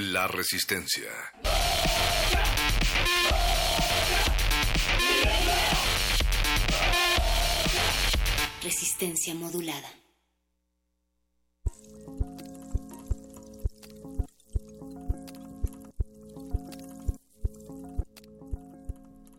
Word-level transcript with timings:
la 0.00 0.26
resistencia. 0.26 1.10
Resistencia 8.62 9.34
modulada. 9.34 9.88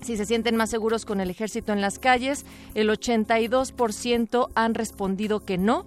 si 0.00 0.16
se 0.16 0.26
sienten 0.26 0.56
más 0.56 0.70
seguros 0.70 1.04
con 1.04 1.20
el 1.20 1.30
ejército 1.30 1.72
en 1.72 1.80
las 1.80 1.98
calles, 1.98 2.44
el 2.74 2.88
82% 2.88 4.48
han 4.54 4.74
respondido 4.74 5.44
que 5.44 5.58
no, 5.58 5.86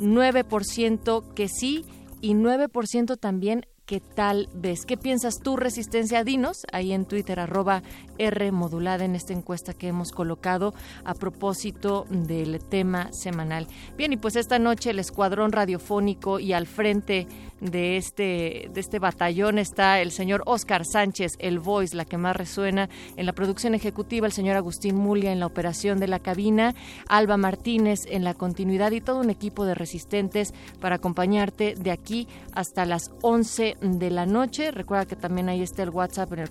9% 0.00 1.34
que 1.34 1.48
sí 1.48 1.84
y 2.20 2.34
9% 2.34 3.18
también 3.18 3.66
¿Qué 3.86 4.00
tal 4.00 4.48
ves? 4.54 4.86
¿Qué 4.86 4.96
piensas 4.96 5.40
tú, 5.40 5.58
Resistencia? 5.58 6.24
Dinos 6.24 6.64
ahí 6.72 6.94
en 6.94 7.04
Twitter, 7.04 7.38
arroba 7.38 7.82
R 8.18 8.52
modulada 8.52 9.04
en 9.04 9.14
esta 9.14 9.32
encuesta 9.32 9.74
que 9.74 9.88
hemos 9.88 10.12
colocado 10.12 10.74
a 11.04 11.14
propósito 11.14 12.06
del 12.10 12.64
tema 12.64 13.12
semanal. 13.12 13.66
Bien, 13.96 14.12
y 14.12 14.16
pues 14.16 14.36
esta 14.36 14.58
noche 14.58 14.90
el 14.90 14.98
Escuadrón 14.98 15.52
Radiofónico 15.52 16.38
y 16.38 16.52
al 16.52 16.66
frente 16.66 17.26
de 17.60 17.96
este, 17.96 18.70
de 18.72 18.80
este 18.80 18.98
batallón 18.98 19.58
está 19.58 20.00
el 20.00 20.10
señor 20.10 20.42
Oscar 20.46 20.84
Sánchez, 20.84 21.36
el 21.38 21.58
voice, 21.58 21.96
la 21.96 22.04
que 22.04 22.18
más 22.18 22.36
resuena 22.36 22.88
en 23.16 23.26
la 23.26 23.32
producción 23.32 23.74
ejecutiva, 23.74 24.26
el 24.26 24.32
señor 24.32 24.56
Agustín 24.56 24.96
Mulia 24.96 25.32
en 25.32 25.40
la 25.40 25.46
operación 25.46 25.98
de 25.98 26.08
la 26.08 26.18
cabina, 26.18 26.74
Alba 27.08 27.36
Martínez 27.36 28.06
en 28.06 28.24
la 28.24 28.34
continuidad 28.34 28.92
y 28.92 29.00
todo 29.00 29.20
un 29.20 29.30
equipo 29.30 29.64
de 29.64 29.74
resistentes 29.74 30.52
para 30.80 30.96
acompañarte 30.96 31.74
de 31.74 31.90
aquí 31.90 32.28
hasta 32.52 32.84
las 32.84 33.12
11 33.22 33.76
de 33.80 34.10
la 34.10 34.26
noche. 34.26 34.70
Recuerda 34.70 35.06
que 35.06 35.16
también 35.16 35.48
ahí 35.48 35.62
está 35.62 35.82
el 35.82 35.90
WhatsApp 35.90 36.32
en 36.32 36.40
el 36.40 36.50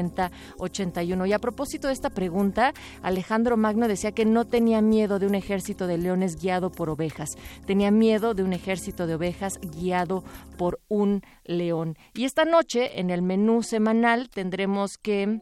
47769081. 0.00 1.28
Y 1.28 1.32
a 1.32 1.38
propósito 1.38 1.88
de 1.88 1.92
esta 1.92 2.10
pregunta, 2.10 2.72
Alejandro 3.02 3.56
Magno 3.56 3.88
decía 3.88 4.12
que 4.12 4.24
no 4.24 4.44
tenía 4.44 4.80
miedo 4.80 5.18
de 5.18 5.26
un 5.26 5.34
ejército 5.34 5.86
de 5.86 5.98
leones 5.98 6.40
guiado 6.40 6.70
por 6.70 6.90
ovejas. 6.90 7.30
Tenía 7.66 7.90
miedo 7.90 8.34
de 8.34 8.42
un 8.42 8.52
ejército 8.52 9.06
de 9.06 9.14
ovejas 9.14 9.58
guiado 9.60 10.24
por 10.56 10.80
un 10.88 11.22
león. 11.44 11.96
Y 12.14 12.24
esta 12.24 12.44
noche, 12.44 13.00
en 13.00 13.10
el 13.10 13.22
menú 13.22 13.62
semanal, 13.62 14.28
tendremos 14.30 14.98
que 14.98 15.40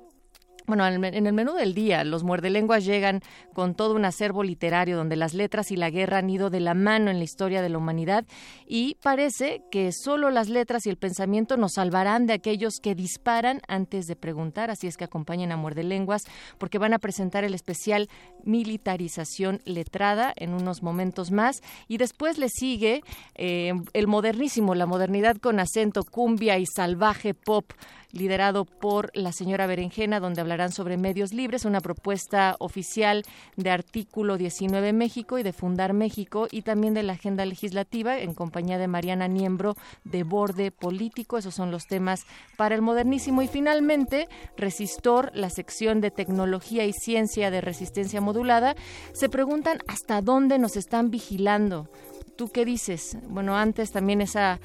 bueno, 0.69 0.87
en 0.87 1.27
el 1.27 1.33
menú 1.33 1.55
del 1.55 1.75
día, 1.75 2.05
los 2.05 2.25
muerdelenguas 2.25 2.84
llegan 2.84 3.23
con 3.55 3.75
todo 3.75 3.95
un 3.95 4.05
acervo 4.05 4.43
literario 4.43 4.99
donde 4.99 5.17
las 5.17 5.33
letras 5.33 5.71
y 5.71 5.77
la 5.77 5.89
guerra 5.89 6.19
han 6.19 6.29
ido 6.29 6.51
de 6.51 6.61
la 6.61 6.75
mano 6.75 7.11
en 7.11 7.17
la 7.19 7.25
historia 7.25 7.62
de 7.62 7.71
la 7.71 7.79
humanidad 7.79 8.27
y 8.67 8.97
parece 9.03 9.62
que 9.71 9.93
solo 9.93 10.29
las 10.31 10.51
letras 10.51 10.84
y 10.84 10.91
el 10.91 10.99
pensamiento 10.99 11.56
nos 11.56 11.73
salvarán 11.73 12.27
de 12.27 12.34
aquellos 12.34 12.75
que 12.83 12.95
disparan 12.95 13.62
antes 13.67 14.06
de 14.06 14.15
preguntar, 14.15 14.71
así 14.71 14.87
es 14.87 14.99
que 14.99 15.05
acompañen 15.05 15.53
a 15.53 15.56
muerdelenguas 15.56 16.25
porque 16.59 16.77
van 16.77 16.93
a 16.93 16.99
presentar 16.99 17.45
el 17.45 17.55
especial 17.55 18.11
militarización 18.45 19.62
letrada 19.65 20.35
en 20.37 20.53
unos 20.53 20.83
momentos 20.83 21.31
más. 21.31 21.62
Y 21.89 21.97
después 21.97 22.37
le 22.37 22.50
sigue 22.50 23.03
eh, 23.35 23.73
el 23.95 24.06
modernísimo, 24.06 24.75
la 24.75 24.85
modernidad 24.85 25.39
con 25.39 25.61
acento 25.61 26.05
cumbia 26.05 26.59
y 26.59 26.67
salvaje 26.67 27.33
pop 27.33 27.73
liderado 28.12 28.64
por 28.64 29.10
la 29.14 29.32
señora 29.32 29.66
Berenjena, 29.66 30.20
donde 30.20 30.41
hablarán 30.41 30.72
sobre 30.72 30.96
medios 30.96 31.32
libres, 31.32 31.64
una 31.64 31.80
propuesta 31.80 32.56
oficial 32.58 33.24
de 33.56 33.70
artículo 33.70 34.36
19 34.36 34.92
México 34.92 35.38
y 35.38 35.42
de 35.42 35.52
Fundar 35.52 35.92
México 35.92 36.48
y 36.50 36.62
también 36.62 36.94
de 36.94 37.02
la 37.02 37.14
agenda 37.14 37.44
legislativa 37.44 38.19
en 38.19 38.34
compañía 38.34 38.78
de 38.78 38.88
Mariana 38.88 39.28
Niembro 39.28 39.76
de 40.04 40.22
Borde 40.22 40.70
Político. 40.70 41.38
Esos 41.38 41.54
son 41.54 41.70
los 41.70 41.86
temas 41.86 42.25
para 42.56 42.75
el 42.75 42.82
modernísimo. 42.82 43.43
Y 43.43 43.49
finalmente, 43.49 44.28
Resistor, 44.56 45.31
la 45.34 45.50
sección 45.50 46.00
de 46.00 46.11
tecnología 46.11 46.84
y 46.84 46.93
ciencia 46.93 47.50
de 47.50 47.61
resistencia 47.61 48.20
modulada, 48.20 48.75
se 49.12 49.28
preguntan 49.28 49.78
hasta 49.87 50.22
dónde 50.22 50.58
nos 50.58 50.76
están 50.76 51.11
vigilando. 51.11 51.88
¿Tú 52.37 52.49
qué 52.49 52.64
dices? 52.64 53.19
Bueno, 53.28 53.56
antes 53.56 53.90
también 53.90 54.20
esa 54.20 54.61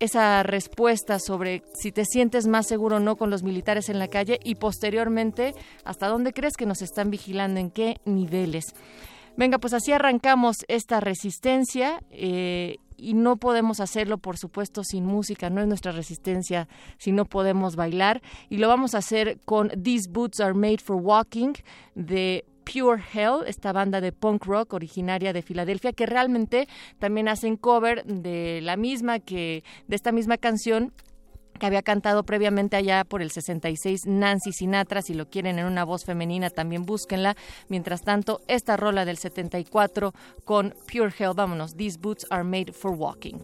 esa 0.00 0.42
respuesta 0.42 1.18
sobre 1.18 1.62
si 1.74 1.92
te 1.92 2.04
sientes 2.04 2.46
más 2.46 2.66
seguro 2.66 2.96
o 2.96 3.00
no 3.00 3.16
con 3.16 3.30
los 3.30 3.42
militares 3.42 3.88
en 3.88 3.98
la 3.98 4.08
calle 4.08 4.40
y 4.42 4.56
posteriormente 4.56 5.54
hasta 5.84 6.08
dónde 6.08 6.32
crees 6.32 6.54
que 6.56 6.66
nos 6.66 6.82
están 6.82 7.10
vigilando, 7.10 7.60
en 7.60 7.70
qué 7.70 8.00
niveles. 8.04 8.74
Venga, 9.36 9.58
pues 9.58 9.72
así 9.72 9.92
arrancamos 9.92 10.56
esta 10.68 11.00
resistencia. 11.00 12.02
Eh, 12.10 12.78
y 13.00 13.14
no 13.14 13.36
podemos 13.36 13.80
hacerlo, 13.80 14.18
por 14.18 14.36
supuesto, 14.36 14.84
sin 14.84 15.06
música, 15.06 15.48
no 15.48 15.62
es 15.62 15.66
nuestra 15.66 15.90
resistencia 15.92 16.68
si 16.98 17.12
no 17.12 17.24
podemos 17.24 17.74
bailar. 17.74 18.20
Y 18.50 18.58
lo 18.58 18.68
vamos 18.68 18.94
a 18.94 18.98
hacer 18.98 19.40
con 19.46 19.70
These 19.70 20.10
Boots 20.10 20.40
Are 20.40 20.52
Made 20.52 20.78
for 20.78 20.96
Walking 20.96 21.54
de 21.94 22.44
Pure 22.72 23.02
Hell, 23.12 23.46
esta 23.46 23.72
banda 23.72 24.00
de 24.00 24.12
punk 24.12 24.44
rock 24.44 24.74
originaria 24.74 25.32
de 25.32 25.42
Filadelfia, 25.42 25.92
que 25.92 26.06
realmente 26.06 26.68
también 26.98 27.28
hacen 27.28 27.56
cover 27.56 28.04
de 28.04 28.60
la 28.62 28.76
misma 28.76 29.18
que, 29.18 29.64
de 29.88 29.96
esta 29.96 30.12
misma 30.12 30.36
canción 30.36 30.92
que 31.58 31.66
había 31.66 31.82
cantado 31.82 32.22
previamente 32.24 32.76
allá 32.76 33.04
por 33.04 33.22
el 33.22 33.30
66 33.30 34.06
Nancy 34.06 34.52
Sinatra. 34.52 35.02
Si 35.02 35.14
lo 35.14 35.28
quieren 35.28 35.58
en 35.58 35.66
una 35.66 35.84
voz 35.84 36.04
femenina, 36.04 36.48
también 36.48 36.86
búsquenla. 36.86 37.36
Mientras 37.68 38.02
tanto, 38.02 38.40
esta 38.48 38.76
rola 38.76 39.04
del 39.04 39.18
74 39.18 40.14
con 40.44 40.74
Pure 40.90 41.12
Hell. 41.18 41.34
Vámonos. 41.34 41.76
These 41.76 41.98
boots 41.98 42.26
are 42.30 42.44
made 42.44 42.72
for 42.72 42.92
walking. 42.92 43.40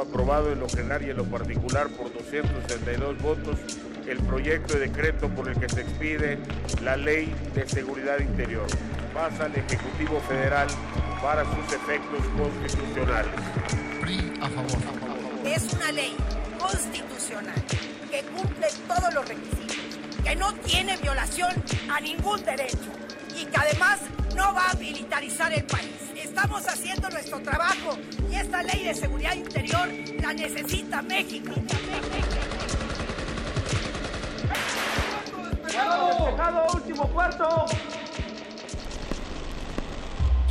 Aprobado 0.00 0.52
en 0.52 0.60
lo 0.60 0.68
general 0.68 1.04
y 1.04 1.10
en 1.10 1.16
lo 1.16 1.24
particular 1.24 1.88
por 1.88 2.12
262 2.12 3.18
votos 3.22 3.58
el 4.06 4.18
proyecto 4.18 4.74
de 4.74 4.88
decreto 4.88 5.28
por 5.28 5.48
el 5.48 5.58
que 5.58 5.68
se 5.68 5.82
expide 5.82 6.38
la 6.82 6.96
Ley 6.96 7.32
de 7.54 7.68
Seguridad 7.68 8.18
Interior. 8.20 8.66
Pasa 9.12 9.44
al 9.44 9.54
Ejecutivo 9.54 10.20
Federal 10.20 10.66
para 11.22 11.44
sus 11.44 11.74
efectos 11.74 12.24
constitucionales. 12.36 13.32
a 14.40 14.48
favor. 14.48 14.78
Es 15.44 15.72
una 15.74 15.92
ley 15.92 16.16
constitucional 16.58 17.62
que 18.10 18.22
cumple 18.22 18.66
todos 18.86 19.14
los 19.14 19.28
requisitos, 19.28 19.76
que 20.24 20.36
no 20.36 20.54
tiene 20.54 20.96
violación 20.96 21.52
a 21.90 22.00
ningún 22.00 22.42
derecho 22.44 22.90
y 23.36 23.44
que 23.44 23.56
además 23.56 24.00
no 24.34 24.54
va 24.54 24.70
a 24.70 24.74
militarizar 24.74 25.52
el 25.52 25.64
país. 25.64 25.90
Estamos 26.16 26.66
haciendo 26.66 27.07
necesita 30.38 31.02
México. 31.02 31.52
último 36.74 37.08
cuarto. 37.12 37.66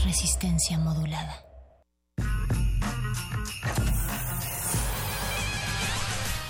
Resistencia 0.04 0.78
modulada. 0.80 1.44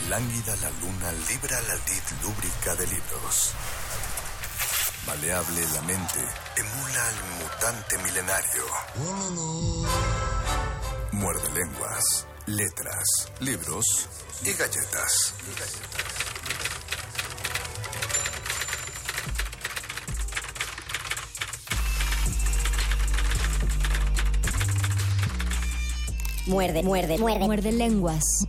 Lánguida 0.10 0.56
la 0.56 0.72
luna 0.82 1.12
libra 1.30 1.62
la 1.62 1.76
lid 1.76 2.04
lúbrica 2.24 2.76
de 2.76 2.88
libros. 2.88 3.54
Maleable 5.06 5.62
la 5.74 5.82
mente, 5.84 6.20
emula 6.58 7.08
al 7.08 7.16
mutante 7.40 7.98
milenario. 8.00 8.64
Muerde 11.14 11.50
lenguas, 11.54 12.27
letras, 12.48 13.30
libros 13.42 14.08
y 14.42 14.54
galletas. 14.54 15.34
Muerde, 26.48 26.82
muerde, 26.84 27.18
muerde. 27.18 27.46
Muerde 27.46 27.72
lenguas. 27.74 28.48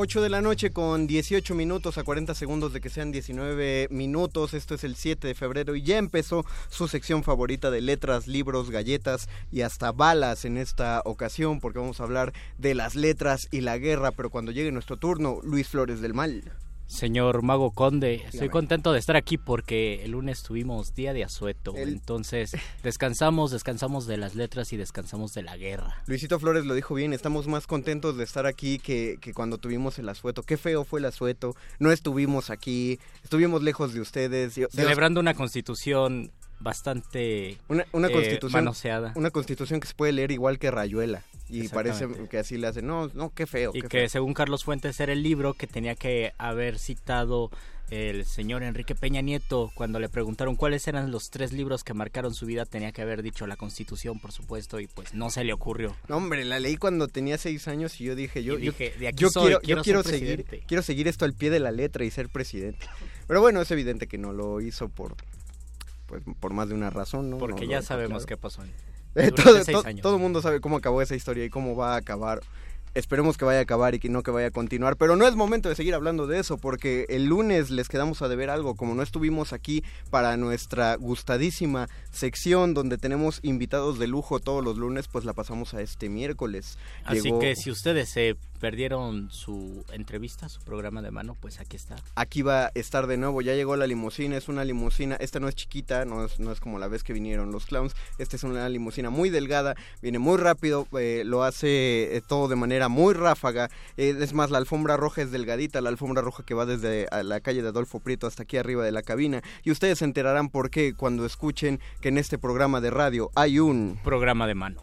8 0.00 0.22
de 0.22 0.28
la 0.28 0.40
noche 0.40 0.70
con 0.70 1.08
18 1.08 1.56
minutos 1.56 1.98
a 1.98 2.04
40 2.04 2.32
segundos 2.32 2.72
de 2.72 2.80
que 2.80 2.88
sean 2.88 3.10
19 3.10 3.88
minutos. 3.90 4.54
Esto 4.54 4.76
es 4.76 4.84
el 4.84 4.94
7 4.94 5.26
de 5.26 5.34
febrero 5.34 5.74
y 5.74 5.82
ya 5.82 5.98
empezó 5.98 6.46
su 6.68 6.86
sección 6.86 7.24
favorita 7.24 7.72
de 7.72 7.80
letras, 7.80 8.28
libros, 8.28 8.70
galletas 8.70 9.28
y 9.50 9.62
hasta 9.62 9.90
balas 9.90 10.44
en 10.44 10.56
esta 10.56 11.02
ocasión 11.04 11.58
porque 11.58 11.80
vamos 11.80 11.98
a 11.98 12.04
hablar 12.04 12.32
de 12.58 12.76
las 12.76 12.94
letras 12.94 13.48
y 13.50 13.60
la 13.60 13.76
guerra. 13.76 14.12
Pero 14.12 14.30
cuando 14.30 14.52
llegue 14.52 14.70
nuestro 14.70 14.98
turno, 14.98 15.40
Luis 15.42 15.66
Flores 15.66 16.00
del 16.00 16.14
Mal. 16.14 16.44
Señor 16.88 17.42
Mago 17.42 17.70
Conde, 17.70 18.24
estoy 18.32 18.48
contento 18.48 18.92
de 18.92 18.98
estar 18.98 19.14
aquí 19.14 19.36
porque 19.36 20.02
el 20.04 20.12
lunes 20.12 20.42
tuvimos 20.42 20.94
día 20.94 21.12
de 21.12 21.22
asueto. 21.22 21.74
Entonces, 21.76 22.56
descansamos, 22.82 23.50
descansamos 23.50 24.06
de 24.06 24.16
las 24.16 24.34
letras 24.34 24.72
y 24.72 24.78
descansamos 24.78 25.34
de 25.34 25.42
la 25.42 25.56
guerra. 25.58 26.02
Luisito 26.06 26.40
Flores 26.40 26.64
lo 26.64 26.74
dijo 26.74 26.94
bien, 26.94 27.12
estamos 27.12 27.46
más 27.46 27.66
contentos 27.66 28.16
de 28.16 28.24
estar 28.24 28.46
aquí 28.46 28.78
que, 28.78 29.18
cuando 29.34 29.58
tuvimos 29.58 29.98
el 29.98 30.08
asueto. 30.08 30.42
Qué 30.42 30.56
feo 30.56 30.84
fue 30.84 31.00
el 31.00 31.04
asueto, 31.04 31.54
no 31.78 31.92
estuvimos 31.92 32.48
aquí, 32.48 32.98
estuvimos 33.22 33.62
lejos 33.62 33.92
de 33.92 34.00
ustedes. 34.00 34.58
Celebrando 34.70 35.20
una 35.20 35.34
constitución 35.34 36.32
bastante 36.58 37.58
una, 37.68 37.86
una 37.92 38.08
eh, 38.08 38.12
constitución, 38.12 39.12
Una 39.14 39.30
constitución 39.30 39.78
que 39.78 39.86
se 39.86 39.94
puede 39.94 40.12
leer 40.12 40.32
igual 40.32 40.58
que 40.58 40.70
Rayuela. 40.70 41.22
Y 41.48 41.68
parece 41.68 42.06
que 42.30 42.38
así 42.38 42.58
le 42.58 42.66
hacen, 42.66 42.86
no, 42.86 43.08
no, 43.14 43.30
qué 43.30 43.46
feo. 43.46 43.72
Y 43.74 43.82
que 43.82 44.08
según 44.08 44.34
Carlos 44.34 44.64
Fuentes 44.64 44.98
era 45.00 45.12
el 45.12 45.22
libro 45.22 45.54
que 45.54 45.66
tenía 45.66 45.94
que 45.94 46.32
haber 46.38 46.78
citado 46.78 47.50
el 47.90 48.26
señor 48.26 48.62
Enrique 48.62 48.94
Peña 48.94 49.20
Nieto 49.22 49.72
cuando 49.74 49.98
le 49.98 50.08
preguntaron 50.08 50.56
cuáles 50.56 50.86
eran 50.88 51.10
los 51.10 51.30
tres 51.30 51.52
libros 51.52 51.84
que 51.84 51.94
marcaron 51.94 52.34
su 52.34 52.44
vida 52.44 52.66
tenía 52.66 52.92
que 52.92 53.02
haber 53.02 53.22
dicho 53.22 53.46
la 53.46 53.56
Constitución 53.56 54.20
por 54.20 54.32
supuesto 54.32 54.78
y 54.80 54.86
pues 54.86 55.14
no 55.14 55.30
se 55.30 55.44
le 55.44 55.52
ocurrió. 55.52 55.96
No 56.06 56.16
hombre 56.16 56.44
la 56.44 56.60
leí 56.60 56.76
cuando 56.76 57.08
tenía 57.08 57.38
seis 57.38 57.66
años 57.66 57.98
y 58.00 58.04
yo 58.04 58.14
dije 58.14 58.44
yo 58.44 58.56
dije, 58.56 58.92
yo, 59.16 59.30
quiero, 59.30 59.62
yo 59.62 59.82
quiero 59.82 60.02
seguir 60.02 60.44
quiero 60.66 60.82
seguir 60.82 61.08
esto 61.08 61.24
al 61.24 61.32
pie 61.32 61.50
de 61.50 61.60
la 61.60 61.70
letra 61.70 62.04
y 62.04 62.10
ser 62.10 62.28
presidente. 62.28 62.86
Pero 63.26 63.40
bueno 63.40 63.62
es 63.62 63.70
evidente 63.70 64.06
que 64.06 64.18
no 64.18 64.32
lo 64.32 64.60
hizo 64.60 64.88
por 64.88 65.16
pues 66.06 66.22
por 66.40 66.52
más 66.52 66.68
de 66.68 66.74
una 66.74 66.90
razón 66.90 67.30
no 67.30 67.38
porque 67.38 67.66
ya 67.66 67.80
sabemos 67.80 68.26
qué 68.26 68.36
pasó 68.36 68.62
todo 70.02 70.14
el 70.16 70.20
mundo 70.20 70.42
sabe 70.42 70.60
cómo 70.60 70.76
acabó 70.76 71.02
esa 71.02 71.14
historia 71.14 71.44
y 71.44 71.50
cómo 71.50 71.76
va 71.76 71.94
a 71.94 71.96
acabar 71.96 72.40
Esperemos 72.94 73.36
que 73.36 73.44
vaya 73.44 73.60
a 73.60 73.62
acabar 73.62 73.94
y 73.94 74.00
que 74.00 74.08
no 74.08 74.22
que 74.22 74.30
vaya 74.30 74.48
a 74.48 74.50
continuar, 74.50 74.96
pero 74.96 75.14
no 75.14 75.26
es 75.26 75.36
momento 75.36 75.68
de 75.68 75.74
seguir 75.74 75.94
hablando 75.94 76.26
de 76.26 76.40
eso 76.40 76.58
porque 76.58 77.06
el 77.08 77.26
lunes 77.26 77.70
les 77.70 77.88
quedamos 77.88 78.22
a 78.22 78.28
deber 78.28 78.50
algo, 78.50 78.74
como 78.74 78.94
no 78.94 79.02
estuvimos 79.02 79.52
aquí 79.52 79.84
para 80.10 80.36
nuestra 80.36 80.96
gustadísima 80.96 81.88
sección 82.10 82.74
donde 82.74 82.98
tenemos 82.98 83.40
invitados 83.42 83.98
de 83.98 84.06
lujo 84.06 84.40
todos 84.40 84.64
los 84.64 84.78
lunes, 84.78 85.06
pues 85.06 85.24
la 85.24 85.32
pasamos 85.32 85.74
a 85.74 85.82
este 85.82 86.08
miércoles. 86.08 86.78
Así 87.04 87.30
que 87.38 87.54
si 87.56 87.70
ustedes 87.70 88.08
se 88.08 88.36
perdieron 88.58 89.30
su 89.30 89.84
entrevista, 89.92 90.48
su 90.48 90.60
programa 90.60 91.02
de 91.02 91.10
mano, 91.10 91.36
pues 91.40 91.60
aquí 91.60 91.76
está. 91.76 91.96
Aquí 92.14 92.42
va 92.42 92.66
a 92.66 92.70
estar 92.74 93.06
de 93.06 93.16
nuevo, 93.16 93.40
ya 93.42 93.54
llegó 93.54 93.76
la 93.76 93.86
limusina, 93.86 94.36
es 94.36 94.48
una 94.48 94.64
limusina, 94.64 95.16
esta 95.16 95.40
no 95.40 95.48
es 95.48 95.54
chiquita, 95.54 96.04
no 96.04 96.24
es, 96.24 96.38
no 96.38 96.52
es 96.52 96.60
como 96.60 96.78
la 96.78 96.88
vez 96.88 97.02
que 97.02 97.12
vinieron 97.12 97.52
los 97.52 97.66
clowns, 97.66 97.94
esta 98.18 98.36
es 98.36 98.44
una 98.44 98.68
limusina 98.68 99.10
muy 99.10 99.30
delgada, 99.30 99.74
viene 100.02 100.18
muy 100.18 100.36
rápido, 100.38 100.86
eh, 100.98 101.22
lo 101.24 101.44
hace 101.44 102.16
eh, 102.16 102.22
todo 102.26 102.48
de 102.48 102.56
manera 102.56 102.88
muy 102.88 103.14
ráfaga, 103.14 103.70
eh, 103.96 104.14
es 104.18 104.32
más, 104.32 104.50
la 104.50 104.58
alfombra 104.58 104.96
roja 104.96 105.22
es 105.22 105.30
delgadita, 105.30 105.80
la 105.80 105.90
alfombra 105.90 106.22
roja 106.22 106.42
que 106.42 106.54
va 106.54 106.66
desde 106.66 107.06
la 107.22 107.40
calle 107.40 107.62
de 107.62 107.68
Adolfo 107.68 108.00
Prieto 108.00 108.26
hasta 108.26 108.42
aquí 108.42 108.56
arriba 108.56 108.84
de 108.84 108.92
la 108.92 109.02
cabina, 109.02 109.42
y 109.62 109.70
ustedes 109.70 109.98
se 109.98 110.04
enterarán 110.04 110.48
por 110.48 110.70
qué 110.70 110.94
cuando 110.94 111.24
escuchen 111.24 111.80
que 112.00 112.08
en 112.08 112.18
este 112.18 112.38
programa 112.38 112.80
de 112.80 112.90
radio 112.90 113.30
hay 113.34 113.58
un... 113.58 113.98
Programa 114.02 114.46
de 114.46 114.54
mano. 114.54 114.82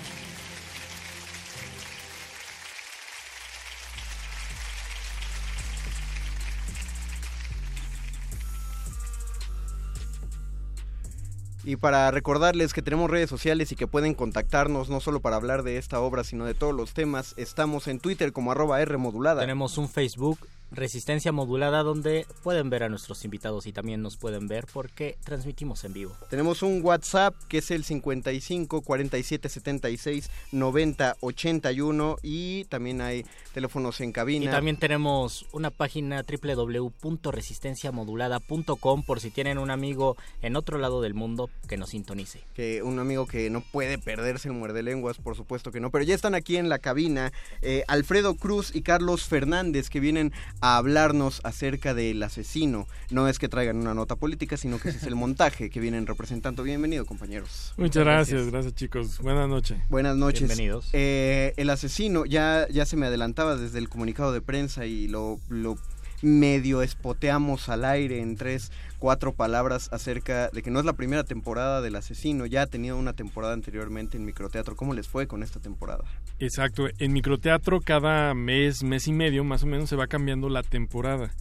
Y 11.63 11.75
para 11.75 12.09
recordarles 12.09 12.73
que 12.73 12.81
tenemos 12.81 13.09
redes 13.09 13.29
sociales 13.29 13.71
y 13.71 13.75
que 13.75 13.85
pueden 13.85 14.15
contactarnos 14.15 14.89
no 14.89 14.99
solo 14.99 15.19
para 15.19 15.35
hablar 15.35 15.61
de 15.61 15.77
esta 15.77 15.99
obra, 15.99 16.23
sino 16.23 16.45
de 16.45 16.55
todos 16.55 16.73
los 16.73 16.93
temas, 16.93 17.35
estamos 17.37 17.87
en 17.87 17.99
Twitter 17.99 18.33
como 18.33 18.51
arroba 18.51 18.81
R 18.81 18.97
modulada. 18.97 19.41
Tenemos 19.41 19.77
un 19.77 19.87
Facebook 19.87 20.39
Resistencia 20.71 21.31
Modulada 21.31 21.83
donde 21.83 22.25
pueden 22.43 22.69
ver 22.69 22.83
a 22.83 22.89
nuestros 22.89 23.25
invitados 23.25 23.67
y 23.67 23.73
también 23.73 24.01
nos 24.01 24.17
pueden 24.17 24.47
ver 24.47 24.65
porque 24.71 25.17
transmitimos 25.23 25.83
en 25.83 25.93
vivo. 25.93 26.15
Tenemos 26.29 26.63
un 26.63 26.81
WhatsApp 26.81 27.35
que 27.49 27.57
es 27.57 27.71
el 27.71 27.83
55 27.83 28.81
47 28.81 29.49
76 29.49 30.29
90 30.51 31.17
81 31.19 32.17
y 32.23 32.63
también 32.65 33.01
hay 33.01 33.25
teléfonos 33.53 33.99
en 34.01 34.11
cabina. 34.11 34.45
Y 34.45 34.49
también 34.49 34.77
tenemos 34.77 35.45
una 35.51 35.71
página 35.71 36.23
www.resistenciamodulada.com 36.23 39.03
por 39.03 39.19
si 39.19 39.31
tienen 39.31 39.57
un 39.57 39.71
amigo 39.71 40.15
en 40.41 40.55
otro 40.55 40.77
lado 40.77 41.01
del 41.01 41.13
mundo 41.13 41.49
que 41.67 41.75
nos 41.77 41.89
sintonice. 41.89 42.43
Que 42.53 42.81
un 42.81 42.99
amigo 42.99 43.27
que 43.27 43.49
no 43.49 43.59
puede 43.61 43.97
perderse 43.97 44.47
el 44.47 44.53
muerde 44.53 44.83
lenguas, 44.83 45.17
por 45.17 45.35
supuesto 45.35 45.71
que 45.71 45.79
no, 45.79 45.89
pero 45.91 46.05
ya 46.05 46.15
están 46.15 46.35
aquí 46.35 46.57
en 46.57 46.69
la 46.69 46.79
cabina 46.79 47.31
eh, 47.61 47.83
Alfredo 47.87 48.35
Cruz 48.35 48.73
y 48.73 48.81
Carlos 48.81 49.25
Fernández 49.25 49.89
que 49.89 49.99
vienen 49.99 50.33
a 50.61 50.77
hablarnos 50.77 51.41
acerca 51.43 51.93
del 51.93 52.21
asesino. 52.23 52.87
No 53.09 53.27
es 53.27 53.39
que 53.39 53.49
traigan 53.49 53.77
una 53.77 53.93
nota 53.93 54.15
política, 54.15 54.57
sino 54.57 54.79
que 54.79 54.89
ese 54.89 54.99
es 54.99 55.03
el 55.03 55.15
montaje 55.17 55.69
que 55.69 55.79
vienen 55.79 56.07
representando. 56.07 56.63
Bienvenido, 56.63 57.05
compañeros. 57.05 57.73
Muchas 57.77 58.03
gracias, 58.03 58.49
gracias, 58.49 58.75
chicos. 58.75 59.19
Buenas 59.19 59.49
noches. 59.49 59.77
Buenas 59.89 60.15
noches. 60.15 60.47
Bienvenidos. 60.47 60.89
Eh, 60.93 61.53
el 61.57 61.69
asesino, 61.69 62.25
ya, 62.25 62.67
ya 62.69 62.85
se 62.85 62.95
me 62.95 63.07
adelantaba 63.07 63.55
desde 63.55 63.79
el 63.79 63.89
comunicado 63.89 64.31
de 64.31 64.41
prensa 64.41 64.85
y 64.85 65.07
lo, 65.07 65.39
lo 65.49 65.77
medio 66.21 66.81
espoteamos 66.81 67.69
al 67.69 67.83
aire 67.83 68.21
en 68.21 68.35
tres 68.35 68.71
cuatro 69.01 69.33
palabras 69.33 69.89
acerca 69.91 70.49
de 70.49 70.61
que 70.61 70.69
no 70.69 70.79
es 70.79 70.85
la 70.85 70.93
primera 70.93 71.23
temporada 71.23 71.81
del 71.81 71.95
asesino, 71.95 72.45
ya 72.45 72.61
ha 72.61 72.67
tenido 72.67 72.97
una 72.97 73.13
temporada 73.13 73.53
anteriormente 73.53 74.15
en 74.15 74.25
microteatro. 74.25 74.75
¿Cómo 74.75 74.93
les 74.93 75.07
fue 75.07 75.25
con 75.25 75.41
esta 75.41 75.59
temporada? 75.59 76.03
Exacto, 76.37 76.85
en 76.99 77.11
microteatro 77.11 77.81
cada 77.81 78.35
mes, 78.35 78.83
mes 78.83 79.07
y 79.07 79.11
medio 79.11 79.43
más 79.43 79.63
o 79.63 79.65
menos 79.65 79.89
se 79.89 79.95
va 79.95 80.05
cambiando 80.05 80.49
la 80.49 80.61
temporada. 80.61 81.31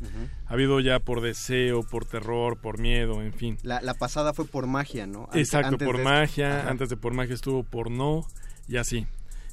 Ha 0.47 0.55
habido 0.55 0.81
ya 0.81 1.01
por 1.01 1.21
deseo, 1.21 1.83
por 1.83 2.07
terror, 2.07 2.57
por 2.57 2.81
miedo, 2.81 3.21
en 3.21 3.35
fin. 3.35 3.59
La, 3.63 3.93
pasada 3.93 4.33
fue 4.33 4.47
por 4.47 4.67
magia, 4.67 5.07
¿no? 5.07 5.29
Exacto, 5.35 5.77
por 5.77 6.03
magia, 6.03 6.67
antes 6.67 6.89
de 6.89 6.97
por 6.97 7.13
magia 7.13 7.35
estuvo 7.35 7.63
por 7.63 7.91
no 7.91 8.25
y 8.69 8.79
así. 8.79 9.07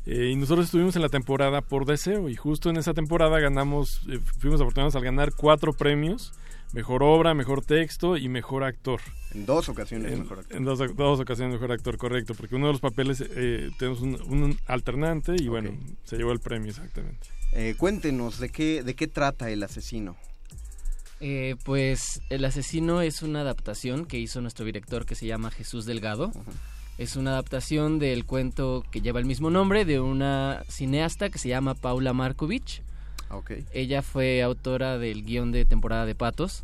Eh, 0.06 0.30
y 0.32 0.38
nosotros 0.38 0.68
estuvimos 0.68 0.96
en 0.96 1.02
la 1.02 1.10
temporada 1.10 1.60
por 1.60 1.86
deseo 1.86 2.30
y 2.30 2.36
justo 2.38 2.70
en 2.70 2.78
esa 2.78 2.94
temporada 2.94 3.38
ganamos, 3.42 4.00
eh, 4.10 4.22
fuimos 4.40 4.62
afortunados 4.62 4.96
al 4.96 5.04
ganar 5.04 5.34
cuatro 5.36 5.74
premios 5.74 6.32
mejor 6.74 7.04
obra, 7.04 7.34
mejor 7.34 7.64
texto 7.64 8.18
y 8.18 8.30
mejor 8.30 8.64
actor. 8.64 9.00
En 9.34 9.46
dos 9.46 9.70
ocasiones 9.70 10.18
mejor 10.18 10.40
actor. 10.40 10.58
En 10.58 10.64
dos, 10.64 10.80
dos, 10.96 11.20
ocasiones 11.20 11.54
mejor 11.54 11.72
actor, 11.72 11.98
correcto, 11.98 12.34
porque 12.34 12.56
uno 12.56 12.68
de 12.68 12.74
los 12.74 12.82
papeles 12.82 13.24
eh, 13.36 13.70
tenemos 13.78 14.02
un, 14.02 14.58
alternante 14.66 15.36
y 15.38 15.48
bueno, 15.48 15.72
se 16.04 16.18
llevó 16.18 16.32
el 16.32 16.40
premio 16.40 16.70
exactamente. 16.70 17.28
Eh, 17.54 17.76
cuéntenos, 17.78 18.40
¿de 18.40 18.50
qué, 18.50 18.84
¿de 18.84 18.96
qué 18.96 19.08
trata 19.08 19.50
El 19.50 19.64
Asesino? 19.64 20.18
Eh, 21.20 21.56
pues 21.64 22.22
El 22.30 22.46
Asesino 22.46 23.02
es 23.02 23.22
una 23.22 23.42
adaptación 23.42 24.06
que 24.06 24.20
hizo 24.20 24.42
nuestro 24.42 24.66
director 24.66 25.06
que 25.06 25.16
se 25.16 25.26
llama 25.26 25.52
Jesús 25.52 25.86
Delgado. 25.86 26.32
Es 26.98 27.16
una 27.16 27.32
adaptación 27.32 28.00
del 28.00 28.26
cuento 28.26 28.84
que 28.92 29.02
lleva 29.02 29.20
el 29.20 29.26
mismo 29.26 29.50
nombre 29.50 29.86
de 29.86 30.00
una 30.00 30.64
cineasta 30.68 31.30
que 31.30 31.38
se 31.38 31.50
llama 31.50 31.76
Paula 31.76 32.14
Markovich 32.14 32.82
ella 33.74 34.02
fue 34.02 34.42
autora 34.42 34.98
del 34.98 35.24
guion 35.24 35.52
de 35.52 35.66
temporada 35.66 36.06
de 36.06 36.16
Patos. 36.16 36.64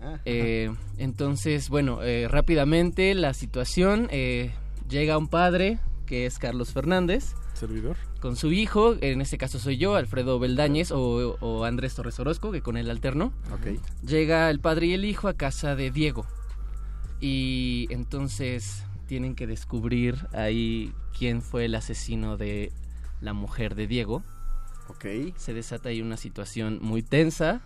Ah. 0.00 0.18
Eh, 0.24 0.72
entonces, 0.98 1.68
bueno, 1.68 2.02
eh, 2.02 2.28
rápidamente 2.28 3.14
la 3.14 3.34
situación, 3.34 4.08
eh, 4.10 4.52
llega 4.88 5.18
un 5.18 5.28
padre 5.28 5.78
que 6.06 6.26
es 6.26 6.38
Carlos 6.38 6.72
Fernández. 6.72 7.34
Servidor. 7.54 7.96
Con 8.20 8.36
su 8.36 8.52
hijo, 8.52 8.94
en 9.00 9.20
este 9.20 9.36
caso 9.36 9.58
soy 9.58 9.76
yo, 9.76 9.96
Alfredo 9.96 10.38
Beldañez 10.38 10.90
o, 10.92 11.64
Andrés 11.64 11.94
Torres 11.94 12.18
Orozco, 12.18 12.52
que 12.52 12.62
con 12.62 12.76
él 12.76 12.90
alterno. 12.90 13.32
Llega 14.06 14.48
el 14.50 14.60
padre 14.60 14.86
y 14.86 14.94
el 14.94 15.04
hijo 15.04 15.28
a 15.28 15.34
casa 15.34 15.74
de 15.74 15.90
Diego. 15.90 16.26
Y 17.20 17.88
entonces 17.90 18.84
tienen 19.06 19.34
que 19.34 19.46
descubrir 19.46 20.28
ahí 20.32 20.92
quién 21.16 21.42
fue 21.42 21.64
el 21.64 21.74
asesino 21.74 22.36
de 22.36 22.72
la 23.20 23.32
mujer 23.32 23.74
de 23.74 23.86
Diego. 23.86 24.22
Se 25.36 25.54
desata 25.54 25.88
ahí 25.90 26.00
una 26.02 26.16
situación 26.16 26.78
muy 26.82 27.02
tensa. 27.02 27.62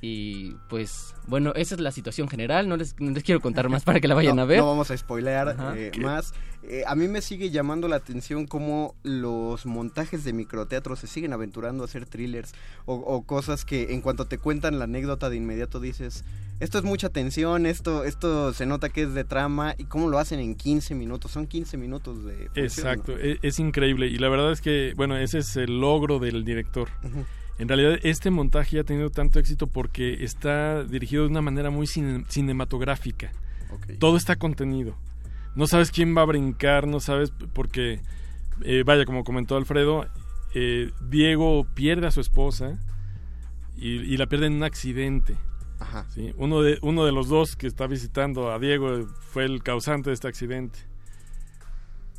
Y 0.00 0.56
pues, 0.68 1.14
bueno, 1.28 1.52
esa 1.54 1.76
es 1.76 1.80
la 1.80 1.92
situación 1.92 2.28
general. 2.28 2.68
No 2.68 2.76
les, 2.76 2.94
quiero 2.94 3.40
contar 3.40 3.68
más 3.68 3.84
para 3.84 4.00
que 4.00 4.08
la 4.08 4.14
vayan 4.14 4.38
a 4.40 4.44
ver. 4.44 4.58
No 4.58 4.66
vamos 4.66 4.90
a 4.90 4.96
spoilear 4.96 5.56
eh, 5.76 5.92
más. 6.00 6.34
Eh, 6.64 6.84
a 6.86 6.94
mí 6.94 7.08
me 7.08 7.22
sigue 7.22 7.50
llamando 7.50 7.88
la 7.88 7.96
atención 7.96 8.46
cómo 8.46 8.94
los 9.02 9.66
montajes 9.66 10.22
de 10.22 10.32
microteatro 10.32 10.94
se 10.94 11.08
siguen 11.08 11.32
aventurando 11.32 11.82
a 11.82 11.86
hacer 11.86 12.06
thrillers 12.06 12.52
o, 12.84 13.22
cosas 13.24 13.64
que 13.64 13.94
en 13.94 14.00
cuanto 14.00 14.26
te 14.26 14.38
cuentan 14.38 14.78
la 14.78 14.84
anécdota 14.84 15.28
de 15.28 15.36
inmediato 15.36 15.80
dices, 15.80 16.24
esto 16.62 16.78
es 16.78 16.84
mucha 16.84 17.08
tensión, 17.08 17.66
esto, 17.66 18.04
esto 18.04 18.52
se 18.52 18.66
nota 18.66 18.88
que 18.88 19.02
es 19.02 19.14
de 19.14 19.24
trama 19.24 19.74
y 19.78 19.84
cómo 19.84 20.08
lo 20.08 20.18
hacen 20.18 20.40
en 20.40 20.54
15 20.54 20.94
minutos, 20.94 21.30
son 21.30 21.46
15 21.46 21.76
minutos 21.76 22.24
de... 22.24 22.48
Exacto, 22.54 23.18
e, 23.18 23.38
es, 23.42 23.58
increíble 23.58 24.06
y 24.06 24.16
la 24.18 24.28
verdad 24.28 24.52
es 24.52 24.60
que, 24.60 24.94
bueno, 24.96 25.16
ese 25.16 25.38
es 25.38 25.56
el 25.56 25.80
logro 25.80 26.18
del 26.18 26.44
director. 26.44 26.88
En 27.58 27.68
realidad 27.68 27.98
este 28.02 28.30
montaje 28.30 28.80
ha 28.80 28.84
tenido 28.84 29.10
tanto 29.10 29.38
éxito 29.38 29.66
porque 29.66 30.24
está 30.24 30.84
dirigido 30.84 31.24
de 31.24 31.30
una 31.30 31.42
manera 31.42 31.70
muy 31.70 31.86
cinematográfica. 31.86 33.30
Todo 33.98 34.16
está 34.16 34.36
contenido 34.36 34.96
no 35.54 35.66
sabes 35.66 35.90
quién 35.90 36.16
va 36.16 36.22
a 36.22 36.26
brincar, 36.26 36.86
no 36.86 37.00
sabes, 37.00 37.32
porque, 37.52 38.00
eh, 38.62 38.82
vaya, 38.84 39.04
como 39.04 39.24
comentó 39.24 39.56
Alfredo, 39.56 40.06
eh, 40.54 40.90
Diego 41.08 41.66
pierde 41.74 42.06
a 42.06 42.10
su 42.10 42.20
esposa 42.20 42.78
y, 43.76 44.16
la 44.16 44.26
pierde 44.26 44.46
en 44.46 44.54
un 44.54 44.62
accidente. 44.62 45.36
Ajá. 45.82 46.06
¿sí? 46.10 46.32
Uno, 46.36 46.62
de, 46.62 46.78
uno 46.82 47.04
de 47.04 47.12
los 47.12 47.28
dos 47.28 47.56
que 47.56 47.66
está 47.66 47.86
visitando 47.86 48.52
a 48.52 48.58
Diego 48.58 49.06
fue 49.32 49.44
el 49.44 49.62
causante 49.62 50.10
de 50.10 50.14
este 50.14 50.28
accidente. 50.28 50.78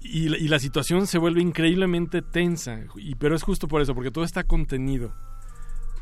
y, 0.01 0.34
y 0.36 0.48
la 0.50 0.60
situación 0.60 1.08
se 1.08 1.17
vuelve 1.17 1.41
increíblemente 1.41 2.22
tensa, 2.22 2.82
y, 2.96 3.15
pero 3.15 3.36
es 3.36 3.43
justo 3.43 3.67
por 3.67 3.82
eso, 3.82 3.96
porque 3.96 4.12
todo 4.12 4.25
está 4.25 4.43
contenido. 4.43 5.13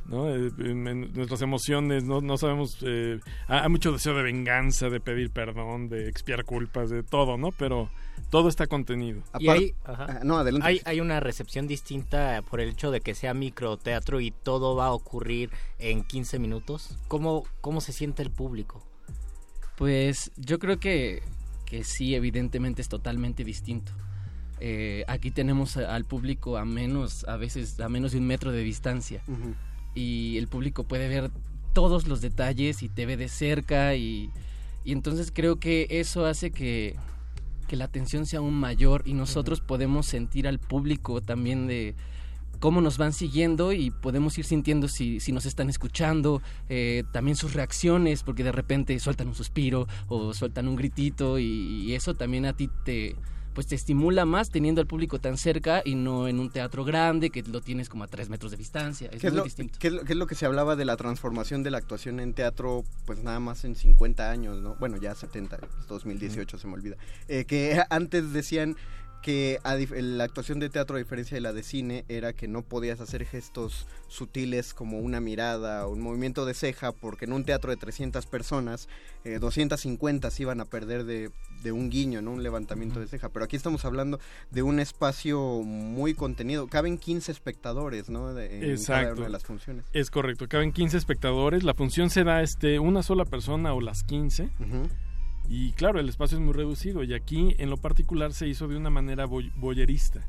¿No? 0.06 0.30
Eh, 0.30 0.52
en- 0.60 0.88
en 0.88 1.14
nuestras 1.14 1.42
emociones, 1.42 2.04
no, 2.04 2.22
no 2.22 2.38
sabemos, 2.38 2.78
eh, 2.82 3.20
hay 3.48 3.70
mucho 3.70 3.92
deseo 3.92 4.16
de 4.16 4.24
venganza, 4.24 4.90
de 4.90 5.00
pedir 5.00 5.30
perdón, 5.32 5.90
de 5.90 6.08
expiar 6.10 6.44
culpas, 6.46 6.90
de 6.90 7.04
todo, 7.04 7.38
¿no? 7.38 7.50
Pero 7.52 7.90
todo 8.30 8.50
está 8.50 8.68
contenido. 8.68 9.24
Y 9.40 9.50
hay, 9.50 9.76
ajá. 9.84 10.06
Ah, 10.10 10.20
no, 10.24 10.38
adelante. 10.38 10.68
Hay, 10.68 10.82
hay 10.86 11.00
una 11.02 11.20
recepción 11.20 11.68
distinta 11.68 12.42
por 12.50 12.62
el 12.62 12.70
hecho 12.70 12.92
de 12.92 13.02
que 13.02 13.16
sea 13.16 13.34
microteatro 13.34 14.20
y 14.22 14.32
todo 14.32 14.76
va 14.76 14.88
a 14.88 14.92
ocurrir 14.94 15.50
en 15.80 16.04
15 16.04 16.40
minutos. 16.40 16.98
¿Cómo, 17.08 17.44
cómo 17.62 17.82
se 17.82 17.94
siente 17.94 18.22
el 18.24 18.32
público? 18.32 18.84
Pues 19.78 20.32
yo 20.38 20.60
creo 20.60 20.80
que, 20.80 21.24
que 21.66 21.84
sí, 21.84 22.16
evidentemente 22.16 22.82
es 22.82 22.90
totalmente 22.90 23.44
distinto. 23.44 23.92
Eh, 24.60 25.04
aquí 25.08 25.32
tenemos 25.32 25.76
al 25.78 26.06
público 26.06 26.58
a 26.58 26.66
menos, 26.66 27.24
a 27.28 27.36
veces 27.38 27.80
a 27.80 27.90
menos 27.90 28.12
de 28.12 28.20
un 28.20 28.28
metro 28.28 28.52
de 28.52 28.62
distancia. 28.62 29.24
Ujú. 29.28 29.56
Y 29.94 30.38
el 30.38 30.48
público 30.48 30.84
puede 30.84 31.08
ver 31.08 31.32
todos 31.74 32.08
los 32.08 32.22
detalles 32.22 32.84
y 32.84 32.90
te 32.90 33.06
ve 33.06 33.18
de 33.18 33.30
cerca 33.30 33.96
y, 33.96 34.30
y 34.84 34.92
entonces 34.92 35.32
creo 35.34 35.60
que 35.60 35.88
eso 35.90 36.26
hace 36.26 36.52
que, 36.52 36.96
que 37.68 37.76
la 37.76 37.86
atención 37.86 38.26
sea 38.26 38.40
aún 38.40 38.54
mayor 38.54 39.04
y 39.06 39.14
nosotros 39.14 39.62
podemos 39.62 40.06
sentir 40.06 40.48
al 40.48 40.60
público 40.60 41.22
también 41.22 41.68
de 41.68 41.96
cómo 42.60 42.80
nos 42.80 42.98
van 42.98 43.12
siguiendo 43.12 43.74
y 43.74 43.90
podemos 43.90 44.38
ir 44.38 44.46
sintiendo 44.46 44.88
si, 44.88 45.20
si 45.20 45.32
nos 45.32 45.46
están 45.46 45.70
escuchando, 45.70 46.42
eh, 46.70 47.04
también 47.12 47.36
sus 47.36 47.54
reacciones, 47.54 48.22
porque 48.22 48.44
de 48.44 48.52
repente 48.52 49.00
sueltan 49.00 49.30
un 49.30 49.36
suspiro 49.36 49.88
o 50.08 50.34
sueltan 50.34 50.68
un 50.68 50.76
gritito 50.76 51.40
y, 51.40 51.46
y 51.46 51.96
eso 51.96 52.14
también 52.14 52.46
a 52.46 52.54
ti 52.54 52.70
te 52.86 53.16
pues 53.54 53.68
te 53.68 53.76
estimula 53.76 54.26
más 54.26 54.50
teniendo 54.50 54.82
al 54.82 54.88
público 54.88 55.20
tan 55.20 55.38
cerca 55.38 55.82
y 55.84 55.96
no 55.96 56.28
en 56.28 56.40
un 56.40 56.50
teatro 56.50 56.84
grande 56.86 57.30
que 57.30 57.42
lo 57.44 57.62
tienes 57.62 57.90
como 57.90 58.04
a 58.04 58.08
tres 58.08 58.30
metros 58.30 58.52
de 58.52 58.58
distancia. 58.58 59.10
Es 59.12 59.22
¿Qué 59.22 59.28
es, 59.28 59.34
muy 59.34 59.38
lo, 59.40 59.44
distinto. 59.44 59.78
qué 59.80 59.88
es 59.88 59.94
lo- 59.94 60.04
qué 60.04 60.14
es 60.14 60.18
lo 60.18 60.28
que 60.28 60.36
se 60.36 60.46
hablaba 60.46 60.76
de 60.76 60.86
la 60.86 60.96
transformación 60.98 61.64
de 61.64 61.72
la 61.72 61.78
actuación 61.80 62.20
en 62.20 62.34
teatro, 62.34 62.84
pues 63.06 63.24
nada 63.24 63.40
más 63.40 63.64
en 63.66 63.76
50 63.76 64.30
años, 64.32 64.62
¿no? 64.62 64.76
Bueno, 64.80 64.98
ya 64.98 65.16
70, 65.16 65.60
2018 65.88 66.58
se 66.58 66.68
me 66.68 66.74
olvida. 66.74 66.96
Eh, 67.28 67.46
que 67.46 67.82
antes 67.90 68.32
decían 68.34 68.76
que 69.22 69.60
a 69.64 69.76
la 69.76 70.24
actuación 70.24 70.60
de 70.60 70.70
teatro, 70.70 70.96
a 70.96 71.00
diferencia 71.00 71.36
de 71.36 71.42
la 71.42 71.54
de 71.54 71.64
cine, 71.64 72.06
era 72.10 72.34
que 72.34 72.48
no 72.48 72.62
podías 72.64 73.00
hacer 73.00 73.26
gestos 73.26 73.88
sutiles 74.08 74.74
como 74.74 75.00
una 75.00 75.20
mirada 75.20 75.88
o 75.88 75.92
un 75.92 76.02
movimiento 76.02 76.46
de 76.46 76.54
ceja, 76.54 76.92
porque 76.92 77.26
en 77.26 77.34
un 77.34 77.44
teatro 77.46 77.72
de 77.72 77.78
300 77.78 78.26
personas, 78.26 78.90
eh, 79.24 79.38
250 79.40 80.30
se 80.32 80.42
iban 80.44 80.60
a 80.62 80.66
perder 80.66 81.06
de, 81.06 81.32
de 81.64 81.72
un 81.72 81.90
guiño, 81.90 82.22
¿no? 82.22 82.32
Un 82.32 82.44
levantamiento 82.44 83.00
de 83.00 83.08
ceja. 83.08 83.30
Pero 83.30 83.46
aquí 83.46 83.56
estamos 83.56 83.86
hablando 83.86 84.20
de 84.50 84.64
un 84.64 84.80
espacio 84.80 85.40
muy 85.64 86.14
contenido. 86.14 86.68
Caben 86.68 86.98
15 86.98 87.32
espectadores, 87.32 88.10
¿no? 88.10 88.34
De- 88.34 88.48
en 88.56 88.60
cada 88.62 88.72
Exacto. 88.74 89.14
una 89.18 89.24
de 89.26 89.30
las 89.30 89.44
funciones. 89.44 89.86
Es 89.94 90.10
correcto, 90.10 90.48
caben 90.48 90.72
15 90.72 90.98
espectadores, 90.98 91.64
la 91.64 91.74
función 91.74 92.10
se 92.10 92.24
da 92.24 92.42
este, 92.42 92.80
una 92.80 93.04
sola 93.04 93.26
persona 93.26 93.74
o 93.74 93.82
las 93.82 94.04
15. 94.04 94.50
Y 95.54 95.74
claro, 95.74 96.00
el 96.00 96.08
espacio 96.08 96.38
es 96.38 96.44
muy 96.44 96.54
reducido 96.54 97.04
y 97.04 97.14
aquí 97.14 97.56
en 97.60 97.70
lo 97.70 97.76
particular 97.76 98.32
se 98.32 98.48
hizo 98.48 98.70
de 98.70 98.78
una 98.78 98.90
manera 98.90 99.26
boy- 99.26 99.52
boyerista. 99.58 100.22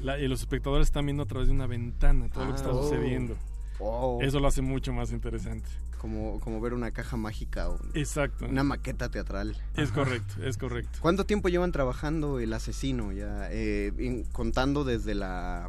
La- 0.00 0.16
y 0.20 0.28
los 0.28 0.40
espectadores 0.42 0.86
están 0.86 1.06
viendo 1.06 1.24
a 1.24 1.26
través 1.26 1.48
de 1.48 1.54
una 1.54 1.66
ventana 1.66 2.28
todo 2.28 2.44
lo 2.44 2.50
que 2.52 2.56
está 2.58 2.68
Ah, 2.68 2.74
oh. 2.74 2.82
sucediendo. 2.84 3.36
Oh. 3.80 4.20
Eso 4.22 4.38
lo 4.38 4.46
hace 4.46 4.62
mucho 4.62 4.92
más 4.92 5.10
interesante. 5.10 5.68
Como, 5.98 6.38
como 6.38 6.60
ver 6.60 6.72
una 6.72 6.92
caja 6.92 7.16
mágica 7.16 7.68
o 7.68 7.80
Exacto. 7.94 8.44
una 8.46 8.62
maqueta 8.62 9.08
teatral. 9.08 9.56
Es 9.74 9.90
correcto, 9.90 10.34
es 10.44 10.56
correcto. 10.56 10.98
¿Cuánto 11.00 11.24
tiempo 11.26 11.48
llevan 11.48 11.72
trabajando 11.72 12.38
el 12.38 12.52
asesino 12.52 13.10
ya? 13.10 13.48
Eh, 13.50 13.92
in- 13.98 14.22
contando 14.30 14.84
desde 14.84 15.16
la 15.16 15.68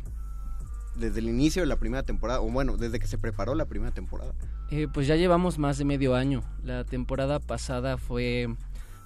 desde 0.95 1.19
el 1.19 1.27
inicio 1.27 1.61
de 1.61 1.67
la 1.67 1.75
primera 1.77 2.03
temporada, 2.03 2.39
o 2.39 2.49
bueno, 2.51 2.77
desde 2.77 2.99
que 2.99 3.07
se 3.07 3.17
preparó 3.17 3.53
la 3.55 3.65
primera 3.65 3.91
temporada. 3.93 4.33
Eh, 4.71 4.87
pues 4.93 5.07
ya 5.07 5.15
llevamos 5.17 5.57
más 5.57 5.77
de 5.77 5.83
medio 5.85 6.15
año. 6.15 6.41
La 6.63 6.85
temporada 6.85 7.39
pasada 7.41 7.97
fue 7.97 8.47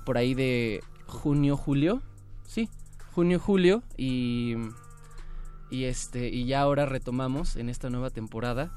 por 0.09 0.17
ahí 0.17 0.33
de 0.33 0.83
junio, 1.05 1.55
julio. 1.55 2.01
Sí, 2.47 2.67
junio, 3.13 3.39
julio. 3.39 3.83
Y, 3.95 4.55
y, 5.69 5.83
este, 5.83 6.29
y 6.29 6.45
ya 6.45 6.61
ahora 6.61 6.87
retomamos 6.87 7.55
en 7.57 7.69
esta 7.69 7.91
nueva 7.91 8.09
temporada. 8.09 8.71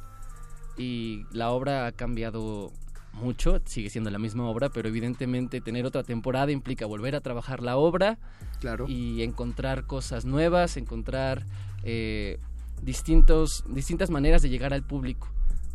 Y 0.76 1.24
la 1.32 1.48
obra 1.48 1.86
ha 1.86 1.92
cambiado 1.92 2.70
mucho, 3.14 3.62
sigue 3.64 3.88
siendo 3.88 4.10
la 4.10 4.18
misma 4.18 4.46
obra, 4.46 4.68
pero 4.68 4.90
evidentemente 4.90 5.62
tener 5.62 5.86
otra 5.86 6.02
temporada 6.02 6.52
implica 6.52 6.84
volver 6.84 7.16
a 7.16 7.22
trabajar 7.22 7.62
la 7.62 7.78
obra 7.78 8.18
claro. 8.60 8.84
y 8.86 9.22
encontrar 9.22 9.86
cosas 9.86 10.26
nuevas, 10.26 10.76
encontrar 10.76 11.46
eh, 11.82 12.40
distintos, 12.82 13.64
distintas 13.70 14.10
maneras 14.10 14.42
de 14.42 14.50
llegar 14.50 14.74
al 14.74 14.82
público 14.82 15.31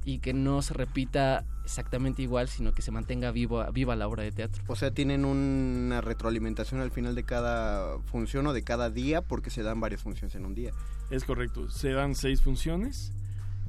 y 0.08 0.20
que 0.20 0.32
no 0.34 0.62
se 0.62 0.74
repita 0.74 1.44
exactamente 1.66 2.22
igual, 2.22 2.48
sino 2.48 2.74
que 2.74 2.82
se 2.82 2.92
mantenga 2.92 3.30
viva, 3.32 3.70
viva 3.72 3.94
la 3.98 4.08
obra 4.08 4.24
de 4.24 4.32
teatro. 4.32 4.64
O 4.68 4.76
sea, 4.78 4.92
tienen 4.92 5.26
una 5.26 6.00
retroalimentación 6.00 6.80
al 6.80 6.92
final 6.92 7.14
de 7.14 7.24
cada 7.24 8.00
función 8.06 8.48
o 8.48 8.54
de 8.54 8.64
cada 8.64 8.90
día 8.90 9.22
porque 9.22 9.50
se 9.50 9.64
dan 9.64 9.82
varias 9.82 10.02
funciones 10.02 10.34
en 10.36 10.46
un 10.46 10.56
día. 10.56 10.72
Es 11.10 11.26
correcto, 11.26 11.70
se 11.70 11.92
dan 11.92 12.16
seis 12.16 12.42
funciones 12.42 13.12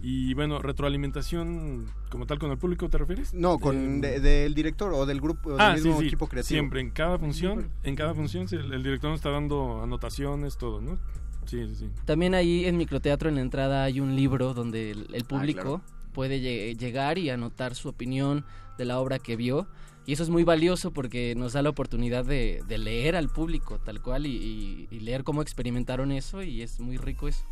y 0.00 0.32
bueno, 0.34 0.60
retroalimentación 0.60 1.86
como 2.08 2.24
tal 2.26 2.38
con 2.38 2.52
el 2.52 2.58
público, 2.58 2.88
¿te 2.88 2.98
refieres? 2.98 3.34
No, 3.34 3.58
con 3.58 4.00
de- 4.00 4.20
del 4.20 4.54
director 4.54 4.92
o 4.94 5.06
del 5.06 5.20
grupo, 5.20 5.48
o 5.50 5.52
del 5.54 5.60
Ah, 5.60 5.74
mismo 5.74 5.94
sí, 5.94 5.98
sí. 6.02 6.06
equipo 6.06 6.28
creativo. 6.28 6.48
Siempre, 6.56 6.80
en 6.80 6.90
cada 6.90 7.18
función, 7.18 7.68
en 7.82 7.96
cada 7.96 8.14
función 8.14 8.46
el, 8.52 8.72
el 8.74 8.82
director 8.84 9.10
nos 9.10 9.18
está 9.18 9.30
dando 9.30 9.82
anotaciones, 9.82 10.56
todo, 10.56 10.80
¿no? 10.80 10.98
Sí, 11.46 11.66
sí, 11.66 11.74
sí. 11.74 11.90
También 12.04 12.34
ahí 12.34 12.66
en 12.66 12.76
microteatro 12.76 13.28
en 13.28 13.34
la 13.36 13.40
entrada 13.40 13.82
hay 13.82 13.98
un 13.98 14.14
libro 14.14 14.54
donde 14.54 14.92
el, 14.92 15.08
el 15.14 15.24
público 15.24 15.80
claro. 15.80 15.97
Puede 16.18 16.40
lle- 16.40 16.76
llegar 16.76 17.16
y 17.16 17.30
anotar 17.30 17.76
su 17.76 17.88
opinión 17.88 18.44
de 18.76 18.84
la 18.84 18.98
obra 18.98 19.20
que 19.20 19.36
vio. 19.36 19.68
Y 20.04 20.14
eso 20.14 20.24
es 20.24 20.30
muy 20.30 20.42
valioso 20.42 20.90
porque 20.90 21.36
nos 21.36 21.52
da 21.52 21.62
la 21.62 21.70
oportunidad 21.70 22.24
de, 22.24 22.60
leer 22.66 23.14
al 23.14 23.28
público 23.28 23.78
tal 23.78 24.02
cual 24.02 24.26
y, 24.26 24.88
leer 24.90 25.22
cómo 25.22 25.42
experimentaron 25.42 26.10
eso 26.10 26.42
y 26.42 26.62
es 26.62 26.80
muy 26.80 26.96
rico 26.96 27.28
eso. 27.28 27.44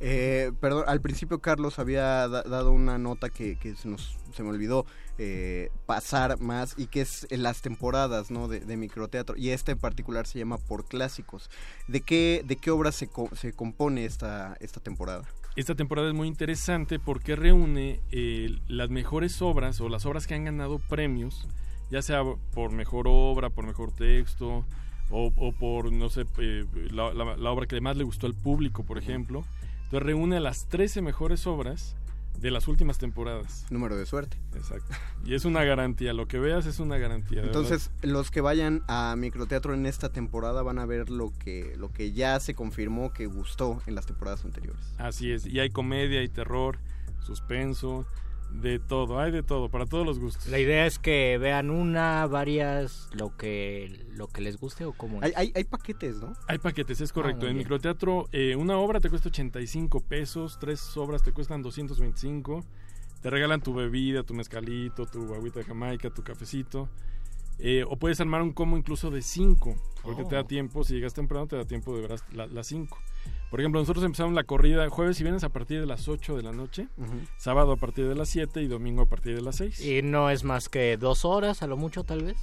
Eh, 0.00 0.52
perdón, 0.58 0.84
al 0.86 1.02
principio 1.02 1.40
Carlos 1.40 1.78
había 1.78 2.26
da- 2.28 2.44
dado 2.44 2.72
una 2.72 2.96
nota 2.96 3.28
que, 3.28 3.56
que 3.56 3.74
se, 3.76 3.88
nos, 3.88 4.16
se 4.32 4.42
me 4.42 4.48
olvidó 4.48 4.86
eh, 5.18 5.68
pasar 5.84 6.40
más 6.40 6.76
y 6.78 6.86
que 6.86 7.02
es 7.02 7.26
en 7.28 7.42
las 7.42 7.60
temporadas 7.60 8.30
¿no? 8.30 8.48
de, 8.48 8.76
microteatro 8.78 9.36
y 9.36 9.50
esta 9.50 9.70
en 9.70 9.78
particular 9.78 10.26
se 10.26 10.38
llama 10.38 10.56
Por 10.56 10.86
Clásicos. 10.86 11.50
¿De 11.88 12.00
qué, 12.00 12.42
de 12.46 12.56
qué 12.56 12.70
obras 12.70 12.94
se, 12.94 13.06
co- 13.06 13.36
se 13.36 13.52
compone 13.52 14.06
esta, 14.06 14.56
esta 14.60 14.80
temporada? 14.80 15.24
Esta 15.56 15.74
temporada 15.76 16.08
es 16.08 16.14
muy 16.14 16.26
interesante 16.26 16.98
porque 16.98 17.36
reúne 17.36 18.00
eh, 18.10 18.58
las 18.66 18.90
mejores 18.90 19.40
obras 19.40 19.80
o 19.80 19.88
las 19.88 20.04
obras 20.04 20.26
que 20.26 20.34
han 20.34 20.44
ganado 20.44 20.80
premios, 20.80 21.46
ya 21.90 22.02
sea 22.02 22.22
por 22.54 22.72
mejor 22.72 23.06
obra, 23.08 23.50
por 23.50 23.64
mejor 23.64 23.92
texto 23.92 24.64
o, 25.10 25.32
o 25.36 25.52
por, 25.52 25.92
no 25.92 26.08
sé, 26.08 26.24
eh, 26.38 26.64
la, 26.90 27.14
la- 27.14 27.36
la 27.36 27.50
obra 27.52 27.66
que 27.66 27.80
más 27.80 27.96
le 27.96 28.02
gustó 28.04 28.26
al 28.26 28.34
público, 28.34 28.82
por 28.84 28.98
ejemplo. 28.98 29.44
Entonces 29.84 30.02
reúne 30.02 30.38
a 30.38 30.40
las 30.40 30.66
13 30.68 31.02
mejores 31.02 31.46
obras 31.46 31.94
de 32.44 32.50
las 32.50 32.68
últimas 32.68 32.98
temporadas. 32.98 33.64
Número 33.70 33.96
de 33.96 34.04
suerte. 34.04 34.36
Exacto. 34.54 34.94
Y 35.24 35.34
es 35.34 35.46
una 35.46 35.64
garantía, 35.64 36.12
lo 36.12 36.28
que 36.28 36.38
veas 36.38 36.66
es 36.66 36.78
una 36.78 36.98
garantía. 36.98 37.42
Entonces, 37.42 37.90
los 38.02 38.30
que 38.30 38.42
vayan 38.42 38.82
a 38.86 39.14
microteatro 39.16 39.72
en 39.72 39.86
esta 39.86 40.10
temporada 40.10 40.62
van 40.62 40.78
a 40.78 40.84
ver 40.84 41.08
lo 41.08 41.32
que, 41.38 41.74
lo 41.78 41.90
que 41.90 42.12
ya 42.12 42.38
se 42.40 42.54
confirmó 42.54 43.14
que 43.14 43.24
gustó 43.24 43.80
en 43.86 43.94
las 43.94 44.04
temporadas 44.04 44.44
anteriores. 44.44 44.84
Así 44.98 45.32
es, 45.32 45.46
y 45.46 45.58
hay 45.58 45.70
comedia, 45.70 46.20
hay 46.20 46.28
terror, 46.28 46.80
suspenso, 47.20 48.04
de 48.50 48.78
todo, 48.78 49.18
hay 49.18 49.30
de 49.32 49.42
todo, 49.42 49.68
para 49.68 49.86
todos 49.86 50.06
los 50.06 50.18
gustos. 50.18 50.48
La 50.48 50.58
idea 50.58 50.86
es 50.86 50.98
que 50.98 51.38
vean 51.38 51.70
una, 51.70 52.26
varias, 52.26 53.08
lo 53.12 53.36
que 53.36 54.06
lo 54.14 54.28
que 54.28 54.40
les 54.40 54.58
guste 54.58 54.84
o 54.84 54.92
como 54.92 55.20
Hay, 55.22 55.32
hay, 55.36 55.52
hay 55.54 55.64
paquetes, 55.64 56.16
¿no? 56.16 56.32
Hay 56.46 56.58
paquetes, 56.58 57.00
es 57.00 57.12
correcto. 57.12 57.42
muy 57.42 57.50
en 57.50 57.58
microteatro, 57.58 58.26
eh, 58.32 58.56
una 58.56 58.78
obra 58.78 59.00
te 59.00 59.10
cuesta 59.10 59.28
85 59.28 60.00
pesos, 60.00 60.58
tres 60.60 60.96
obras 60.96 61.22
te 61.22 61.32
cuestan 61.32 61.62
225. 61.62 62.64
Te 63.20 63.30
regalan 63.30 63.62
tu 63.62 63.72
bebida, 63.72 64.22
tu 64.22 64.34
mezcalito, 64.34 65.06
tu 65.06 65.32
agüita 65.32 65.60
de 65.60 65.64
Jamaica, 65.64 66.10
tu 66.10 66.22
cafecito. 66.22 66.90
Eh, 67.58 67.84
o 67.88 67.96
puedes 67.96 68.20
armar 68.20 68.42
un 68.42 68.52
combo 68.52 68.76
incluso 68.76 69.10
de 69.10 69.22
5, 69.22 69.76
porque 70.02 70.22
Oh. 70.22 70.26
te 70.28 70.34
da 70.34 70.44
tiempo, 70.44 70.82
si 70.84 70.94
llegas 70.94 71.14
temprano, 71.14 71.46
te 71.46 71.56
da 71.56 71.64
tiempo 71.64 71.96
de 71.96 72.06
ver 72.08 72.20
las 72.52 72.66
5. 72.66 72.98
Por 73.50 73.60
ejemplo, 73.60 73.80
nosotros 73.80 74.04
empezamos 74.04 74.34
la 74.34 74.42
corrida 74.44 74.88
jueves 74.90 75.20
y 75.20 75.22
viernes 75.22 75.44
a 75.44 75.48
partir 75.50 75.78
de 75.80 75.86
las 75.86 76.08
8 76.08 76.36
de 76.36 76.42
la 76.42 76.52
noche, 76.52 76.88
sábado 77.36 77.72
a 77.72 77.76
partir 77.76 78.08
de 78.08 78.16
las 78.16 78.28
7 78.28 78.60
y 78.62 78.66
domingo 78.66 79.02
a 79.02 79.06
partir 79.06 79.36
de 79.36 79.42
las 79.42 79.56
6. 79.56 79.80
Y 79.84 80.02
no 80.02 80.28
es 80.30 80.42
más 80.42 80.68
que 80.68 80.96
dos 80.96 81.24
horas, 81.24 81.62
a 81.62 81.68
lo 81.68 81.76
mucho 81.76 82.02
tal 82.02 82.24
vez. 82.24 82.36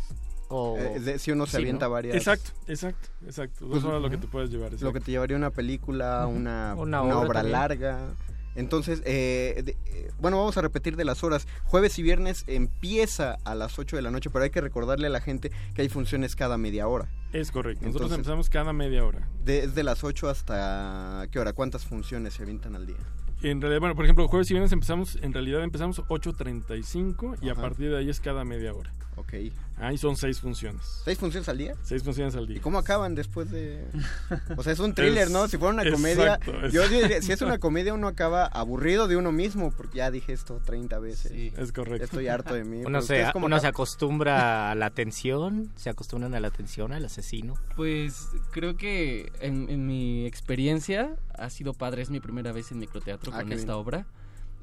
O... 0.48 0.78
Eh, 0.78 1.00
de- 1.00 1.20
si 1.20 1.32
uno 1.32 1.46
se 1.46 1.52
Sí, 1.58 1.58
avienta 1.64 1.86
¿no? 1.88 1.92
varias... 1.94 2.16
Exacto, 2.16 2.52
exacto, 2.68 3.10
exacto. 3.26 3.66
Dos 3.66 3.72
Pues, 3.72 3.84
horas 3.86 4.02
lo 4.02 4.10
que 4.10 4.18
te 4.18 4.28
puedes 4.28 4.50
llevar. 4.50 4.72
Lo 4.82 4.92
que 4.94 5.00
te 5.02 5.12
llevaría 5.12 5.36
una 5.38 5.50
película, 5.52 6.26
una, 6.28 6.76
Una 6.78 7.02
una 7.04 7.20
obra 7.20 7.44
larga. 7.44 8.14
Entonces, 8.56 9.02
eh, 9.06 9.62
de- 9.66 9.78
eh, 9.86 10.12
bueno, 10.20 10.38
vamos 10.38 10.58
a 10.58 10.62
repetir 10.62 10.96
de 10.98 11.06
las 11.06 11.24
horas. 11.24 11.48
Jueves 11.64 11.98
y 12.00 12.04
viernes 12.04 12.44
empieza 12.48 13.38
a 13.44 13.56
las 13.56 13.80
8 13.80 13.96
de 13.96 14.02
la 14.02 14.12
noche, 14.12 14.30
pero 14.30 14.44
hay 14.44 14.50
que 14.50 14.62
recordarle 14.62 15.08
a 15.08 15.10
la 15.10 15.22
gente 15.22 15.52
que 15.74 15.82
hay 15.84 15.90
funciones 15.90 16.36
cada 16.36 16.58
media 16.58 16.88
hora. 16.88 17.10
Es 17.34 17.52
correcto. 17.52 17.86
Nosotros 17.86 18.12
Entonces- 18.12 18.18
empezamos 18.18 18.50
cada 18.50 18.74
media 18.74 19.06
hora. 19.06 19.28
Desde 19.44 19.84
las 19.84 20.04
8 20.04 20.30
hasta... 20.30 21.28
¿Qué 21.32 21.40
hora? 21.40 21.54
¿Cuántas 21.54 21.86
funciones 21.86 22.34
se 22.34 22.44
avientan 22.44 22.76
al 22.76 22.86
día? 22.86 22.98
En 23.42 23.60
realidad, 23.62 23.80
bueno, 23.80 23.96
por 23.96 24.06
ejemplo, 24.06 24.28
jueves 24.28 24.52
y 24.52 24.54
viernes 24.54 24.72
empezamos, 24.72 25.18
en 25.22 25.34
realidad 25.34 25.64
empezamos 25.64 26.00
8.35 26.10 27.38
y 27.42 27.50
a 27.50 27.54
Ajá. 27.54 27.62
partir 27.62 27.90
de 27.90 27.98
ahí 27.98 28.10
es 28.10 28.20
cada 28.20 28.44
media 28.46 28.74
hora. 28.74 28.94
Ok. 29.22 29.34
Ahí 29.78 29.98
son 29.98 30.16
seis 30.16 30.40
funciones. 30.40 30.82
¿Seis 31.04 31.18
funciones 31.18 31.48
al 31.50 31.58
día? 31.58 31.74
Seis 31.82 32.04
funciones 32.04 32.36
al 32.36 32.46
día. 32.46 32.58
¿Y 32.58 32.60
cómo 32.60 32.78
acaban 32.78 33.16
después 33.16 33.50
de...? 33.50 33.84
O 34.58 34.62
sea, 34.64 34.74
es 34.74 34.80
un 34.80 34.94
thriller, 34.94 35.24
Es- 35.28 35.32
¿no? 35.32 35.48
Si 35.48 35.58
fuera 35.58 35.74
una 35.74 35.90
comedia... 35.92 36.36
exacto, 36.36 36.68
Yo 36.68 36.88
diría, 36.88 37.22
si 37.24 37.32
es 37.32 37.42
una 37.42 37.58
comedia, 37.58 37.94
uno 37.94 38.08
acaba 38.08 38.46
aburrido 38.46 39.08
de 39.08 39.18
uno 39.18 39.32
mismo, 39.32 39.72
porque 39.72 39.98
ya 40.00 40.12
dije 40.12 40.34
esto 40.34 40.60
30 40.66 41.00
veces. 41.00 41.32
Es 41.58 41.72
correcto. 41.72 42.04
Estoy 42.06 42.28
harto 42.28 42.54
de 42.54 42.64
mí. 42.64 42.84
Uno, 42.86 43.02
se, 43.02 43.26
uno 43.36 43.60
se 43.60 43.68
acostumbra 43.68 44.70
a 44.72 44.76
la 44.76 44.86
atención, 44.88 45.72
se 45.76 45.90
acostumbran 45.90 46.36
a 46.36 46.40
la 46.40 46.48
atención, 46.50 46.94
al 46.94 47.06
asesino. 47.06 47.56
Pues 47.76 48.28
creo 48.52 48.76
que 48.78 49.32
en, 49.42 49.70
en 49.70 49.88
mi 49.88 50.26
experiencia 50.26 51.16
ha 51.38 51.50
sido 51.50 51.74
padre, 51.74 52.02
es 52.04 52.10
mi 52.10 52.20
primera 52.20 52.52
vez 52.52 52.72
en 52.72 52.80
microteatro 52.80 53.32
Ah, 53.34 53.40
con 53.42 53.52
esta 53.52 53.74
bien. 53.74 53.78
obra. 53.80 54.06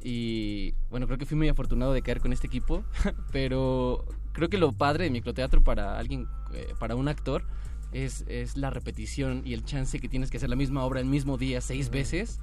Y 0.00 0.74
bueno, 0.90 1.06
creo 1.06 1.18
que 1.18 1.26
fui 1.26 1.36
muy 1.36 1.48
afortunado 1.48 1.92
de 1.92 2.02
caer 2.02 2.20
con 2.20 2.32
este 2.32 2.46
equipo, 2.46 2.84
pero 3.32 4.04
creo 4.38 4.48
que 4.48 4.58
lo 4.58 4.72
padre 4.72 5.04
de 5.04 5.10
microteatro 5.10 5.62
para 5.62 5.98
alguien, 5.98 6.26
eh, 6.54 6.74
para 6.78 6.96
un 6.96 7.08
actor, 7.08 7.44
es, 7.92 8.24
es 8.28 8.56
la 8.56 8.70
repetición 8.70 9.42
y 9.44 9.54
el 9.54 9.64
chance 9.64 9.98
que 9.98 10.08
tienes 10.08 10.30
que 10.30 10.36
hacer 10.38 10.48
la 10.50 10.56
misma 10.56 10.84
obra 10.84 11.00
el 11.00 11.06
mismo 11.06 11.36
día 11.38 11.60
seis 11.60 11.90
veces. 11.90 12.40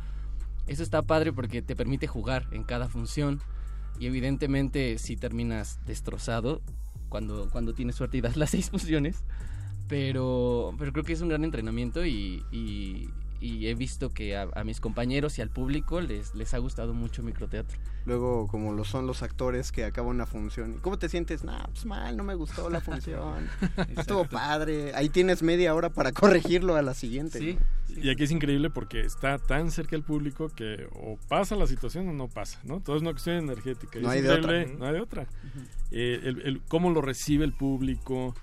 Eso 0.67 0.83
está 0.83 1.01
padre 1.01 1.31
porque 1.33 1.61
te 1.61 1.75
permite 1.75 2.07
jugar 2.07 2.47
en 2.51 2.63
cada 2.63 2.87
función 2.87 3.41
y 3.99 4.07
evidentemente 4.07 4.97
si 4.97 5.15
terminas 5.15 5.79
destrozado 5.85 6.61
cuando, 7.09 7.49
cuando 7.51 7.73
tienes 7.73 7.95
suerte 7.95 8.17
y 8.17 8.21
das 8.21 8.35
las 8.37 8.51
seis 8.51 8.69
funciones. 8.69 9.23
Pero, 9.87 10.73
pero 10.79 10.91
creo 10.91 11.03
que 11.03 11.13
es 11.13 11.21
un 11.21 11.29
gran 11.29 11.43
entrenamiento 11.43 12.05
y, 12.05 12.43
y- 12.51 13.09
y 13.45 13.67
he 13.67 13.75
visto 13.75 14.09
que 14.09 14.35
a, 14.35 14.47
a 14.55 14.63
mis 14.63 14.79
compañeros 14.79 15.37
y 15.37 15.41
al 15.41 15.49
público 15.49 16.01
les, 16.01 16.33
les 16.35 16.53
ha 16.53 16.57
gustado 16.57 16.93
mucho 16.93 17.21
microteatro. 17.23 17.77
Luego, 18.05 18.47
como 18.47 18.73
lo 18.73 18.83
son 18.85 19.07
los 19.07 19.23
actores 19.23 19.71
que 19.71 19.83
acaban 19.83 20.11
una 20.15 20.25
función. 20.25 20.75
¿Y 20.75 20.77
cómo 20.79 20.97
te 20.97 21.09
sientes? 21.09 21.43
Nah, 21.43 21.63
pues 21.67 21.85
mal, 21.85 22.15
no 22.17 22.23
me 22.23 22.35
gustó 22.35 22.69
la 22.69 22.81
función. 22.81 23.47
Estuvo 23.97 24.25
padre. 24.25 24.93
Ahí 24.95 25.09
tienes 25.09 25.41
media 25.43 25.73
hora 25.73 25.89
para 25.89 26.11
corregirlo 26.11 26.75
a 26.75 26.81
la 26.81 26.93
siguiente. 26.93 27.39
Sí. 27.39 27.57
¿no? 27.95 28.03
Y 28.03 28.09
aquí 28.09 28.23
es 28.23 28.31
increíble 28.31 28.69
porque 28.69 29.01
está 29.01 29.37
tan 29.37 29.71
cerca 29.71 29.95
el 29.95 30.03
público 30.03 30.49
que 30.49 30.87
o 30.93 31.17
pasa 31.27 31.55
la 31.55 31.67
situación 31.67 32.07
o 32.09 32.13
no 32.13 32.27
pasa, 32.27 32.59
¿no? 32.63 32.79
Todo 32.81 32.95
es 32.95 33.01
una 33.03 33.11
cuestión 33.11 33.37
energética. 33.37 33.99
No 33.99 34.11
es 34.11 34.15
hay 34.17 34.21
de 34.21 34.31
otra. 34.31 34.65
No 34.65 34.85
hay 34.85 34.93
de 34.93 35.01
otra. 35.01 35.27
Eh, 35.91 36.19
el, 36.23 36.41
el- 36.41 36.61
cómo 36.67 36.89
lo 36.91 37.01
recibe 37.01 37.45
el 37.45 37.53
público. 37.53 38.35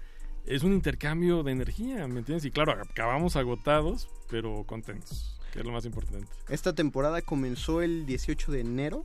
Es 0.46 0.62
un 0.62 0.72
intercambio 0.72 1.42
de 1.42 1.52
energía, 1.52 2.06
¿me 2.08 2.18
entiendes? 2.18 2.44
Y 2.44 2.50
claro, 2.50 2.72
acabamos 2.72 3.36
agotados, 3.36 4.08
pero 4.28 4.64
contentos, 4.66 5.38
que 5.52 5.60
es 5.60 5.64
lo 5.64 5.72
más 5.72 5.84
importante. 5.84 6.26
Esta 6.48 6.74
temporada 6.74 7.22
comenzó 7.22 7.80
el 7.80 8.06
18 8.06 8.52
de 8.52 8.60
enero. 8.60 9.04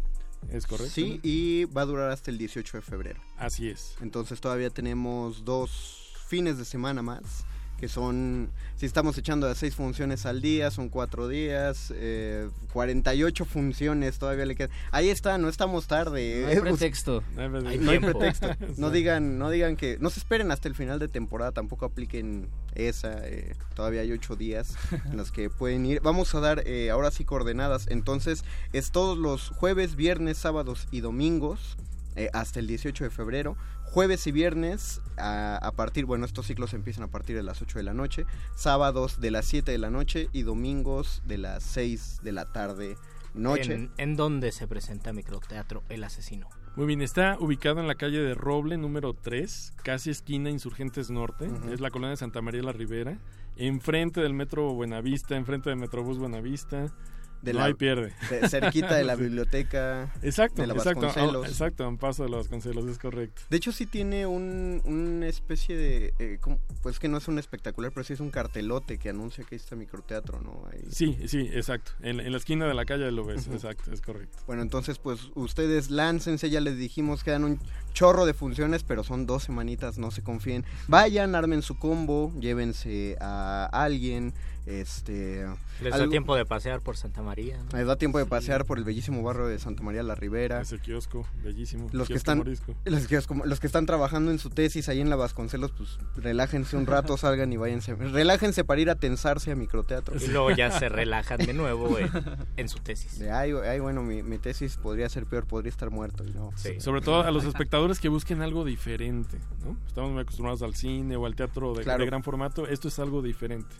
¿Es 0.52 0.66
correcto? 0.66 0.94
Sí, 0.94 1.20
y 1.24 1.66
va 1.66 1.82
a 1.82 1.86
durar 1.86 2.12
hasta 2.12 2.32
el 2.32 2.38
18 2.38 2.78
de 2.78 2.82
febrero. 2.82 3.22
Así 3.38 3.70
es. 3.70 3.96
Entonces 4.02 4.40
todavía 4.40 4.70
tenemos 4.70 5.46
dos 5.46 6.14
fines 6.28 6.58
de 6.58 6.66
semana 6.66 7.02
más, 7.02 7.46
que 7.78 7.88
son, 7.88 8.50
si 8.76 8.86
estamos 8.86 9.18
echando 9.18 9.48
a 9.48 9.56
seis 9.56 9.76
funciones 9.76 10.26
al 10.26 10.42
día, 10.42 10.72
son 10.72 10.90
cuatro 10.90 11.28
días, 11.28 11.94
eh, 11.96 12.50
48 12.74 13.46
funciones 13.46 14.20
todavía 14.20 14.46
le 14.46 14.56
quedan. 14.56 14.72
Ahí 14.92 15.10
está, 15.10 15.38
no 15.38 15.48
estamos 15.50 15.88
tarde. 15.88 16.42
No 16.42 16.48
hay 16.48 16.56
eh, 16.58 16.62
pretexto. 16.62 17.24
No 17.36 17.42
hay 17.42 17.50
pretexto. 17.50 17.70
Hay 17.70 17.80
no 17.80 17.92
hay 17.92 18.00
pretexto. 18.00 18.48
No 18.78 18.90
digan, 18.90 19.38
no 19.38 19.50
digan 19.50 19.76
que, 19.76 19.98
no 20.00 20.10
se 20.10 20.20
esperen 20.20 20.52
hasta 20.52 20.68
el 20.68 20.76
final 20.76 21.00
de 21.00 21.08
temporada, 21.08 21.52
tampoco 21.52 21.86
apliquen 21.86 22.48
esa. 22.76 23.28
eh, 23.28 23.56
todavía 23.76 24.02
hay 24.02 24.12
ocho 24.12 24.36
días 24.36 24.76
en 25.06 25.18
los 25.18 25.32
que 25.32 25.50
pueden 25.50 25.86
ir. 25.86 26.02
Vamos 26.02 26.34
a 26.36 26.40
dar 26.40 26.64
eh, 26.66 26.90
ahora 26.90 27.12
sí 27.12 27.26
coordenadas. 27.26 27.88
Entonces 27.90 28.44
es 28.74 28.92
todos 28.92 29.18
los 29.18 29.50
jueves, 29.50 29.96
viernes, 29.96 30.38
sábados 30.38 30.88
y 30.92 31.02
domingos 31.02 31.78
eh, 32.16 32.30
hasta 32.34 32.60
el 32.60 32.68
18 32.68 33.04
de 33.04 33.10
febrero. 33.12 33.58
Jueves 33.98 34.28
y 34.28 34.32
viernes 34.32 35.02
a, 35.18 35.58
a 35.58 35.72
partir, 35.72 36.06
bueno, 36.06 36.28
estos 36.28 36.46
ciclos 36.46 36.76
empiezan 36.76 37.06
a 37.06 37.08
partir 37.08 37.36
de 37.36 37.42
las 37.42 37.64
8 37.64 37.80
de 37.80 37.84
la 37.84 37.96
noche, 37.96 38.28
sábados 38.54 39.20
de 39.20 39.32
las 39.32 39.46
7 39.48 39.72
de 39.72 39.80
la 39.80 39.90
noche 39.90 40.30
y 40.34 40.44
domingos 40.44 41.24
de 41.26 41.40
las 41.40 41.64
6 41.64 42.20
de 42.22 42.32
la 42.32 42.46
tarde 42.46 42.96
noche. 43.34 43.74
¿En, 43.74 43.92
en 43.98 44.16
dónde 44.16 44.52
se 44.52 44.68
presenta 44.68 45.14
microteatro 45.14 45.82
El 45.90 46.04
Asesino? 46.04 46.48
Muy 46.76 46.86
bien, 46.86 47.02
está 47.02 47.38
ubicado 47.40 47.80
en 47.80 47.88
la 47.88 47.96
calle 47.96 48.20
de 48.20 48.36
Roble, 48.36 48.78
número 48.78 49.16
3, 49.16 49.74
casi 49.82 50.12
esquina 50.12 50.52
Insurgentes 50.52 51.10
Norte, 51.10 51.50
es 51.72 51.82
la 51.82 51.90
colonia 51.90 52.12
de 52.12 52.18
Santa 52.18 52.40
María 52.44 52.62
la 52.62 52.74
Ribera, 52.74 53.18
enfrente 53.56 54.22
del 54.22 54.36
Metro 54.36 54.76
Buenavista, 54.76 55.36
enfrente 55.36 55.72
del 55.72 55.80
Metrobús 55.80 56.20
Buenavista, 56.20 56.94
De 57.42 57.54
no 57.54 57.60
la- 57.60 57.66
hay 57.66 57.74
pierde. 57.76 58.14
de- 58.30 58.50
cerquita 58.50 58.96
de 58.96 59.04
la 59.04 59.16
biblioteca 59.52 60.12
Exacto, 60.22 60.62
de 60.62 60.68
la 60.68 60.74
exacto, 60.74 61.02
Vasconcelos. 61.02 61.46
a- 61.46 61.50
exacto, 61.50 61.84
a 61.84 61.88
un 61.88 61.98
paso 61.98 62.24
de 62.24 62.30
la 62.30 62.38
Vasconcelos, 62.38 62.86
es 62.88 62.98
correcto. 62.98 63.42
De 63.50 63.58
hecho 63.58 63.72
sí 63.72 63.86
tiene 63.86 64.26
un, 64.26 64.82
una 64.86 65.28
especie 65.28 65.78
de, 65.78 66.14
eh, 66.20 66.40
pues 66.82 67.00
que 67.00 67.08
no 67.08 67.18
es 67.18 67.28
un 67.28 67.38
espectacular, 67.40 67.92
pero 67.92 68.04
sí 68.04 68.14
es 68.14 68.20
un 68.20 68.32
cartelote 68.32 68.98
que 68.98 69.10
anuncia 69.10 69.44
que 69.44 69.56
está 69.56 69.76
microteatro, 69.76 70.42
¿no? 70.42 70.64
Ahí- 70.72 70.84
Sí, 70.92 71.18
sí, 71.28 71.50
exacto, 71.54 71.92
en, 72.02 72.20
en 72.20 72.32
la 72.32 72.38
esquina 72.38 72.66
de 72.68 72.74
la 72.74 72.86
calle 72.86 73.12
lo 73.12 73.24
ves, 73.26 73.48
exacto, 73.48 73.92
es 73.94 74.02
correcto. 74.02 74.38
Bueno, 74.48 74.62
entonces 74.62 74.98
pues 75.00 75.30
ustedes 75.36 75.92
láncense, 75.92 76.50
ya 76.50 76.60
les 76.62 76.78
dijimos, 76.78 77.24
quedan 77.24 77.44
un 77.44 77.60
chorro 77.94 78.26
de 78.26 78.34
funciones, 78.34 78.84
pero 78.84 79.04
son 79.04 79.26
dos 79.26 79.44
semanitas, 79.44 79.98
no 79.98 80.12
se 80.12 80.22
confíen. 80.24 80.66
Vayan, 80.88 81.36
armen 81.36 81.62
su 81.62 81.78
combo, 81.78 82.32
llévense 82.40 83.18
a 83.22 83.70
alguien, 83.72 84.34
este... 84.68 85.48
Les 85.82 85.98
da 85.98 86.10
tiempo 86.10 86.36
de 86.36 86.46
pasear 86.46 86.82
por 86.82 86.98
Santa 86.98 87.22
María. 87.22 87.58
¿no? 87.58 87.78
Les 87.78 87.88
da 87.88 87.96
tiempo 87.96 88.18
de 88.20 88.26
pasear 88.26 88.66
por 88.66 88.78
el 88.78 88.84
bellísimo 88.84 89.24
barrio 89.24 89.46
de 89.48 89.60
Santa 89.60 89.82
María 89.84 90.04
la 90.04 90.16
Ribera. 90.16 90.60
Ese 90.62 90.80
kiosco, 90.80 91.26
bellísimo. 91.44 91.88
Los 91.94 92.08
que 92.08 92.16
están 92.16 92.40
morisco. 92.40 92.76
los 92.86 93.08
que, 93.08 93.20
los 93.46 93.60
que 93.60 93.68
están 93.68 93.86
trabajando 93.86 94.30
en 94.32 94.40
su 94.40 94.50
tesis 94.50 94.90
ahí 94.90 95.00
en 95.00 95.10
la 95.10 95.16
Vasconcelos, 95.16 95.72
pues 95.72 95.98
relájense 96.16 96.76
un 96.76 96.86
rato, 96.86 97.16
salgan 97.18 97.54
y 97.54 97.58
váyanse. 97.58 97.96
Relájense 97.96 98.64
para 98.66 98.82
ir 98.82 98.90
a 98.90 98.96
tensarse 98.96 99.52
a 99.52 99.56
microteatro. 99.56 100.16
Y 100.22 100.28
luego 100.28 100.52
ya 100.52 100.72
se 100.72 100.90
relajan 100.90 101.38
de 101.38 101.54
nuevo 101.54 101.98
en, 101.98 102.10
en 102.58 102.68
su 102.70 102.80
tesis. 102.80 103.20
De, 103.20 103.32
ay, 103.32 103.54
ay, 103.54 103.80
bueno, 103.80 104.04
mi, 104.04 104.22
mi 104.24 104.38
tesis 104.38 104.78
podría 104.78 105.08
ser 105.10 105.26
peor, 105.28 105.46
podría 105.46 105.70
estar 105.70 105.92
muerto. 105.92 106.26
y 106.26 106.32
no. 106.32 106.52
Sí. 106.56 106.80
Sobre 106.80 107.02
todo 107.02 107.22
a 107.24 107.32
los 107.32 107.46
espectadores 107.46 108.00
que 108.00 108.10
busquen 108.10 108.42
algo 108.42 108.66
diferente, 108.66 109.38
¿no? 109.64 109.78
Estamos 109.88 110.12
muy 110.12 110.22
acostumbrados 110.24 110.62
al 110.64 110.76
cine 110.76 111.16
o 111.16 111.26
al 111.26 111.36
teatro 111.36 111.74
de, 111.74 111.84
Claro. 111.84 112.00
de 112.00 112.06
gran 112.08 112.24
formato, 112.24 112.68
esto 112.68 112.88
es 112.90 113.00
algo 113.00 113.22
diferente. 113.22 113.76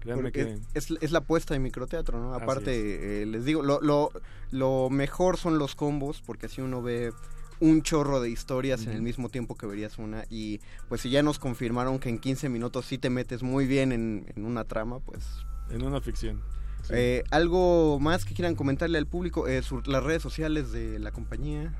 Créanme 0.00 0.22
Porque 0.24 0.44
que... 0.46 0.58
es, 0.74 0.90
es 1.00 1.12
la 1.12 1.18
apuesta 1.20 1.54
de 1.54 1.60
microteatro, 1.60 2.18
¿no? 2.20 2.34
Aparte, 2.34 3.22
eh, 3.22 3.26
les 3.26 3.44
digo, 3.44 3.62
lo, 3.62 3.80
lo, 3.80 4.10
lo 4.50 4.88
mejor 4.90 5.36
son 5.36 5.58
los 5.58 5.74
combos, 5.74 6.22
porque 6.24 6.46
así 6.46 6.60
uno 6.60 6.82
ve 6.82 7.12
un 7.60 7.82
chorro 7.82 8.20
de 8.22 8.30
historias 8.30 8.84
en 8.86 8.92
el 8.92 9.02
mismo 9.02 9.28
tiempo 9.28 9.54
que 9.54 9.66
verías 9.66 9.98
una. 9.98 10.24
Y 10.30 10.60
pues 10.88 11.02
si 11.02 11.10
ya 11.10 11.22
nos 11.22 11.38
confirmaron 11.38 11.98
que 11.98 12.08
en 12.08 12.18
15 12.18 12.48
minutos 12.48 12.86
sí 12.86 12.96
te 12.96 13.10
metes 13.10 13.42
muy 13.42 13.66
bien 13.66 13.92
en, 13.92 14.24
en 14.34 14.44
una 14.46 14.64
trama, 14.64 15.00
pues... 15.00 15.24
En 15.70 15.82
una 15.84 16.00
ficción. 16.00 16.40
sí. 16.84 16.94
Eh, 16.96 17.22
¿Algo 17.30 18.00
más 18.00 18.24
que 18.24 18.34
quieran 18.34 18.54
comentarle 18.54 18.96
al 18.96 19.06
público? 19.06 19.46
Eh, 19.46 19.62
sur- 19.62 19.86
las 19.86 20.02
redes 20.02 20.22
sociales 20.22 20.72
de 20.72 20.98
la 20.98 21.12
compañía, 21.12 21.74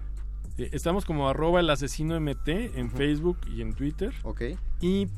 Eh, 0.58 0.68
Estamos 0.72 1.06
como 1.06 1.28
arroba 1.30 1.60
el 1.60 1.70
asesino 1.70 2.20
MT 2.20 2.48
en. 2.76 2.90
Facebook 2.90 3.38
y 3.50 3.62
en 3.62 3.72
Twitter. 3.72 4.12
¿ok? 4.24 4.42
Y 4.82 5.08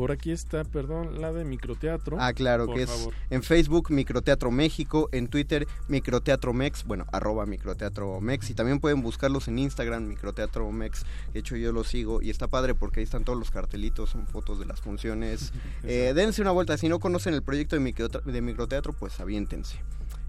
por 0.00 0.12
aquí 0.12 0.30
está, 0.30 0.64
perdón, 0.64 1.20
la 1.20 1.30
de 1.30 1.44
microteatro. 1.44 2.16
Ah, 2.18 2.32
claro, 2.32 2.64
Por 2.64 2.76
que 2.76 2.82
es 2.84 2.90
favor. 2.90 3.12
en 3.28 3.42
Facebook 3.42 3.90
Microteatro 3.90 4.50
México, 4.50 5.10
en 5.12 5.28
Twitter 5.28 5.66
Microteatro 5.88 6.54
Mex, 6.54 6.84
bueno, 6.84 7.04
arroba 7.12 7.44
Microteatro 7.44 8.18
Mex, 8.18 8.48
y 8.48 8.54
también 8.54 8.80
pueden 8.80 9.02
buscarlos 9.02 9.46
en 9.48 9.58
Instagram, 9.58 10.06
Microteatro 10.06 10.72
Mex, 10.72 11.04
de 11.34 11.40
hecho 11.40 11.54
yo 11.54 11.70
los 11.72 11.88
sigo 11.88 12.22
y 12.22 12.30
está 12.30 12.48
padre 12.48 12.74
porque 12.74 13.00
ahí 13.00 13.04
están 13.04 13.24
todos 13.24 13.38
los 13.38 13.50
cartelitos, 13.50 14.08
son 14.08 14.26
fotos 14.26 14.58
de 14.58 14.64
las 14.64 14.80
funciones. 14.80 15.52
Eh, 15.82 16.12
dense 16.14 16.40
una 16.40 16.50
vuelta, 16.50 16.78
si 16.78 16.88
no 16.88 16.98
conocen 16.98 17.34
el 17.34 17.42
proyecto 17.42 17.76
de 17.76 18.40
Microteatro, 18.40 18.92
pues 18.92 19.18
aviéntense. 19.20 19.76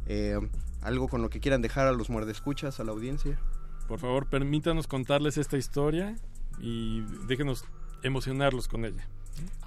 Eh, 0.08 0.38
algo 0.82 1.08
con 1.08 1.22
lo 1.22 1.30
que 1.30 1.40
quieran 1.40 1.62
dejar 1.62 1.88
a 1.88 1.94
los 1.94 2.10
muerdescuchas, 2.10 2.80
a 2.80 2.84
la 2.84 2.92
audiencia. 2.92 3.40
Por 3.88 4.00
favor, 4.00 4.28
permítanos 4.28 4.88
contarles 4.88 5.38
esta 5.38 5.58
historia 5.58 6.18
y 6.60 7.02
déjenos 7.28 7.64
emocionarlos 8.04 8.68
con 8.68 8.86
ella. 8.86 9.08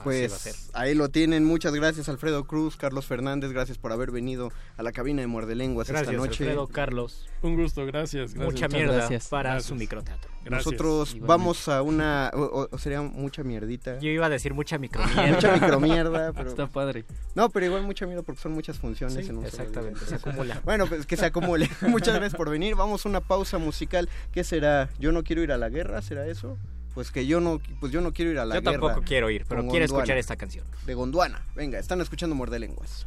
Pues 0.03 0.71
ahí 0.75 0.95
lo 0.95 1.09
tienen. 1.09 1.45
Muchas 1.45 1.75
gracias, 1.75 2.09
Alfredo 2.09 2.45
Cruz, 2.45 2.77
Carlos 2.77 3.07
Fernández. 3.07 3.53
Gracias 3.53 3.79
por 3.79 3.91
haber 3.91 4.11
venido 4.11 4.53
a 4.77 4.83
la 4.83 4.93
cabina 4.93 5.23
de 5.23 5.27
Muerde 5.27 5.55
Lenguas 5.55 5.89
esta 5.89 6.13
noche. 6.13 6.45
Alfredo, 6.45 6.67
Carlos. 6.69 7.27
Un 7.43 7.57
gusto, 7.57 7.87
gracias. 7.87 8.35
Mucha 8.35 8.69
mierda 8.69 9.09
para 9.31 9.61
su 9.61 9.75
microteatro. 9.75 10.31
Nosotros 10.51 11.17
vamos 11.21 11.69
a 11.69 11.83
una. 11.83 12.31
O, 12.35 12.69
sería 12.79 13.01
mucha 13.01 13.43
mierdita. 13.43 13.99
Yo 13.99 14.11
iba 14.11 14.27
a 14.27 14.29
decir 14.29 14.53
mucha 14.53 14.77
micromierda. 14.79 15.27
mucha 15.27 15.53
micromierda, 15.53 16.33
pero. 16.33 16.51
Está 16.51 16.67
padre. 16.67 17.05
No, 17.35 17.49
pero 17.49 17.67
igual 17.67 17.83
mucha 17.83 18.07
mierda 18.07 18.23
porque 18.23 18.43
son 18.43 18.53
muchas 18.53 18.79
funciones 18.79 19.29
en 19.29 19.39
un 19.39 19.47
Exactamente, 19.47 20.05
se 20.05 20.17
acumula. 20.17 20.61
Bueno, 20.65 20.87
pues 20.87 21.07
que 21.07 21.17
se 21.17 21.27
acumule. 21.27 21.69
Muchas 21.83 22.15
gracias 22.15 22.35
por 22.35 22.51
venir. 22.51 22.75
Vamos 22.75 23.05
a 23.05 23.09
una 23.09 23.21
pausa 23.21 23.59
musical. 23.59 24.09
¿Qué 24.33 24.45
será? 24.45 24.89
¿Yo 24.99 25.13
no 25.13 25.23
quiero 25.23 25.43
ir 25.43 25.53
a 25.53 25.59
la 25.59 25.69
guerra? 25.69 26.01
¿Será 26.03 26.27
eso? 26.27 26.59
Pues 26.95 27.11
que 27.11 27.27
yo 27.27 27.41
no 27.41 27.61
pues 27.81 27.93
yo 27.93 28.01
no 28.01 28.13
quiero 28.13 28.31
ir 28.31 28.39
a 28.39 28.45
la 28.45 28.61
guerra. 28.61 28.73
Yo 28.73 28.81
tampoco 28.81 29.05
quiero 29.07 29.31
ir, 29.31 29.45
pero 29.49 29.67
quiero 29.67 29.85
escuchar 29.85 30.17
esta 30.17 30.37
canción. 30.37 30.65
De 30.87 30.95
Gondwana. 30.95 31.45
Venga, 31.55 31.79
están 31.79 32.01
escuchando 32.01 32.35
Muerde 32.35 32.59
Lenguas. 32.59 33.07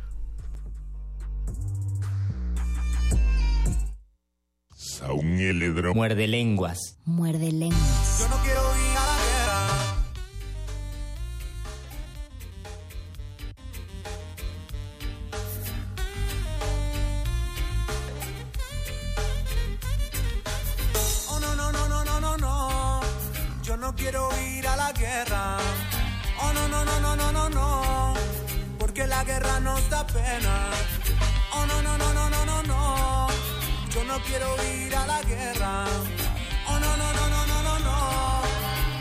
Muerde 5.94 6.28
lenguas. 6.28 6.98
Muerde 7.06 7.52
lenguas. 7.52 8.20
Yo 8.20 8.30
no 8.30 8.38
quiero 8.44 8.60
ir 8.60 8.97
quiero 23.98 24.30
ir 24.40 24.66
a 24.68 24.76
la 24.76 24.92
guerra. 24.94 25.58
Oh 26.42 26.54
no 26.54 26.68
no 26.68 26.86
no 26.86 27.00
no 27.02 27.16
no 27.16 27.32
no 27.32 27.50
no. 27.50 28.14
Porque 28.78 29.06
la 29.08 29.24
guerra 29.24 29.60
nos 29.60 29.90
da 29.90 30.06
pena. 30.08 30.56
Oh 31.54 31.66
no 31.66 31.82
no 31.82 31.98
no 31.98 32.14
no 32.14 32.30
no 32.30 32.46
no 32.46 32.64
no. 32.64 33.28
Yo 33.94 34.04
no 34.06 34.20
quiero 34.22 34.50
ir 34.76 34.96
a 34.96 35.06
la 35.08 35.22
guerra. 35.24 35.86
Oh 36.70 36.80
no 36.80 36.98
no 37.02 37.08
no 37.18 37.30
no 37.34 37.46
no 37.48 37.64
no 37.64 37.80
no. 37.80 38.42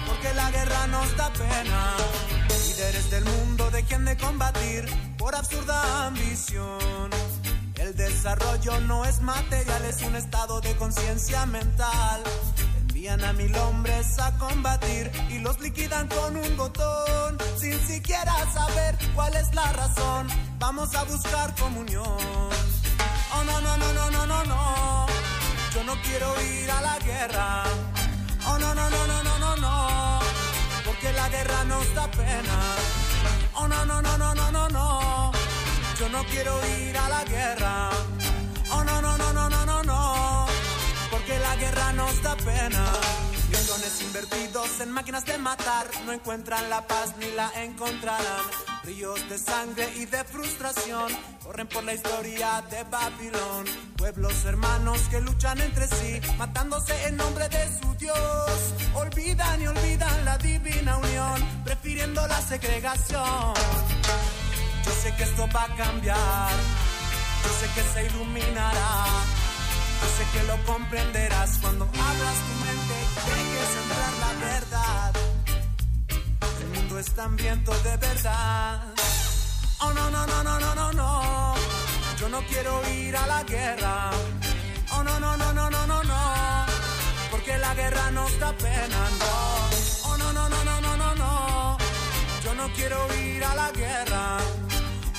Porque 0.07 0.33
la 0.35 0.51
guerra 0.51 0.87
nos 0.89 1.17
da 1.17 1.33
pena. 1.33 1.97
Líderes 2.67 3.11
del 3.11 3.25
mundo 3.25 3.71
dejen 3.71 4.05
de 4.05 4.17
combatir 4.17 4.87
por 5.19 5.35
absurda 5.35 6.07
ambición. 6.07 7.11
El 7.77 7.95
desarrollo 7.95 8.81
no 8.81 9.05
es 9.05 9.21
material, 9.21 9.85
es 9.85 10.03
un 10.03 10.17
estado 10.17 10.61
de 10.61 10.75
conciencia 10.77 11.45
mental. 11.47 12.23
Envían 13.07 13.25
a 13.25 13.33
mil 13.35 13.57
hombres 13.59 14.19
a 14.19 14.37
combatir 14.37 15.13
y 15.31 15.39
los 15.39 15.61
liquidan 15.61 16.09
con 16.09 16.37
un 16.37 16.57
botón, 16.57 17.39
sin 17.57 17.79
siquiera 17.87 18.35
saber 18.53 18.99
cuál 19.15 19.37
es 19.37 19.55
la 19.55 19.73
razón. 19.75 20.27
Vamos 20.59 20.93
a 20.97 21.05
buscar 21.05 21.55
comunión. 21.55 22.05
Oh 22.05 23.45
no 23.45 23.61
no 23.61 23.77
no 23.77 23.93
no 23.93 24.11
no 24.11 24.27
no 24.27 24.45
no. 24.47 25.07
Yo 25.73 25.85
no 25.85 25.95
quiero 26.03 26.35
ir 26.43 26.69
a 26.69 26.81
la 26.81 26.99
guerra. 26.99 27.63
Oh 28.49 28.59
no 28.59 28.75
no 28.75 28.91
no 28.91 29.07
no 29.07 29.23
no 29.23 29.39
no 29.39 29.57
no. 29.57 30.19
Porque 30.85 31.13
la 31.13 31.29
guerra 31.29 31.63
nos 31.63 31.95
da 31.95 32.11
pena. 32.11 32.59
Oh 33.55 33.69
no 33.69 33.87
no 33.87 34.03
no 34.03 34.19
no 34.19 34.35
no 34.35 34.51
no 34.51 34.69
no. 34.69 35.33
Yo 36.01 36.09
no 36.09 36.25
quiero 36.25 36.61
ir 36.81 36.99
a 36.99 37.09
la 37.09 37.25
guerra. 37.25 37.91
Oh 38.73 38.83
no 38.83 39.01
no 39.01 39.17
no 39.17 39.33
no 39.33 39.49
no 39.49 39.65
no. 39.65 39.76
Nos 41.97 42.23
da 42.23 42.37
pena. 42.37 42.85
Millones 43.49 44.03
invertidos 44.03 44.81
en 44.81 44.91
máquinas 44.91 45.25
de 45.25 45.39
matar 45.39 45.87
no 46.05 46.13
encuentran 46.13 46.69
la 46.69 46.87
paz 46.87 47.15
ni 47.19 47.31
la 47.33 47.51
encontrarán. 47.63 48.45
Ríos 48.85 49.29
de 49.31 49.39
sangre 49.39 49.89
y 49.97 50.05
de 50.05 50.23
frustración 50.25 51.11
corren 51.43 51.67
por 51.67 51.83
la 51.85 51.95
historia 51.95 52.63
de 52.71 52.85
Babilón. 52.85 53.65
Pueblos 53.97 54.45
hermanos 54.45 55.01
que 55.11 55.21
luchan 55.23 55.59
entre 55.61 55.87
sí, 55.89 56.21
matándose 56.37 56.93
en 57.07 57.17
nombre 57.17 57.49
de 57.49 57.81
su 57.81 57.95
Dios. 57.95 58.75
Olvidan 58.95 59.63
y 59.63 59.67
olvidan 59.67 60.25
la 60.25 60.37
divina 60.39 60.99
unión, 60.99 61.63
prefiriendo 61.65 62.27
la 62.27 62.41
segregación. 62.43 63.55
Yo 64.85 64.93
sé 65.03 65.15
que 65.17 65.23
esto 65.23 65.49
va 65.55 65.65
a 65.65 65.77
cambiar, 65.77 66.51
yo 67.43 67.51
sé 67.59 67.67
que 67.75 67.83
se 67.93 68.07
iluminará. 68.07 69.07
Sé 70.17 70.25
que 70.33 70.43
lo 70.45 70.57
comprenderás 70.65 71.59
cuando 71.61 71.85
abras 71.85 72.39
tu 72.47 72.55
mente 72.65 72.95
dejes 73.27 73.71
entrar 73.83 74.13
la 74.25 74.33
verdad. 74.47 75.13
El 76.61 76.69
mundo 76.69 76.99
es 76.99 77.19
hambriento 77.19 77.73
de 77.83 77.97
verdad. 77.99 78.81
Oh 79.81 79.93
no, 79.93 80.11
no, 80.11 80.27
no, 80.27 80.43
no, 80.43 80.59
no, 80.59 80.75
no, 80.75 80.93
no. 80.93 81.55
Yo 82.19 82.29
no 82.31 82.41
quiero 82.47 82.81
ir 82.89 83.15
a 83.17 83.27
la 83.27 83.43
guerra. 83.43 84.11
Oh 84.93 85.03
no, 85.03 85.21
no, 85.21 85.37
no, 85.37 85.53
no, 85.53 85.71
no, 85.71 85.87
no, 85.87 86.03
no. 86.03 86.67
Porque 87.31 87.59
la 87.59 87.75
guerra 87.75 88.11
nos 88.13 88.39
da 88.39 88.53
pena, 88.53 89.01
no. 89.21 90.09
Oh 90.09 90.17
no, 90.17 90.33
no, 90.33 90.49
no, 90.49 90.65
no, 90.65 90.81
no, 90.81 90.97
no, 90.97 91.15
no. 91.15 91.77
Yo 92.43 92.55
no 92.55 92.69
quiero 92.75 92.99
ir 93.17 93.45
a 93.45 93.55
la 93.55 93.71
guerra. 93.73 94.39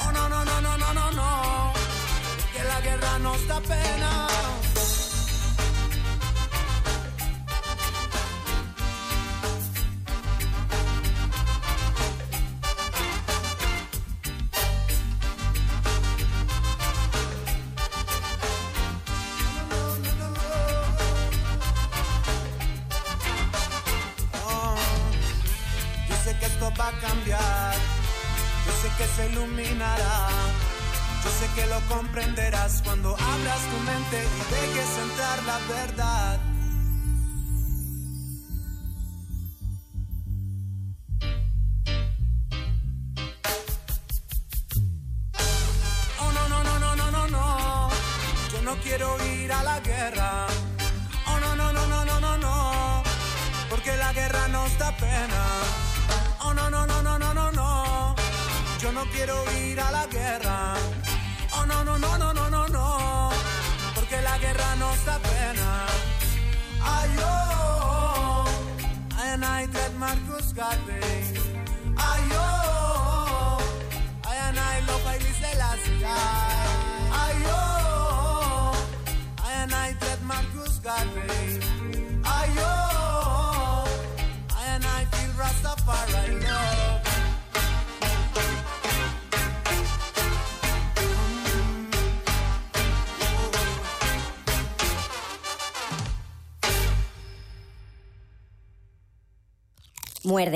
Oh 0.04 0.12
no, 0.12 0.28
no, 0.28 0.44
no, 0.44 0.62
no, 0.62 0.78
no, 0.78 0.94
no, 0.94 1.12
no. 1.12 1.74
Porque 2.42 2.64
la 2.64 2.82
guerra 2.82 3.20
nos 3.20 3.48
da 3.48 3.60
pena. 3.62 4.28
Va 26.80 26.88
a 26.90 27.00
cambiar. 27.00 27.76
Yo 28.66 28.72
sé 28.82 28.90
que 28.98 29.08
se 29.16 29.30
iluminará. 29.32 30.28
Yo 31.24 31.30
sé 31.40 31.48
que 31.56 31.66
lo 31.68 31.80
comprenderás 31.88 32.82
cuando 32.84 33.10
abras 33.10 33.62
tu 33.72 33.80
mente 33.92 34.24
y 34.24 34.54
dejes 34.54 34.98
entrar 34.98 35.44
la 35.44 35.60
verdad. 35.76 36.47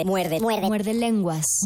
Muerde, 0.06 0.40
muerde, 0.40 0.42
muerde. 0.42 0.68
Muerde 0.68 0.94
lenguas. 0.94 1.66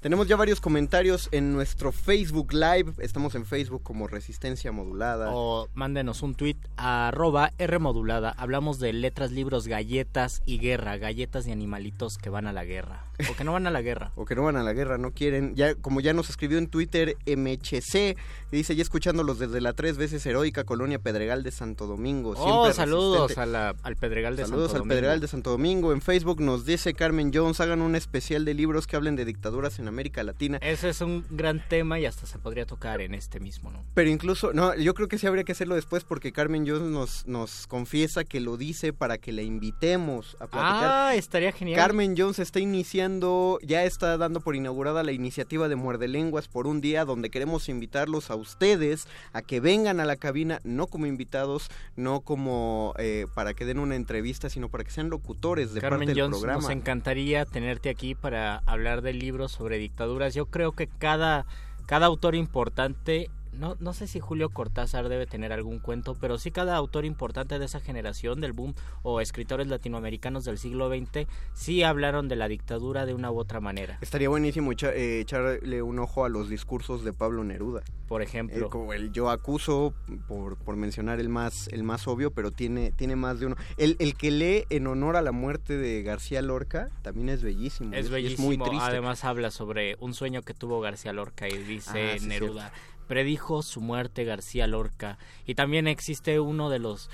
Tenemos 0.00 0.26
ya 0.26 0.36
varios 0.36 0.62
comentarios 0.62 1.28
en 1.30 1.52
nuestro 1.52 1.92
Facebook 1.92 2.54
Live. 2.54 2.94
Estamos 3.00 3.34
en 3.34 3.44
Facebook 3.44 3.82
como 3.82 4.06
Resistencia 4.06 4.72
Modulada. 4.72 5.28
O 5.30 5.68
mándenos 5.74 6.22
un 6.22 6.34
tweet 6.34 6.56
a 6.78 7.08
arroba 7.08 7.52
R 7.58 7.78
modulada. 7.78 8.30
Hablamos 8.30 8.78
de 8.78 8.94
letras, 8.94 9.30
libros, 9.30 9.66
galletas 9.66 10.40
y 10.46 10.58
guerra. 10.58 10.96
Galletas 10.96 11.46
y 11.46 11.52
animalitos 11.52 12.16
que 12.16 12.30
van 12.30 12.46
a 12.46 12.54
la 12.54 12.64
guerra. 12.64 13.10
O 13.30 13.36
que 13.36 13.44
no 13.44 13.52
van 13.52 13.66
a 13.66 13.70
la 13.70 13.82
guerra. 13.82 14.12
o 14.16 14.24
que 14.24 14.34
no 14.34 14.42
van 14.42 14.56
a 14.56 14.62
la 14.62 14.72
guerra, 14.72 14.96
no 14.96 15.10
quieren. 15.10 15.54
Ya, 15.54 15.74
como 15.74 16.00
ya 16.00 16.14
nos 16.14 16.30
escribió 16.30 16.56
en 16.56 16.68
Twitter 16.68 17.18
MHC, 17.26 18.16
dice 18.50 18.74
ya 18.74 18.80
escuchándolos 18.80 19.38
desde 19.38 19.60
la 19.60 19.74
tres 19.74 19.98
veces 19.98 20.24
heroica 20.24 20.64
colonia 20.64 20.98
Pedregal 20.98 21.42
de 21.42 21.50
Santo 21.50 21.86
Domingo. 21.86 22.32
Oh, 22.38 22.72
saludos 22.72 23.36
al 23.36 23.96
Pedregal 23.96 24.36
de 24.36 24.44
Santo 24.44 24.56
Domingo. 24.56 24.68
Saludos 24.68 24.74
al 24.74 24.88
Pedregal 24.88 25.20
de 25.20 25.28
Santo 25.28 25.50
Domingo. 25.50 25.92
En 25.92 26.00
Facebook 26.00 26.40
nos 26.40 26.64
dice 26.64 26.94
Carmen 26.94 27.32
Jones, 27.34 27.60
hagan 27.60 27.82
un 27.82 27.96
especial 27.96 28.46
de 28.46 28.54
libros 28.54 28.86
que 28.86 28.96
hablen 28.96 29.14
de 29.14 29.26
dictaduras 29.26 29.78
en 29.78 29.90
América 29.90 29.99
Latina. 30.24 30.58
Ese 30.62 30.88
es 30.88 31.00
un 31.00 31.24
gran 31.30 31.62
tema 31.68 31.98
y 31.98 32.06
hasta 32.06 32.26
se 32.26 32.38
podría 32.38 32.66
tocar 32.66 33.00
en 33.00 33.14
este 33.14 33.40
mismo, 33.40 33.70
¿no? 33.70 33.84
Pero 33.94 34.10
incluso, 34.10 34.52
no, 34.52 34.74
yo 34.76 34.94
creo 34.94 35.08
que 35.08 35.18
sí 35.18 35.26
habría 35.26 35.44
que 35.44 35.52
hacerlo 35.52 35.74
después 35.74 36.04
porque 36.04 36.32
Carmen 36.32 36.66
Jones 36.66 36.90
nos, 36.90 37.26
nos 37.26 37.66
confiesa 37.66 38.24
que 38.24 38.40
lo 38.40 38.56
dice 38.56 38.92
para 38.92 39.18
que 39.18 39.32
la 39.32 39.42
invitemos 39.42 40.36
a 40.40 40.46
platicar. 40.46 40.90
Ah, 40.90 41.14
estaría 41.14 41.52
genial. 41.52 41.76
Carmen 41.78 42.14
Jones 42.16 42.38
está 42.38 42.60
iniciando, 42.60 43.58
ya 43.62 43.84
está 43.84 44.16
dando 44.16 44.40
por 44.40 44.56
inaugurada 44.56 45.02
la 45.02 45.12
iniciativa 45.12 45.68
de 45.68 45.76
Muerde 45.76 46.08
Lenguas 46.08 46.48
por 46.48 46.66
un 46.66 46.80
día 46.80 47.04
donde 47.04 47.30
queremos 47.30 47.68
invitarlos 47.68 48.30
a 48.30 48.36
ustedes 48.36 49.06
a 49.32 49.42
que 49.42 49.60
vengan 49.60 50.00
a 50.00 50.04
la 50.04 50.16
cabina, 50.16 50.60
no 50.64 50.86
como 50.86 51.06
invitados, 51.06 51.68
no 51.96 52.20
como 52.20 52.94
eh, 52.98 53.26
para 53.34 53.54
que 53.54 53.64
den 53.64 53.78
una 53.78 53.96
entrevista, 53.96 54.48
sino 54.50 54.68
para 54.68 54.84
que 54.84 54.90
sean 54.90 55.10
locutores 55.10 55.74
de 55.74 55.80
parte 55.80 56.06
del 56.06 56.20
Jones, 56.20 56.38
programa. 56.38 56.62
Nos 56.62 56.70
encantaría 56.70 57.44
tenerte 57.44 57.90
aquí 57.90 58.14
para 58.14 58.58
hablar 58.66 59.02
de 59.02 59.12
libros 59.12 59.52
sobre 59.52 59.78
dictaduras. 59.80 60.34
Yo 60.34 60.46
creo 60.46 60.72
que 60.72 60.88
cada, 60.88 61.46
cada 61.86 62.06
autor 62.06 62.34
importante 62.34 63.30
no, 63.60 63.76
no 63.78 63.92
sé 63.92 64.06
si 64.06 64.20
Julio 64.20 64.48
Cortázar 64.48 65.08
debe 65.10 65.26
tener 65.26 65.52
algún 65.52 65.80
cuento, 65.80 66.16
pero 66.18 66.38
sí 66.38 66.50
cada 66.50 66.76
autor 66.76 67.04
importante 67.04 67.58
de 67.58 67.66
esa 67.66 67.78
generación 67.78 68.40
del 68.40 68.54
boom 68.54 68.74
o 69.02 69.20
escritores 69.20 69.66
latinoamericanos 69.66 70.46
del 70.46 70.56
siglo 70.56 70.88
XX 70.88 71.28
sí 71.52 71.82
hablaron 71.82 72.26
de 72.28 72.36
la 72.36 72.48
dictadura 72.48 73.04
de 73.04 73.12
una 73.12 73.30
u 73.30 73.38
otra 73.38 73.60
manera. 73.60 73.98
Estaría 74.00 74.30
buenísimo 74.30 74.72
eh, 74.72 75.20
echarle 75.20 75.82
un 75.82 75.98
ojo 75.98 76.24
a 76.24 76.30
los 76.30 76.48
discursos 76.48 77.04
de 77.04 77.12
Pablo 77.12 77.44
Neruda. 77.44 77.82
Por 78.08 78.22
ejemplo. 78.22 78.66
Eh, 78.66 78.70
como 78.70 78.92
el 78.92 79.12
yo 79.12 79.30
acuso, 79.30 79.94
por, 80.26 80.56
por 80.56 80.76
mencionar 80.76 81.20
el 81.20 81.28
más, 81.28 81.68
el 81.68 81.84
más 81.84 82.08
obvio, 82.08 82.32
pero 82.32 82.50
tiene, 82.50 82.92
tiene 82.92 83.14
más 83.14 83.40
de 83.40 83.46
uno. 83.46 83.56
El, 83.76 83.96
el 83.98 84.16
que 84.16 84.30
lee 84.30 84.64
en 84.70 84.86
honor 84.86 85.16
a 85.16 85.22
la 85.22 85.32
muerte 85.32 85.76
de 85.76 86.02
García 86.02 86.40
Lorca 86.40 86.90
también 87.02 87.28
es 87.28 87.42
bellísimo. 87.42 87.94
Es, 87.94 88.08
bellísimo. 88.08 88.48
muy 88.48 88.58
triste. 88.58 88.78
Además 88.80 89.22
habla 89.24 89.50
sobre 89.50 89.96
un 90.00 90.14
sueño 90.14 90.42
que 90.42 90.54
tuvo 90.54 90.80
García 90.80 91.12
Lorca 91.12 91.46
y 91.46 91.56
dice 91.58 92.16
ah, 92.18 92.26
Neruda 92.26 92.72
predijo 93.10 93.64
su 93.64 93.80
muerte 93.80 94.22
García 94.22 94.68
Lorca. 94.68 95.18
Y 95.44 95.56
también 95.56 95.88
existe 95.88 96.38
uno 96.38 96.70
de 96.70 96.78
los 96.78 97.10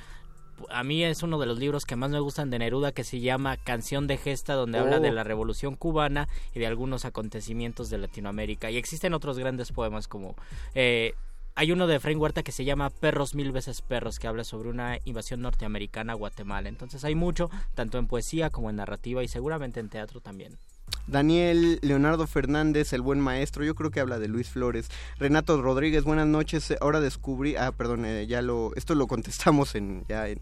a 0.69 0.85
mí 0.85 1.03
es 1.03 1.23
uno 1.23 1.39
de 1.39 1.47
los 1.47 1.59
libros 1.59 1.87
que 1.87 1.97
más 1.97 2.11
me 2.11 2.21
gustan 2.21 2.51
de 2.51 2.59
Neruda 2.59 2.93
que 2.93 3.03
se 3.03 3.21
llama 3.21 3.57
Canción 3.57 4.07
de 4.07 4.19
Gesta, 4.19 4.53
donde 4.53 4.79
habla 4.79 5.01
de 5.01 5.09
oh. 5.09 5.13
la 5.13 5.25
Revolución 5.25 5.75
Cubana 5.75 6.29
y 6.55 6.61
de 6.61 6.67
algunos 6.67 7.07
acontecimientos 7.07 7.89
de 7.89 7.97
Latinoamérica. 7.97 8.71
Y 8.71 8.77
existen 8.77 9.15
otros 9.15 9.39
grandes 9.39 9.73
poemas 9.73 10.07
como... 10.07 10.37
Eh, 10.75 11.15
hay 11.55 11.73
uno 11.73 11.87
de 11.87 11.97
Efraín 11.97 12.19
Huerta 12.19 12.43
que 12.43 12.53
se 12.53 12.67
llama 12.67 12.91
Perros 12.91 13.35
mil 13.35 13.51
veces 13.51 13.81
perros, 13.81 14.19
que 14.19 14.29
habla 14.29 14.45
sobre 14.45 14.69
una 14.69 14.99
invasión 15.07 15.41
norteamericana 15.41 16.13
a 16.13 16.17
Guatemala. 16.17 16.69
Entonces 16.69 17.05
hay 17.05 17.15
mucho, 17.15 17.51
tanto 17.75 17.97
en 17.97 18.07
poesía 18.07 18.51
como 18.51 18.69
en 18.69 18.77
narrativa 18.77 19.23
y 19.23 19.29
seguramente 19.29 19.81
en 19.81 19.89
teatro 19.89 20.21
también. 20.21 20.59
Daniel 21.07 21.79
Leonardo 21.83 22.27
Fernández, 22.27 22.93
el 22.93 23.01
buen 23.01 23.21
maestro, 23.21 23.65
yo 23.65 23.77
creo 23.77 23.91
que 23.93 24.01
habla 24.01 24.19
de 24.19 24.27
Luis 24.27 24.49
Flores. 24.49 24.89
Renato 25.19 25.61
Rodríguez, 25.63 26.03
buenas 26.03 26.27
noches. 26.27 26.75
Ahora 26.81 27.01
descubrí, 27.01 27.55
ah, 27.55 27.71
perdón, 27.71 28.05
eh, 28.05 28.27
ya 28.27 28.43
lo, 28.43 28.73
esto 28.75 28.97
lo 28.97 29.07
contestamos 29.07 29.77
en, 29.77 30.05
ya 30.09 30.29
en, 30.29 30.41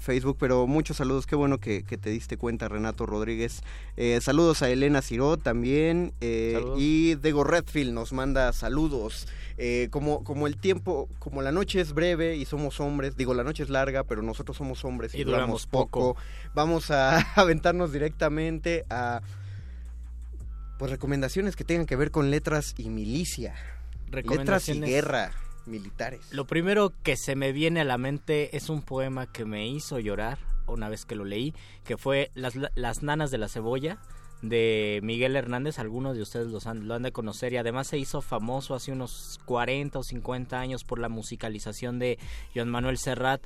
Facebook, 0.00 0.36
pero 0.38 0.68
muchos 0.68 0.98
saludos, 0.98 1.26
qué 1.26 1.34
bueno 1.34 1.58
que, 1.58 1.82
te 1.82 2.10
diste 2.10 2.36
cuenta, 2.36 2.68
Renato 2.68 3.06
Rodríguez. 3.06 3.62
Eh, 3.96 4.20
saludos 4.20 4.62
a 4.62 4.68
Elena 4.68 5.02
Ciro 5.02 5.36
también, 5.36 6.12
eh, 6.20 6.62
y 6.76 7.16
Dego 7.16 7.42
Redfield 7.42 7.92
nos 7.92 8.12
manda 8.12 8.52
saludos. 8.52 9.26
como, 9.90 10.22
como 10.22 10.46
el 10.46 10.58
tiempo, 10.58 11.08
como 11.18 11.42
la 11.42 11.50
noche 11.50 11.80
es 11.80 11.92
breve 11.92 12.36
y 12.36 12.44
somos 12.44 12.78
hombres, 12.78 13.16
digo, 13.16 13.34
la 13.34 13.42
noche 13.42 13.64
es 13.64 13.68
larga, 13.68 14.04
pero 14.04 14.22
nosotros 14.22 14.56
somos 14.56 14.84
hombres 14.84 15.12
y, 15.14 15.24
duramos, 15.24 15.66
poco. 15.66 16.16
Vamos 16.54 16.92
a 16.92 17.18
aventarnos 17.34 17.90
directamente 17.92 18.84
a 18.90 19.22
pues 20.78 20.90
recomendaciones 20.90 21.56
que 21.56 21.64
tengan 21.64 21.86
que 21.86 21.96
ver 21.96 22.10
con 22.10 22.30
letras 22.30 22.74
y 22.76 22.90
milicia. 22.90 23.54
Letras 24.10 24.68
y 24.68 24.80
guerra 24.80 25.32
militares. 25.66 26.20
Lo 26.30 26.46
primero 26.46 26.92
que 27.02 27.16
se 27.16 27.36
me 27.36 27.52
viene 27.52 27.80
a 27.80 27.84
la 27.84 27.98
mente 27.98 28.56
es 28.56 28.68
un 28.68 28.82
poema 28.82 29.30
que 29.30 29.44
me 29.44 29.66
hizo 29.66 29.98
llorar 29.98 30.38
una 30.66 30.88
vez 30.88 31.04
que 31.04 31.14
lo 31.14 31.24
leí, 31.24 31.54
que 31.84 31.96
fue 31.96 32.30
Las, 32.34 32.54
las 32.74 33.02
nanas 33.02 33.30
de 33.30 33.38
la 33.38 33.48
cebolla 33.48 33.98
de 34.48 35.00
Miguel 35.02 35.36
Hernández, 35.36 35.78
algunos 35.78 36.16
de 36.16 36.22
ustedes 36.22 36.48
los 36.48 36.66
han, 36.66 36.86
lo 36.86 36.94
han 36.94 37.02
de 37.02 37.12
conocer 37.12 37.52
y 37.52 37.56
además 37.56 37.86
se 37.86 37.98
hizo 37.98 38.20
famoso 38.20 38.74
hace 38.74 38.92
unos 38.92 39.40
40 39.46 39.98
o 39.98 40.02
50 40.02 40.58
años 40.58 40.84
por 40.84 40.98
la 40.98 41.08
musicalización 41.08 41.98
de 41.98 42.18
Joan 42.54 42.68
Manuel 42.68 42.98
Serrat. 42.98 43.42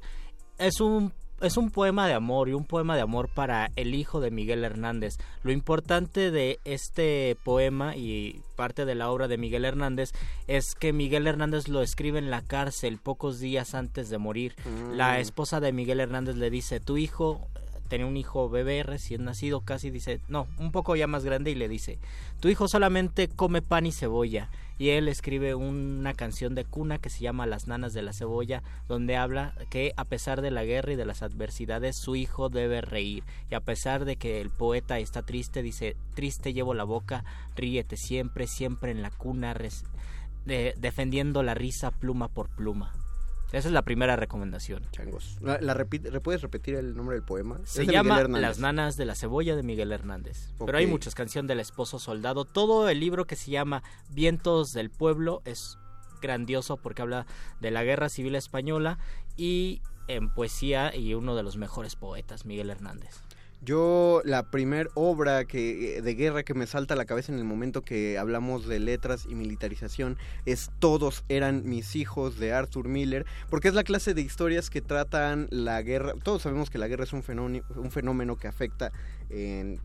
Es 0.58 0.80
un 0.80 1.12
es 1.40 1.56
un 1.56 1.70
poema 1.70 2.06
de 2.06 2.14
amor 2.14 2.48
y 2.48 2.52
un 2.52 2.64
poema 2.64 2.96
de 2.96 3.02
amor 3.02 3.28
para 3.28 3.70
el 3.76 3.94
hijo 3.94 4.20
de 4.20 4.30
Miguel 4.30 4.64
Hernández. 4.64 5.18
Lo 5.42 5.52
importante 5.52 6.30
de 6.30 6.58
este 6.64 7.36
poema 7.44 7.96
y 7.96 8.40
parte 8.56 8.84
de 8.84 8.94
la 8.94 9.10
obra 9.10 9.28
de 9.28 9.38
Miguel 9.38 9.64
Hernández 9.64 10.12
es 10.46 10.74
que 10.74 10.92
Miguel 10.92 11.26
Hernández 11.26 11.68
lo 11.68 11.82
escribe 11.82 12.18
en 12.18 12.30
la 12.30 12.42
cárcel 12.42 12.98
pocos 12.98 13.38
días 13.38 13.74
antes 13.74 14.10
de 14.10 14.18
morir. 14.18 14.56
La 14.92 15.12
mm. 15.12 15.20
esposa 15.20 15.60
de 15.60 15.72
Miguel 15.72 16.00
Hernández 16.00 16.36
le 16.36 16.50
dice, 16.50 16.80
tu 16.80 16.96
hijo 16.96 17.48
tenía 17.88 18.06
un 18.06 18.16
hijo 18.16 18.48
bebé 18.48 18.82
recién 18.82 19.24
nacido 19.24 19.60
casi 19.62 19.90
dice 19.90 20.20
no 20.28 20.46
un 20.58 20.72
poco 20.72 20.96
ya 20.96 21.06
más 21.06 21.24
grande 21.24 21.50
y 21.50 21.54
le 21.54 21.68
dice 21.68 21.98
tu 22.40 22.48
hijo 22.48 22.68
solamente 22.68 23.28
come 23.28 23.62
pan 23.62 23.86
y 23.86 23.92
cebolla 23.92 24.50
y 24.78 24.90
él 24.90 25.08
escribe 25.08 25.54
una 25.56 26.14
canción 26.14 26.54
de 26.54 26.64
cuna 26.64 26.98
que 26.98 27.10
se 27.10 27.20
llama 27.20 27.46
Las 27.46 27.66
nanas 27.66 27.92
de 27.92 28.02
la 28.02 28.12
cebolla, 28.12 28.62
donde 28.86 29.16
habla 29.16 29.54
que 29.70 29.92
a 29.96 30.04
pesar 30.04 30.40
de 30.40 30.52
la 30.52 30.64
guerra 30.64 30.92
y 30.92 30.96
de 30.96 31.04
las 31.04 31.22
adversidades 31.22 31.96
su 31.96 32.14
hijo 32.14 32.48
debe 32.48 32.80
reír 32.80 33.24
y 33.50 33.54
a 33.54 33.60
pesar 33.60 34.04
de 34.04 34.16
que 34.16 34.40
el 34.40 34.50
poeta 34.50 35.00
está 35.00 35.22
triste 35.22 35.62
dice 35.62 35.96
triste 36.14 36.52
llevo 36.52 36.74
la 36.74 36.84
boca, 36.84 37.24
ríete 37.56 37.96
siempre, 37.96 38.46
siempre 38.46 38.92
en 38.92 39.02
la 39.02 39.10
cuna 39.10 39.56
defendiendo 40.44 41.42
la 41.42 41.54
risa 41.54 41.90
pluma 41.90 42.28
por 42.28 42.48
pluma. 42.48 42.92
Esa 43.52 43.68
es 43.68 43.72
la 43.72 43.82
primera 43.82 44.14
recomendación. 44.16 44.86
Changos. 44.90 45.38
¿La, 45.40 45.72
repite, 45.72 46.20
¿Puedes 46.20 46.42
repetir 46.42 46.74
el 46.74 46.94
nombre 46.94 47.14
del 47.14 47.24
poema? 47.24 47.58
Se 47.64 47.86
llama 47.86 48.22
Las 48.24 48.58
nanas 48.58 48.96
de 48.96 49.06
la 49.06 49.14
cebolla 49.14 49.56
de 49.56 49.62
Miguel 49.62 49.90
Hernández. 49.90 50.52
Pero 50.58 50.76
hay 50.76 50.86
muchas 50.86 51.14
canciones 51.14 51.48
del 51.48 51.60
esposo 51.60 51.98
soldado. 51.98 52.44
Todo 52.44 52.88
el 52.88 53.00
libro 53.00 53.26
que 53.26 53.36
se 53.36 53.50
llama 53.50 53.82
Vientos 54.10 54.72
del 54.74 54.90
Pueblo 54.90 55.40
es 55.46 55.78
grandioso 56.20 56.76
porque 56.76 57.02
habla 57.02 57.26
de 57.60 57.70
la 57.70 57.84
guerra 57.84 58.08
civil 58.08 58.34
española 58.34 58.98
y 59.36 59.80
en 60.08 60.32
poesía 60.32 60.94
y 60.94 61.14
uno 61.14 61.36
de 61.36 61.42
los 61.42 61.56
mejores 61.56 61.96
poetas, 61.96 62.44
Miguel 62.44 62.70
Hernández. 62.70 63.22
Yo 63.60 64.22
la 64.24 64.50
primer 64.50 64.88
obra 64.94 65.44
que, 65.44 66.00
de 66.00 66.14
guerra 66.14 66.42
que 66.44 66.54
me 66.54 66.66
salta 66.66 66.94
a 66.94 66.96
la 66.96 67.04
cabeza 67.04 67.32
en 67.32 67.38
el 67.38 67.44
momento 67.44 67.82
que 67.82 68.16
hablamos 68.16 68.66
de 68.66 68.78
letras 68.78 69.26
y 69.28 69.34
militarización 69.34 70.16
es 70.46 70.70
Todos 70.78 71.24
eran 71.28 71.68
mis 71.68 71.96
hijos 71.96 72.38
de 72.38 72.52
Arthur 72.52 72.88
Miller, 72.88 73.26
porque 73.50 73.68
es 73.68 73.74
la 73.74 73.84
clase 73.84 74.14
de 74.14 74.22
historias 74.22 74.70
que 74.70 74.80
tratan 74.80 75.48
la 75.50 75.82
guerra. 75.82 76.14
Todos 76.22 76.42
sabemos 76.42 76.70
que 76.70 76.78
la 76.78 76.88
guerra 76.88 77.04
es 77.04 77.12
un 77.12 77.22
fenómeno, 77.22 77.64
un 77.74 77.90
fenómeno 77.90 78.36
que 78.36 78.46
afecta 78.46 78.92
en 79.28 79.80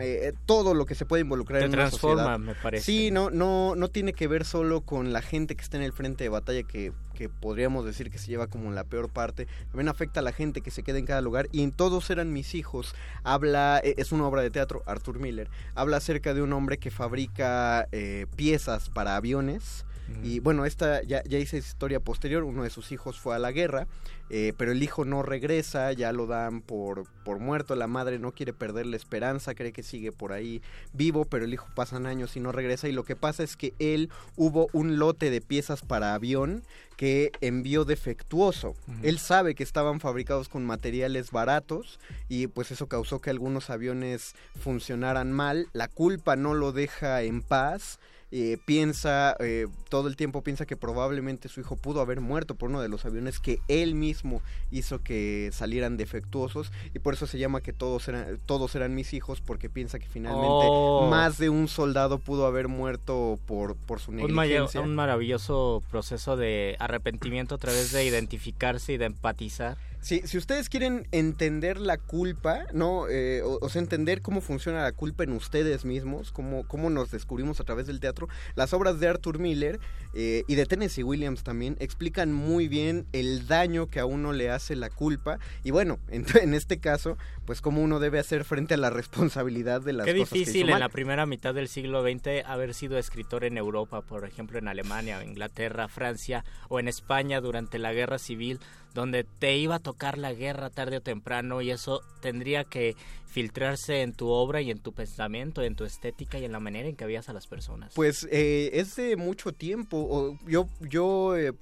eh, 0.00 0.32
todo 0.46 0.74
lo 0.74 0.84
que 0.86 0.94
se 0.94 1.06
puede 1.06 1.22
involucrar 1.22 1.62
en 1.62 1.70
transforma, 1.70 2.22
una 2.22 2.22
sociedad. 2.22 2.38
me 2.38 2.62
parece. 2.62 2.84
Sí, 2.84 3.10
no, 3.10 3.30
no, 3.30 3.74
no 3.74 3.88
tiene 3.88 4.12
que 4.12 4.28
ver 4.28 4.44
solo 4.44 4.82
con 4.82 5.12
la 5.12 5.22
gente 5.22 5.56
que 5.56 5.62
está 5.62 5.78
en 5.78 5.82
el 5.82 5.92
frente 5.92 6.24
de 6.24 6.30
batalla, 6.30 6.62
que, 6.62 6.92
que 7.18 7.28
podríamos 7.28 7.84
decir 7.84 8.12
que 8.12 8.18
se 8.18 8.28
lleva 8.28 8.46
como 8.46 8.70
la 8.70 8.84
peor 8.84 9.08
parte. 9.08 9.48
También 9.72 9.88
afecta 9.88 10.20
a 10.20 10.22
la 10.22 10.32
gente 10.32 10.60
que 10.60 10.70
se 10.70 10.84
queda 10.84 10.98
en 10.98 11.04
cada 11.04 11.20
lugar. 11.20 11.48
Y 11.50 11.64
en 11.64 11.72
todos 11.72 12.10
eran 12.10 12.32
mis 12.32 12.54
hijos. 12.54 12.94
Habla, 13.24 13.80
eh, 13.82 13.96
es 13.98 14.12
una 14.12 14.24
obra 14.24 14.40
de 14.40 14.50
teatro, 14.50 14.84
Arthur 14.86 15.18
Miller. 15.18 15.50
Habla 15.74 15.96
acerca 15.96 16.32
de 16.32 16.42
un 16.42 16.52
hombre 16.52 16.78
que 16.78 16.92
fabrica 16.92 17.88
eh, 17.90 18.26
piezas 18.36 18.88
para 18.88 19.16
aviones 19.16 19.84
Y 20.22 20.40
bueno, 20.40 20.64
esta 20.64 21.02
ya, 21.02 21.22
ya 21.24 21.38
hice 21.38 21.58
historia 21.58 22.00
posterior, 22.00 22.44
uno 22.44 22.64
de 22.64 22.70
sus 22.70 22.92
hijos 22.92 23.20
fue 23.20 23.34
a 23.34 23.38
la 23.38 23.52
guerra, 23.52 23.86
eh, 24.30 24.52
pero 24.56 24.72
el 24.72 24.82
hijo 24.82 25.04
no 25.04 25.22
regresa, 25.22 25.92
ya 25.92 26.12
lo 26.12 26.26
dan 26.26 26.60
por, 26.60 27.04
por 27.24 27.38
muerto, 27.38 27.74
la 27.76 27.86
madre 27.86 28.18
no 28.18 28.32
quiere 28.32 28.52
perder 28.52 28.86
la 28.86 28.96
esperanza, 28.96 29.54
cree 29.54 29.72
que 29.72 29.82
sigue 29.82 30.12
por 30.12 30.32
ahí 30.32 30.60
vivo, 30.92 31.24
pero 31.24 31.44
el 31.44 31.54
hijo 31.54 31.68
pasan 31.74 32.06
años 32.06 32.36
y 32.36 32.40
no 32.40 32.52
regresa 32.52 32.88
y 32.88 32.92
lo 32.92 33.04
que 33.04 33.16
pasa 33.16 33.42
es 33.42 33.56
que 33.56 33.74
él 33.78 34.10
hubo 34.36 34.68
un 34.72 34.98
lote 34.98 35.30
de 35.30 35.40
piezas 35.40 35.82
para 35.82 36.14
avión 36.14 36.62
que 36.96 37.30
envió 37.40 37.84
defectuoso. 37.84 38.74
Él 39.04 39.20
sabe 39.20 39.54
que 39.54 39.62
estaban 39.62 40.00
fabricados 40.00 40.48
con 40.48 40.66
materiales 40.66 41.30
baratos 41.30 42.00
y 42.28 42.48
pues 42.48 42.72
eso 42.72 42.88
causó 42.88 43.20
que 43.20 43.30
algunos 43.30 43.70
aviones 43.70 44.34
funcionaran 44.60 45.30
mal. 45.30 45.68
La 45.72 45.86
culpa 45.86 46.34
no 46.34 46.54
lo 46.54 46.72
deja 46.72 47.22
en 47.22 47.40
paz 47.40 48.00
eh, 48.30 48.58
piensa, 48.66 49.36
eh, 49.40 49.66
todo 49.88 50.06
el 50.08 50.16
tiempo 50.16 50.42
piensa 50.42 50.66
que 50.66 50.76
probablemente 50.76 51.48
su 51.48 51.60
hijo 51.60 51.76
pudo 51.76 52.00
haber 52.02 52.20
muerto 52.20 52.54
por 52.56 52.68
uno 52.68 52.82
de 52.82 52.88
los 52.88 53.06
aviones 53.06 53.38
que 53.38 53.60
él 53.68 53.94
mismo 53.94 54.42
hizo 54.70 55.02
que 55.02 55.48
salieran 55.52 55.96
defectuosos 55.96 56.70
y 56.94 56.98
por 56.98 57.14
eso 57.14 57.26
se 57.26 57.38
llama 57.38 57.62
que 57.62 57.72
todos 57.72 58.06
eran, 58.08 58.38
todos 58.44 58.74
eran 58.74 58.94
mis 58.94 59.14
hijos 59.14 59.40
porque 59.40 59.70
piensa 59.70 59.98
que 59.98 60.06
finalmente 60.06 60.66
Oh. 60.70 61.08
más 61.10 61.38
de 61.38 61.48
un 61.48 61.68
soldado 61.68 62.18
pudo 62.18 62.46
haber 62.46 62.68
muerto 62.68 63.38
por, 63.46 63.76
por 63.76 64.00
su 64.00 64.12
negligencia. 64.12 64.80
un 64.80 64.94
maravilloso 64.94 65.82
proceso 65.90 66.36
de 66.36 66.76
arrepentimiento 66.78 67.54
a 67.54 67.58
través 67.58 67.92
de 67.92 68.04
identificarse 68.04 68.92
y 68.92 68.96
de 68.98 69.06
empatizar. 69.06 69.76
Sí, 70.00 70.22
si 70.24 70.38
ustedes 70.38 70.68
quieren 70.68 71.08
entender 71.10 71.78
la 71.78 71.98
culpa, 71.98 72.66
¿no? 72.72 73.08
Eh, 73.08 73.42
o, 73.42 73.58
o 73.60 73.68
sea, 73.68 73.82
entender 73.82 74.22
cómo 74.22 74.40
funciona 74.40 74.82
la 74.82 74.92
culpa 74.92 75.24
en 75.24 75.32
ustedes 75.32 75.84
mismos, 75.84 76.32
cómo, 76.32 76.66
cómo 76.66 76.88
nos 76.88 77.10
descubrimos 77.10 77.60
a 77.60 77.64
través 77.64 77.86
del 77.86 78.00
teatro, 78.00 78.28
las 78.54 78.72
obras 78.72 79.00
de 79.00 79.08
Arthur 79.08 79.38
Miller 79.38 79.80
eh, 80.14 80.44
y 80.46 80.54
de 80.54 80.66
Tennessee 80.66 81.02
Williams 81.02 81.42
también 81.42 81.76
explican 81.80 82.32
muy 82.32 82.68
bien 82.68 83.06
el 83.12 83.46
daño 83.46 83.88
que 83.88 84.00
a 84.00 84.06
uno 84.06 84.32
le 84.32 84.50
hace 84.50 84.76
la 84.76 84.90
culpa. 84.90 85.38
Y 85.64 85.70
bueno, 85.70 85.98
en, 86.08 86.24
en 86.40 86.54
este 86.54 86.78
caso, 86.78 87.18
pues 87.44 87.60
cómo 87.60 87.82
uno 87.82 87.98
debe 87.98 88.18
hacer 88.18 88.44
frente 88.44 88.74
a 88.74 88.76
la 88.76 88.90
responsabilidad 88.90 89.80
de 89.80 89.92
las 89.92 90.06
Qué 90.06 90.14
cosas 90.14 90.32
que 90.32 90.38
difícil 90.38 90.68
en 90.70 90.80
la 90.80 90.88
primera 90.88 91.26
mitad 91.26 91.54
del 91.54 91.68
siglo 91.68 92.02
XX 92.02 92.44
haber 92.46 92.74
sido 92.74 92.98
escritor 92.98 93.44
en 93.44 93.58
Europa, 93.58 94.02
por 94.02 94.24
ejemplo 94.24 94.58
en 94.58 94.68
Alemania, 94.68 95.24
Inglaterra, 95.24 95.88
Francia 95.88 96.44
o 96.68 96.78
en 96.78 96.88
España 96.88 97.40
durante 97.40 97.78
la 97.78 97.92
guerra 97.92 98.18
civil, 98.18 98.60
donde 98.94 99.24
te 99.24 99.56
iba 99.56 99.76
a 99.76 99.78
tocar 99.80 100.18
la 100.18 100.32
guerra 100.32 100.70
tarde 100.70 100.98
o 100.98 101.00
temprano 101.00 101.60
y 101.62 101.70
eso 101.70 102.02
tendría 102.20 102.64
que 102.64 102.96
filtrarse 103.28 104.02
en 104.02 104.14
tu 104.14 104.28
obra 104.28 104.62
y 104.62 104.70
en 104.70 104.78
tu 104.78 104.92
pensamiento, 104.92 105.62
en 105.62 105.76
tu 105.76 105.84
estética 105.84 106.38
y 106.38 106.44
en 106.44 106.52
la 106.52 106.60
manera 106.60 106.88
en 106.88 106.96
que 106.96 107.04
veías 107.04 107.28
a 107.28 107.32
las 107.32 107.46
personas. 107.46 107.92
Pues 107.94 108.26
eh, 108.30 108.70
es 108.72 108.96
de 108.96 109.16
mucho 109.16 109.52
tiempo. 109.52 110.36
yo 110.46 110.68
yo 110.80 111.36
eh, 111.36 111.52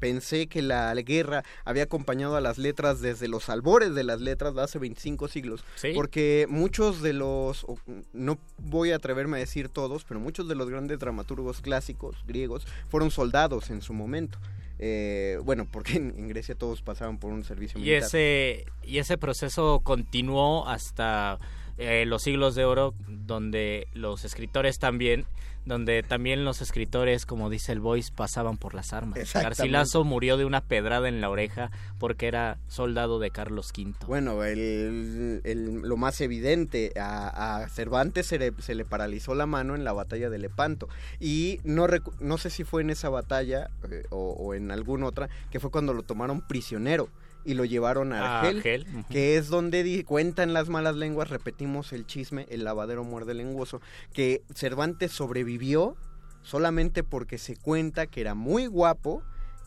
pensé 0.00 0.48
que 0.48 0.62
la 0.62 0.92
guerra 0.94 1.44
había 1.64 1.84
acompañado 1.84 2.36
a 2.36 2.40
las 2.40 2.58
letras 2.58 3.00
desde 3.00 3.28
los 3.28 3.48
albores 3.48 3.94
de 3.94 4.04
las 4.04 4.20
letras 4.20 4.54
de 4.54 4.62
hace 4.62 4.78
25 4.78 5.28
siglos. 5.28 5.64
Sí. 5.76 5.92
Porque 5.94 6.46
muchos 6.48 7.02
de 7.02 7.12
los, 7.12 7.66
no 8.12 8.38
voy 8.58 8.90
a 8.90 8.96
atreverme 8.96 9.36
a 9.36 9.40
decir 9.40 9.68
todos, 9.68 10.04
pero 10.04 10.20
muchos 10.20 10.48
de 10.48 10.54
los 10.54 10.68
grandes 10.68 10.98
dramaturgos 10.98 11.60
clásicos 11.60 12.16
griegos 12.26 12.66
fueron 12.88 13.10
soldados 13.10 13.70
en 13.70 13.80
su 13.80 13.94
momento. 13.94 14.38
Eh, 14.84 15.38
bueno, 15.44 15.68
porque 15.70 15.92
en, 15.96 16.12
en 16.18 16.26
Grecia 16.26 16.56
todos 16.56 16.82
pasaban 16.82 17.18
por 17.18 17.32
un 17.32 17.44
servicio 17.44 17.78
Y 17.78 17.84
militar. 17.84 18.02
ese, 18.02 18.64
y 18.82 18.98
ese 18.98 19.16
proceso 19.16 19.78
continuó 19.84 20.66
hasta 20.66 21.38
eh, 21.82 22.06
los 22.06 22.22
siglos 22.22 22.54
de 22.54 22.64
oro, 22.64 22.94
donde 23.08 23.88
los 23.94 24.24
escritores 24.24 24.78
también, 24.78 25.24
donde 25.64 26.02
también 26.02 26.44
los 26.44 26.60
escritores, 26.60 27.24
como 27.24 27.48
dice 27.48 27.70
el 27.70 27.78
Voice, 27.78 28.10
pasaban 28.12 28.56
por 28.58 28.74
las 28.74 28.92
armas. 28.92 29.18
Garcilaso 29.32 30.02
murió 30.02 30.36
de 30.36 30.44
una 30.44 30.60
pedrada 30.60 31.08
en 31.08 31.20
la 31.20 31.30
oreja 31.30 31.70
porque 32.00 32.26
era 32.26 32.58
soldado 32.66 33.20
de 33.20 33.30
Carlos 33.30 33.70
V. 33.76 33.94
Bueno, 34.08 34.42
el, 34.42 35.40
el- 35.44 35.82
lo 35.82 35.96
más 35.96 36.20
evidente, 36.20 36.92
a, 36.98 37.58
a 37.62 37.68
Cervantes 37.68 38.26
se 38.26 38.38
le, 38.40 38.52
se 38.58 38.74
le 38.74 38.84
paralizó 38.84 39.34
la 39.36 39.46
mano 39.46 39.76
en 39.76 39.84
la 39.84 39.92
batalla 39.92 40.30
de 40.30 40.38
Lepanto. 40.38 40.88
Y 41.20 41.60
no, 41.62 41.86
recu- 41.86 42.14
no 42.18 42.38
sé 42.38 42.50
si 42.50 42.64
fue 42.64 42.82
en 42.82 42.90
esa 42.90 43.08
batalla 43.08 43.70
eh, 43.88 44.02
o, 44.10 44.32
o 44.32 44.54
en 44.54 44.72
alguna 44.72 45.06
otra, 45.06 45.28
que 45.50 45.60
fue 45.60 45.70
cuando 45.70 45.94
lo 45.94 46.02
tomaron 46.02 46.40
prisionero 46.40 47.08
y 47.44 47.54
lo 47.54 47.64
llevaron 47.64 48.12
a 48.12 48.40
A 48.40 48.48
Argel, 48.48 48.86
que 49.10 49.36
es 49.36 49.48
donde 49.48 49.82
di- 49.82 50.04
cuentan 50.04 50.52
las 50.52 50.68
malas 50.68 50.96
lenguas, 50.96 51.30
repetimos 51.30 51.92
el 51.92 52.06
chisme, 52.06 52.46
el 52.50 52.64
lavadero 52.64 53.04
muerde 53.04 53.34
lenguoso, 53.34 53.80
que 54.12 54.42
Cervantes 54.54 55.12
sobrevivió 55.12 55.96
solamente 56.42 57.02
porque 57.04 57.38
se 57.38 57.56
cuenta 57.56 58.06
que 58.06 58.20
era 58.20 58.34
muy 58.34 58.66
guapo 58.66 59.22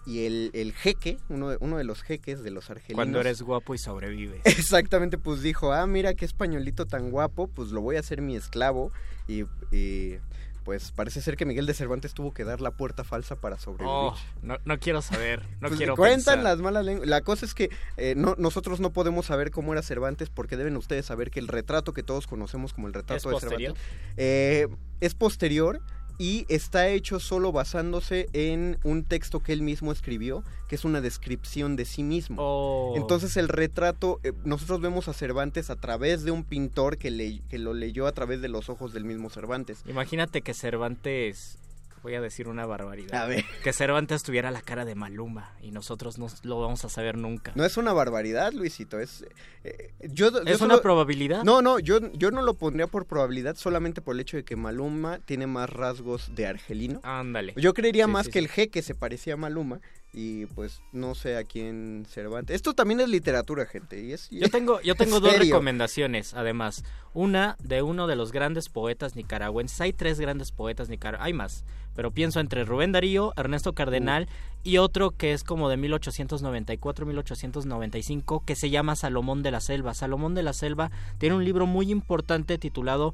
y 0.05 0.25
el, 0.25 0.51
el 0.53 0.71
jeque, 0.73 1.17
uno 1.29 1.49
de, 1.49 1.57
uno 1.61 1.77
de 1.77 1.83
los 1.83 2.03
jeques 2.03 2.43
de 2.43 2.51
los 2.51 2.69
argelinos... 2.69 2.95
Cuando 2.97 3.19
eres 3.19 3.41
guapo 3.41 3.73
y 3.73 3.79
sobrevives. 3.79 4.41
Exactamente, 4.45 5.17
pues 5.17 5.41
dijo, 5.41 5.73
ah, 5.73 5.87
mira 5.87 6.13
qué 6.13 6.25
españolito 6.25 6.85
tan 6.85 7.09
guapo, 7.09 7.47
pues 7.47 7.69
lo 7.71 7.81
voy 7.81 7.95
a 7.95 8.01
hacer 8.01 8.21
mi 8.21 8.35
esclavo. 8.35 8.91
Y, 9.27 9.45
y, 9.75 10.17
pues 10.65 10.91
parece 10.91 11.21
ser 11.21 11.37
que 11.37 11.45
Miguel 11.45 11.67
de 11.67 11.75
Cervantes 11.75 12.13
tuvo 12.15 12.33
que 12.33 12.43
dar 12.43 12.59
la 12.59 12.71
puerta 12.71 13.03
falsa 13.03 13.35
para 13.35 13.59
sobrevivir. 13.59 13.87
Oh, 13.95 14.15
no, 14.41 14.57
no 14.65 14.79
quiero 14.79 15.01
saber, 15.03 15.43
no 15.61 15.67
Pues, 15.67 15.77
quiero 15.77 15.95
cuentan 15.95 16.37
pensar. 16.37 16.39
las 16.43 16.57
malas 16.59 16.83
lenguas. 16.83 17.07
La 17.07 17.21
cosa 17.21 17.45
es 17.45 17.53
que 17.53 17.69
eh, 17.97 18.15
no, 18.17 18.35
nosotros 18.39 18.79
no 18.79 18.91
podemos 18.91 19.27
saber 19.27 19.51
cómo 19.51 19.73
era 19.73 19.83
Cervantes 19.83 20.29
porque 20.31 20.57
deben 20.57 20.75
ustedes 20.75 21.05
saber 21.05 21.29
que 21.29 21.39
el 21.39 21.47
retrato 21.47 21.93
que 21.93 22.01
todos 22.01 22.25
conocemos 22.25 22.73
como 22.73 22.87
el 22.87 22.93
retrato 22.93 23.15
¿Es 23.15 23.23
de 23.23 23.29
posterior? 23.31 23.77
Cervantes 23.77 23.83
eh, 24.17 24.67
es 25.01 25.13
posterior 25.13 25.81
y 26.17 26.45
está 26.49 26.87
hecho 26.87 27.19
solo 27.19 27.51
basándose 27.51 28.29
en 28.33 28.77
un 28.83 29.03
texto 29.03 29.41
que 29.41 29.53
él 29.53 29.61
mismo 29.61 29.91
escribió, 29.91 30.43
que 30.67 30.75
es 30.75 30.85
una 30.85 31.01
descripción 31.01 31.75
de 31.75 31.85
sí 31.85 32.03
mismo. 32.03 32.37
Oh. 32.39 32.93
Entonces 32.95 33.35
el 33.37 33.47
retrato, 33.49 34.19
eh, 34.23 34.31
nosotros 34.43 34.81
vemos 34.81 35.07
a 35.07 35.13
Cervantes 35.13 35.69
a 35.69 35.75
través 35.75 36.23
de 36.23 36.31
un 36.31 36.43
pintor 36.43 36.97
que, 36.97 37.11
le- 37.11 37.41
que 37.49 37.59
lo 37.59 37.73
leyó 37.73 38.07
a 38.07 38.11
través 38.13 38.41
de 38.41 38.47
los 38.47 38.69
ojos 38.69 38.93
del 38.93 39.03
mismo 39.05 39.29
Cervantes. 39.29 39.83
Imagínate 39.87 40.41
que 40.41 40.53
Cervantes, 40.53 41.57
voy 42.05 42.13
a 42.13 42.21
decir 42.21 42.47
una 42.47 42.67
barbaridad. 42.67 43.23
A 43.23 43.25
ver. 43.25 43.43
Que 43.63 43.73
Cervantes 43.73 44.21
tuviera 44.21 44.51
la 44.51 44.61
cara 44.61 44.85
de 44.85 44.93
Maluma 44.93 45.55
y 45.59 45.71
nosotros 45.71 46.19
no 46.19 46.27
lo 46.43 46.61
vamos 46.61 46.85
a 46.85 46.89
saber 46.89 47.17
nunca. 47.17 47.51
No 47.55 47.65
es 47.65 47.77
una 47.77 47.93
barbaridad, 47.93 48.53
Luisito, 48.53 48.99
es... 48.99 49.25
eh, 49.63 49.91
yo, 50.09 50.29
yo 50.31 50.41
¿Es 50.45 50.59
solo- 50.59 50.75
una 50.75 50.83
probabilidad? 50.83 51.43
No, 51.43 51.63
no, 51.63 51.79
yo, 51.79 51.99
yo 52.13 52.29
no 52.29 52.43
lo 52.43 52.53
pondría 52.53 52.85
por 52.85 53.07
probabilidad 53.07 53.55
solamente 53.55 54.01
por 54.01 54.13
el 54.13 54.19
hecho 54.21 54.37
de 54.37 54.45
que 54.45 54.55
Maluma 54.55 55.17
tiene 55.25 55.47
más 55.47 55.67
rasgos 55.69 56.35
de 56.35 56.45
argelino. 56.45 56.99
Ándale. 57.01 57.53
Yo 57.57 57.73
creería 57.73 58.05
Sí, 58.05 58.11
más 58.11 58.25
sí, 58.27 58.31
que 58.33 58.39
sí. 58.39 58.45
el 58.45 58.51
jeque 58.51 58.81
se 58.83 58.93
parecía 58.93 59.33
a 59.33 59.37
Maluma 59.37 59.79
y 60.17 60.45
pues 60.45 60.81
no 60.93 61.13
sé 61.13 61.35
a 61.35 61.43
quién 61.43 62.05
Cervantes. 62.09 62.55
Esto 62.55 62.73
también 62.73 63.01
es 63.01 63.09
literatura, 63.09 63.65
gente. 63.65 64.01
Y 64.01 64.13
es, 64.13 64.31
y 64.31 64.39
Yo 64.39 64.49
tengo, 64.49 64.79
yo 64.81 64.95
tengo 65.01 65.19
dos 65.19 65.33
serio. 65.33 65.53
recomendaciones, 65.53 66.33
además. 66.33 66.85
Una 67.13 67.57
de 67.61 67.81
uno 67.81 68.07
de 68.07 68.15
los 68.15 68.31
grandes 68.31 68.69
poetas 68.69 69.17
nicaragüenses. 69.17 69.81
Hay 69.81 69.91
tres 69.91 70.17
grandes 70.19 70.53
poetas 70.53 70.87
nicaragüenses. 70.87 71.25
Hay 71.25 71.33
más. 71.33 71.65
Pero 71.95 72.11
pienso 72.11 72.39
entre 72.39 72.63
Rubén 72.63 72.93
Darío, 72.93 73.33
Ernesto 73.37 73.73
Cardenal 73.73 74.27
y 74.63 74.77
otro 74.77 75.11
que 75.11 75.33
es 75.33 75.43
como 75.43 75.69
de 75.69 75.77
1894-1895 75.77 78.43
que 78.43 78.55
se 78.55 78.69
llama 78.69 78.95
Salomón 78.95 79.43
de 79.43 79.51
la 79.51 79.61
Selva. 79.61 79.93
Salomón 79.93 80.33
de 80.33 80.43
la 80.43 80.53
Selva 80.53 80.91
tiene 81.19 81.35
un 81.35 81.45
libro 81.45 81.65
muy 81.65 81.91
importante 81.91 82.57
titulado 82.57 83.13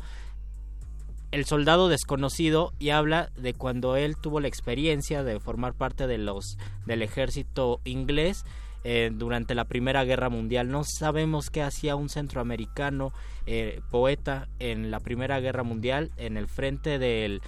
el 1.32 1.46
soldado 1.46 1.88
desconocido 1.88 2.74
y 2.80 2.90
habla 2.90 3.32
de 3.38 3.54
cuando 3.54 3.96
él 3.96 4.18
tuvo 4.18 4.40
la 4.40 4.48
experiencia 4.48 5.24
de 5.24 5.40
formar 5.40 5.74
parte 5.74 6.08
de 6.08 6.18
los 6.18 6.58
del 6.86 7.02
ejército 7.02 7.80
inglés 7.86 8.46
eh, 8.84 9.12
durante 9.14 9.56
la 9.56 9.66
Primera 9.66 10.04
Guerra 10.04 10.30
Mundial. 10.30 10.70
No 10.70 10.84
sabemos 10.84 11.50
qué 11.50 11.62
hacía 11.62 11.96
un 11.96 12.10
centroamericano 12.10 13.14
eh, 13.46 13.80
poeta 13.92 14.50
en 14.60 14.92
la 14.92 15.00
Primera 15.00 15.40
Guerra 15.40 15.64
Mundial 15.64 16.12
en 16.18 16.36
el 16.36 16.48
frente 16.48 17.00
del, 17.00 17.42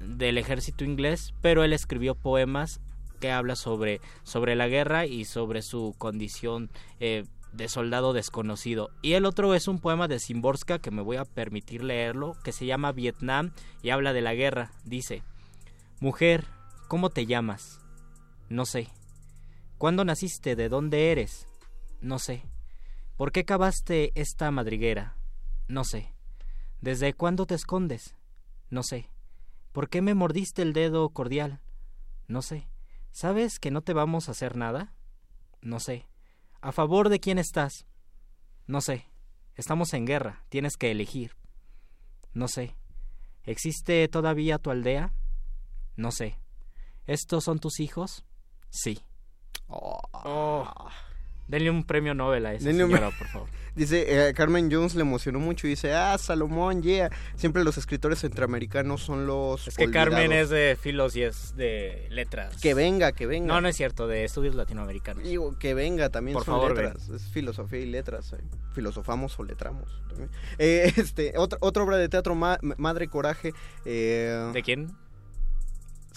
del 0.00 0.38
ejército 0.38 0.84
inglés, 0.84 1.34
pero 1.42 1.62
él 1.62 1.72
escribió 1.72 2.14
poemas 2.14 2.80
que 3.20 3.30
habla 3.30 3.56
sobre, 3.56 4.00
sobre 4.22 4.56
la 4.56 4.68
guerra 4.68 5.06
y 5.06 5.24
sobre 5.24 5.62
su 5.62 5.94
condición 5.98 6.70
eh, 7.00 7.24
de 7.52 7.68
soldado 7.68 8.12
desconocido. 8.12 8.90
Y 9.02 9.12
el 9.14 9.24
otro 9.24 9.54
es 9.54 9.68
un 9.68 9.78
poema 9.78 10.08
de 10.08 10.18
Simborska 10.18 10.78
que 10.78 10.90
me 10.90 11.02
voy 11.02 11.16
a 11.16 11.24
permitir 11.24 11.82
leerlo, 11.84 12.36
que 12.44 12.52
se 12.52 12.66
llama 12.66 12.92
Vietnam 12.92 13.52
y 13.82 13.90
habla 13.90 14.12
de 14.12 14.20
la 14.20 14.34
guerra. 14.34 14.72
Dice, 14.84 15.22
Mujer, 16.00 16.44
¿cómo 16.88 17.10
te 17.10 17.26
llamas? 17.26 17.80
No 18.48 18.64
sé. 18.64 18.88
¿Cuándo 19.78 20.04
naciste? 20.04 20.56
¿De 20.56 20.68
dónde 20.68 21.12
eres? 21.12 21.46
No 22.00 22.18
sé. 22.18 22.44
¿Por 23.16 23.32
qué 23.32 23.44
cavaste 23.44 24.12
esta 24.14 24.50
madriguera? 24.50 25.16
No 25.66 25.84
sé. 25.84 26.14
¿Desde 26.80 27.14
cuándo 27.14 27.46
te 27.46 27.54
escondes? 27.54 28.16
No 28.70 28.82
sé. 28.82 29.10
¿Por 29.72 29.88
qué 29.88 30.02
me 30.02 30.14
mordiste 30.14 30.62
el 30.62 30.72
dedo 30.72 31.08
cordial? 31.10 31.60
No 32.28 32.42
sé. 32.42 32.68
¿Sabes 33.10 33.58
que 33.58 33.70
no 33.70 33.82
te 33.82 33.92
vamos 33.92 34.28
a 34.28 34.32
hacer 34.32 34.56
nada? 34.56 34.94
No 35.60 35.80
sé. 35.80 36.06
¿A 36.60 36.72
favor 36.72 37.08
de 37.08 37.20
quién 37.20 37.38
estás? 37.38 37.86
No 38.66 38.80
sé. 38.80 39.06
Estamos 39.54 39.92
en 39.94 40.06
guerra. 40.06 40.44
Tienes 40.48 40.76
que 40.76 40.90
elegir. 40.90 41.36
No 42.34 42.48
sé. 42.48 42.76
¿Existe 43.44 44.06
todavía 44.08 44.58
tu 44.58 44.70
aldea? 44.70 45.14
No 45.96 46.10
sé. 46.12 46.38
¿estos 47.08 47.44
son 47.44 47.58
tus 47.58 47.80
hijos? 47.80 48.24
Sí. 48.68 49.00
Oh. 49.66 50.90
Denle 51.48 51.70
un 51.70 51.82
premio 51.84 52.14
Nobel 52.14 52.44
a 52.46 52.54
esa 52.54 52.64
señora, 52.70 53.10
por 53.18 53.26
favor. 53.28 53.48
Dice, 53.74 54.28
eh, 54.28 54.34
Carmen 54.34 54.68
Jones 54.72 54.94
le 54.96 55.02
emocionó 55.02 55.38
mucho 55.38 55.66
y 55.66 55.70
dice, 55.70 55.94
ah, 55.94 56.18
Salomón, 56.18 56.82
yeah. 56.82 57.10
Siempre 57.36 57.62
los 57.64 57.78
escritores 57.78 58.18
centroamericanos 58.20 59.02
son 59.02 59.26
los 59.26 59.68
Es 59.68 59.76
que 59.76 59.90
Carmen 59.90 60.32
es 60.32 60.50
de 60.50 60.76
filos 60.80 61.14
y 61.16 61.22
es 61.22 61.56
de 61.56 62.06
letras. 62.10 62.60
Que 62.60 62.74
venga, 62.74 63.12
que 63.12 63.26
venga. 63.26 63.46
No, 63.54 63.60
no 63.60 63.68
es 63.68 63.76
cierto, 63.76 64.08
de 64.08 64.24
estudios 64.24 64.56
latinoamericanos. 64.56 65.22
Digo, 65.22 65.56
que 65.58 65.74
venga, 65.74 66.10
también 66.10 66.34
Por 66.34 66.44
son 66.44 66.54
favor, 66.56 66.76
letras. 66.76 67.08
Es 67.08 67.22
filosofía 67.30 67.78
y 67.80 67.86
letras. 67.86 68.32
eh. 68.32 68.38
Filosofamos 68.74 69.38
o 69.38 69.44
letramos. 69.44 70.02
Eh, 70.58 70.92
este, 70.96 71.34
otra, 71.38 71.58
otra 71.62 71.82
obra 71.84 71.96
de 71.98 72.08
teatro, 72.08 72.34
Ma- 72.34 72.58
Madre 72.78 73.06
Coraje. 73.08 73.52
¿De 73.84 74.62
quién? 74.64 74.88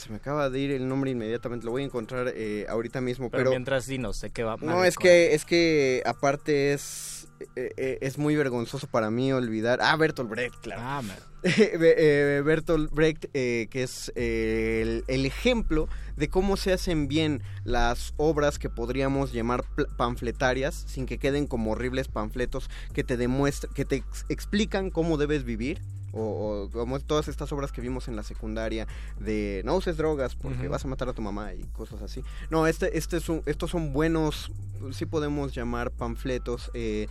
Se 0.01 0.09
me 0.09 0.15
acaba 0.15 0.49
de 0.49 0.59
ir 0.59 0.71
el 0.71 0.87
nombre 0.87 1.11
inmediatamente, 1.11 1.65
lo 1.65 1.71
voy 1.71 1.83
a 1.83 1.85
encontrar 1.85 2.33
eh, 2.35 2.65
ahorita 2.67 3.01
mismo. 3.01 3.29
Pero, 3.29 3.39
Pero, 3.41 3.49
mientras 3.51 3.85
dinos, 3.85 4.19
¿de 4.21 4.31
qué 4.31 4.43
va? 4.43 4.57
no, 4.59 4.83
es 4.83 4.97
que, 4.97 5.35
es 5.35 5.45
que 5.45 6.01
aparte 6.07 6.73
es, 6.73 7.27
eh, 7.55 7.71
eh, 7.77 7.97
es 8.01 8.17
muy 8.17 8.35
vergonzoso 8.35 8.87
para 8.87 9.11
mí 9.11 9.31
olvidar. 9.31 9.79
Ah, 9.81 9.95
Bertolt 9.95 10.29
Brecht, 10.29 10.55
claro. 10.61 10.81
Ah, 10.83 11.01
me- 11.03 11.30
Eh, 11.57 12.41
Bertolt 12.45 12.91
Brecht, 12.91 13.25
eh, 13.33 13.67
que 13.71 13.83
es 13.83 14.11
eh, 14.15 14.79
el, 14.83 15.03
el 15.07 15.25
ejemplo 15.25 15.87
de 16.15 16.29
cómo 16.29 16.55
se 16.57 16.71
hacen 16.73 17.07
bien 17.07 17.41
las 17.63 18.13
obras 18.17 18.59
que 18.59 18.69
podríamos 18.69 19.31
llamar 19.33 19.63
panfletarias, 19.97 20.75
sin 20.87 21.05
que 21.05 21.17
queden 21.17 21.47
como 21.47 21.71
horribles 21.71 22.07
panfletos 22.07 22.69
que 22.93 23.03
te 23.03 23.17
demuestran, 23.17 23.73
que 23.73 23.85
te 23.85 23.97
ex- 23.97 24.25
explican 24.29 24.89
cómo 24.91 25.17
debes 25.17 25.43
vivir. 25.43 25.81
O, 26.13 26.65
o 26.65 26.69
como 26.69 26.99
todas 26.99 27.29
estas 27.29 27.53
obras 27.53 27.71
que 27.71 27.79
vimos 27.79 28.09
en 28.09 28.17
la 28.17 28.23
secundaria 28.23 28.85
de 29.17 29.61
no 29.63 29.77
uses 29.77 29.95
drogas 29.95 30.35
porque 30.35 30.67
vas 30.67 30.83
a 30.83 30.89
matar 30.89 31.07
a 31.07 31.13
tu 31.13 31.21
mamá 31.21 31.53
y 31.53 31.63
cosas 31.71 32.01
así. 32.01 32.21
No, 32.49 32.67
este, 32.67 32.97
este 32.97 33.15
es 33.15 33.29
un- 33.29 33.43
estos 33.45 33.71
son 33.71 33.93
buenos, 33.93 34.51
sí 34.91 35.05
podemos 35.05 35.55
llamar 35.55 35.89
panfletos. 35.89 36.69
eh, 36.73 37.07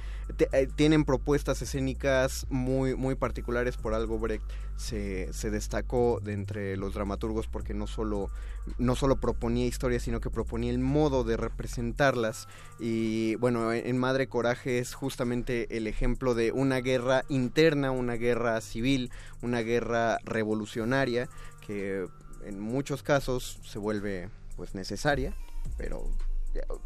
eh, 0.52 0.68
tienen 0.74 1.04
propuestas 1.04 1.62
escénicas 1.62 2.46
muy, 2.50 2.94
muy 2.94 3.14
particulares. 3.14 3.76
Por 3.76 3.94
algo 3.94 4.18
Brecht 4.18 4.44
se, 4.76 5.32
se 5.32 5.50
destacó 5.50 6.20
de 6.22 6.32
entre 6.32 6.76
los 6.76 6.94
dramaturgos 6.94 7.46
porque 7.46 7.74
no 7.74 7.86
solo, 7.86 8.30
no 8.78 8.96
solo 8.96 9.20
proponía 9.20 9.66
historias, 9.66 10.02
sino 10.02 10.20
que 10.20 10.30
proponía 10.30 10.70
el 10.70 10.78
modo 10.78 11.24
de 11.24 11.36
representarlas. 11.36 12.48
Y 12.78 13.34
bueno, 13.36 13.72
en 13.72 13.98
Madre 13.98 14.28
Coraje 14.28 14.78
es 14.78 14.94
justamente 14.94 15.76
el 15.76 15.86
ejemplo 15.86 16.34
de 16.34 16.52
una 16.52 16.80
guerra 16.80 17.24
interna, 17.28 17.90
una 17.90 18.14
guerra 18.14 18.60
civil, 18.60 19.10
una 19.42 19.60
guerra 19.60 20.18
revolucionaria 20.24 21.28
que 21.66 22.06
en 22.44 22.60
muchos 22.60 23.02
casos 23.02 23.60
se 23.64 23.78
vuelve 23.78 24.28
pues 24.56 24.74
necesaria, 24.74 25.34
pero 25.76 26.10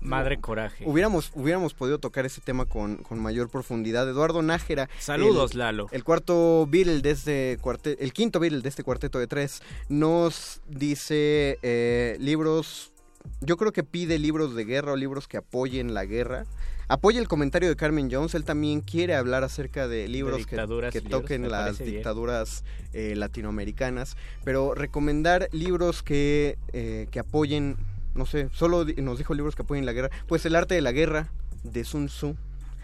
Madre 0.00 0.40
Coraje. 0.40 0.84
Hubiéramos, 0.86 1.32
hubiéramos 1.34 1.74
podido 1.74 1.98
tocar 1.98 2.26
ese 2.26 2.40
tema 2.40 2.66
con, 2.66 2.96
con 2.96 3.18
mayor 3.18 3.48
profundidad. 3.48 4.08
Eduardo 4.08 4.42
Nájera. 4.42 4.88
Saludos, 4.98 5.52
el- 5.52 5.58
Lalo. 5.58 5.86
El 5.92 6.04
cuarto 6.04 6.66
Beatle 6.70 7.00
de 7.00 7.10
este 7.10 7.58
cuarteto, 7.60 8.02
el 8.02 8.12
quinto 8.12 8.40
Beatle 8.40 8.60
de 8.60 8.68
este 8.68 8.82
cuarteto 8.82 9.18
de 9.18 9.26
tres, 9.26 9.62
nos 9.88 10.60
dice 10.68 11.58
eh, 11.62 12.16
libros. 12.20 12.92
Yo 13.40 13.56
creo 13.56 13.72
que 13.72 13.84
pide 13.84 14.18
libros 14.18 14.54
de 14.54 14.64
guerra 14.64 14.92
o 14.92 14.96
libros 14.96 15.26
que 15.28 15.38
apoyen 15.38 15.94
la 15.94 16.04
guerra. 16.04 16.44
Apoya 16.86 17.18
el 17.18 17.28
comentario 17.28 17.70
de 17.70 17.76
Carmen 17.76 18.10
Jones. 18.12 18.34
Él 18.34 18.44
también 18.44 18.82
quiere 18.82 19.14
hablar 19.14 19.42
acerca 19.42 19.88
de 19.88 20.06
libros 20.06 20.44
que, 20.46 20.56
libros, 20.56 20.92
toquen 21.08 21.48
las 21.50 21.78
dictaduras 21.78 22.62
eh, 22.92 23.14
latinoamericanas. 23.16 24.18
Pero 24.44 24.74
recomendar 24.74 25.48
libros 25.52 26.02
que, 26.02 26.58
eh, 26.74 27.06
que 27.10 27.18
apoyen, 27.20 27.78
no 28.14 28.26
sé, 28.26 28.48
solo 28.52 28.84
nos 28.98 29.18
dijo 29.18 29.34
libros 29.34 29.54
que 29.56 29.62
apoyen 29.62 29.86
la 29.86 29.92
guerra. 29.92 30.10
Pues 30.28 30.44
El 30.46 30.54
arte 30.56 30.74
de 30.74 30.80
la 30.80 30.92
guerra, 30.92 31.28
de 31.62 31.84
Sun 31.84 32.06
Tzu. 32.06 32.36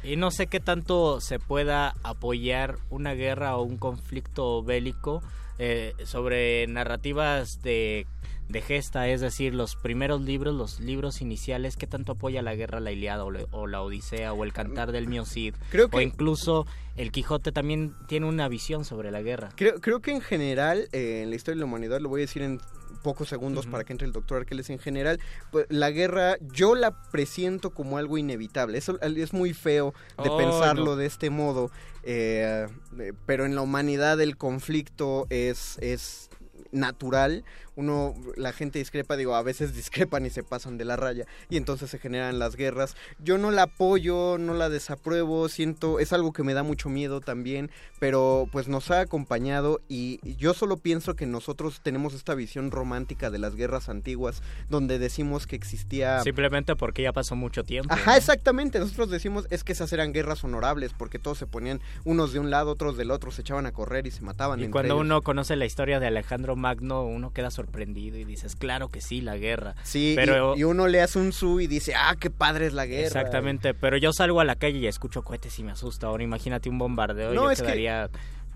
Y 0.02 0.16
no 0.16 0.30
sé 0.30 0.46
qué 0.46 0.60
tanto 0.60 1.20
se 1.20 1.38
pueda 1.38 1.94
apoyar 2.02 2.78
una 2.88 3.12
guerra 3.14 3.56
o 3.56 3.62
un 3.62 3.76
conflicto 3.76 4.62
bélico 4.62 5.22
eh, 5.58 5.92
sobre 6.04 6.66
narrativas 6.68 7.60
de, 7.62 8.06
de 8.48 8.62
gesta, 8.62 9.08
es 9.08 9.20
decir, 9.20 9.54
los 9.54 9.76
primeros 9.76 10.22
libros, 10.22 10.54
los 10.54 10.80
libros 10.80 11.20
iniciales, 11.20 11.76
qué 11.76 11.86
tanto 11.86 12.12
apoya 12.12 12.40
la 12.40 12.54
guerra, 12.54 12.80
la 12.80 12.92
Iliada 12.92 13.24
o, 13.24 13.30
la- 13.30 13.44
o 13.50 13.66
la 13.66 13.82
Odisea 13.82 14.32
o 14.32 14.42
el 14.44 14.54
Cantar 14.54 14.90
del 14.90 15.06
Mio 15.06 15.26
Cid, 15.26 15.54
Creo 15.70 15.86
o 15.86 15.90
que- 15.90 16.02
incluso 16.02 16.66
el 16.96 17.12
Quijote 17.12 17.52
también 17.52 17.94
tiene 18.08 18.24
una 18.26 18.48
visión 18.48 18.86
sobre 18.86 19.10
la 19.10 19.20
guerra. 19.20 19.50
Creo, 19.54 19.80
creo 19.82 20.00
que 20.00 20.12
en 20.12 20.22
general, 20.22 20.88
eh, 20.92 21.20
en 21.24 21.28
la 21.30 21.36
historia 21.36 21.56
de 21.56 21.60
la 21.60 21.66
humanidad, 21.66 22.00
lo 22.00 22.08
voy 22.08 22.22
a 22.22 22.24
decir 22.24 22.40
en 22.40 22.58
pocos 23.02 23.28
segundos 23.28 23.66
para 23.66 23.84
que 23.84 23.92
entre 23.92 24.06
el 24.06 24.12
doctor 24.12 24.38
Arqueles, 24.40 24.70
en 24.70 24.78
general, 24.78 25.20
pues, 25.50 25.66
la 25.68 25.90
guerra 25.90 26.36
yo 26.52 26.74
la 26.74 27.02
presiento 27.10 27.70
como 27.70 27.98
algo 27.98 28.18
inevitable. 28.18 28.78
Eso 28.78 29.00
es 29.00 29.32
muy 29.32 29.54
feo 29.54 29.94
de 30.22 30.28
Oh, 30.28 30.36
pensarlo 30.36 30.84
no. 30.84 30.96
de 30.96 31.06
este 31.06 31.30
modo, 31.30 31.70
eh, 32.02 32.66
eh, 32.98 33.12
pero 33.26 33.44
en 33.46 33.54
la 33.54 33.62
humanidad 33.62 34.20
el 34.20 34.36
conflicto 34.36 35.26
es... 35.30 35.78
es 35.80 36.28
natural 36.72 37.44
uno 37.80 38.14
la 38.36 38.52
gente 38.52 38.78
discrepa 38.78 39.16
digo 39.16 39.34
a 39.34 39.42
veces 39.42 39.74
discrepan 39.80 40.26
y 40.26 40.30
se 40.30 40.42
pasan 40.42 40.78
de 40.78 40.84
la 40.84 40.96
raya 40.96 41.26
y 41.48 41.56
entonces 41.56 41.90
se 41.90 41.98
generan 41.98 42.38
las 42.38 42.56
guerras 42.56 42.96
yo 43.18 43.38
no 43.38 43.50
la 43.50 43.62
apoyo 43.62 44.38
no 44.38 44.54
la 44.54 44.68
desapruebo 44.68 45.48
siento 45.48 45.98
es 45.98 46.12
algo 46.12 46.32
que 46.32 46.42
me 46.42 46.54
da 46.54 46.62
mucho 46.62 46.88
miedo 46.88 47.20
también 47.20 47.70
pero 47.98 48.48
pues 48.52 48.68
nos 48.68 48.90
ha 48.90 49.00
acompañado 49.00 49.80
y 49.88 50.20
yo 50.36 50.54
solo 50.54 50.76
pienso 50.76 51.14
que 51.16 51.26
nosotros 51.26 51.80
tenemos 51.82 52.14
esta 52.14 52.34
visión 52.34 52.70
romántica 52.70 53.30
de 53.30 53.38
las 53.38 53.56
guerras 53.56 53.88
antiguas 53.88 54.42
donde 54.68 54.98
decimos 54.98 55.46
que 55.46 55.56
existía 55.56 56.20
Simplemente 56.22 56.76
porque 56.76 57.02
ya 57.02 57.12
pasó 57.12 57.36
mucho 57.36 57.64
tiempo. 57.64 57.92
Ajá, 57.92 58.16
exactamente. 58.16 58.78
Nosotros 58.78 59.10
decimos 59.10 59.46
es 59.50 59.64
que 59.64 59.72
esas 59.72 59.92
eran 59.92 60.12
guerras 60.12 60.44
honorables 60.44 60.92
porque 60.96 61.18
todos 61.18 61.38
se 61.38 61.46
ponían 61.46 61.80
unos 62.04 62.32
de 62.32 62.38
un 62.38 62.50
lado, 62.50 62.72
otros 62.72 62.96
del 62.96 63.10
otro, 63.10 63.30
se 63.30 63.42
echaban 63.42 63.66
a 63.66 63.72
correr 63.72 64.06
y 64.06 64.10
se 64.10 64.22
mataban. 64.22 64.60
Y 64.60 64.64
entre 64.64 64.72
cuando 64.72 64.94
ellos. 64.94 65.04
uno 65.04 65.22
conoce 65.22 65.56
la 65.56 65.66
historia 65.66 66.00
de 66.00 66.06
Alejandro 66.06 66.56
Magno, 66.56 67.04
uno 67.04 67.32
queda 67.32 67.50
sorprendido 67.50 67.69
y 68.18 68.24
dices, 68.24 68.56
claro 68.56 68.88
que 68.88 69.00
sí, 69.00 69.20
la 69.20 69.36
guerra. 69.36 69.74
Sí, 69.82 70.12
pero 70.16 70.54
y, 70.56 70.60
y 70.60 70.64
uno 70.64 70.86
le 70.88 71.00
hace 71.00 71.18
un 71.18 71.32
su 71.32 71.60
y 71.60 71.66
dice, 71.66 71.94
ah, 71.96 72.16
qué 72.18 72.30
padre 72.30 72.66
es 72.66 72.72
la 72.72 72.86
guerra. 72.86 73.06
Exactamente, 73.06 73.74
pero 73.74 73.96
yo 73.96 74.12
salgo 74.12 74.40
a 74.40 74.44
la 74.44 74.56
calle 74.56 74.78
y 74.78 74.86
escucho 74.86 75.22
cohetes 75.22 75.58
y 75.58 75.62
me 75.64 75.72
asusta. 75.72 76.08
Ahora 76.08 76.22
imagínate 76.24 76.68
un 76.68 76.78
bombardeo, 76.78 77.32
No, 77.32 77.44
yo 77.44 77.50
es 77.50 77.58
que- 77.60 77.64
quedaría 77.66 78.10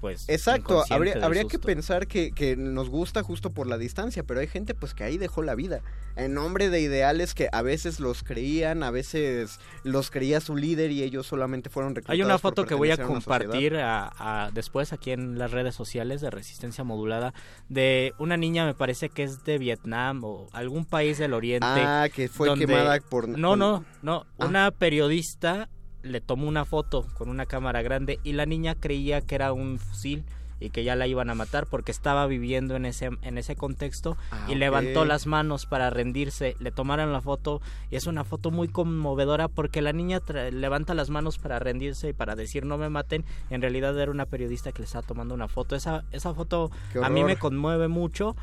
pues 0.04 0.28
Exacto, 0.28 0.84
habría, 0.90 1.14
habría 1.24 1.44
que 1.44 1.58
pensar 1.58 2.06
que, 2.06 2.30
que 2.32 2.56
nos 2.56 2.90
gusta 2.90 3.22
justo 3.22 3.48
por 3.52 3.66
la 3.66 3.78
distancia, 3.78 4.22
pero 4.22 4.40
hay 4.40 4.48
gente 4.48 4.74
pues 4.74 4.92
que 4.92 5.02
ahí 5.02 5.16
dejó 5.16 5.40
la 5.42 5.54
vida, 5.54 5.80
en 6.14 6.34
nombre 6.34 6.68
de 6.68 6.82
ideales 6.82 7.32
que 7.32 7.48
a 7.50 7.62
veces 7.62 8.00
los 8.00 8.22
creían, 8.22 8.82
a 8.82 8.90
veces 8.90 9.60
los 9.82 10.10
creía 10.10 10.42
su 10.42 10.56
líder 10.56 10.90
y 10.90 11.02
ellos 11.02 11.26
solamente 11.26 11.70
fueron 11.70 11.94
reclutados 11.94 12.18
Hay 12.18 12.22
una 12.22 12.34
por 12.34 12.40
foto 12.52 12.66
que 12.66 12.74
voy 12.74 12.90
a 12.90 12.98
compartir 12.98 13.76
a- 13.76 14.12
a- 14.18 14.50
después 14.52 14.92
aquí 14.92 15.10
en 15.12 15.38
las 15.38 15.52
redes 15.52 15.74
sociales 15.74 16.20
de 16.20 16.28
Resistencia 16.28 16.84
Modulada 16.84 17.32
de 17.70 18.12
una 18.18 18.36
niña, 18.36 18.66
me 18.66 18.74
parece 18.74 19.08
que 19.08 19.22
es 19.22 19.42
de 19.44 19.56
Vietnam 19.56 20.22
o 20.22 20.48
algún 20.52 20.84
país 20.84 21.16
del 21.16 21.32
Oriente. 21.32 21.66
Ah, 21.66 22.08
que 22.14 22.28
fue 22.28 22.48
donde- 22.48 22.66
quemada 22.66 23.00
por... 23.00 23.26
No, 23.26 23.56
no, 23.56 23.86
no. 24.02 24.26
Ah. 24.38 24.44
Una 24.46 24.70
periodista 24.70 25.70
le 26.04 26.20
tomó 26.20 26.46
una 26.46 26.64
foto 26.64 27.06
con 27.14 27.28
una 27.28 27.46
cámara 27.46 27.82
grande 27.82 28.20
y 28.22 28.34
la 28.34 28.46
niña 28.46 28.74
creía 28.74 29.20
que 29.22 29.34
era 29.34 29.52
un 29.52 29.78
fusil 29.78 30.24
y 30.60 30.70
que 30.70 30.84
ya 30.84 30.94
la 30.94 31.06
iban 31.06 31.30
a 31.30 31.34
matar 31.34 31.66
porque 31.66 31.90
estaba 31.90 32.26
viviendo 32.26 32.76
en 32.76 32.86
ese 32.86 33.10
en 33.22 33.38
ese 33.38 33.56
contexto 33.56 34.16
Ah, 34.30 34.46
y 34.48 34.54
levantó 34.54 35.04
las 35.04 35.26
manos 35.26 35.66
para 35.66 35.90
rendirse. 35.90 36.56
Le 36.60 36.70
tomaron 36.70 37.12
la 37.12 37.20
foto 37.20 37.60
y 37.90 37.96
es 37.96 38.06
una 38.06 38.24
foto 38.24 38.50
muy 38.50 38.68
conmovedora 38.68 39.48
porque 39.48 39.82
la 39.82 39.92
niña 39.92 40.20
levanta 40.52 40.94
las 40.94 41.10
manos 41.10 41.38
para 41.38 41.58
rendirse 41.58 42.10
y 42.10 42.12
para 42.12 42.36
decir 42.36 42.64
no 42.64 42.78
me 42.78 42.88
maten. 42.88 43.24
En 43.50 43.62
realidad 43.62 43.98
era 43.98 44.10
una 44.10 44.26
periodista 44.26 44.72
que 44.72 44.80
le 44.80 44.86
estaba 44.86 45.06
tomando 45.06 45.34
una 45.34 45.48
foto. 45.48 45.74
Esa 45.74 46.04
esa 46.12 46.34
foto 46.34 46.70
a 47.02 47.08
mí 47.08 47.24
me 47.24 47.36
conmueve 47.36 47.88
mucho. 47.88 48.36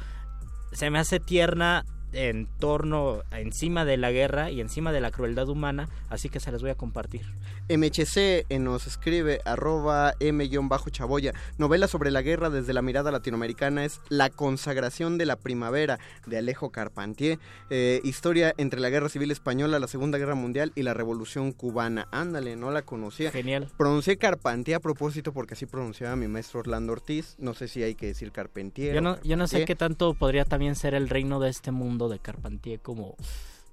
Se 0.74 0.89
me 0.89 0.99
hace 0.99 1.20
tierna 1.20 1.86
en 2.14 2.47
torno 2.59 3.24
encima 3.32 3.86
de 3.86 3.97
la 3.97 4.12
guerra 4.12 4.51
y 4.51 4.62
encima 4.62 4.91
de 4.91 5.01
la 5.01 5.12
crueldad 5.12 5.49
humana, 5.49 5.89
así 6.09 6.30
que 6.30 6.39
se 6.39 6.51
las 6.51 6.62
voy 6.62 6.72
a 6.72 6.76
compartir. 6.76 7.22
MHC 7.70 8.45
nos 8.59 8.88
escribe 8.88 9.39
arroba 9.45 10.14
M-chaboya. 10.20 11.34
Novela 11.57 11.88
sobre 11.88 12.12
la 12.12 12.22
guerra 12.22 12.49
desde 12.49 12.74
la 12.74 12.82
mirada 12.82 13.12
latinoamericana 13.12 13.86
es 13.86 14.01
La 14.09 14.30
consagración 14.30 15.18
de 15.18 15.26
la 15.26 15.38
primavera 15.38 15.99
de 16.28 16.38
Alejo 16.38 16.72
Carpentier. 16.72 17.39
Eh, 17.70 18.01
historia 18.03 18.53
entre 18.57 18.80
la 18.80 18.89
guerra 18.89 19.09
civil 19.09 19.32
española, 19.32 19.80
la 19.80 19.88
Segunda 19.88 20.18
Guerra 20.18 20.36
Mundial 20.36 20.72
y 20.76 20.84
la 20.84 20.93
Revolución 20.93 21.51
Cubana. 21.51 22.07
Ándale, 22.12 22.55
no 22.55 22.72
la 22.72 22.82
conocía. 22.82 23.32
Genial. 23.32 23.70
Pronuncié 23.78 24.18
Carpentier 24.18 24.78
a 24.78 24.80
propósito 24.80 25.32
porque 25.34 25.53
así 25.53 25.66
pronunciaba 25.66 26.16
mi 26.16 26.28
maestro 26.28 26.59
Orlando 26.59 26.93
Ortiz. 26.93 27.36
No 27.39 27.53
sé 27.53 27.68
si 27.68 27.84
hay 27.84 27.95
que 27.95 28.07
decir 28.07 28.32
Carpentier. 28.32 28.93
Yo 28.95 29.01
no, 29.01 29.22
yo 29.24 29.38
no 29.38 29.47
sé 29.47 29.66
qué 29.66 29.76
tanto 29.76 30.14
podría 30.14 30.45
también 30.45 30.76
ser 30.76 30.93
el 30.93 31.09
reino 31.09 31.39
de 31.39 31.49
este 31.49 31.72
mundo 31.72 32.01
de 32.10 32.20
Carpentier 32.20 32.80
como 32.80 33.16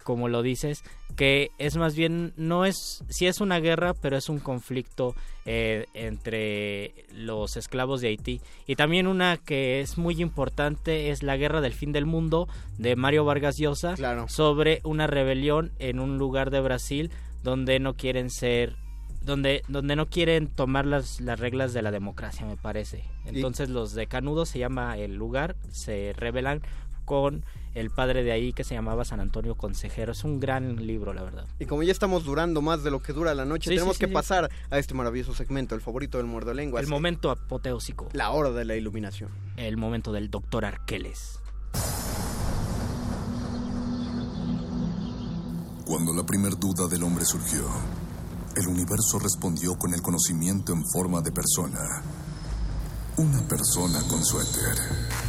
como 0.09 0.29
lo 0.29 0.41
dices, 0.41 0.85
que 1.16 1.51
es 1.59 1.76
más 1.76 1.95
bien, 1.95 2.33
no 2.39 2.64
es, 2.64 3.05
sí 3.11 3.26
es 3.26 3.43
una 3.43 3.61
guerra, 3.61 3.93
pero 3.93 4.16
es 4.16 4.31
un 4.31 4.39
conflicto 4.39 5.14
eh, 5.45 5.85
entre 5.93 7.05
los 7.12 7.59
esclavos 7.59 8.01
de 8.01 8.09
Haití. 8.09 8.41
Y 8.66 8.76
también 8.76 9.07
una 9.07 9.37
que 9.37 9.83
es 9.83 9.99
muy 9.99 10.22
importante 10.22 11.11
es 11.11 11.22
la 11.22 11.37
Guerra 11.37 11.61
del 11.61 11.74
Fin 11.74 11.93
del 11.93 12.07
Mundo 12.07 12.49
de 12.79 12.97
Mario 12.97 13.26
Vargas 13.26 13.59
Llosa 13.59 13.97
sobre 14.29 14.81
una 14.83 15.07
rebelión 15.07 15.72
en 15.79 16.01
un 16.01 16.16
lugar 16.16 16.51
de 16.51 16.61
Brasil 16.61 17.11
donde 17.43 17.79
no 17.79 17.93
quieren 17.93 18.31
ser 18.31 18.76
donde, 19.20 19.62
donde 19.68 19.95
no 19.95 20.07
quieren 20.07 20.47
tomar 20.47 20.87
las, 20.87 21.20
las 21.20 21.39
reglas 21.39 21.74
de 21.74 21.83
la 21.83 21.91
democracia, 21.91 22.47
me 22.47 22.57
parece. 22.57 23.05
Entonces 23.26 23.68
los 23.68 23.93
de 23.93 24.07
Canudo 24.07 24.47
se 24.47 24.59
llama 24.59 24.97
el 24.97 25.16
lugar, 25.16 25.55
se 25.70 26.14
rebelan 26.16 26.62
con 27.05 27.45
el 27.75 27.91
padre 27.91 28.23
de 28.23 28.33
ahí 28.33 28.53
que 28.53 28.64
se 28.64 28.75
llamaba 28.75 29.05
San 29.05 29.21
Antonio 29.21 29.55
Consejero. 29.55 30.12
Es 30.12 30.25
un 30.25 30.41
gran 30.41 30.87
libro, 30.87 31.12
la 31.12 31.23
verdad. 31.23 31.47
Y 31.59 31.66
como 31.66 31.83
ya 31.83 31.93
estamos 31.93 32.25
durando 32.25 32.62
más 32.62 32.83
de 32.83 32.91
lo 32.91 33.01
que 33.01 33.12
dura 33.12 33.35
la 33.35 33.45
noche, 33.45 33.71
tenemos 33.71 33.99
que 33.99 34.09
pasar 34.09 34.51
a 34.71 34.79
este 34.79 34.95
maravilloso 34.95 35.35
segmento, 35.35 35.75
el 35.75 35.81
favorito 35.81 36.19
del 36.19 36.27
muerdo 36.27 36.55
lenguas. 36.55 36.83
El 36.83 36.89
momento 36.89 37.31
apoteósico. 37.31 38.09
La 38.12 38.31
hora 38.31 38.51
de 38.51 38.64
la 38.64 38.77
iluminación. 38.77 39.31
El 39.57 39.77
momento 39.77 40.12
del 40.12 40.31
doctor 40.31 40.64
Arqueles. 40.64 41.41
Cuando 45.87 46.12
la 46.12 46.25
primer 46.25 46.59
duda 46.59 46.87
del 46.87 47.03
hombre 47.03 47.25
surgió, 47.25 47.64
el 48.57 48.66
universo 48.66 49.19
respondió 49.19 49.75
con 49.79 49.95
el 49.95 50.03
conocimiento 50.03 50.73
en 50.73 50.85
forma 50.85 51.23
de 51.23 51.33
persona. 51.33 52.03
Una 53.16 53.41
persona 53.49 54.01
con 54.09 54.23
suéter. 54.23 55.28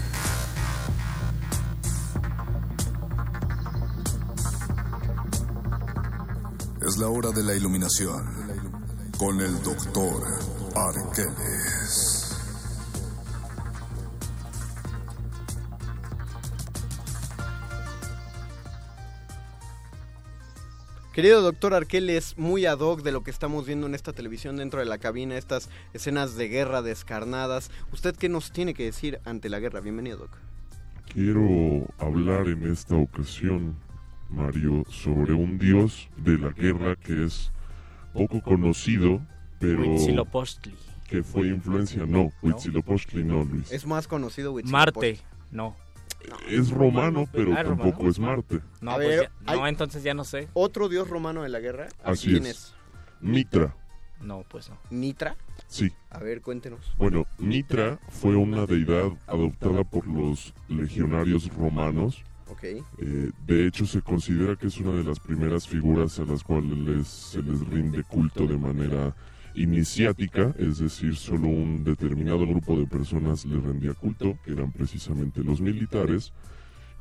Es 6.81 6.97
la 6.97 7.09
hora 7.09 7.31
de 7.31 7.43
la 7.43 7.53
iluminación 7.53 8.23
con 9.17 9.41
el 9.41 9.61
doctor 9.63 10.23
Arqueles. 10.73 12.37
Querido 21.13 21.41
doctor 21.41 21.73
Arqueles, 21.73 22.37
muy 22.37 22.65
ad 22.65 22.79
hoc 22.79 23.01
de 23.01 23.11
lo 23.11 23.23
que 23.23 23.31
estamos 23.31 23.65
viendo 23.65 23.85
en 23.85 23.93
esta 23.93 24.13
televisión 24.13 24.55
dentro 24.55 24.79
de 24.79 24.85
la 24.85 24.99
cabina, 24.99 25.37
estas 25.37 25.69
escenas 25.93 26.35
de 26.35 26.47
guerra 26.47 26.81
descarnadas. 26.81 27.71
¿Usted 27.91 28.15
qué 28.15 28.29
nos 28.29 28.53
tiene 28.53 28.73
que 28.73 28.85
decir 28.85 29.19
ante 29.25 29.49
la 29.49 29.59
guerra? 29.59 29.81
Bienvenido, 29.81 30.19
doc. 30.19 30.31
Quiero 31.11 31.87
hablar 31.97 32.47
en 32.47 32.71
esta 32.71 32.95
ocasión 32.95 33.75
Mario, 34.29 34.83
sobre 34.89 35.33
un 35.33 35.57
dios 35.57 36.09
de 36.17 36.37
la 36.37 36.49
guerra 36.49 36.95
que 36.95 37.25
es 37.25 37.51
poco 38.13 38.41
conocido, 38.41 39.21
pero 39.59 39.83
que 41.07 41.23
fue 41.23 41.47
influencia, 41.47 42.05
no, 42.05 42.31
Huitzilopochtli 42.41 43.23
no, 43.23 43.43
Luis. 43.43 43.71
Es 43.71 43.85
más 43.85 44.07
conocido 44.07 44.55
Marte, 44.65 45.19
no. 45.51 45.75
Es 46.49 46.69
romano, 46.69 47.27
pero 47.31 47.53
ah, 47.55 47.63
tampoco 47.63 48.07
es 48.07 48.19
Marte. 48.19 48.59
No, 48.81 48.95
pues 48.95 49.29
no, 49.45 49.67
entonces 49.67 50.03
ya 50.03 50.13
no 50.13 50.23
sé. 50.23 50.47
¿Otro 50.53 50.89
dios 50.89 51.09
romano 51.09 51.43
de 51.43 51.49
la 51.49 51.59
guerra? 51.59 51.87
Así 52.03 52.29
¿Quién 52.29 52.45
es? 52.45 52.75
Mitra. 53.21 53.75
No, 54.21 54.43
pues 54.49 54.69
no. 54.69 54.77
¿Mitra? 54.89 55.35
Sí. 55.67 55.91
A 56.09 56.19
ver, 56.19 56.41
cuéntenos. 56.41 56.93
Bueno, 56.97 57.25
Mitra 57.37 57.99
fue 58.09 58.35
una 58.35 58.65
deidad 58.65 59.11
adoptada 59.27 59.83
por 59.83 60.07
los 60.07 60.53
legionarios 60.67 61.47
romanos 61.55 62.23
eh, 62.61 63.31
de 63.45 63.67
hecho, 63.67 63.85
se 63.85 64.01
considera 64.01 64.55
que 64.55 64.67
es 64.67 64.77
una 64.79 64.91
de 64.91 65.03
las 65.03 65.19
primeras 65.19 65.67
figuras 65.67 66.19
a 66.19 66.25
las 66.25 66.43
cuales 66.43 67.07
se 67.07 67.41
les 67.41 67.59
rinde 67.67 68.03
culto 68.03 68.45
de 68.47 68.57
manera 68.57 69.15
iniciática, 69.55 70.53
es 70.57 70.79
decir, 70.79 71.15
solo 71.15 71.47
un 71.47 71.83
determinado 71.83 72.45
grupo 72.45 72.77
de 72.77 72.85
personas 72.85 73.45
le 73.45 73.59
rendía 73.59 73.93
culto, 73.93 74.37
que 74.43 74.53
eran 74.53 74.71
precisamente 74.71 75.43
los 75.43 75.61
militares, 75.61 76.33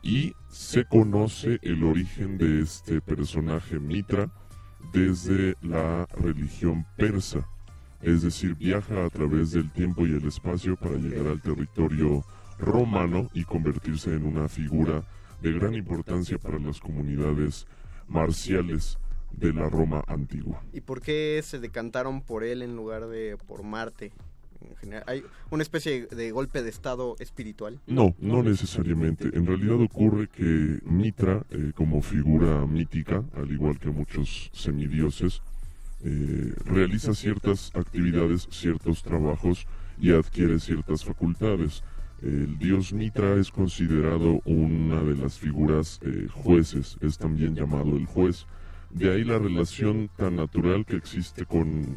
y 0.02 0.32
se 0.48 0.84
conoce 0.84 1.58
el 1.62 1.82
origen 1.84 2.38
de 2.38 2.62
este 2.62 3.00
personaje 3.00 3.78
Mitra 3.78 4.30
desde 4.92 5.54
la 5.62 6.06
religión 6.16 6.86
persa, 6.96 7.46
es 8.00 8.22
decir, 8.22 8.54
viaja 8.54 9.04
a 9.04 9.10
través 9.10 9.52
del 9.52 9.70
tiempo 9.72 10.06
y 10.06 10.12
el 10.12 10.26
espacio 10.26 10.76
para 10.76 10.96
llegar 10.96 11.26
al 11.26 11.42
territorio 11.42 12.24
romano 12.58 13.28
y 13.34 13.44
convertirse 13.44 14.14
en 14.14 14.24
una 14.24 14.48
figura 14.48 15.04
de 15.42 15.52
gran 15.52 15.74
importancia 15.74 16.38
para 16.38 16.58
las 16.58 16.80
comunidades 16.80 17.66
marciales 18.08 18.98
de 19.32 19.52
la 19.52 19.68
Roma 19.68 20.02
antigua. 20.06 20.62
¿Y 20.72 20.80
por 20.80 21.00
qué 21.00 21.40
se 21.44 21.58
decantaron 21.58 22.22
por 22.22 22.44
él 22.44 22.62
en 22.62 22.76
lugar 22.76 23.06
de 23.08 23.36
por 23.46 23.62
Marte? 23.62 24.12
¿Hay 25.06 25.22
una 25.50 25.62
especie 25.62 26.06
de 26.06 26.30
golpe 26.32 26.62
de 26.62 26.70
estado 26.70 27.16
espiritual? 27.20 27.80
No, 27.86 28.14
no 28.18 28.42
necesariamente. 28.42 29.30
En 29.32 29.46
realidad 29.46 29.80
ocurre 29.80 30.28
que 30.28 30.80
Mitra, 30.84 31.44
eh, 31.50 31.72
como 31.74 32.02
figura 32.02 32.66
mítica, 32.66 33.22
al 33.34 33.50
igual 33.52 33.78
que 33.78 33.90
muchos 33.90 34.50
semidioses, 34.52 35.42
eh, 36.02 36.54
realiza 36.64 37.14
ciertas 37.14 37.70
actividades, 37.74 38.48
ciertos 38.50 39.02
trabajos 39.02 39.66
y 40.00 40.12
adquiere 40.12 40.58
ciertas 40.58 41.04
facultades. 41.04 41.82
El 42.22 42.58
dios 42.58 42.92
Mitra 42.92 43.34
es 43.34 43.50
considerado 43.52 44.40
una 44.44 45.00
de 45.02 45.14
las 45.14 45.38
figuras 45.38 46.00
eh, 46.02 46.26
jueces, 46.32 46.96
es 47.00 47.16
también 47.16 47.54
llamado 47.54 47.96
el 47.96 48.06
juez. 48.06 48.46
De 48.90 49.12
ahí 49.12 49.22
la 49.22 49.38
relación 49.38 50.10
tan 50.16 50.34
natural 50.34 50.84
que 50.84 50.96
existe 50.96 51.44
con 51.44 51.96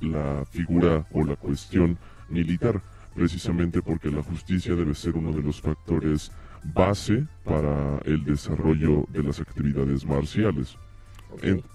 la 0.00 0.44
figura 0.44 1.06
o 1.10 1.24
la 1.24 1.34
cuestión 1.34 1.98
militar, 2.28 2.80
precisamente 3.14 3.82
porque 3.82 4.10
la 4.10 4.22
justicia 4.22 4.76
debe 4.76 4.94
ser 4.94 5.16
uno 5.16 5.32
de 5.32 5.42
los 5.42 5.60
factores 5.60 6.30
base 6.72 7.26
para 7.42 7.98
el 8.04 8.24
desarrollo 8.24 9.04
de 9.08 9.22
las 9.22 9.40
actividades 9.40 10.06
marciales. 10.06 10.78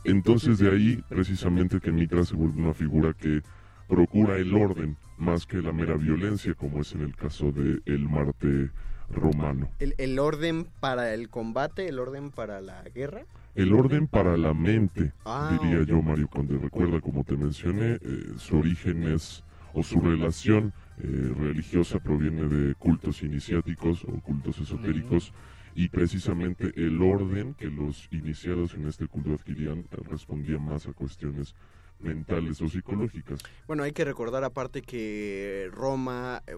entonces 0.05 0.59
de 0.59 0.71
ahí 0.71 1.03
precisamente 1.09 1.81
que 1.81 1.91
Mitra 1.91 2.23
se 2.23 2.35
vuelve 2.35 2.61
una 2.61 2.73
figura 2.73 3.13
que 3.13 3.41
procura 3.89 4.37
el 4.37 4.53
orden 4.55 4.95
más 5.19 5.45
que 5.45 5.61
la 5.61 5.71
mera 5.71 5.95
violencia, 5.95 6.53
como 6.53 6.81
es 6.81 6.93
en 6.93 7.01
el 7.01 7.15
caso 7.15 7.51
de 7.51 7.81
el 7.85 8.07
Marte 8.07 8.71
romano. 9.09 9.69
¿El, 9.79 10.19
orden 10.19 10.67
para 10.79 11.13
el 11.13 11.29
combate, 11.29 11.87
el 11.87 11.99
orden 11.99 12.31
para 12.31 12.61
la 12.61 12.83
guerra? 12.83 13.25
El 13.55 13.73
orden 13.73 14.07
para 14.07 14.37
la 14.37 14.53
mente, 14.53 15.13
ah, 15.25 15.57
diría 15.59 15.83
yo, 15.83 16.01
Mario 16.01 16.27
Conde. 16.27 16.57
Recuerda, 16.57 17.01
como 17.01 17.23
te 17.23 17.35
mencioné, 17.35 17.97
eh, 18.01 18.33
su 18.37 18.57
origen 18.57 19.03
es, 19.03 19.43
o 19.73 19.83
su 19.83 19.99
relación 19.99 20.73
eh, 20.99 21.33
religiosa 21.35 21.99
proviene 21.99 22.47
de 22.47 22.75
cultos 22.75 23.23
iniciáticos 23.23 24.03
o 24.05 24.19
cultos 24.21 24.59
esotéricos. 24.59 25.33
Y 25.75 25.87
precisamente 25.87 26.71
el 26.75 27.01
orden 27.01 27.53
que 27.53 27.67
los 27.67 28.07
iniciados 28.11 28.73
en 28.73 28.87
este 28.87 29.07
culto 29.07 29.33
adquirían 29.33 29.79
eh, 29.79 29.97
respondía 30.09 30.59
más 30.59 30.87
a 30.87 30.93
cuestiones 30.93 31.55
mentales 31.99 32.61
o 32.61 32.67
psicológicas. 32.67 33.39
Bueno, 33.67 33.83
hay 33.83 33.91
que 33.91 34.05
recordar 34.05 34.43
aparte 34.43 34.81
que 34.81 35.69
Roma, 35.71 36.43
eh, 36.47 36.57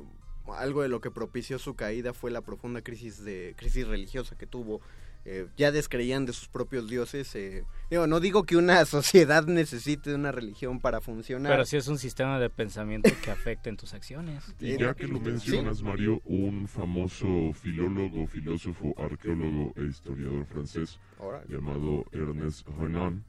algo 0.58 0.82
de 0.82 0.90
lo 0.90 1.02
que 1.02 1.12
propició 1.12 1.60
su 1.60 1.76
caída 1.76 2.14
fue 2.14 2.32
la 2.32 2.42
profunda 2.42 2.82
crisis 2.82 3.24
de 3.24 3.54
crisis 3.58 3.88
religiosa 3.88 4.38
que 4.38 4.48
tuvo. 4.48 4.82
Eh, 5.24 5.46
ya 5.56 5.72
descreían 5.72 6.26
de 6.26 6.34
sus 6.34 6.48
propios 6.48 6.90
dioses. 6.90 7.36
Eh, 7.36 7.64
digo, 7.92 8.08
no 8.08 8.20
digo 8.20 8.44
que 8.44 8.58
una 8.58 8.84
sociedad 8.86 9.46
necesite 9.46 10.16
una 10.16 10.32
religión 10.32 10.80
para 10.80 11.00
funcionar. 11.00 11.52
Pero 11.52 11.66
sí 11.66 11.78
es 11.78 11.88
un 11.88 12.00
sistema 12.00 12.40
de 12.40 12.50
pensamiento 12.50 13.12
que 13.24 13.30
afecta 13.30 13.70
en 13.70 13.78
tus 13.78 13.94
acciones. 13.94 14.44
Y 14.60 14.80
ya 14.80 14.96
que 14.96 15.08
lo 15.08 15.20
mencionas, 15.20 15.84
Mario, 15.84 16.22
un 16.26 16.68
famoso 16.68 17.54
filólogo, 17.54 18.26
filósofo, 18.26 18.96
arqueólogo 18.98 19.74
e 19.76 19.84
historiador 19.84 20.46
francés 20.46 21.00
llamado 21.48 22.04
Ernest 22.12 22.68
Renan 22.80 23.24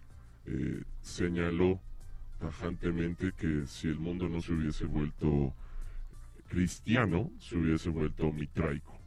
señaló 1.02 1.78
tajantemente 2.43 3.32
que 3.32 3.66
si 3.66 3.88
el 3.88 3.99
mundo 3.99 4.28
no 4.28 4.40
se 4.40 4.53
hubiese 4.53 4.84
vuelto 4.84 5.55
cristiano, 6.49 7.30
se 7.38 7.57
hubiese 7.57 7.88
vuelto 7.88 8.32
mitraico. 8.32 8.99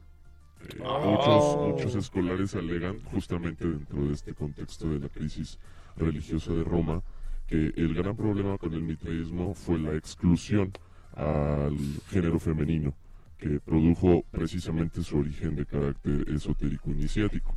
Eh, 0.62 0.82
oh. 0.82 1.68
muchos, 1.68 1.94
escolares 1.94 2.54
alegan, 2.54 2.98
justamente 3.04 3.66
dentro 3.66 4.06
de 4.06 4.14
este 4.14 4.32
contexto 4.32 4.88
de 4.88 5.00
la 5.00 5.08
crisis 5.10 5.58
religiosa 5.96 6.52
de 6.54 6.64
Roma, 6.64 7.02
que 7.46 7.72
el 7.76 7.94
gran 7.94 8.16
problema 8.16 8.56
con 8.56 8.72
el 8.72 8.82
mitraísmo 8.82 9.54
fue 9.54 9.78
la 9.78 9.94
exclusión 9.94 10.72
al 11.14 11.76
género 12.08 12.38
femenino 12.38 12.94
que 13.38 13.60
produjo 13.60 14.24
precisamente 14.30 15.02
su 15.02 15.18
origen 15.18 15.56
de 15.56 15.66
carácter 15.66 16.24
esotérico 16.28 16.90
iniciático. 16.90 17.56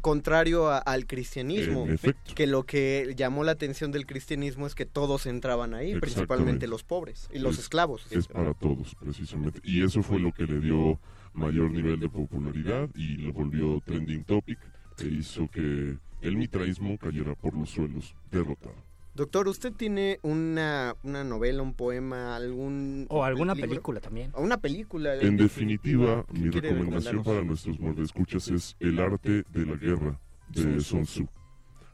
contrario 0.00 0.70
al 0.70 1.06
cristianismo, 1.06 1.86
que 2.34 2.46
lo 2.46 2.64
que 2.64 3.14
llamó 3.16 3.44
la 3.44 3.52
atención 3.52 3.92
del 3.92 4.06
cristianismo 4.06 4.66
es 4.66 4.74
que 4.74 4.86
todos 4.86 5.26
entraban 5.26 5.74
ahí, 5.74 5.98
principalmente 5.98 6.66
los 6.66 6.84
pobres 6.84 7.28
y 7.32 7.38
los 7.38 7.58
esclavos. 7.58 8.06
Es 8.10 8.28
para 8.28 8.54
todos, 8.54 8.94
precisamente. 8.94 9.60
Y 9.64 9.82
eso 9.82 10.02
fue 10.02 10.18
lo 10.18 10.32
que 10.32 10.44
le 10.44 10.60
dio 10.60 10.98
mayor 11.32 11.70
nivel 11.70 12.00
de 12.00 12.08
popularidad 12.08 12.88
y 12.94 13.16
lo 13.18 13.32
volvió 13.32 13.80
trending 13.84 14.24
topic 14.24 14.58
e 14.98 15.06
hizo 15.06 15.48
que 15.48 15.98
el 16.22 16.36
mitraísmo 16.36 16.96
cayera 16.98 17.34
por 17.34 17.54
los 17.54 17.70
suelos, 17.70 18.14
derrotado. 18.30 18.85
Doctor, 19.16 19.48
¿usted 19.48 19.72
tiene 19.72 20.18
una, 20.20 20.94
una 21.02 21.24
novela, 21.24 21.62
un 21.62 21.72
poema, 21.72 22.36
algún... 22.36 23.06
O 23.08 23.24
alguna 23.24 23.54
libro? 23.54 23.70
película 23.70 24.00
también. 24.00 24.30
O 24.34 24.42
una 24.42 24.58
película. 24.58 25.14
En 25.14 25.38
definitiva, 25.38 26.26
mi 26.34 26.50
recomendación 26.50 27.22
para 27.22 27.42
nuestros 27.42 27.80
mordescuchas 27.80 28.48
es 28.48 28.76
El 28.78 29.00
arte 29.00 29.44
de 29.50 29.64
la 29.64 29.76
guerra 29.76 30.20
de 30.50 30.80
Sun 30.80 31.04
Tzu. 31.04 31.26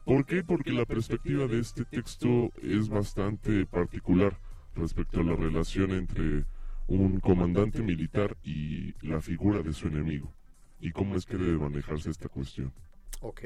¿Por 0.03 0.25
qué? 0.25 0.43
Porque 0.43 0.73
la 0.73 0.85
perspectiva 0.85 1.47
de 1.47 1.59
este 1.59 1.85
texto 1.85 2.51
es 2.61 2.89
bastante 2.89 3.65
particular 3.67 4.37
respecto 4.75 5.21
a 5.21 5.23
la 5.23 5.37
relación 5.37 5.91
entre 5.91 6.43
un 6.87 7.21
comandante 7.21 7.81
militar 7.81 8.35
y 8.43 8.93
la 9.01 9.21
figura 9.21 9.61
de 9.61 9.71
su 9.71 9.87
enemigo 9.87 10.33
y 10.81 10.91
cómo 10.91 11.15
es 11.15 11.25
que 11.25 11.37
debe 11.37 11.57
manejarse 11.57 12.09
esta 12.09 12.27
cuestión. 12.27 12.73
Ok, 13.21 13.43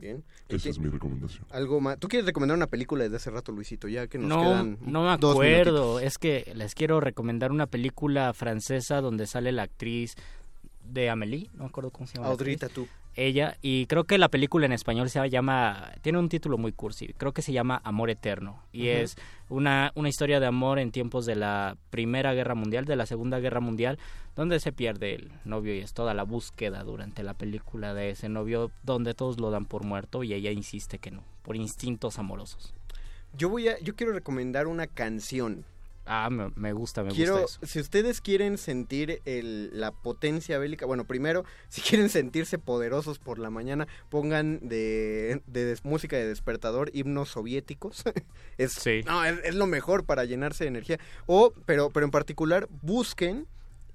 bien. 0.00 0.24
Esa 0.48 0.68
es 0.70 0.78
mi 0.78 0.88
recomendación. 0.88 1.44
Algo 1.50 1.80
más. 1.80 1.98
¿Tú 1.98 2.08
quieres 2.08 2.26
recomendar 2.26 2.56
una 2.56 2.66
película 2.66 3.04
desde 3.04 3.16
hace 3.16 3.30
rato, 3.30 3.52
Luisito? 3.52 3.86
Ya 3.88 4.06
que 4.08 4.18
nos 4.18 4.28
No, 4.28 4.42
quedan 4.42 4.78
no 4.80 5.04
me 5.04 5.16
dos 5.18 5.32
acuerdo. 5.32 6.00
Es 6.00 6.18
que 6.18 6.50
les 6.54 6.74
quiero 6.74 7.00
recomendar 7.00 7.52
una 7.52 7.66
película 7.66 8.32
francesa 8.32 9.00
donde 9.00 9.26
sale 9.26 9.52
la 9.52 9.62
actriz 9.62 10.16
de 10.84 11.08
Amélie, 11.10 11.50
no 11.54 11.64
me 11.64 11.68
acuerdo 11.68 11.90
cómo 11.90 12.06
se 12.06 12.14
llama. 12.14 12.26
la 12.26 12.32
Audrey. 12.32 12.56
Tautou. 12.56 12.88
Ella, 13.16 13.56
y 13.60 13.86
creo 13.86 14.04
que 14.04 14.18
la 14.18 14.28
película 14.28 14.66
en 14.66 14.72
español 14.72 15.10
se 15.10 15.28
llama, 15.28 15.92
tiene 16.00 16.18
un 16.18 16.28
título 16.28 16.58
muy 16.58 16.72
cursi, 16.72 17.12
creo 17.16 17.32
que 17.32 17.42
se 17.42 17.52
llama 17.52 17.80
Amor 17.84 18.08
Eterno, 18.08 18.62
y 18.72 18.88
es 18.88 19.16
una, 19.48 19.90
una 19.96 20.08
historia 20.08 20.38
de 20.38 20.46
amor 20.46 20.78
en 20.78 20.92
tiempos 20.92 21.26
de 21.26 21.34
la 21.34 21.76
Primera 21.90 22.32
Guerra 22.34 22.54
Mundial, 22.54 22.84
de 22.84 22.94
la 22.94 23.06
Segunda 23.06 23.40
Guerra 23.40 23.60
Mundial, 23.60 23.98
donde 24.36 24.60
se 24.60 24.72
pierde 24.72 25.14
el 25.14 25.32
novio 25.44 25.74
y 25.74 25.80
es 25.80 25.92
toda 25.92 26.14
la 26.14 26.22
búsqueda 26.22 26.84
durante 26.84 27.24
la 27.24 27.34
película 27.34 27.94
de 27.94 28.10
ese 28.10 28.28
novio, 28.28 28.70
donde 28.84 29.14
todos 29.14 29.40
lo 29.40 29.50
dan 29.50 29.66
por 29.66 29.84
muerto 29.84 30.22
y 30.22 30.32
ella 30.32 30.52
insiste 30.52 30.98
que 30.98 31.10
no, 31.10 31.24
por 31.42 31.56
instintos 31.56 32.18
amorosos. 32.18 32.72
Yo 33.36 33.48
voy 33.48 33.68
a, 33.68 33.78
yo 33.80 33.96
quiero 33.96 34.12
recomendar 34.12 34.66
una 34.66 34.86
canción. 34.86 35.64
Ah, 36.12 36.28
me, 36.28 36.50
me 36.56 36.72
gusta, 36.72 37.04
me 37.04 37.12
Quiero, 37.12 37.40
gusta 37.42 37.58
eso. 37.64 37.72
si 37.72 37.78
ustedes 37.78 38.20
quieren 38.20 38.58
sentir 38.58 39.22
el- 39.26 39.70
la 39.78 39.92
potencia 39.92 40.58
bélica, 40.58 40.84
bueno, 40.84 41.04
primero, 41.04 41.44
si 41.68 41.80
quieren 41.82 42.08
sentirse 42.08 42.58
poderosos 42.58 43.20
por 43.20 43.38
la 43.38 43.48
mañana, 43.50 43.86
pongan 44.08 44.58
de, 44.60 45.40
de 45.46 45.64
des- 45.66 45.84
música 45.84 46.16
de 46.16 46.26
despertador 46.26 46.90
himnos 46.94 47.28
soviéticos. 47.28 48.02
es, 48.58 48.84
no, 49.06 49.24
es, 49.24 49.38
es 49.44 49.54
lo 49.54 49.66
mejor 49.68 50.04
para 50.04 50.24
llenarse 50.24 50.64
de 50.64 50.68
energía. 50.68 50.98
O, 51.26 51.52
pero, 51.64 51.90
pero 51.90 52.04
en 52.06 52.10
particular, 52.10 52.68
busquen 52.82 53.46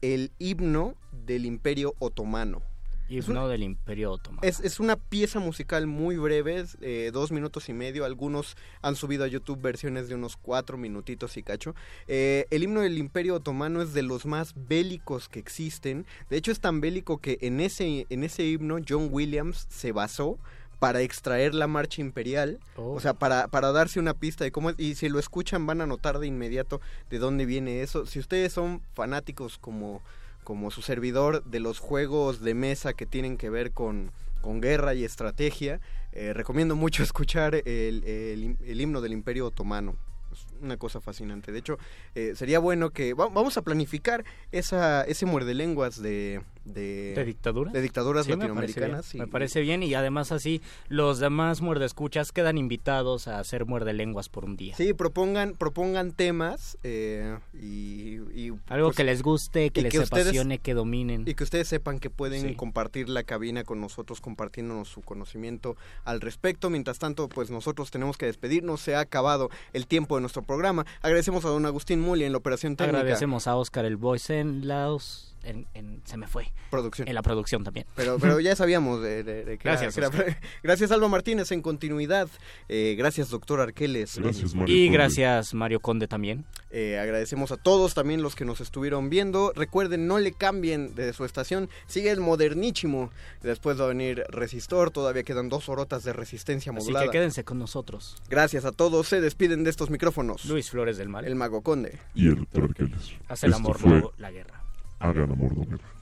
el 0.02 0.32
himno 0.40 0.96
del 1.12 1.46
Imperio 1.46 1.96
Otomano. 2.00 2.62
Himno 3.08 3.48
del 3.48 3.64
Imperio 3.64 4.12
Otomano. 4.12 4.42
Es, 4.44 4.60
es 4.60 4.80
una 4.80 4.96
pieza 4.96 5.40
musical 5.40 5.88
muy 5.88 6.18
breve, 6.18 6.66
eh, 6.82 7.12
dos 7.14 7.32
minutos 7.32 7.70
y 7.70 7.74
medio. 7.74 8.06
Algunos 8.06 8.58
han 8.82 8.96
subido 8.96 9.24
a 9.24 9.28
YouTube 9.28 9.62
versiones 9.62 10.10
de 10.10 10.16
unos 10.16 10.38
cuatro 10.38 10.78
minutitos 10.78 11.38
y 11.38 11.44
cacho. 11.44 11.76
Eh, 12.08 12.46
el 12.50 12.64
himno 12.64 12.82
del 12.82 12.98
Imperio 12.98 13.36
Otomano 13.36 13.82
es 13.82 13.94
de 13.94 14.02
los 14.04 14.26
más 14.26 14.54
bélicos 14.56 15.30
que 15.30 15.40
existen. 15.40 16.06
De 16.30 16.38
hecho, 16.38 16.52
es 16.52 16.60
tan 16.60 16.82
bélico 16.82 17.20
que 17.20 17.38
en 17.42 17.60
ese, 17.60 18.08
en 18.10 18.24
ese 18.24 18.44
himno 18.46 18.78
John 18.88 19.10
Williams 19.12 19.68
se 19.70 19.92
basó 19.92 20.40
para 20.80 21.02
extraer 21.02 21.56
la 21.56 21.68
marcha 21.68 22.02
imperial, 22.02 22.60
Oh. 22.76 22.92
o 22.94 23.00
sea, 23.00 23.14
para, 23.14 23.48
para 23.48 23.72
darse 23.72 24.00
una 24.00 24.14
pista 24.14 24.44
de 24.44 24.52
cómo 24.52 24.70
es, 24.72 24.76
y 24.78 24.96
si 24.96 25.08
lo 25.08 25.20
escuchan 25.20 25.66
van 25.66 25.80
a 25.80 25.86
notar 25.86 26.20
de 26.20 26.28
inmediato 26.28 26.82
de 27.10 27.18
dónde 27.18 27.46
viene 27.46 27.82
eso. 27.82 28.06
Si 28.06 28.20
ustedes 28.20 28.52
son 28.52 28.82
fanáticos 28.94 29.58
como, 29.58 30.02
como 30.46 30.72
su 30.72 30.82
servidor 30.82 31.44
de 31.44 31.60
los 31.60 31.80
juegos 31.80 32.40
de 32.40 32.54
mesa 32.54 32.94
que 32.94 33.06
tienen 33.06 33.36
que 33.36 33.50
ver 33.50 33.74
con, 33.74 34.12
con 34.42 34.62
guerra 34.62 34.94
y 34.94 35.04
estrategia, 35.04 35.82
eh, 36.14 36.32
recomiendo 36.34 36.78
mucho 36.78 37.04
escuchar 37.04 37.56
el, 37.56 38.04
el 38.06 38.44
him- 38.44 38.58
el 38.66 38.80
himno 38.80 39.02
del 39.02 39.12
Imperio 39.12 39.48
Otomano. 39.48 39.98
Es 40.32 40.46
una 40.62 40.78
cosa 40.78 41.02
fascinante. 41.02 41.52
De 41.52 41.60
hecho, 41.60 41.78
eh, 42.14 42.34
sería 42.36 42.60
bueno 42.60 42.92
que 42.92 43.14
va- 43.14 43.28
vamos 43.28 43.58
a 43.58 43.62
planificar 43.64 44.24
esa, 44.52 45.04
ese 45.04 45.26
muerde 45.26 45.54
lenguas 45.54 46.02
de, 46.02 46.42
de, 46.66 47.14
¿De 47.16 47.24
dictaduras? 47.24 47.74
de 47.74 47.82
dictaduras 47.82 48.26
Sí, 48.26 48.32
me 48.36 48.38
parece 48.38 48.50
bien, 48.50 48.92
latinoamericanas. 48.92 49.16
y- 49.16 49.20
Me 49.20 49.28
parece 49.28 49.62
bien 49.62 49.84
y 49.84 49.94
además 49.94 50.32
así 50.32 50.62
los 50.90 51.20
demás 51.20 51.62
muerdescuchas 51.62 52.32
quedan 52.32 52.58
invitados 52.58 53.28
a 53.28 53.40
hacer 53.40 53.66
muerde 53.66 53.94
lenguas 53.94 54.30
por 54.30 54.46
un 54.46 54.56
día. 54.58 54.76
Sí, 54.76 54.94
propongan, 54.94 55.54
propongan 55.54 56.12
temas 56.12 56.78
eh, 56.84 57.38
y, 57.54 58.18
y, 58.34 58.52
Algo 58.68 58.88
pues, 58.88 58.98
que 58.98 59.04
les 59.04 59.22
guste, 59.22 59.70
que 59.70 59.82
y 59.82 59.84
les 59.84 59.96
ustedes- 59.96 60.24
apasione, 60.28 60.58
que 60.60 60.74
dominen. 60.74 61.24
Y 61.28 61.36
que 61.36 61.44
ustedes 61.44 61.68
sepan 61.68 62.00
que 62.00 62.10
pueden 62.10 62.42
Sí. 62.50 62.56
compartir 62.56 63.10
la 63.10 63.24
cabina 63.24 63.64
con 63.64 63.80
nosotros, 63.80 64.20
compartiéndonos 64.20 64.88
su 64.90 65.02
conocimiento 65.02 65.76
al 66.04 66.20
respecto. 66.22 66.70
Mientras 66.70 66.98
tanto, 67.00 67.30
pues 67.30 67.50
nosotros 67.52 67.92
tenemos 67.92 68.18
que 68.18 68.26
despedirnos. 68.26 68.82
Se 68.82 68.96
ha 68.96 69.00
acabado 69.02 69.50
el 69.74 69.86
tiempo 69.88 70.16
de 70.16 70.22
nuestro 70.22 70.42
programa. 70.42 70.86
Agradecemos 71.02 71.46
a 71.46 71.50
don 71.50 71.66
Agustín 71.66 72.02
Muli 72.02 72.24
en 72.24 72.32
la 72.32 72.40
operación 72.40 72.76
técnica. 72.76 73.00
Agradecemos 73.00 73.48
a 73.48 73.56
Oscar 73.56 73.86
el 73.86 73.98
Voice 73.98 74.40
en 74.40 74.68
los... 74.68 75.35
En, 75.46 75.68
en- 75.74 76.02
se 76.06 76.18
me 76.18 76.28
fue. 76.28 76.52
Producción. 76.72 77.08
En 77.08 77.16
la 77.16 77.22
producción 77.22 77.64
también. 77.64 77.86
Pero, 77.96 78.18
pero 78.20 78.40
ya 78.40 78.56
sabíamos 78.58 79.02
de, 79.02 79.24
de- 79.24 79.46
de 79.46 79.58
que 79.58 79.68
era- 79.68 79.80
Gracias, 79.80 79.94
que 79.96 80.00
era- 80.02 80.10
Oscar. 80.10 80.38
gracias 80.64 80.92
Alba 80.92 81.08
Martínez 81.08 81.52
en 81.52 81.62
continuidad. 81.62 82.28
Eh, 82.68 82.96
gracias 82.98 83.30
doctor 83.30 83.60
Arqueles. 83.62 84.20
Y 84.68 84.90
gracias 84.90 85.54
Mario 85.54 85.80
Conde 85.80 86.08
también. 86.08 86.46
Eh, 86.72 87.00
agradecemos 87.00 87.52
a 87.54 87.58
todos 87.58 87.94
también 87.94 88.22
los 88.22 88.36
que 88.36 88.44
nos 88.44 88.60
estuvieron 88.60 89.10
viendo. 89.10 89.54
Recuerden, 89.56 90.08
no 90.08 90.20
le 90.20 90.34
cambien 90.34 90.94
de 90.96 91.14
su 91.14 91.24
estación. 91.24 91.70
Sigue 91.88 92.12
el 92.12 92.20
modernísimo. 92.20 93.12
Después 93.42 93.80
va 93.80 93.86
a 93.86 93.88
venir 93.88 94.24
Resistor. 94.30 94.92
Todavía 94.92 95.24
quedan 95.24 95.48
dos 95.48 95.70
horotas 95.70 96.04
de 96.04 96.12
resistencia 96.12 96.72
Así 96.72 96.80
modulada. 96.80 97.06
que 97.06 97.12
quédense 97.12 97.44
con 97.46 97.60
nosotros. 97.60 98.18
Gracias 98.30 98.66
a 98.66 98.72
todos. 98.72 99.08
Se 99.08 99.22
despiden 99.22 99.64
de 99.64 99.70
estos 99.70 99.90
micrófonos. 99.90 100.44
Luis 100.46 100.70
Flores 100.70 100.98
del 100.98 101.08
Mal. 101.08 101.24
El 101.26 101.36
Mago 101.36 101.62
Conde. 101.62 102.00
Y 102.14 102.28
el 102.28 102.36
doctor 102.40 102.64
Arqueles. 102.66 103.14
Hace 103.30 103.46
el 103.46 103.54
Esto 103.54 103.64
amor, 103.64 103.78
fue 103.80 103.92
no 104.02 104.12
la 104.18 104.32
guerra. 104.32 104.62
Hagan 105.00 105.32
amor, 105.32 105.54
guerra. 105.68 105.96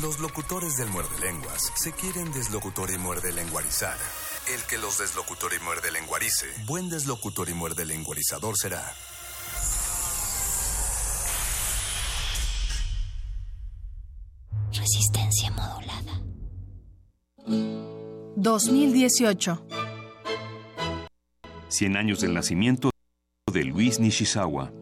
Los 0.00 0.20
locutores 0.20 0.76
del 0.76 0.90
muerde 0.90 1.18
lenguas 1.20 1.72
se 1.74 1.92
quieren 1.92 2.30
deslocutor 2.32 2.90
y 2.90 2.98
muerde 2.98 3.32
lenguarizar. 3.32 3.96
El 4.54 4.62
que 4.64 4.78
los 4.78 4.98
deslocutor 4.98 5.52
y 5.54 5.64
muerde 5.64 5.90
lenguarice, 5.90 6.46
buen 6.66 6.90
deslocutor 6.90 7.48
y 7.48 7.54
muerde 7.54 7.84
lenguarizador 7.84 8.56
será. 8.56 8.92
Resistencia 14.70 15.50
modulada. 15.50 16.22
2018. 18.36 19.66
100 21.68 21.96
años 21.96 22.20
del 22.20 22.34
nacimiento 22.34 22.90
de 23.52 23.64
Luis 23.64 23.98
Nishizawa. 23.98 24.72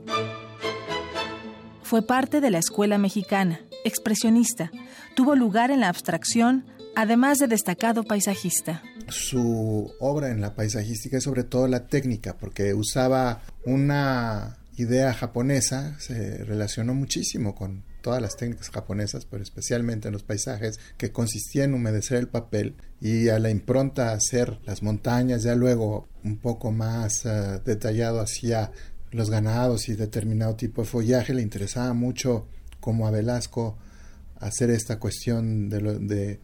Fue 1.84 2.00
parte 2.00 2.40
de 2.40 2.50
la 2.50 2.58
escuela 2.58 2.96
mexicana, 2.96 3.60
expresionista. 3.84 4.70
Tuvo 5.14 5.36
lugar 5.36 5.70
en 5.70 5.80
la 5.80 5.90
abstracción, 5.90 6.64
además 6.96 7.36
de 7.38 7.46
destacado 7.46 8.04
paisajista. 8.04 8.82
Su 9.08 9.92
obra 10.00 10.30
en 10.30 10.40
la 10.40 10.54
paisajística 10.54 11.18
es 11.18 11.24
sobre 11.24 11.44
todo 11.44 11.68
la 11.68 11.86
técnica, 11.86 12.38
porque 12.38 12.72
usaba 12.72 13.42
una 13.66 14.56
idea 14.76 15.12
japonesa, 15.12 15.94
se 16.00 16.38
relacionó 16.44 16.94
muchísimo 16.94 17.54
con 17.54 17.84
todas 18.00 18.20
las 18.20 18.36
técnicas 18.36 18.70
japonesas, 18.70 19.26
pero 19.26 19.42
especialmente 19.42 20.08
en 20.08 20.12
los 20.12 20.22
paisajes, 20.22 20.80
que 20.96 21.12
consistía 21.12 21.64
en 21.64 21.74
humedecer 21.74 22.18
el 22.18 22.28
papel 22.28 22.76
y 23.00 23.28
a 23.28 23.38
la 23.38 23.50
impronta 23.50 24.12
hacer 24.12 24.58
las 24.64 24.82
montañas, 24.82 25.42
ya 25.42 25.54
luego 25.54 26.08
un 26.22 26.38
poco 26.38 26.72
más 26.72 27.24
eh, 27.24 27.60
detallado 27.64 28.20
hacia 28.20 28.72
los 29.14 29.30
ganados 29.30 29.88
y 29.88 29.94
determinado 29.94 30.56
tipo 30.56 30.82
de 30.82 30.88
follaje, 30.88 31.32
le 31.34 31.42
interesaba 31.42 31.92
mucho 31.94 32.46
como 32.80 33.06
a 33.06 33.10
Velasco 33.10 33.78
hacer 34.40 34.70
esta 34.70 34.98
cuestión 34.98 35.68
de, 35.68 35.80
lo- 35.80 35.98
de 35.98 36.40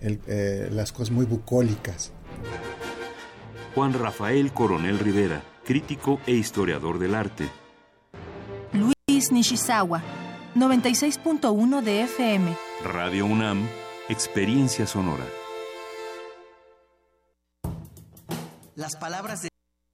el- 0.00 0.20
eh, 0.26 0.68
las 0.72 0.90
cosas 0.92 1.10
muy 1.12 1.24
bucólicas. 1.26 2.12
Juan 3.74 3.92
Rafael 3.94 4.52
Coronel 4.52 4.98
Rivera, 4.98 5.42
crítico 5.64 6.20
e 6.26 6.32
historiador 6.32 6.98
del 6.98 7.14
arte. 7.14 7.48
Luis 8.72 9.30
Nishizawa, 9.30 10.02
96.1 10.56 11.82
de 11.82 12.02
FM. 12.02 12.56
Radio 12.84 13.26
UNAM, 13.26 13.66
experiencia 14.08 14.86
sonora. 14.86 15.24
Las 18.74 18.96
palabras 18.96 19.42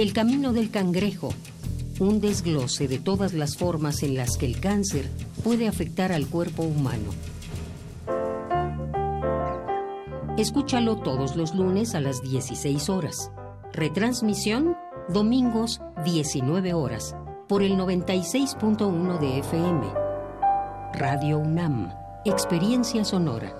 El 0.00 0.14
camino 0.14 0.54
del 0.54 0.70
cangrejo, 0.70 1.28
un 1.98 2.22
desglose 2.22 2.88
de 2.88 2.98
todas 2.98 3.34
las 3.34 3.58
formas 3.58 4.02
en 4.02 4.14
las 4.14 4.38
que 4.38 4.46
el 4.46 4.58
cáncer 4.58 5.10
puede 5.44 5.68
afectar 5.68 6.10
al 6.10 6.26
cuerpo 6.26 6.62
humano. 6.62 7.10
Escúchalo 10.38 10.96
todos 10.96 11.36
los 11.36 11.54
lunes 11.54 11.94
a 11.94 12.00
las 12.00 12.22
16 12.22 12.88
horas. 12.88 13.30
Retransmisión 13.74 14.74
domingos 15.10 15.82
19 16.02 16.72
horas 16.72 17.14
por 17.46 17.62
el 17.62 17.76
96.1 17.76 19.18
de 19.18 19.38
FM. 19.40 19.86
Radio 20.94 21.40
UNAM, 21.40 21.92
Experiencia 22.24 23.04
Sonora. 23.04 23.59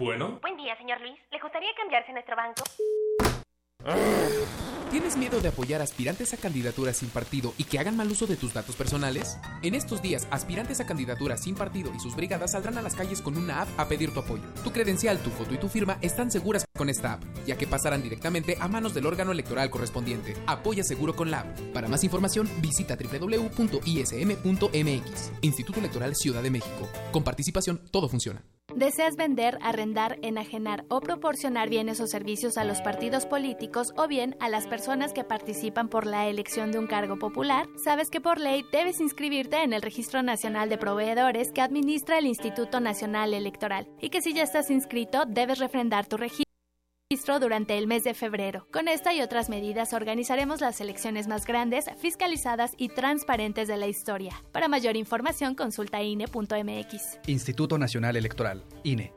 Bueno. 0.00 0.38
Buen 0.40 0.56
día, 0.56 0.74
señor 0.78 0.98
Luis. 1.02 1.18
¿Le 1.30 1.38
gustaría 1.40 1.68
cambiarse 1.76 2.10
a 2.10 2.14
nuestro 2.14 2.34
banco? 2.34 2.64
¿Tienes 4.90 5.18
miedo 5.18 5.40
de 5.40 5.48
apoyar 5.48 5.82
aspirantes 5.82 6.32
a 6.32 6.38
candidaturas 6.38 6.96
sin 6.96 7.10
partido 7.10 7.52
y 7.58 7.64
que 7.64 7.78
hagan 7.78 7.98
mal 7.98 8.10
uso 8.10 8.26
de 8.26 8.36
tus 8.36 8.54
datos 8.54 8.76
personales? 8.76 9.38
En 9.62 9.74
estos 9.74 10.00
días, 10.00 10.26
aspirantes 10.30 10.80
a 10.80 10.86
candidaturas 10.86 11.42
sin 11.44 11.54
partido 11.54 11.92
y 11.94 12.00
sus 12.00 12.16
brigadas 12.16 12.52
saldrán 12.52 12.78
a 12.78 12.82
las 12.82 12.96
calles 12.96 13.20
con 13.20 13.36
una 13.36 13.60
app 13.60 13.68
a 13.78 13.88
pedir 13.88 14.14
tu 14.14 14.20
apoyo. 14.20 14.42
Tu 14.64 14.72
credencial, 14.72 15.18
tu 15.18 15.28
foto 15.30 15.52
y 15.52 15.58
tu 15.58 15.68
firma 15.68 15.98
están 16.00 16.30
seguras 16.30 16.64
con 16.74 16.88
esta 16.88 17.12
app, 17.12 17.22
ya 17.46 17.58
que 17.58 17.66
pasarán 17.66 18.02
directamente 18.02 18.56
a 18.58 18.68
manos 18.68 18.94
del 18.94 19.04
órgano 19.04 19.32
electoral 19.32 19.68
correspondiente. 19.68 20.34
Apoya 20.46 20.82
seguro 20.82 21.14
con 21.14 21.30
la 21.30 21.40
app. 21.40 21.60
Para 21.74 21.88
más 21.88 22.02
información, 22.04 22.48
visita 22.62 22.96
www.ism.mx. 22.96 23.52
Instituto 25.42 25.78
Electoral 25.78 26.16
Ciudad 26.16 26.42
de 26.42 26.50
México. 26.50 26.88
Con 27.12 27.22
participación, 27.22 27.82
todo 27.92 28.08
funciona. 28.08 28.42
¿Deseas 28.74 29.16
vender, 29.16 29.58
arrendar, 29.62 30.18
enajenar 30.22 30.84
o 30.88 31.00
proporcionar 31.00 31.68
bienes 31.68 32.00
o 32.00 32.06
servicios 32.06 32.56
a 32.56 32.64
los 32.64 32.80
partidos 32.80 33.26
políticos 33.26 33.92
o 33.96 34.06
bien 34.06 34.36
a 34.40 34.48
las 34.48 34.66
personas 34.66 35.12
que 35.12 35.24
participan 35.24 35.88
por 35.88 36.06
la 36.06 36.28
elección 36.28 36.70
de 36.70 36.78
un 36.78 36.86
cargo 36.86 37.18
popular? 37.18 37.66
Sabes 37.76 38.10
que 38.10 38.20
por 38.20 38.38
ley 38.38 38.64
debes 38.72 39.00
inscribirte 39.00 39.62
en 39.62 39.72
el 39.72 39.82
Registro 39.82 40.22
Nacional 40.22 40.68
de 40.68 40.78
Proveedores 40.78 41.52
que 41.52 41.62
administra 41.62 42.18
el 42.18 42.26
Instituto 42.26 42.80
Nacional 42.80 43.34
Electoral 43.34 43.88
y 44.00 44.10
que 44.10 44.22
si 44.22 44.32
ya 44.32 44.42
estás 44.42 44.70
inscrito 44.70 45.24
debes 45.26 45.58
refrendar 45.58 46.06
tu 46.06 46.16
registro 46.16 46.49
durante 47.40 47.76
el 47.76 47.88
mes 47.88 48.04
de 48.04 48.14
febrero. 48.14 48.68
Con 48.72 48.86
esta 48.86 49.12
y 49.12 49.20
otras 49.20 49.48
medidas 49.48 49.92
organizaremos 49.92 50.60
las 50.60 50.80
elecciones 50.80 51.26
más 51.26 51.44
grandes, 51.44 51.86
fiscalizadas 51.98 52.72
y 52.76 52.88
transparentes 52.88 53.66
de 53.66 53.76
la 53.76 53.88
historia. 53.88 54.44
Para 54.52 54.68
mayor 54.68 54.96
información 54.96 55.56
consulta 55.56 56.00
INE.mx. 56.00 57.18
Instituto 57.26 57.78
Nacional 57.78 58.16
Electoral, 58.16 58.62
INE. 58.84 59.12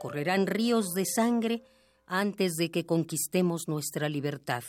Correrán 0.00 0.48
ríos 0.48 0.92
de 0.94 1.04
sangre 1.04 1.62
antes 2.10 2.56
de 2.56 2.72
que 2.72 2.84
conquistemos 2.84 3.68
nuestra 3.68 4.08
libertad, 4.08 4.64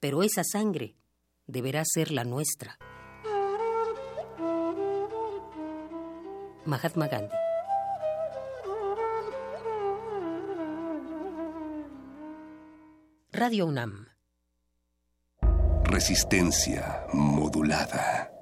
pero 0.00 0.24
esa 0.24 0.42
sangre 0.42 0.96
deberá 1.46 1.84
ser 1.84 2.10
la 2.10 2.24
nuestra. 2.24 2.78
Mahatma 6.66 7.06
Gandhi. 7.06 7.36
Radio 13.32 13.66
UNAM. 13.66 14.08
Resistencia 15.84 17.06
modulada. 17.12 18.32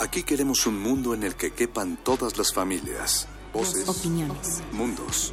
Aquí 0.00 0.24
queremos 0.24 0.66
un 0.66 0.80
mundo 0.82 1.14
en 1.14 1.22
el 1.22 1.36
que 1.36 1.52
quepan 1.52 1.96
todas 2.02 2.36
las 2.38 2.52
familias, 2.52 3.28
voces, 3.52 3.88
opiniones, 3.88 4.62
mundos. 4.72 5.32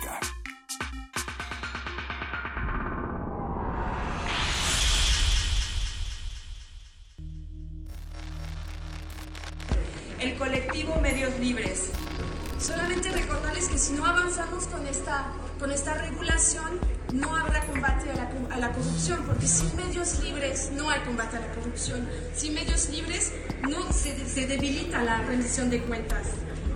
Se, 24.33 24.47
debilita 24.47 25.03
la 25.03 25.21
rendición 25.21 25.69
de 25.69 25.81
cuentas. 25.81 26.27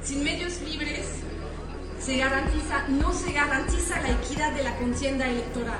Sin 0.03 0.23
medios 0.23 0.61
libres 0.61 1.07
se 1.99 2.17
garantiza, 2.17 2.87
no 2.89 3.13
se 3.13 3.31
garantiza 3.31 4.01
la 4.01 4.11
equidad 4.11 4.51
de 4.53 4.63
la 4.63 4.75
contienda 4.77 5.27
electoral. 5.27 5.79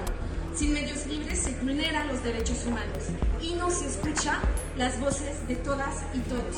Sin 0.55 0.73
medios 0.73 1.05
libres 1.05 1.39
se 1.39 1.51
vulneran 1.59 2.07
los 2.07 2.23
derechos 2.23 2.65
humanos 2.65 3.03
y 3.41 3.53
no 3.55 3.69
se 3.69 3.88
escucha 3.88 4.39
las 4.78 4.99
voces 4.99 5.47
de 5.47 5.55
todas 5.57 6.03
y 6.13 6.19
todos. 6.19 6.55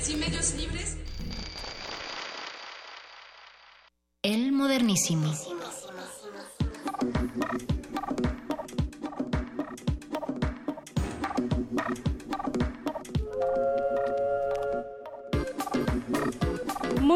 Sin 0.00 0.20
medios 0.20 0.54
libres. 0.54 0.96
El 4.22 4.52
modernísimo. 4.52 5.32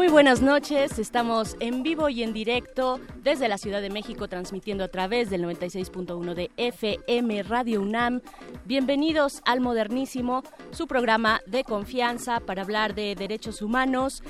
Muy 0.01 0.09
buenas 0.09 0.41
noches, 0.41 0.97
estamos 0.97 1.55
en 1.59 1.83
vivo 1.83 2.09
y 2.09 2.23
en 2.23 2.33
directo 2.33 2.99
desde 3.21 3.47
la 3.47 3.59
Ciudad 3.59 3.83
de 3.83 3.91
México 3.91 4.27
transmitiendo 4.27 4.83
a 4.83 4.87
través 4.87 5.29
del 5.29 5.43
96.1 5.43 6.33
de 6.33 6.49
FM 6.57 7.43
Radio 7.43 7.81
UNAM. 7.81 8.21
Bienvenidos 8.65 9.43
al 9.45 9.61
Modernísimo, 9.61 10.41
su 10.71 10.87
programa 10.87 11.41
de 11.45 11.63
confianza 11.63 12.39
para 12.39 12.63
hablar 12.63 12.95
de 12.95 13.13
derechos 13.13 13.61
humanos, 13.61 14.23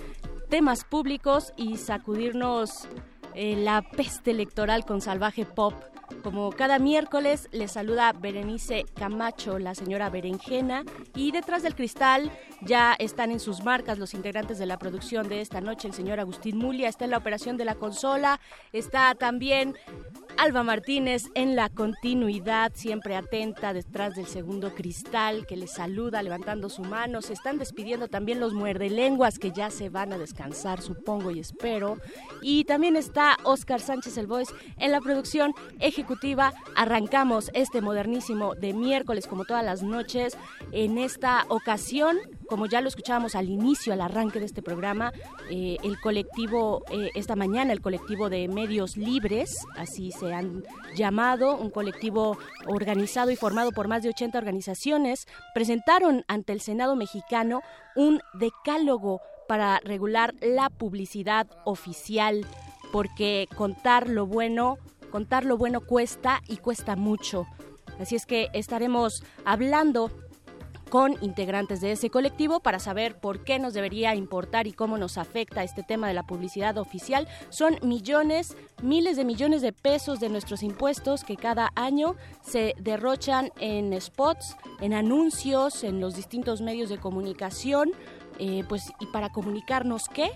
temas 0.50 0.84
públicos 0.84 1.54
y 1.56 1.78
sacudirnos 1.78 2.90
eh, 3.34 3.56
la 3.56 3.82
peste 3.82 4.32
electoral 4.32 4.84
con 4.84 5.00
salvaje 5.00 5.46
pop. 5.46 5.74
Como 6.24 6.52
cada 6.52 6.80
miércoles, 6.80 7.48
les 7.52 7.72
saluda 7.72 8.14
Berenice 8.14 8.86
Camacho, 8.96 9.58
la 9.58 9.76
señora 9.76 10.10
Berenjena, 10.10 10.84
y 11.16 11.32
detrás 11.32 11.64
del 11.64 11.76
cristal 11.76 12.32
ya 12.62 12.96
están 13.00 13.32
en 13.32 13.40
sus 13.40 13.64
marcas 13.64 13.98
los 13.98 14.14
integrantes 14.14 14.60
de 14.60 14.68
la 14.68 14.78
producción 14.78 15.28
de 15.30 15.42
esta 15.42 15.62
noche. 15.62 15.88
El 15.88 15.94
señor 15.94 16.20
Agustín 16.20 16.58
Mulia 16.58 16.90
está 16.90 17.06
en 17.06 17.12
la 17.12 17.18
operación 17.18 17.58
de 17.58 17.66
la 17.66 17.76
consola, 17.76 18.40
está 18.72 19.16
también 19.16 19.76
Alba 20.38 20.64
Martínez 20.64 21.26
en 21.36 21.56
la 21.56 21.70
continuidad, 21.70 22.72
siempre 22.76 23.16
atenta 23.16 23.74
detrás 23.74 24.16
del 24.16 24.28
segundo 24.28 24.74
cristal, 24.74 25.46
que 25.46 25.58
les 25.58 25.72
saluda 25.72 26.24
levantando 26.24 26.70
su 26.70 26.84
mano. 26.84 27.22
Se 27.22 27.34
están 27.34 27.58
despidiendo 27.58 28.08
también 28.08 28.40
los 28.40 28.54
muerdelenguas 28.54 29.40
que 29.40 29.52
ya 29.52 29.70
se 29.70 29.90
van 29.90 30.14
a 30.14 30.18
descansar, 30.18 30.82
supongo 30.82 31.32
y 31.32 31.40
espero. 31.40 31.98
Y 32.42 32.64
también 32.66 32.96
está 32.96 33.38
Oscar 33.44 33.82
Sánchez 33.82 34.18
El 34.18 34.28
Voice 34.28 34.54
en 34.78 34.92
la 34.92 35.02
producción 35.02 35.54
ejecutiva. 35.80 36.01
Arrancamos 36.76 37.52
este 37.54 37.82
modernísimo 37.82 38.56
de 38.56 38.74
miércoles, 38.74 39.28
como 39.28 39.46
todas 39.46 39.64
las 39.64 39.84
noches. 39.84 40.38
En 40.72 40.98
esta 40.98 41.46
ocasión, 41.50 42.18
como 42.48 42.66
ya 42.66 42.82
lo 42.82 42.88
escuchábamos 42.88 43.36
al 43.36 43.50
inicio, 43.50 43.94
al 43.94 44.02
arranque 44.02 44.40
de 44.40 44.46
este 44.46 44.62
programa, 44.62 45.12
eh, 45.50 45.78
el 45.84 46.00
colectivo, 46.00 46.84
eh, 46.90 47.10
esta 47.16 47.36
mañana, 47.36 47.74
el 47.74 47.82
colectivo 47.82 48.30
de 48.30 48.48
medios 48.48 48.98
libres, 48.98 49.66
así 49.78 50.12
se 50.12 50.34
han 50.34 50.64
llamado, 50.96 51.58
un 51.58 51.70
colectivo 51.70 52.38
organizado 52.66 53.32
y 53.32 53.36
formado 53.36 53.72
por 53.72 53.88
más 53.88 54.04
de 54.04 54.10
80 54.10 54.38
organizaciones, 54.38 55.28
presentaron 55.54 56.24
ante 56.28 56.54
el 56.54 56.62
Senado 56.62 56.96
mexicano 56.96 57.62
un 57.96 58.22
decálogo 58.34 59.22
para 59.48 59.80
regular 59.84 60.34
la 60.42 60.70
publicidad 60.70 61.48
oficial, 61.66 62.46
porque 62.92 63.48
contar 63.56 64.08
lo 64.10 64.26
bueno, 64.26 64.78
contar 65.12 65.46
lo 65.46 65.58
bueno 65.58 65.82
cuesta 65.82 66.42
y 66.48 66.58
cuesta 66.58 66.96
mucho. 66.96 67.46
Así 68.00 68.16
es 68.16 68.26
que 68.26 68.50
estaremos 68.54 69.24
hablando 69.46 70.10
con 70.92 71.16
integrantes 71.24 71.80
de 71.80 71.94
ese 71.94 72.10
colectivo 72.10 72.60
para 72.60 72.78
saber 72.78 73.18
por 73.18 73.46
qué 73.46 73.60
nos 73.60 73.74
debería 73.74 74.14
importar 74.14 74.68
y 74.68 74.74
cómo 74.74 74.98
nos 74.98 75.18
afecta 75.18 75.64
este 75.64 75.84
tema 75.84 76.10
de 76.10 76.14
la 76.14 76.24
publicidad 76.24 76.78
oficial. 76.78 77.30
Son 77.50 77.78
millones, 77.82 78.58
miles 78.84 79.16
de 79.16 79.24
millones 79.24 79.62
de 79.62 79.72
pesos 79.72 80.20
de 80.20 80.28
nuestros 80.28 80.64
impuestos 80.64 81.24
que 81.24 81.38
cada 81.38 81.72
año 81.76 82.18
se 82.42 82.76
derrochan 82.78 83.52
en 83.60 84.00
spots, 84.02 84.58
en 84.82 84.94
anuncios, 84.94 85.86
en 85.86 86.02
los 86.02 86.16
distintos 86.16 86.60
medios 86.60 86.90
de 86.90 86.98
comunicación. 86.98 87.92
Eh, 88.38 88.66
pues, 88.68 88.92
¿y 89.00 89.06
para 89.08 89.30
comunicarnos 89.30 90.10
qué? 90.10 90.30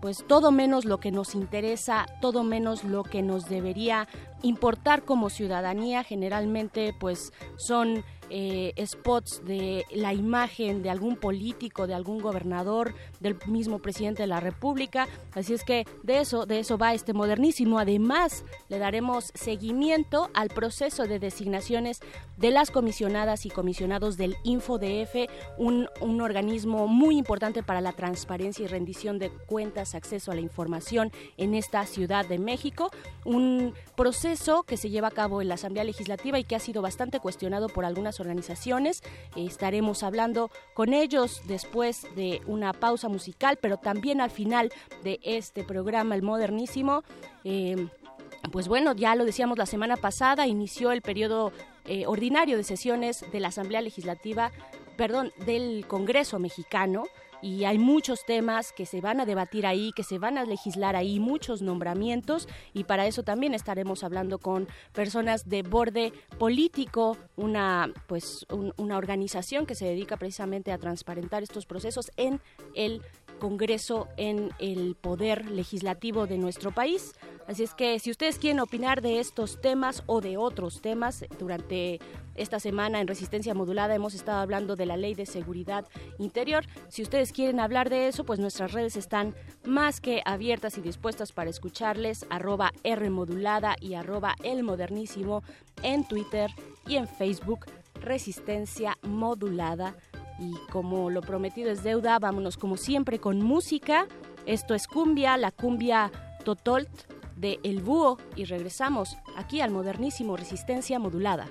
Pues 0.00 0.24
todo 0.26 0.50
menos 0.50 0.84
lo 0.84 0.98
que 0.98 1.12
nos 1.12 1.34
interesa, 1.34 2.06
todo 2.20 2.42
menos 2.42 2.84
lo 2.84 3.02
que 3.02 3.22
nos 3.22 3.48
debería 3.48 4.08
importar 4.42 5.04
como 5.04 5.30
ciudadanía. 5.30 6.04
Generalmente, 6.04 6.94
pues 6.98 7.32
son 7.56 8.04
eh, 8.30 8.72
spots 8.86 9.42
de 9.44 9.84
la 9.90 10.14
imagen 10.14 10.82
de 10.82 10.90
algún 10.90 11.16
político, 11.16 11.86
de 11.86 11.94
algún 11.94 12.20
gobernador, 12.20 12.94
del 13.18 13.36
mismo 13.46 13.80
presidente 13.80 14.22
de 14.22 14.28
la 14.28 14.40
República. 14.40 15.08
Así 15.32 15.52
es 15.52 15.64
que 15.64 15.86
de 16.02 16.20
eso, 16.20 16.46
de 16.46 16.60
eso 16.60 16.78
va 16.78 16.94
este 16.94 17.12
modernísimo. 17.12 17.78
Además, 17.78 18.44
le 18.68 18.78
daremos 18.78 19.32
seguimiento 19.34 20.30
al 20.34 20.48
proceso 20.48 21.06
de 21.06 21.18
designaciones 21.18 22.00
de 22.36 22.50
las 22.50 22.70
comisionadas 22.70 23.44
y 23.46 23.50
comisionados 23.50 24.16
del 24.16 24.36
InfoDF, 24.44 25.28
un, 25.58 25.88
un 26.00 26.20
organismo 26.20 26.86
muy 26.86 27.18
importante 27.18 27.62
para 27.62 27.80
la 27.80 27.92
transparencia 27.92 28.64
y 28.64 28.68
rendición 28.68 29.18
de 29.18 29.30
cuentas, 29.30 29.94
acceso 29.94 30.32
a 30.32 30.34
la 30.34 30.40
información 30.40 31.12
en 31.36 31.54
esta 31.54 31.84
Ciudad 31.86 32.26
de 32.26 32.38
México. 32.38 32.90
Un 33.24 33.74
proceso 33.96 34.62
que 34.62 34.76
se 34.76 34.88
lleva 34.88 35.08
a 35.08 35.10
cabo 35.10 35.42
en 35.42 35.48
la 35.48 35.54
Asamblea 35.54 35.84
Legislativa 35.84 36.38
y 36.38 36.44
que 36.44 36.56
ha 36.56 36.60
sido 36.60 36.80
bastante 36.80 37.20
cuestionado 37.20 37.68
por 37.68 37.84
algunas 37.84 38.19
organizaciones. 38.20 39.02
Estaremos 39.36 40.02
hablando 40.02 40.50
con 40.74 40.92
ellos 40.92 41.42
después 41.46 42.06
de 42.14 42.40
una 42.46 42.72
pausa 42.72 43.08
musical, 43.08 43.58
pero 43.60 43.78
también 43.78 44.20
al 44.20 44.30
final 44.30 44.72
de 45.02 45.20
este 45.22 45.64
programa, 45.64 46.14
el 46.14 46.22
modernísimo. 46.22 47.02
Eh, 47.44 47.88
pues 48.52 48.68
bueno, 48.68 48.94
ya 48.94 49.14
lo 49.14 49.24
decíamos 49.24 49.58
la 49.58 49.66
semana 49.66 49.96
pasada, 49.96 50.46
inició 50.46 50.92
el 50.92 51.02
periodo 51.02 51.52
eh, 51.84 52.06
ordinario 52.06 52.56
de 52.56 52.64
sesiones 52.64 53.24
de 53.30 53.40
la 53.40 53.48
Asamblea 53.48 53.80
Legislativa, 53.80 54.50
perdón, 54.96 55.32
del 55.44 55.84
Congreso 55.86 56.38
mexicano 56.38 57.04
y 57.42 57.64
hay 57.64 57.78
muchos 57.78 58.24
temas 58.24 58.72
que 58.72 58.86
se 58.86 59.00
van 59.00 59.20
a 59.20 59.26
debatir 59.26 59.66
ahí, 59.66 59.92
que 59.94 60.02
se 60.02 60.18
van 60.18 60.38
a 60.38 60.44
legislar 60.44 60.96
ahí, 60.96 61.20
muchos 61.20 61.62
nombramientos 61.62 62.48
y 62.74 62.84
para 62.84 63.06
eso 63.06 63.22
también 63.22 63.54
estaremos 63.54 64.04
hablando 64.04 64.38
con 64.38 64.68
personas 64.92 65.48
de 65.48 65.62
borde 65.62 66.12
político, 66.38 67.16
una 67.36 67.92
pues 68.06 68.46
una 68.76 68.96
organización 68.96 69.66
que 69.66 69.74
se 69.74 69.86
dedica 69.86 70.16
precisamente 70.16 70.72
a 70.72 70.78
transparentar 70.78 71.42
estos 71.42 71.66
procesos 71.66 72.10
en 72.16 72.40
el 72.74 73.02
Congreso, 73.40 74.06
en 74.16 74.50
el 74.60 74.94
poder 74.94 75.50
legislativo 75.50 76.28
de 76.28 76.38
nuestro 76.38 76.70
país. 76.70 77.14
Así 77.48 77.64
es 77.64 77.74
que 77.74 77.98
si 77.98 78.12
ustedes 78.12 78.38
quieren 78.38 78.60
opinar 78.60 79.02
de 79.02 79.18
estos 79.18 79.60
temas 79.60 80.04
o 80.06 80.20
de 80.20 80.36
otros 80.36 80.80
temas, 80.80 81.24
durante 81.40 81.98
esta 82.36 82.60
semana 82.60 83.00
en 83.00 83.08
Resistencia 83.08 83.54
Modulada 83.54 83.94
hemos 83.94 84.14
estado 84.14 84.38
hablando 84.38 84.76
de 84.76 84.86
la 84.86 84.96
Ley 84.96 85.14
de 85.14 85.26
Seguridad 85.26 85.84
Interior. 86.18 86.64
Si 86.88 87.02
ustedes 87.02 87.32
quieren 87.32 87.58
hablar 87.58 87.90
de 87.90 88.06
eso, 88.06 88.24
pues 88.24 88.38
nuestras 88.38 88.72
redes 88.72 88.96
están 88.96 89.34
más 89.64 90.00
que 90.00 90.22
abiertas 90.24 90.78
y 90.78 90.80
dispuestas 90.80 91.32
para 91.32 91.50
escucharles, 91.50 92.24
arroba 92.30 92.72
Rmodulada 92.84 93.74
y 93.80 93.94
arroba 93.94 94.36
El 94.44 94.62
Modernísimo 94.62 95.42
en 95.82 96.06
Twitter 96.06 96.50
y 96.86 96.96
en 96.96 97.08
Facebook, 97.08 97.66
Resistencia 97.94 98.96
Modulada. 99.02 99.96
Y 100.40 100.54
como 100.72 101.10
lo 101.10 101.20
prometido 101.20 101.70
es 101.70 101.82
deuda, 101.82 102.18
vámonos 102.18 102.56
como 102.56 102.76
siempre 102.76 103.20
con 103.20 103.42
música. 103.42 104.08
Esto 104.46 104.74
es 104.74 104.86
cumbia, 104.86 105.36
la 105.36 105.50
cumbia 105.52 106.10
Totolt 106.44 106.88
de 107.36 107.60
El 107.62 107.82
Búho 107.82 108.18
y 108.36 108.44
regresamos 108.44 109.16
aquí 109.36 109.60
al 109.60 109.70
modernísimo 109.70 110.36
Resistencia 110.36 110.98
Modulada. 110.98 111.46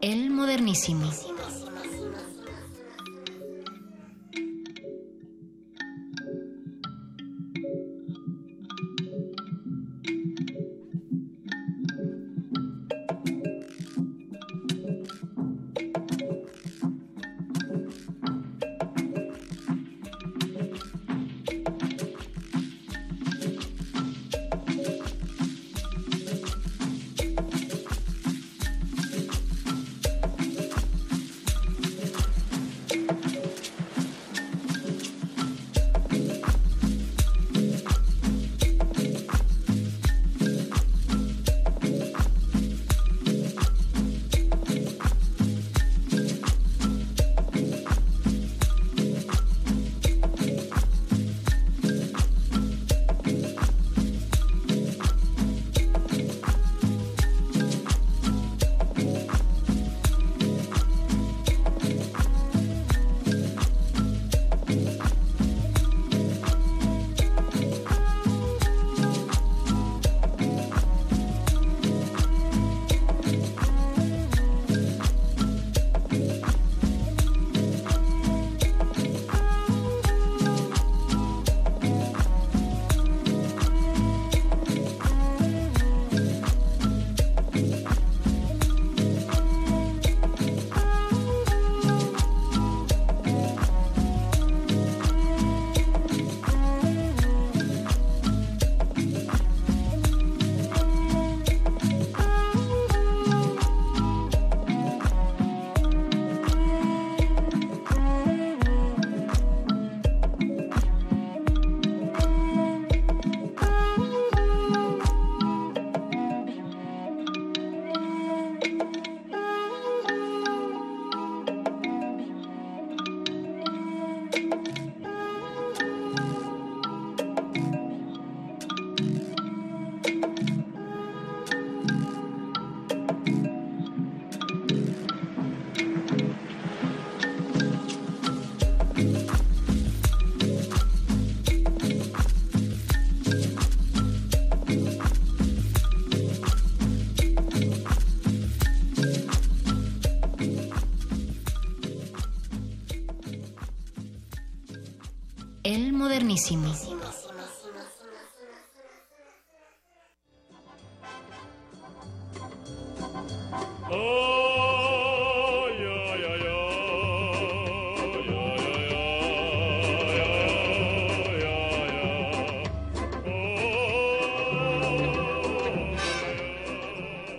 El 0.00 0.30
modernísimo. 0.30 1.10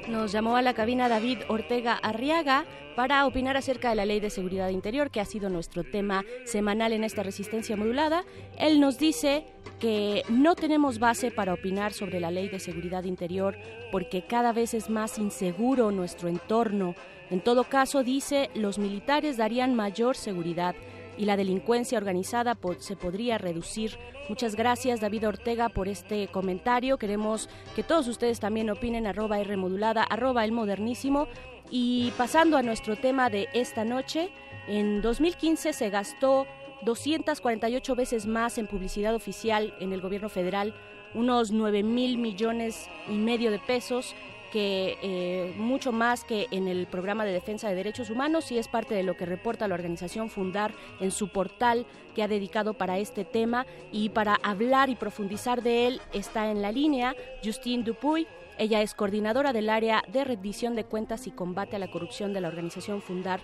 Nos 0.08 0.32
llamó 0.32 0.58
a 0.58 0.64
la 0.64 0.74
cabina 0.74 1.08
David 1.08 1.42
Ortega 1.48 1.94
Arriaga 1.94 2.66
para 2.98 3.28
opinar 3.28 3.56
acerca 3.58 3.90
de 3.90 3.96
la 3.96 4.08
Ley 4.08 4.20
de 4.20 4.32
Seguridad 4.32 4.70
Interior, 4.70 5.12
que 5.12 5.22
ha 5.22 5.26
sido 5.26 5.50
nuestro 5.50 5.84
tema 5.84 6.26
semanal 6.46 6.94
en 6.94 7.04
esta 7.04 7.22
resistencia 7.22 7.78
modulada. 7.78 8.26
Él 8.58 8.80
nos 8.80 8.98
dice 8.98 9.46
que 9.80 10.24
no 10.30 10.56
tenemos 10.56 10.98
base 10.98 11.30
para 11.30 11.54
opinar 11.54 11.94
sobre 11.94 12.20
la 12.20 12.32
Ley 12.32 12.50
de 12.50 12.60
Seguridad 12.60 13.04
Interior 13.04 13.56
porque 13.92 14.26
cada 14.26 14.52
vez 14.52 14.74
es 14.74 14.90
más 14.90 15.20
inseguro 15.20 15.92
nuestro 15.92 16.28
entorno. 16.28 16.96
En 17.30 17.40
todo 17.40 17.66
caso, 17.66 18.04
dice, 18.04 18.50
los 18.56 18.80
militares 18.80 19.38
darían 19.38 19.76
mayor 19.76 20.16
seguridad 20.16 20.74
y 21.18 21.26
la 21.26 21.38
delincuencia 21.38 21.98
organizada 21.98 22.58
se 22.80 22.96
podría 22.96 23.38
reducir. 23.38 23.98
Muchas 24.30 24.56
gracias 24.56 25.00
David 25.00 25.28
Ortega 25.28 25.70
por 25.70 25.88
este 25.88 26.28
comentario. 26.28 26.98
Queremos 26.98 27.50
que 27.76 27.84
todos 27.84 28.08
ustedes 28.08 28.40
también 28.40 28.70
opinen 28.70 29.08
arroba 29.08 29.40
R 29.40 29.58
modulada, 29.58 30.04
arroba 30.04 30.46
el 30.46 30.52
modernísimo. 30.52 31.28
Y 31.70 32.12
pasando 32.18 32.58
a 32.58 32.64
nuestro 32.64 32.96
tema 32.96 33.30
de 33.30 33.50
esta 33.54 33.84
noche, 33.84 34.30
en 34.68 35.02
2015 35.02 35.74
se 35.74 35.90
gastó 35.90 36.46
248 36.84 37.96
veces 37.96 38.26
más 38.26 38.58
en 38.58 38.68
publicidad 38.68 39.16
oficial 39.16 39.74
en 39.80 39.94
el 39.94 40.02
gobierno 40.02 40.30
federal, 40.30 40.76
unos 41.14 41.52
9 41.52 41.84
mil 41.84 42.18
millones 42.18 42.90
y 43.10 43.14
medio 43.14 43.52
de 43.52 43.60
pesos 43.60 44.16
que 44.52 44.98
eh, 45.02 45.54
mucho 45.58 45.92
más 45.92 46.24
que 46.24 46.48
en 46.52 46.68
el 46.68 46.88
programa 46.88 47.26
de 47.26 47.32
defensa 47.32 47.70
de 47.70 47.76
derechos 47.76 48.10
humanos 48.10 48.52
y 48.52 48.58
es 48.58 48.68
parte 48.68 48.96
de 48.96 49.04
lo 49.04 49.16
que 49.16 49.26
reporta 49.26 49.68
la 49.68 49.76
organización 49.76 50.30
Fundar 50.30 50.72
en 51.00 51.12
su 51.12 51.30
portal 51.30 51.86
que 52.16 52.24
ha 52.24 52.28
dedicado 52.28 52.74
para 52.74 52.98
este 52.98 53.26
tema 53.26 53.66
y 53.92 54.10
para 54.10 54.38
hablar 54.44 54.90
y 54.90 54.96
profundizar 54.96 55.62
de 55.62 55.88
él 55.88 56.02
está 56.14 56.50
en 56.52 56.62
la 56.62 56.72
línea 56.72 57.16
Justine 57.44 57.84
Dupuy. 57.84 58.28
Ella 58.58 58.82
es 58.82 58.96
coordinadora 58.96 59.54
del 59.54 59.70
área 59.70 60.04
de 60.12 60.24
rendición 60.24 60.76
de 60.76 60.84
cuentas 60.84 61.28
y 61.28 61.32
combate 61.32 61.76
a 61.76 61.80
la 61.80 61.92
corrupción 61.92 62.34
de 62.34 62.42
la 62.42 62.48
organización 62.48 63.02
Fundar. 63.02 63.40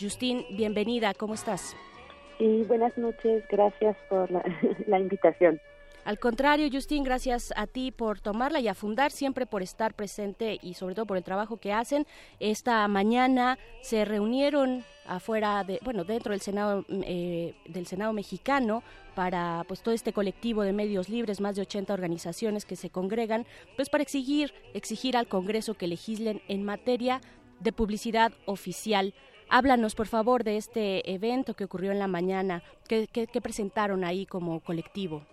Justine, 0.00 0.44
bienvenida, 0.50 1.14
¿cómo 1.14 1.34
estás? 1.34 1.76
Y 2.38 2.64
buenas 2.64 2.96
noches, 2.98 3.44
gracias 3.48 3.96
por 4.08 4.28
la 4.30 4.98
invitación. 4.98 5.60
Al 6.06 6.20
contrario, 6.20 6.68
Justin, 6.72 7.02
gracias 7.02 7.52
a 7.56 7.66
ti 7.66 7.90
por 7.90 8.20
tomarla 8.20 8.60
y 8.60 8.68
a 8.68 8.74
fundar, 8.74 9.10
siempre 9.10 9.44
por 9.44 9.60
estar 9.60 9.92
presente 9.92 10.56
y 10.62 10.74
sobre 10.74 10.94
todo 10.94 11.04
por 11.04 11.16
el 11.16 11.24
trabajo 11.24 11.56
que 11.56 11.72
hacen. 11.72 12.06
Esta 12.38 12.86
mañana 12.86 13.58
se 13.82 14.04
reunieron 14.04 14.84
afuera 15.04 15.64
de, 15.64 15.80
bueno, 15.82 16.04
dentro 16.04 16.30
del 16.30 16.40
Senado 16.40 16.84
eh, 16.88 17.56
del 17.66 17.88
Senado 17.88 18.12
mexicano 18.12 18.84
para 19.16 19.64
pues 19.66 19.82
todo 19.82 19.92
este 19.92 20.12
colectivo 20.12 20.62
de 20.62 20.72
medios 20.72 21.08
libres, 21.08 21.40
más 21.40 21.56
de 21.56 21.62
80 21.62 21.92
organizaciones 21.92 22.64
que 22.64 22.76
se 22.76 22.88
congregan, 22.88 23.44
pues 23.74 23.90
para 23.90 24.04
exigir 24.04 24.54
exigir 24.74 25.16
al 25.16 25.26
Congreso 25.26 25.74
que 25.74 25.88
legislen 25.88 26.40
en 26.46 26.62
materia 26.62 27.20
de 27.58 27.72
publicidad 27.72 28.32
oficial. 28.44 29.12
Háblanos, 29.48 29.96
por 29.96 30.06
favor, 30.06 30.44
de 30.44 30.56
este 30.56 31.12
evento 31.12 31.54
que 31.54 31.64
ocurrió 31.64 31.90
en 31.90 31.98
la 31.98 32.06
mañana. 32.06 32.62
¿Qué, 32.86 33.08
qué 33.08 33.40
presentaron 33.40 34.04
ahí 34.04 34.24
como 34.24 34.60
colectivo? 34.60 35.24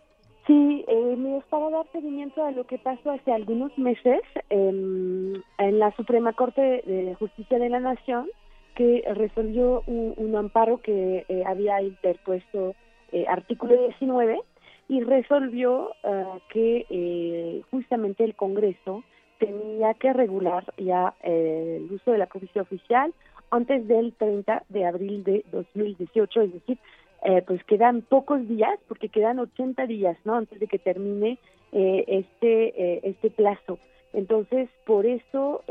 Sí, 0.45 0.86
eh, 0.88 1.41
para 1.49 1.70
dar 1.70 1.86
seguimiento 1.91 2.44
a 2.44 2.52
lo 2.52 2.65
que 2.65 2.78
pasó 2.78 3.11
hace 3.11 3.32
algunos 3.32 3.78
meses 3.78 4.22
en 4.49 5.41
la 5.57 5.91
Suprema 5.95 6.34
Corte 6.34 6.84
de 6.86 7.15
Justicia 7.15 7.60
de 7.60 7.70
la 7.70 7.80
Nación, 7.80 8.28
que 8.76 9.03
resolvió 9.14 9.84
un, 9.86 10.36
amparo 10.36 10.82
que 10.82 11.26
eh, 11.28 11.44
había 11.45 11.82
interpuesto 11.82 12.76
eh, 13.11 13.26
artículo 13.28 13.80
19 13.88 14.41
y 14.90 15.02
resolvió 15.02 15.91
eh, 16.03 16.26
que 16.49 17.61
justamente 17.72 18.24
el 18.24 18.36
Congreso 18.36 19.03
tenía 19.38 19.94
que 19.94 20.11
regular 20.14 20.65
ya 20.78 21.14
el 21.22 21.88
uso 21.91 22.11
de 22.11 22.18
la 22.18 22.26
publicidad 22.28 22.64
oficial 22.64 23.14
antes 23.52 23.88
del 23.88 24.14
30 24.14 24.64
de 24.70 24.86
abril 24.86 25.24
de 25.24 25.45
2018, 25.52 26.41
es 26.41 26.53
decir, 26.53 26.80
eh, 27.26 27.41
pues 27.48 27.64
quedan 27.64 28.02
pocos 28.02 28.45
días, 28.50 28.78
porque 28.88 29.08
quedan 29.08 29.40
80 29.40 29.88
días, 29.88 30.18
¿no? 30.26 30.36
Antes 30.36 30.60
de 30.60 30.68
que 30.68 30.78
termine 30.78 31.38
eh, 31.72 32.04
este, 32.08 32.74
eh, 32.76 33.00
este 33.04 33.30
plazo. 33.30 33.80
Entonces, 34.12 34.70
por 34.86 35.08
eso 35.08 35.64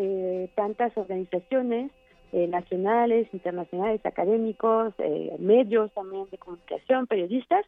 tantas 0.56 0.96
organizaciones 0.96 1.92
nacionales, 2.32 3.28
internacionales, 3.32 4.04
académicos, 4.04 4.94
medios 5.38 5.92
también 5.92 6.26
de 6.32 6.38
comunicación, 6.38 7.06
periodistas, 7.06 7.64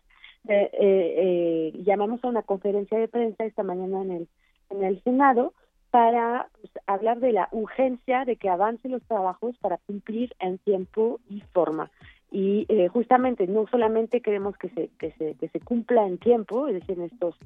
llamamos 1.84 2.24
a 2.24 2.26
una 2.26 2.42
conferencia 2.42 2.98
de 2.98 3.06
prensa 3.06 3.44
esta 3.44 3.62
mañana 3.62 4.02
en 4.02 4.10
el, 4.10 4.28
en 4.70 4.82
el 4.82 5.00
Senado 5.04 5.52
para 5.92 6.48
pues, 6.60 6.72
hablar 6.88 7.20
de 7.20 7.30
la 7.30 7.48
urgencia 7.52 8.24
de 8.24 8.34
que 8.34 8.48
avancen 8.48 8.90
los 8.90 9.02
trabajos 9.04 9.56
para 9.58 9.78
cumplir 9.78 10.34
en 10.40 10.58
tiempo 10.58 11.20
y 11.28 11.40
forma 11.52 11.88
y 12.34 12.66
eh, 12.68 12.88
justamente 12.88 13.46
no 13.46 13.64
solamente 13.68 14.20
queremos 14.20 14.56
que 14.56 14.68
se, 14.70 14.90
que 14.98 15.12
se 15.12 15.36
que 15.36 15.48
se 15.48 15.60
cumpla 15.60 16.04
en 16.04 16.18
tiempo, 16.18 16.66
es 16.66 16.74
decir, 16.74 16.98
en 16.98 17.04
estos 17.04 17.36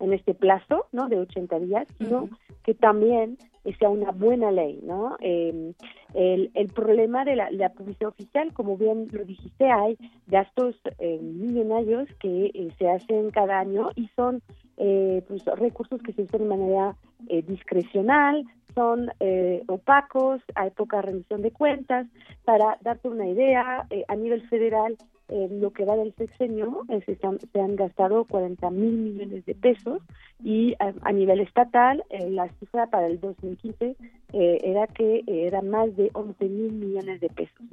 en 0.00 0.12
este 0.12 0.34
plazo, 0.34 0.86
¿no? 0.90 1.08
De 1.08 1.16
80 1.16 1.60
días, 1.60 1.86
sino 1.96 2.28
que 2.64 2.74
también 2.74 3.38
sea 3.78 3.88
una 3.88 4.10
buena 4.10 4.50
ley, 4.50 4.80
¿no? 4.82 5.16
Eh, 5.20 5.72
el, 6.14 6.50
el 6.54 6.66
problema 6.68 7.24
de 7.24 7.36
la, 7.36 7.52
la, 7.52 7.68
publicidad 7.68 8.08
oficial, 8.08 8.52
como 8.52 8.76
bien 8.76 9.06
lo 9.12 9.24
dijiste, 9.24 9.70
hay 9.70 9.96
gastos 10.26 10.74
eh, 10.98 11.20
millonarios 11.22 12.08
que 12.18 12.46
eh, 12.46 12.68
se 12.78 12.90
hacen 12.90 13.30
cada 13.30 13.60
año 13.60 13.90
y 13.94 14.08
son 14.16 14.42
eh, 14.76 15.22
pues, 15.28 15.44
recursos 15.44 16.02
que 16.02 16.12
se 16.12 16.22
usan 16.22 16.40
de 16.40 16.46
manera 16.48 16.96
eh, 17.28 17.42
discrecional, 17.42 18.44
son 18.74 19.10
eh, 19.20 19.62
opacos, 19.68 20.40
hay 20.54 20.70
poca 20.70 21.02
rendición 21.02 21.42
de 21.42 21.50
cuentas. 21.50 22.06
Para 22.44 22.78
darte 22.80 23.08
una 23.08 23.28
idea, 23.28 23.86
eh, 23.90 24.04
a 24.08 24.16
nivel 24.16 24.46
federal, 24.48 24.96
en 25.28 25.60
lo 25.60 25.70
que 25.70 25.84
va 25.84 25.96
del 25.96 26.14
sexenio, 26.14 26.82
eh, 26.88 27.00
se, 27.06 27.16
se, 27.16 27.60
han 27.60 27.76
gastado 27.76 28.24
40 28.24 28.68
mil 28.70 28.92
millones 28.92 29.46
de 29.46 29.54
pesos 29.54 30.02
y 30.44 30.74
a, 30.78 31.12
nivel 31.12 31.40
estatal, 31.40 32.04
la 32.10 32.48
cifra 32.58 32.88
para 32.88 33.06
el 33.06 33.20
2015 33.20 33.96
era 34.32 34.86
que 34.88 35.22
era 35.26 35.62
más 35.62 35.94
de 35.96 36.10
11 36.12 36.44
mil 36.48 36.72
millones 36.72 37.20
de 37.20 37.28
pesos. 37.28 37.64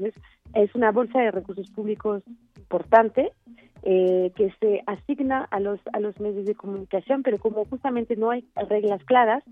Es 0.53 0.75
una 0.75 0.91
bolsa 0.91 1.19
de 1.19 1.31
recursos 1.31 1.69
públicos 1.71 2.21
importante 2.55 3.33
que 3.81 4.53
se 4.59 4.83
asigna 4.85 5.45
a 5.49 5.59
los 5.59 5.79
a 5.93 5.99
los 5.99 6.19
medios 6.19 6.45
de 6.45 6.53
comunicación, 6.53 7.23
pero 7.23 7.39
como 7.39 7.65
justamente 7.65 8.15
no 8.15 8.29
hay 8.29 8.45
reglas 8.69 9.03
claras, 9.05 9.43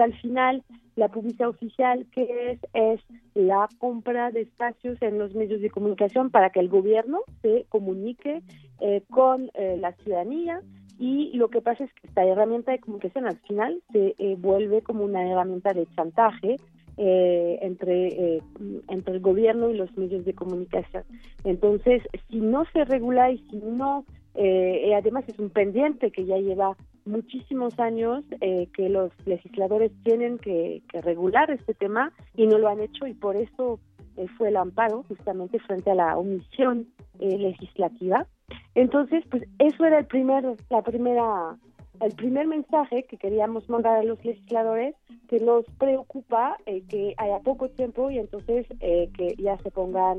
al 0.00 0.14
final 0.20 0.62
la 0.96 1.08
publicidad 1.08 1.48
oficial, 1.48 2.06
que 2.12 2.52
es, 2.52 2.58
es 2.74 3.00
la 3.34 3.68
compra 3.78 4.30
de 4.30 4.42
espacios 4.42 5.00
en 5.00 5.18
los 5.18 5.34
medios 5.34 5.60
de 5.60 5.70
comunicación 5.70 6.30
para 6.30 6.50
que 6.50 6.60
el 6.60 6.68
gobierno 6.68 7.20
se 7.40 7.66
comunique 7.68 8.42
eh, 8.80 9.02
con 9.10 9.50
eh, 9.54 9.76
la 9.80 9.92
ciudadanía 9.92 10.60
y 10.98 11.32
lo 11.34 11.48
que 11.48 11.62
pasa 11.62 11.84
es 11.84 11.92
que 11.94 12.06
esta 12.06 12.24
herramienta 12.24 12.72
de 12.72 12.80
comunicación 12.80 13.26
al 13.26 13.38
final 13.38 13.82
se 13.92 14.14
eh, 14.18 14.36
vuelve 14.38 14.82
como 14.82 15.04
una 15.04 15.26
herramienta 15.26 15.72
de 15.72 15.86
chantaje 15.86 16.56
entre 16.98 18.42
entre 18.88 19.14
el 19.14 19.20
gobierno 19.20 19.70
y 19.70 19.76
los 19.78 19.96
medios 19.96 20.26
de 20.26 20.34
comunicación. 20.34 21.04
Entonces, 21.42 22.02
si 22.28 22.38
no 22.38 22.66
se 22.66 22.84
regula 22.84 23.30
y 23.30 23.38
si 23.48 23.56
no, 23.56 24.04
además 24.34 25.24
es 25.28 25.38
un 25.38 25.50
pendiente 25.50 26.10
que 26.10 26.24
ya 26.24 26.38
lleva 26.38 26.76
muchísimos 27.04 27.78
años 27.78 28.24
eh, 28.40 28.68
que 28.74 28.88
los 28.88 29.10
legisladores 29.26 29.92
tienen 30.04 30.38
que, 30.38 30.82
regular 30.92 31.50
este 31.50 31.74
tema 31.74 32.12
y 32.36 32.46
no 32.46 32.58
lo 32.58 32.68
han 32.68 32.80
hecho 32.80 33.06
y 33.06 33.14
por 33.14 33.36
eso 33.36 33.80
eh, 34.16 34.26
fue 34.36 34.48
el 34.48 34.56
amparo 34.56 35.04
justamente 35.08 35.58
frente 35.60 35.90
a 35.90 35.94
la 35.94 36.16
omisión 36.16 36.86
eh, 37.18 37.38
legislativa. 37.38 38.26
Entonces, 38.74 39.24
pues 39.30 39.44
eso 39.58 39.84
era 39.84 39.98
el 39.98 40.06
primer, 40.06 40.44
la 40.68 40.82
primera, 40.82 41.56
el 42.00 42.14
primer 42.14 42.46
mensaje 42.46 43.04
que 43.04 43.16
queríamos 43.16 43.68
mandar 43.68 43.96
a 43.96 44.02
los 44.02 44.22
legisladores 44.24 44.94
que 45.28 45.40
nos 45.40 45.64
preocupa 45.78 46.58
que 46.66 47.14
haya 47.16 47.38
poco 47.40 47.70
tiempo 47.70 48.10
y 48.10 48.18
entonces 48.18 48.66
que 48.80 49.34
ya 49.38 49.56
se 49.58 49.70
pongan 49.70 50.18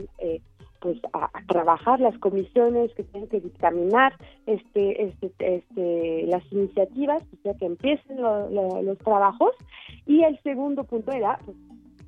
pues 0.84 0.99
a, 1.14 1.30
trabajar 1.47 2.01
las 2.01 2.18
comisiones 2.19 2.93
que 2.93 3.03
tienen 3.03 3.30
que 3.30 3.39
dictaminar 3.39 4.14
este, 4.45 5.05
este, 5.05 5.31
este 5.39 6.27
las 6.27 6.43
iniciativas, 6.51 7.23
o 7.23 7.41
sea 7.41 7.53
que 7.53 7.65
empiecen 7.65 8.22
los 8.22 8.97
trabajos. 8.97 9.55
Y 10.05 10.23
el 10.23 10.38
segundo 10.41 10.84
punto 10.84 11.14
era, 11.14 11.39
pues, 11.45 11.55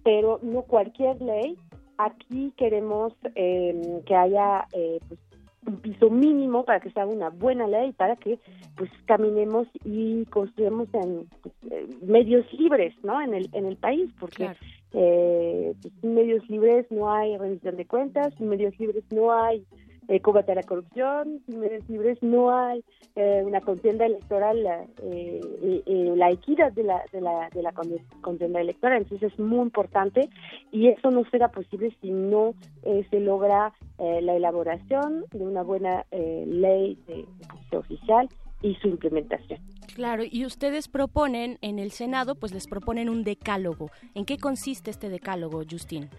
pero 0.04 0.42
no 0.44 0.64
cualquier 0.64 1.22
ley. 1.22 1.58
Aquí 1.98 2.52
queremos 2.58 3.14
eh, 3.36 4.02
que 4.06 4.14
haya 4.14 4.68
eh, 4.74 5.00
pues, 5.08 5.20
un 5.66 5.78
piso 5.78 6.10
mínimo 6.10 6.66
para 6.66 6.82
que 6.82 6.92
sea 6.92 7.06
una 7.06 7.30
buena 7.30 7.68
ley, 7.68 7.94
para 7.94 8.18
que 8.18 8.40
pues 8.76 8.92
caminemos 9.06 9.68
y 9.86 10.26
construyamos 10.26 10.90
pues, 10.90 11.56
eh, 11.72 11.88
medios 12.06 12.46
libres, 12.52 12.94
¿no? 13.04 13.22
En 13.22 13.34
el 13.34 13.50
en 13.54 13.68
el 13.68 13.78
país, 13.78 14.12
porque 14.20 14.50
eh, 14.96 15.74
pues, 15.82 15.94
sin 16.02 16.16
medios 16.16 16.50
libres 16.50 16.90
no 16.90 17.12
hay 17.12 17.38
rendición 17.38 17.76
de 17.76 17.86
cuentas, 17.86 18.34
sin 18.36 18.48
medios 18.48 18.78
libres 18.80 19.04
no 19.12 19.34
hay 19.34 19.66
eh, 20.08 20.22
combate 20.22 20.54
a 20.54 20.56
la 20.56 20.64
corrupción, 20.64 21.42
sin 21.46 21.60
medios 21.60 21.88
libres 21.90 22.22
no 22.22 22.56
hay 22.56 22.84
eh, 23.16 23.44
una 23.46 23.62
contienda 23.62 24.06
electoral, 24.06 24.58
eh, 25.02 25.42
eh, 25.86 26.14
la 26.16 26.32
equidad 26.32 26.72
de 26.74 26.84
la, 26.84 27.02
de 27.12 27.22
la, 27.22 27.50
de 27.50 27.62
la 27.62 27.74
contienda 28.22 28.62
electoral. 28.62 29.00
Entonces 29.02 29.34
es 29.34 29.40
muy 29.40 29.62
importante 29.62 30.30
y 30.72 30.88
eso 30.88 31.12
no 31.12 31.24
será 31.30 31.50
posible 31.50 31.96
si 32.02 32.12
no 32.12 32.54
se 32.84 33.20
logra 33.20 33.74
la 33.98 34.36
elaboración 34.36 35.26
de 35.32 35.44
una 35.44 35.64
buena 35.64 36.06
ley 36.12 36.98
de, 37.08 37.26
de 37.72 37.78
oficial 37.78 38.30
y 38.66 38.74
su 38.76 38.88
implementación. 38.88 39.60
Claro, 39.94 40.24
y 40.30 40.46
ustedes 40.46 40.88
proponen 40.88 41.60
en 41.62 41.78
el 41.78 41.92
Senado, 41.92 42.34
pues 42.36 42.52
les 42.52 42.68
proponen 42.68 43.10
un 43.10 43.24
decálogo. 43.24 43.92
¿En 44.16 44.26
qué 44.26 44.38
consiste 44.38 44.90
este 44.90 45.10
decálogo, 45.10 45.62
Justin? 45.70 46.10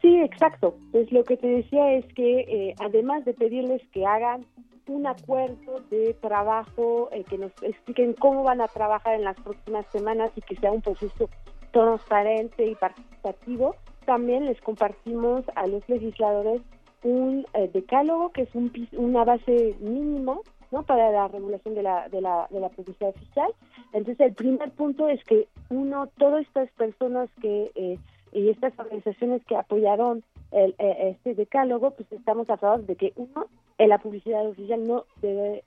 Sí, 0.00 0.16
exacto. 0.16 0.76
Pues 0.92 1.12
lo 1.12 1.24
que 1.24 1.36
te 1.36 1.46
decía 1.46 1.92
es 1.92 2.06
que 2.14 2.40
eh, 2.40 2.74
además 2.80 3.26
de 3.26 3.34
pedirles 3.34 3.82
que 3.92 4.06
hagan 4.06 4.46
un 4.86 5.06
acuerdo 5.06 5.80
de 5.90 6.14
trabajo, 6.14 7.10
eh, 7.12 7.22
que 7.28 7.36
nos 7.36 7.52
expliquen 7.62 8.14
cómo 8.14 8.42
van 8.44 8.62
a 8.62 8.68
trabajar 8.68 9.14
en 9.14 9.24
las 9.24 9.38
próximas 9.38 9.84
semanas 9.92 10.30
y 10.36 10.40
que 10.40 10.56
sea 10.56 10.72
un 10.72 10.80
proceso 10.80 11.28
transparente 11.72 12.66
y 12.66 12.74
participativo, 12.74 13.76
también 14.06 14.46
les 14.46 14.60
compartimos 14.62 15.44
a 15.54 15.66
los 15.66 15.86
legisladores 15.88 16.62
un 17.02 17.46
eh, 17.52 17.70
decálogo 17.72 18.30
que 18.30 18.42
es 18.42 18.54
un, 18.54 18.72
una 18.92 19.24
base 19.24 19.76
mínimo 19.80 20.42
¿no? 20.70 20.82
para 20.82 21.10
la 21.10 21.28
regulación 21.28 21.74
de 21.74 21.82
la, 21.82 22.08
de 22.08 22.20
la, 22.20 22.46
de 22.50 22.60
la 22.60 22.68
publicidad 22.68 23.10
oficial. 23.10 23.52
Entonces, 23.92 24.20
el 24.20 24.34
primer 24.34 24.70
punto 24.72 25.08
es 25.08 25.22
que 25.24 25.48
uno, 25.68 26.08
todas 26.18 26.46
estas 26.46 26.70
personas 26.72 27.28
que 27.40 27.70
eh, 27.74 27.98
y 28.32 28.48
estas 28.48 28.78
organizaciones 28.78 29.44
que 29.44 29.56
apoyaron 29.56 30.22
el, 30.52 30.74
eh, 30.78 31.10
este 31.10 31.34
decálogo, 31.34 31.92
pues 31.92 32.10
estamos 32.12 32.48
a 32.50 32.56
favor 32.56 32.84
de 32.86 32.96
que 32.96 33.12
uno, 33.16 33.46
la 33.78 33.98
publicidad 33.98 34.46
oficial 34.46 34.86
no 34.86 35.04
debe 35.22 35.64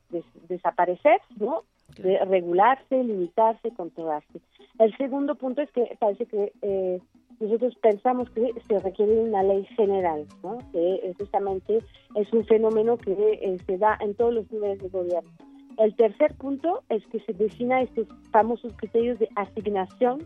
desaparecer, 0.48 1.20
¿no? 1.38 1.64
De 1.98 2.18
regularse, 2.26 3.04
limitarse, 3.04 3.72
controlarse. 3.72 4.40
El 4.80 4.96
segundo 4.98 5.36
punto 5.36 5.62
es 5.62 5.72
que 5.72 5.96
parece 6.00 6.26
que 6.26 6.52
eh, 6.62 7.00
nosotros 7.40 7.76
pensamos 7.82 8.30
que 8.32 8.52
se 8.68 8.80
requiere 8.80 9.20
una 9.20 9.44
ley 9.44 9.66
general, 9.76 10.26
¿no? 10.44 10.58
que 10.72 11.14
justamente 11.20 11.80
es 12.16 12.34
un 12.34 12.46
fenómeno 12.46 12.98
que 12.98 13.12
eh, 13.12 13.58
se 13.66 13.78
da 13.78 13.98
en 14.00 14.16
todos 14.16 14.34
los 14.34 14.52
niveles 14.52 14.80
de 14.80 14.90
gobierno. 14.90 15.30
El 15.78 15.96
tercer 15.96 16.34
punto 16.36 16.84
es 16.90 17.06
que 17.08 17.20
se 17.22 17.34
defina 17.34 17.82
estos 17.82 18.08
famosos 18.32 18.74
criterios 18.78 19.20
de 19.20 19.28
asignación 19.36 20.26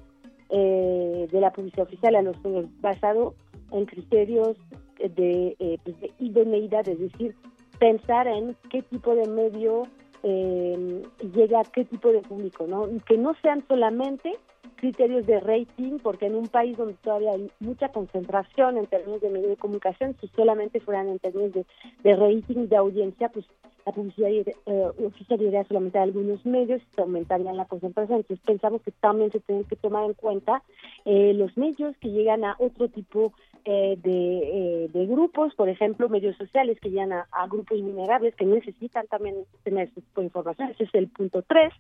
eh, 0.50 1.28
de 1.32 1.42
la 1.42 1.52
publicidad 1.52 1.88
oficial 1.88 2.16
a 2.16 2.22
los 2.22 2.42
medios 2.44 2.66
basado 2.82 3.36
en 3.72 3.86
criterios 3.86 4.58
de, 5.00 5.56
eh, 5.60 5.78
pues, 5.84 6.00
de 6.00 6.12
idoneidad, 6.20 6.88
es 6.88 7.00
decir, 7.00 7.36
pensar 7.80 8.28
en 8.28 8.56
qué 8.70 8.82
tipo 8.82 9.16
de 9.16 9.28
medio 9.28 9.84
eh, 10.24 11.04
llega 11.34 11.62
a 11.62 11.66
qué 11.66 11.86
tipo 11.86 12.12
de 12.12 12.22
público, 12.22 12.66
¿no? 12.68 12.88
Que 13.06 13.18
no 13.18 13.36
sean 13.42 13.64
solamente 13.68 14.34
criterios 14.76 15.26
de 15.26 15.40
rating, 15.40 16.00
porque 16.02 16.28
en 16.28 16.36
un 16.36 16.48
país 16.48 16.78
donde 16.78 16.96
todavía 16.96 17.32
hay 17.32 17.50
mucha 17.60 17.90
concentración 17.90 18.78
en 18.78 18.86
términos 18.86 19.22
de 19.22 19.30
medios 19.30 19.50
de 19.50 19.58
comunicación, 19.58 20.16
si 20.22 20.28
solamente 20.30 20.80
fueran 20.80 21.10
en 21.10 21.20
términos 21.20 21.54
de, 21.54 21.66
de 22.04 22.16
rating, 22.16 22.68
de 22.68 22.78
audiencia, 22.78 23.30
pues 23.30 23.46
la 23.88 23.94
publicidad 23.94 24.30
eh, 24.30 24.92
oficial 25.06 25.42
iría 25.42 25.64
solamente 25.64 25.98
a 25.98 26.04
algunos 26.04 26.46
medios 26.46 26.82
y 26.98 27.02
aumentaría 27.02 27.54
la 27.54 27.64
concentración. 27.66 28.18
Entonces 28.20 28.46
pensamos 28.46 28.82
que 28.82 28.92
también 28.92 29.32
se 29.32 29.40
tienen 29.40 29.64
que 29.64 29.78
tomar 29.78 30.04
en 30.04 30.14
cuenta 30.14 30.62
eh, 31.06 31.34
los 31.34 31.56
medios 31.58 31.96
que 31.98 32.10
llegan 32.10 32.44
a 32.44 32.58
otro 32.60 32.90
tipo 32.90 33.32
eh, 33.70 33.98
de, 34.02 34.90
de, 34.98 35.06
grupos, 35.08 35.54
por 35.56 35.68
ejemplo, 35.68 36.08
medios 36.08 36.38
sociales 36.38 36.80
que 36.80 36.90
llegan 36.90 37.12
a, 37.12 37.28
grupos 37.50 37.82
vulnerables 37.82 38.34
que 38.36 38.46
necesitan 38.46 39.08
también 39.08 39.36
tener 39.64 39.90
ese 39.90 40.00
tipo 40.02 40.22
de 40.22 40.28
información. 40.28 40.70
Ese 40.70 40.86
es 40.86 40.96
el 40.96 41.10
punto 41.10 41.42
3. 41.42 41.74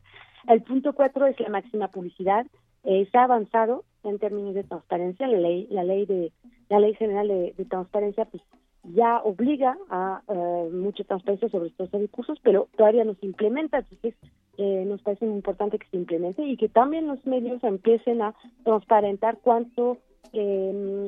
El 0.49 0.63
punto 0.63 0.91
4 0.91 1.27
es 1.27 1.39
la 1.39 1.47
máxima 1.47 1.87
publicidad. 1.87 2.45
se 2.83 3.17
ha 3.17 3.23
avanzado 3.23 3.85
en 4.03 4.19
términos 4.19 4.53
de 4.53 4.65
transparencia. 4.65 5.27
La 5.27 5.37
ley, 5.37 5.67
la 5.69 5.85
ley 5.85 6.05
de 6.05 6.33
la 6.67 6.79
ley 6.79 6.93
general 6.95 7.29
de, 7.29 7.65
transparencia 7.69 8.25
pues 8.25 8.43
ya 8.83 9.19
obliga 9.19 9.77
a 9.89 10.21
uh, 10.27 10.69
mucha 10.69 11.05
transparencia 11.05 11.49
sobre 11.49 11.69
estos 11.69 11.89
recursos, 11.91 12.37
pero 12.43 12.67
todavía 12.75 13.03
no 13.03 13.15
se 13.15 13.25
implementa, 13.25 13.79
entonces 13.79 14.15
eh, 14.57 14.83
nos 14.85 15.01
parece 15.01 15.25
muy 15.25 15.35
importante 15.35 15.79
que 15.79 15.87
se 15.87 15.97
implemente 15.97 16.43
y 16.43 16.57
que 16.57 16.69
también 16.69 17.07
los 17.07 17.25
medios 17.25 17.63
empiecen 17.63 18.21
a 18.21 18.33
transparentar 18.63 19.39
cuánto 19.41 19.99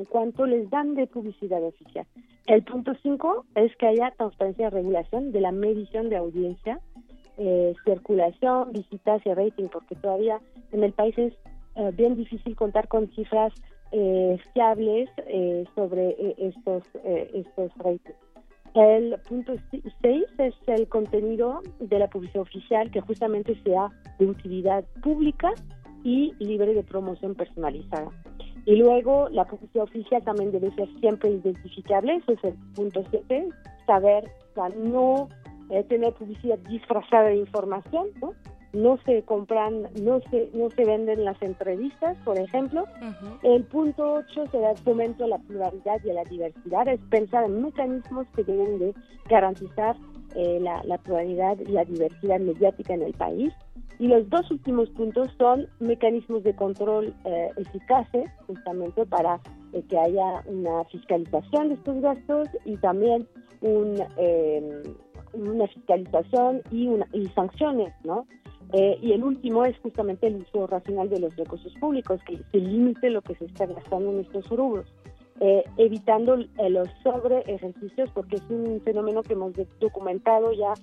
cuánto 0.10 0.46
les 0.46 0.70
dan 0.70 0.96
de 0.96 1.08
publicidad 1.08 1.64
oficial. 1.64 2.06
El 2.48 2.64
punto 2.64 2.94
5 3.02 3.46
es 3.56 3.76
que 3.76 3.88
haya 3.88 4.12
transparencia 4.18 4.68
y 4.68 4.70
regulación 4.70 5.32
de 5.32 5.42
la 5.42 5.52
medición 5.52 6.10
de 6.10 6.18
audiencia, 6.18 6.80
eh, 7.38 7.74
circulación, 7.86 8.72
visitas 8.72 9.22
y 9.26 9.34
rating, 9.34 9.68
porque 9.72 9.96
todavía 9.96 10.40
en 10.72 10.84
el 10.84 10.94
país 10.94 11.18
es 11.18 11.34
eh, 11.76 11.92
bien 11.96 12.16
difícil 12.16 12.56
contar 12.56 12.88
con 12.88 13.08
cifras 13.12 13.54
eh, 13.92 14.38
fiables 14.54 15.10
eh, 15.26 15.66
sobre 15.74 16.10
eh, 16.10 16.36
estos 16.38 16.84
estos 17.34 17.76
ratings. 17.80 18.16
El 18.76 19.16
punto 19.28 19.54
6 19.72 20.26
es 20.38 20.54
el 20.68 20.88
contenido 20.88 21.62
de 21.80 21.98
la 21.98 22.08
publicidad 22.08 22.44
oficial 22.44 22.92
que 22.92 23.02
justamente 23.02 23.60
sea 23.64 23.90
de 24.20 24.28
utilidad 24.28 24.86
pública 25.02 25.52
y 26.04 26.34
libre 26.38 26.76
de 26.76 26.84
promoción 26.84 27.34
personalizada. 27.34 28.12
Y 28.70 28.76
luego 28.76 29.30
la 29.30 29.46
publicidad 29.46 29.86
oficial 29.86 30.24
también 30.24 30.52
debe 30.52 30.70
ser 30.76 30.88
siempre 31.00 31.32
identificable, 31.32 32.18
ese 32.18 32.34
es 32.34 32.44
el 32.44 32.54
punto 32.76 33.04
7, 33.10 33.50
saber, 33.88 34.26
o 34.26 34.54
sea, 34.54 34.70
no 34.78 35.28
eh, 35.72 35.84
tener 35.86 36.14
publicidad 36.14 36.60
disfrazada 36.60 37.30
de 37.30 37.38
información, 37.38 38.10
¿no? 38.22 38.36
no 38.72 39.00
se 39.06 39.24
compran, 39.24 39.88
no 40.00 40.22
se, 40.30 40.52
no 40.54 40.70
se 40.70 40.86
venden 40.86 41.26
las 41.26 41.42
entrevistas, 41.42 42.16
por 42.24 42.38
ejemplo. 42.38 42.86
El 43.42 43.64
punto 43.64 44.14
8 44.30 44.52
será 44.52 44.70
el 44.70 44.78
fomento 44.78 45.24
a 45.24 45.30
la 45.30 45.40
pluralidad 45.40 46.00
y 46.04 46.12
a 46.12 46.14
la 46.14 46.24
diversidad, 46.26 46.88
es 46.90 47.00
pensar 47.10 47.46
en 47.46 47.64
mecanismos 47.64 48.28
que 48.36 48.44
deben 48.44 48.78
de 48.78 48.94
garantizar 49.28 49.96
eh, 50.36 50.60
la, 50.62 50.84
la, 50.84 50.98
pluralidad 50.98 51.58
y 51.60 51.72
la 51.72 51.86
diversidad 51.86 52.40
mediática 52.40 52.94
en 52.94 53.04
el 53.04 53.14
país. 53.14 53.54
Y 54.00 54.08
los 54.08 54.30
dos 54.30 54.50
últimos 54.50 54.90
puntos 54.92 55.30
son 55.38 55.68
mecanismos 55.80 56.44
de 56.44 56.56
control 56.56 57.14
eh, 57.26 57.50
eficaces, 57.58 58.30
justamente 58.48 59.06
para 59.06 59.42
eh, 59.74 59.84
que 59.90 59.98
haya 59.98 60.42
una 60.46 60.84
fiscalización 60.86 61.70
de 61.70 61.74
estos 61.76 62.02
gastos 62.02 62.48
y 62.66 62.78
también 62.78 63.28
un, 63.62 64.02
eh, 64.18 64.84
una 65.34 65.68
fiscalización 65.68 66.62
y, 66.72 66.88
una, 66.88 67.08
y 67.14 67.28
sanciones, 67.28 67.94
¿no? 68.04 68.26
Eh, 68.74 69.00
y 69.02 69.14
el 69.14 69.24
último 69.24 69.66
es 69.66 69.78
justamente 69.80 70.28
el 70.28 70.38
uso 70.38 70.68
racional 70.68 71.10
de 71.10 71.20
los 71.20 71.36
recursos 71.36 71.74
públicos, 71.80 72.22
que 72.26 72.40
se 72.52 72.58
limite 72.58 73.10
lo 73.10 73.22
que 73.22 73.36
se 73.36 73.46
está 73.46 73.66
gastando 73.66 74.12
en 74.12 74.20
estos 74.20 74.48
rubros, 74.50 74.86
eh, 75.40 75.64
evitando 75.78 76.36
eh, 76.36 76.70
los 76.70 76.90
sobre 77.04 77.40
ejercicios, 77.42 78.10
porque 78.14 78.38
es 78.38 78.44
un 78.50 78.82
fenómeno 78.84 79.24
que 79.24 79.34
hemos 79.34 79.54
documentado 79.80 80.52
ya 80.54 80.74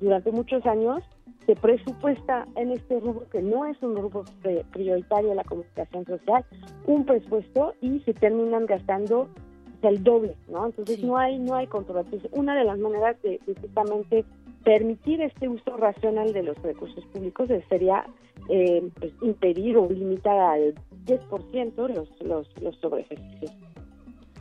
durante 0.00 0.32
muchos 0.32 0.64
años. 0.66 1.02
Se 1.46 1.56
presupuesta 1.56 2.46
en 2.56 2.72
este 2.72 3.00
rubro, 3.00 3.28
que 3.30 3.42
no 3.42 3.64
es 3.64 3.82
un 3.82 3.96
rubro 3.96 4.24
prioritario 4.72 5.30
de 5.30 5.34
la 5.34 5.44
comunicación 5.44 6.04
social, 6.04 6.44
un 6.86 7.04
presupuesto 7.04 7.74
y 7.80 8.00
se 8.00 8.12
terminan 8.12 8.66
gastando 8.66 9.28
el 9.82 10.04
doble, 10.04 10.36
¿no? 10.48 10.66
Entonces 10.66 10.96
sí. 10.96 11.06
no 11.06 11.16
hay 11.16 11.38
no 11.38 11.54
hay 11.54 11.66
control. 11.66 12.04
Entonces, 12.04 12.30
una 12.32 12.56
de 12.56 12.64
las 12.64 12.78
maneras 12.78 13.20
de, 13.22 13.40
de 13.46 13.54
justamente 13.54 14.24
permitir 14.64 15.22
este 15.22 15.48
uso 15.48 15.76
racional 15.76 16.32
de 16.32 16.42
los 16.42 16.56
recursos 16.62 17.04
públicos 17.06 17.48
sería 17.68 18.04
eh, 18.48 18.88
pues, 18.98 19.12
impedir 19.22 19.76
o 19.76 19.88
limitar 19.88 20.38
al 20.38 20.74
10% 21.06 21.88
los, 21.88 22.08
los, 22.20 22.48
los 22.60 22.76
sobre 22.76 23.02
ejercicios. 23.02 23.52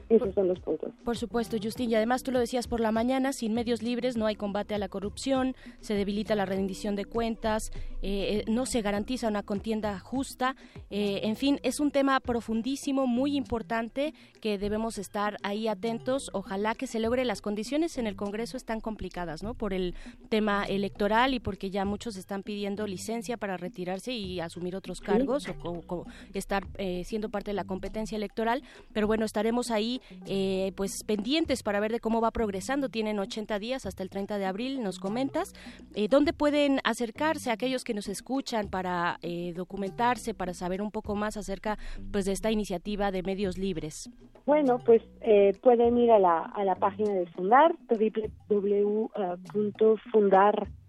Esos 0.10 0.34
son 0.34 0.48
los 0.48 0.60
puntos. 0.60 0.92
Por 1.04 1.18
supuesto, 1.18 1.58
Justin. 1.62 1.92
Y 1.92 1.96
además 1.96 2.24
tú 2.24 2.32
lo 2.32 2.40
decías 2.40 2.68
por 2.68 2.80
la 2.80 2.92
mañana, 2.92 3.32
sin 3.32 3.54
medios 3.54 3.84
libres 3.84 4.18
no 4.18 4.26
hay 4.26 4.36
combate 4.36 4.74
a 4.74 4.80
la 4.80 4.90
corrupción, 4.90 5.56
se 5.82 5.94
debilita 5.94 6.34
la 6.36 6.46
rendición 6.46 6.96
de 6.96 7.06
cuentas, 7.06 7.72
eh, 8.02 8.44
no 8.48 8.66
se 8.66 8.82
garantiza 8.82 9.28
una 9.28 9.44
contienda 9.44 10.00
justa. 10.00 10.56
Eh, 10.90 11.22
en 11.24 11.36
fin, 11.36 11.60
es 11.64 11.80
un 11.80 11.92
tema 11.92 12.20
profundísimo, 12.20 13.06
muy 13.06 13.38
importante, 13.38 14.14
que 14.42 14.58
debemos 14.58 14.98
estar 14.98 15.38
ahí 15.44 15.68
atentos. 15.68 16.32
Ojalá 16.34 16.74
que 16.74 16.88
se 16.88 17.00
logre. 17.00 17.24
Las 17.24 17.42
condiciones 17.42 17.98
en 17.98 18.08
el 18.08 18.16
Congreso 18.16 18.58
están 18.58 18.82
complicadas, 18.82 19.44
¿no? 19.44 19.54
Por 19.54 19.74
el 19.74 19.94
tema 20.30 20.64
electoral 20.64 21.34
y 21.34 21.40
porque 21.40 21.70
ya 21.70 21.86
muchos 21.86 22.16
están 22.16 22.42
pidiendo 22.42 22.88
licencia 22.88 23.38
para 23.38 23.58
retirarse 23.58 24.12
y 24.14 24.40
asumir 24.40 24.76
otros 24.76 25.02
cargos 25.02 25.44
¿Sí? 25.44 25.52
o, 25.64 25.70
o, 25.70 25.84
o, 25.88 26.06
estar 26.34 26.66
eh, 26.78 27.04
siendo 27.06 27.30
parte 27.30 27.52
de 27.52 27.56
la 27.56 27.66
competencia 27.66 28.16
electoral. 28.16 28.64
Pero 28.92 29.06
bueno, 29.06 29.26
estaremos 29.26 29.70
ahí 29.70 29.99
eh, 30.26 30.72
pues 30.76 31.04
pendientes 31.04 31.64
para 31.64 31.80
ver 31.80 31.92
de 31.92 32.00
cómo 32.00 32.22
va 32.22 32.32
progresando. 32.32 32.90
Tienen 32.90 33.20
80 33.20 33.60
días 33.60 33.86
hasta 33.86 34.04
el 34.04 34.10
30 34.10 34.38
de 34.38 34.46
abril, 34.46 34.84
nos 34.84 35.00
comentas. 35.00 35.54
Eh, 35.96 36.08
¿Dónde 36.10 36.34
pueden 36.34 36.80
acercarse 36.84 37.52
aquellos 37.52 37.84
que 37.84 37.94
nos 37.94 38.08
escuchan 38.08 38.70
para 38.70 39.20
eh, 39.22 39.54
documentarse, 39.56 40.34
para 40.34 40.54
saber 40.54 40.82
un 40.82 40.92
poco 40.92 41.16
más 41.16 41.38
acerca 41.38 41.78
pues 42.12 42.26
de 42.26 42.32
esta 42.32 42.52
iniciativa 42.52 43.12
de 43.12 43.24
medios 43.24 43.58
libres? 43.58 44.10
Bueno, 44.46 44.80
pues 44.86 45.02
eh, 45.22 45.54
pueden 45.62 45.98
ir 45.98 46.12
a 46.12 46.20
la, 46.20 46.40
a 46.40 46.64
la 46.64 46.76
página 46.76 47.14
de 47.14 47.26
Fundar, 47.28 47.76
www.fundar.org.mx 47.90 50.89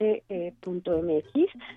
eh, 0.00 0.54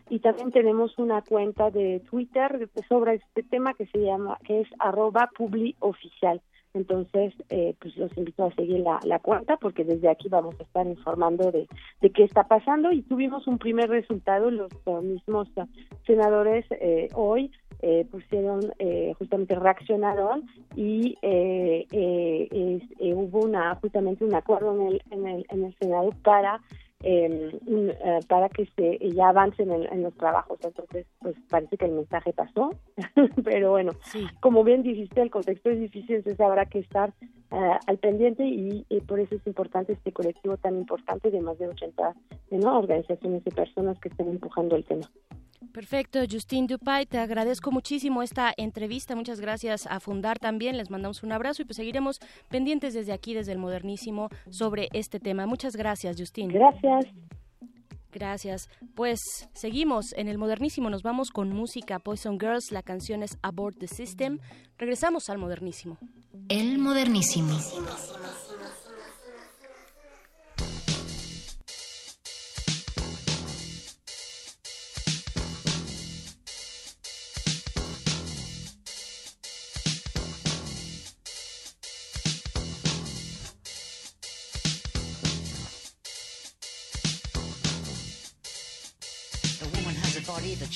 y 0.09 0.19
también 0.19 0.51
tenemos 0.51 0.97
una 0.97 1.21
cuenta 1.21 1.71
de 1.71 2.01
Twitter 2.09 2.69
sobre 2.87 3.15
este 3.15 3.43
tema 3.43 3.73
que 3.73 3.85
se 3.87 3.99
llama 3.99 4.37
que 4.43 4.61
es 4.61 4.67
arroba 4.79 5.29
publioficial. 5.35 6.41
Entonces 6.73 7.33
eh, 7.49 7.75
pues 7.79 7.97
los 7.97 8.15
invito 8.17 8.45
a 8.45 8.55
seguir 8.55 8.79
la, 8.79 8.99
la, 9.03 9.19
cuenta 9.19 9.57
porque 9.57 9.83
desde 9.83 10.09
aquí 10.09 10.29
vamos 10.29 10.55
a 10.59 10.63
estar 10.63 10.87
informando 10.87 11.51
de, 11.51 11.67
de 12.01 12.09
qué 12.11 12.23
está 12.23 12.43
pasando. 12.47 12.91
Y 12.91 13.01
tuvimos 13.01 13.45
un 13.47 13.57
primer 13.57 13.89
resultado 13.89 14.49
los 14.51 14.71
mismos 15.03 15.49
senadores 16.05 16.65
eh, 16.71 17.09
hoy 17.13 17.51
eh, 17.83 18.05
pusieron 18.11 18.61
eh, 18.77 19.15
justamente 19.17 19.55
reaccionaron 19.55 20.47
y 20.75 21.17
eh, 21.23 21.87
es, 21.89 22.83
hubo 23.15 23.39
una 23.39 23.73
justamente 23.75 24.23
un 24.23 24.35
acuerdo 24.35 24.75
en 24.75 24.87
el 24.87 25.01
en 25.09 25.27
el, 25.27 25.45
en 25.49 25.63
el 25.65 25.75
senado 25.79 26.11
para 26.21 26.61
eh, 27.03 27.60
uh, 27.65 28.26
para 28.28 28.49
que 28.49 28.65
se 28.76 28.99
ya 29.10 29.30
avancen 29.30 29.72
en, 29.72 29.91
en, 29.91 30.03
los 30.03 30.15
trabajos. 30.15 30.60
Entonces, 30.64 31.06
pues 31.19 31.36
parece 31.49 31.78
que 31.78 31.86
el 31.86 31.91
mensaje 31.94 32.34
pasó, 32.34 32.76
pero 33.44 33.72
bueno, 33.72 33.91
sí. 34.03 34.26
como 34.40 34.64
bien 34.64 34.84
dijiste, 34.84 35.22
el 35.22 35.32
contexto 35.32 35.69
es 35.69 35.80
difícil, 35.80 36.18
entonces 36.18 36.40
habrá 36.40 36.65
que 36.65 36.80
estar 36.80 37.14
uh, 37.52 37.78
al 37.88 37.98
pendiente 37.98 38.45
y, 38.45 38.86
y, 38.90 39.02
por 39.02 39.19
eso 39.19 39.36
es 39.36 39.45
importante 39.48 39.94
este 39.94 40.11
colectivo 40.11 40.57
tan 40.57 40.78
importante 40.78 41.32
de 41.32 41.41
más 41.41 41.57
de 41.57 41.68
80 41.68 42.15
¿no? 42.52 42.80
organizaciones 42.80 43.41
y 43.45 43.49
personas 43.52 43.99
que 43.99 44.10
estén 44.10 44.30
empujando 44.30 44.76
el 44.76 44.86
tema. 44.86 45.10
Perfecto, 45.73 46.19
Justin 46.29 46.67
Dupay, 46.67 47.05
te 47.05 47.17
agradezco 47.17 47.71
muchísimo 47.71 48.23
esta 48.23 48.53
entrevista. 48.57 49.15
Muchas 49.15 49.39
gracias 49.39 49.88
a 49.88 49.99
Fundar 49.99 50.38
también. 50.39 50.75
Les 50.77 50.89
mandamos 50.89 51.23
un 51.23 51.31
abrazo 51.31 51.61
y 51.61 51.65
pues 51.65 51.77
seguiremos 51.77 52.19
pendientes 52.49 52.93
desde 52.93 53.13
aquí, 53.13 53.33
desde 53.33 53.53
el 53.53 53.57
Modernísimo, 53.57 54.29
sobre 54.49 54.89
este 54.91 55.19
tema. 55.19 55.45
Muchas 55.45 55.75
gracias, 55.75 56.17
Justin. 56.19 56.49
Gracias. 56.49 57.05
Gracias. 58.11 58.69
Pues 58.95 59.19
seguimos 59.53 60.13
en 60.13 60.27
el 60.27 60.38
modernísimo, 60.38 60.89
nos 60.89 61.03
vamos 61.03 61.31
con 61.31 61.49
música 61.49 61.99
Poison 61.99 62.38
Girls, 62.39 62.71
la 62.71 62.83
canción 62.83 63.23
es 63.23 63.38
Abort 63.41 63.77
the 63.77 63.88
System. 63.88 64.39
Regresamos 64.77 65.29
al 65.29 65.38
modernísimo. 65.38 65.97
El 66.49 66.77
modernísimo. 66.77 67.57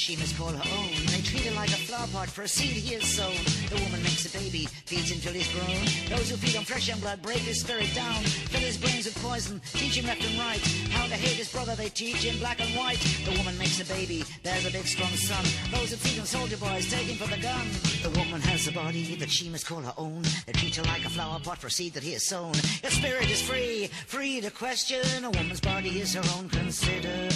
She 0.06 0.16
must 0.18 0.38
call 0.38 0.54
her 0.54 0.70
own. 0.78 0.94
They 1.10 1.22
treat 1.26 1.50
her 1.50 1.56
like 1.56 1.70
a 1.70 1.82
flower 1.82 2.06
pot 2.14 2.30
for 2.30 2.44
a 2.44 2.48
seed 2.48 2.78
he 2.78 2.94
has 2.94 3.06
sown. 3.10 3.34
The 3.74 3.82
woman 3.82 4.04
makes 4.04 4.22
a 4.30 4.38
baby, 4.38 4.70
feeds 4.86 5.10
him 5.10 5.18
till 5.18 5.34
he's 5.34 5.50
grown. 5.50 5.82
Those 6.14 6.30
who 6.30 6.38
feed 6.38 6.56
on 6.56 6.64
fresh 6.64 6.88
young 6.88 7.00
blood 7.00 7.24
break 7.24 7.42
his 7.42 7.62
spirit 7.62 7.90
down, 7.96 8.22
fill 8.54 8.62
his 8.62 8.78
brains 8.78 9.06
with 9.06 9.18
poison, 9.24 9.60
teach 9.74 9.98
him 9.98 10.06
left 10.06 10.24
and 10.24 10.38
right. 10.38 10.62
How 10.94 11.08
to 11.08 11.16
hate 11.18 11.42
his 11.42 11.52
brother 11.52 11.74
they 11.74 11.90
teach 11.90 12.22
him 12.22 12.38
black 12.38 12.62
and 12.62 12.70
white. 12.78 13.02
The 13.26 13.34
woman 13.40 13.58
makes 13.58 13.82
a 13.82 13.86
baby, 13.92 14.24
bears 14.44 14.68
a 14.68 14.72
big 14.72 14.86
strong 14.86 15.10
son. 15.10 15.44
Those 15.74 15.90
who 15.90 15.98
feed 15.98 16.20
on 16.20 16.28
soldier 16.28 16.58
boys 16.58 16.86
take 16.86 17.08
him 17.10 17.18
for 17.18 17.30
the 17.34 17.42
gun. 17.42 17.66
The 18.06 18.14
woman 18.20 18.42
has 18.42 18.68
a 18.68 18.74
body 18.74 19.16
that 19.16 19.32
she 19.32 19.50
must 19.50 19.66
call 19.66 19.82
her 19.82 19.96
own. 19.98 20.22
They 20.46 20.54
treat 20.54 20.76
her 20.76 20.84
like 20.84 21.04
a 21.06 21.10
flower 21.10 21.40
pot 21.40 21.58
for 21.58 21.72
seed 21.72 21.94
that 21.96 22.04
he 22.04 22.14
has 22.14 22.28
sown. 22.28 22.54
Your 22.84 22.92
spirit 22.92 23.32
is 23.32 23.42
free, 23.42 23.88
free 24.06 24.40
to 24.42 24.52
question. 24.52 25.26
A 25.26 25.32
woman's 25.32 25.62
body 25.62 25.98
is 26.00 26.14
her 26.14 26.26
own. 26.38 26.48
Consider 26.50 27.30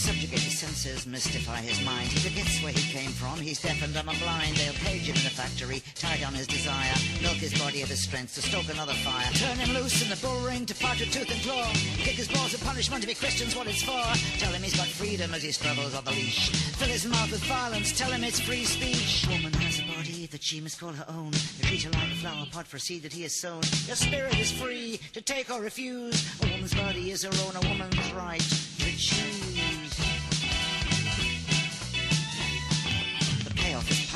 subjugate 0.00 0.40
his 0.40 0.58
senses, 0.58 1.06
mystify 1.06 1.60
his 1.60 1.84
mind. 1.84 2.08
He 2.08 2.18
forgets 2.24 2.62
where 2.62 2.72
he 2.72 2.90
came 2.90 3.10
from. 3.10 3.38
He's 3.38 3.60
deaf 3.60 3.82
and 3.82 3.92
dumb 3.92 4.08
and 4.08 4.18
blind. 4.18 4.56
They'll 4.56 4.72
cage 4.80 5.04
him 5.04 5.16
in 5.16 5.26
a 5.28 5.34
factory, 5.34 5.82
tie 5.94 6.16
down 6.16 6.32
his 6.32 6.46
desire, 6.46 6.96
milk 7.20 7.36
his 7.36 7.52
body 7.60 7.82
of 7.82 7.88
his 7.88 8.00
strength 8.00 8.34
to 8.36 8.42
stoke 8.42 8.68
another 8.72 8.96
fire. 9.04 9.30
Turn 9.34 9.58
him 9.58 9.76
loose 9.76 10.02
in 10.02 10.08
the 10.08 10.16
bull 10.24 10.40
ring 10.40 10.64
to 10.66 10.74
fight 10.74 11.00
with 11.00 11.12
tooth 11.12 11.30
and 11.30 11.42
claw. 11.42 11.68
Kick 12.00 12.16
his 12.16 12.28
balls 12.28 12.54
of 12.54 12.64
punishment 12.64 13.04
if 13.04 13.10
he 13.10 13.14
questions 13.14 13.54
what 13.54 13.66
it's 13.66 13.82
for. 13.82 14.04
Tell 14.40 14.52
him 14.52 14.62
he's 14.62 14.76
got 14.76 14.88
freedom 14.88 15.34
as 15.34 15.42
he 15.42 15.52
struggles 15.52 15.94
on 15.94 16.04
the 16.04 16.12
leash. 16.12 16.50
Fill 16.80 16.88
his 16.88 17.04
mouth 17.04 17.30
with 17.30 17.44
violence. 17.44 17.92
Tell 17.92 18.10
him 18.10 18.24
it's 18.24 18.40
free 18.40 18.64
speech. 18.64 19.26
Woman 19.28 19.52
has 19.60 19.80
a 19.80 19.86
body 19.96 20.26
that 20.26 20.42
she 20.42 20.60
must 20.60 20.80
call 20.80 20.92
her 20.92 21.06
own. 21.08 21.32
Treat 21.62 21.82
her 21.84 21.90
like 21.90 22.08
a 22.08 22.16
flower 22.16 22.46
pot 22.50 22.66
for 22.66 22.78
seed 22.78 23.02
that 23.02 23.12
he 23.12 23.22
has 23.22 23.34
sown. 23.34 23.60
Your 23.86 23.96
spirit 23.96 24.38
is 24.38 24.50
free 24.50 24.98
to 25.12 25.20
take 25.20 25.50
or 25.50 25.60
refuse. 25.60 26.16
A 26.42 26.46
woman's 26.50 26.74
body 26.74 27.10
is 27.10 27.22
her 27.22 27.34
own. 27.46 27.56
A 27.56 27.68
woman's 27.68 28.12
right 28.12 28.40
to 28.40 29.39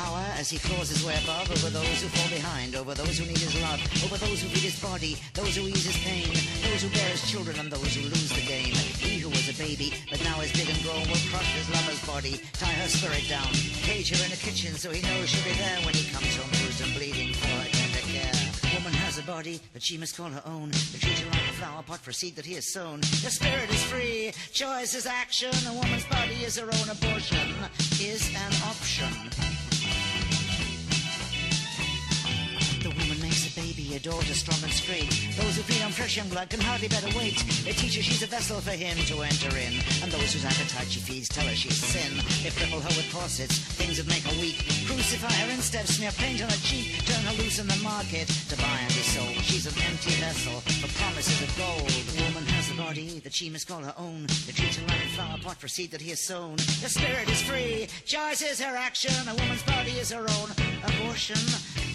power 0.05 0.25
as 0.37 0.49
he 0.49 0.57
claws 0.59 0.89
his 0.89 1.03
way 1.03 1.17
above 1.23 1.49
over 1.49 1.69
those 1.73 1.97
who 2.01 2.07
fall 2.13 2.29
behind, 2.29 2.75
over 2.75 2.93
those 2.93 3.17
who 3.17 3.25
need 3.25 3.41
his 3.41 3.55
love, 3.61 3.81
over 4.05 4.17
those 4.17 4.41
who 4.41 4.47
feed 4.53 4.69
his 4.69 4.79
body, 4.79 5.17
those 5.33 5.55
who 5.55 5.65
ease 5.65 5.85
his 5.85 5.97
pain, 6.05 6.29
those 6.61 6.81
who 6.85 6.89
bear 6.93 7.09
his 7.09 7.25
children, 7.29 7.57
and 7.59 7.71
those 7.71 7.95
who 7.95 8.03
lose 8.05 8.29
the 8.29 8.45
game. 8.45 8.73
He 9.01 9.17
who 9.17 9.29
was 9.29 9.49
a 9.49 9.57
baby, 9.57 9.93
but 10.09 10.21
now 10.23 10.39
is 10.41 10.53
big 10.53 10.69
and 10.69 10.81
grown, 10.83 11.05
will 11.09 11.25
crush 11.33 11.49
his 11.57 11.69
lover's 11.73 12.03
body, 12.05 12.39
tie 12.53 12.77
her 12.81 12.87
spirit 12.87 13.25
down, 13.29 13.49
cage 13.81 14.13
her 14.13 14.21
in 14.23 14.29
the 14.29 14.37
kitchen 14.37 14.75
so 14.75 14.91
he 14.91 15.01
knows 15.01 15.29
she'll 15.29 15.43
be 15.43 15.57
there 15.57 15.79
when 15.85 15.95
he 15.95 16.05
comes 16.13 16.35
home 16.37 16.53
bruised 16.61 16.81
and 16.85 16.93
bleeding 16.93 17.33
for 17.33 17.49
her 17.49 17.69
tender 17.73 18.05
care. 18.13 18.37
Woman 18.77 18.93
has 19.07 19.17
a 19.17 19.23
body 19.23 19.59
that 19.73 19.81
she 19.81 19.97
must 19.97 20.17
call 20.17 20.29
her 20.29 20.43
own. 20.45 20.69
They 20.91 20.99
treat 20.99 21.17
her 21.17 21.31
like 21.31 21.49
a 21.49 21.57
flower 21.57 21.81
pot 21.81 21.99
for 22.05 22.11
seed 22.11 22.35
that 22.35 22.45
he 22.45 22.53
has 22.55 22.67
sown. 22.67 23.01
The 23.01 23.33
spirit 23.33 23.69
is 23.73 23.83
free, 23.89 24.33
choice 24.53 24.93
is 24.93 25.05
action. 25.07 25.53
A 25.65 25.73
woman's 25.73 26.05
body 26.05 26.43
is 26.43 26.59
her 26.59 26.67
own. 26.67 26.89
Abortion 26.89 27.49
is 27.99 28.29
an 28.35 28.53
option. 28.67 29.54
A 33.95 33.99
daughter 33.99 34.33
strong 34.33 34.59
and 34.61 34.71
straight. 34.71 35.07
Those 35.39 35.55
who 35.55 35.63
feed 35.63 35.81
on 35.81 35.91
fresh 35.91 36.17
young 36.17 36.27
blood 36.27 36.49
can 36.49 36.59
hardly 36.59 36.87
bear 36.87 36.99
to 36.99 37.17
wait. 37.17 37.39
They 37.63 37.71
teach 37.71 37.95
her 37.95 38.03
she's 38.03 38.21
a 38.23 38.27
vessel 38.27 38.59
for 38.59 38.75
him 38.75 38.97
to 39.07 39.23
enter 39.23 39.55
in. 39.55 39.79
And 40.03 40.11
those 40.11 40.35
whose 40.35 40.43
appetite 40.43 40.91
she 40.91 40.99
feeds 40.99 41.29
tell 41.29 41.47
her 41.47 41.55
she's 41.55 41.79
sin. 41.79 42.19
They 42.43 42.51
cripple 42.51 42.83
her 42.83 42.93
with 42.99 43.07
corsets, 43.13 43.55
things 43.79 43.97
that 43.97 44.07
make 44.07 44.27
her 44.27 44.35
weak. 44.41 44.59
Crucify 44.83 45.31
her 45.31 45.51
instead, 45.51 45.87
smear 45.87 46.11
paint 46.19 46.43
on 46.43 46.49
her 46.49 46.61
cheek. 46.67 47.05
Turn 47.07 47.23
her 47.23 47.35
loose 47.39 47.59
in 47.59 47.67
the 47.67 47.79
market 47.83 48.27
to 48.27 48.55
buy 48.57 48.79
and 48.83 48.91
be 48.91 49.05
sold. 49.05 49.35
She's 49.47 49.65
an 49.65 49.77
empty 49.87 50.11
vessel 50.19 50.59
for 50.83 50.91
promises 50.99 51.39
of 51.39 51.51
gold. 51.55 51.87
The 51.87 52.23
woman 52.27 52.43
has 52.51 52.71
a 52.71 52.75
body 52.75 53.23
that 53.23 53.33
she 53.33 53.49
must 53.49 53.67
call 53.67 53.79
her 53.79 53.95
own. 53.97 54.27
They 54.43 54.51
treat 54.51 54.75
her 54.75 54.87
like 54.87 55.07
a 55.07 55.11
flower 55.15 55.39
pot 55.39 55.57
for 55.57 55.69
seed 55.69 55.91
that 55.91 56.01
he 56.01 56.09
has 56.11 56.19
sown. 56.19 56.57
The 56.83 56.91
spirit 56.91 57.29
is 57.31 57.41
free, 57.41 57.87
choice 58.03 58.41
is 58.41 58.59
her 58.59 58.75
action. 58.75 59.15
A 59.29 59.35
woman's 59.35 59.63
body 59.63 59.95
is 60.03 60.11
her 60.11 60.27
own. 60.27 60.51
Abortion 60.83 61.39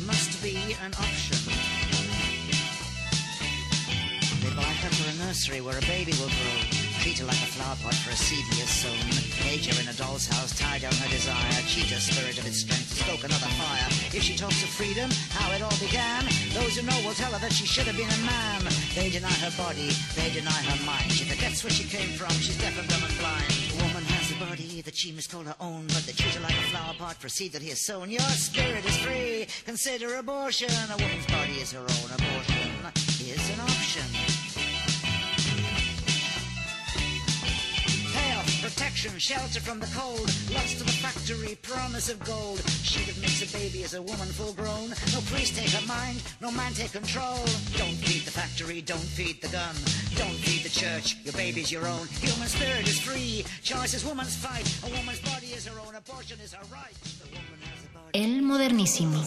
must 0.06 0.42
be 0.42 0.56
an 0.82 0.92
option. 0.94 1.49
Nursery 5.30 5.60
where 5.60 5.78
a 5.78 5.86
baby 5.86 6.10
will 6.18 6.32
grow. 6.42 6.58
Treat 7.06 7.22
her 7.22 7.26
like 7.30 7.38
a 7.38 7.50
flower 7.54 7.78
pot 7.86 7.94
for 8.02 8.10
a 8.10 8.18
seed 8.18 8.42
has 8.58 8.66
sown. 8.82 8.98
Cage 9.38 9.70
her 9.70 9.78
in 9.78 9.86
a 9.86 9.94
doll's 9.94 10.26
house, 10.26 10.50
tie 10.58 10.82
down 10.82 10.90
her 10.90 11.06
desire. 11.06 11.54
Cheat 11.70 11.86
her 11.94 12.02
spirit 12.02 12.34
of 12.34 12.50
its 12.50 12.66
strength, 12.66 12.90
stoke 12.98 13.22
another 13.22 13.46
fire. 13.54 13.86
If 14.10 14.26
she 14.26 14.34
talks 14.34 14.58
of 14.66 14.70
freedom, 14.74 15.06
how 15.30 15.46
it 15.54 15.62
all 15.62 15.78
began, 15.78 16.26
those 16.50 16.74
who 16.74 16.82
know 16.82 16.98
will 17.06 17.14
tell 17.14 17.30
her 17.30 17.38
that 17.38 17.54
she 17.54 17.62
should 17.62 17.86
have 17.86 17.94
been 17.94 18.10
a 18.10 18.22
man. 18.26 18.66
They 18.98 19.06
deny 19.06 19.30
her 19.46 19.54
body, 19.54 19.94
they 20.18 20.34
deny 20.34 20.60
her 20.66 20.82
mind. 20.82 21.14
She 21.14 21.22
forgets 21.30 21.62
where 21.62 21.70
she 21.70 21.86
came 21.86 22.10
from, 22.18 22.34
she's 22.42 22.58
deaf 22.58 22.74
and 22.74 22.90
dumb 22.90 23.06
and 23.06 23.14
blind. 23.22 23.54
A 23.70 23.76
woman 23.86 24.02
has 24.10 24.34
a 24.34 24.38
body 24.42 24.82
that 24.82 24.98
she 24.98 25.14
must 25.14 25.30
call 25.30 25.46
her 25.46 25.58
own, 25.62 25.86
but 25.94 26.10
they 26.10 26.16
treat 26.18 26.34
her 26.34 26.42
like 26.42 26.58
a 26.58 26.66
flower 26.74 26.98
pot 26.98 27.22
for 27.22 27.30
seed 27.30 27.54
that 27.54 27.62
he 27.62 27.70
has 27.70 27.78
sown. 27.78 28.10
Your 28.10 28.26
spirit 28.34 28.82
is 28.82 28.98
free, 28.98 29.46
consider 29.62 30.18
abortion. 30.18 30.74
A 30.90 30.98
woman's 30.98 31.30
body 31.30 31.62
is 31.62 31.70
her 31.70 31.86
own, 31.86 32.08
abortion 32.18 32.70
is 33.30 33.50
an 33.54 33.60
option. 33.60 34.29
Protection, 38.80 39.18
shelter 39.18 39.60
from 39.60 39.78
the 39.78 39.86
cold, 39.94 40.24
lust 40.56 40.80
of 40.80 40.88
a 40.88 40.96
factory, 41.04 41.54
promise 41.60 42.08
of 42.08 42.18
gold. 42.24 42.58
She 42.80 43.04
that 43.04 43.20
makes 43.20 43.44
a 43.44 43.52
baby 43.52 43.82
is 43.82 43.92
a 43.92 44.00
woman 44.00 44.28
full 44.28 44.54
grown. 44.54 44.88
No 45.12 45.20
priest 45.28 45.54
take 45.54 45.68
her 45.68 45.86
mind, 45.86 46.22
no 46.40 46.50
man 46.50 46.72
take 46.72 46.92
control. 46.92 47.44
Don't 47.76 47.98
feed 48.00 48.24
the 48.24 48.30
factory, 48.30 48.80
don't 48.80 49.10
feed 49.18 49.42
the 49.42 49.48
gun. 49.48 49.76
Don't 50.16 50.38
feed 50.40 50.62
the 50.64 50.72
church, 50.72 51.18
your 51.24 51.34
baby's 51.34 51.70
your 51.70 51.86
own. 51.86 52.08
Human 52.24 52.48
spirit 52.48 52.88
is 52.88 52.98
free, 52.98 53.44
choice 53.62 53.92
is 53.92 54.02
woman's 54.02 54.34
fight. 54.34 54.64
A 54.88 54.88
woman's 54.96 55.20
body 55.28 55.48
is 55.52 55.66
her 55.66 55.78
own, 55.86 55.94
abortion 55.94 56.38
is 56.42 56.54
her 56.54 56.64
right. 56.72 56.96
The 57.20 57.28
woman 57.36 57.60
has 57.60 57.84
a 57.84 57.90
body. 57.92 58.16
El 58.16 58.40
modernísimo. 58.40 59.20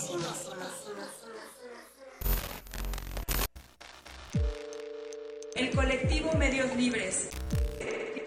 El 5.55 5.69
colectivo 5.69 6.33
Medios 6.39 6.75
Libres, 6.75 7.29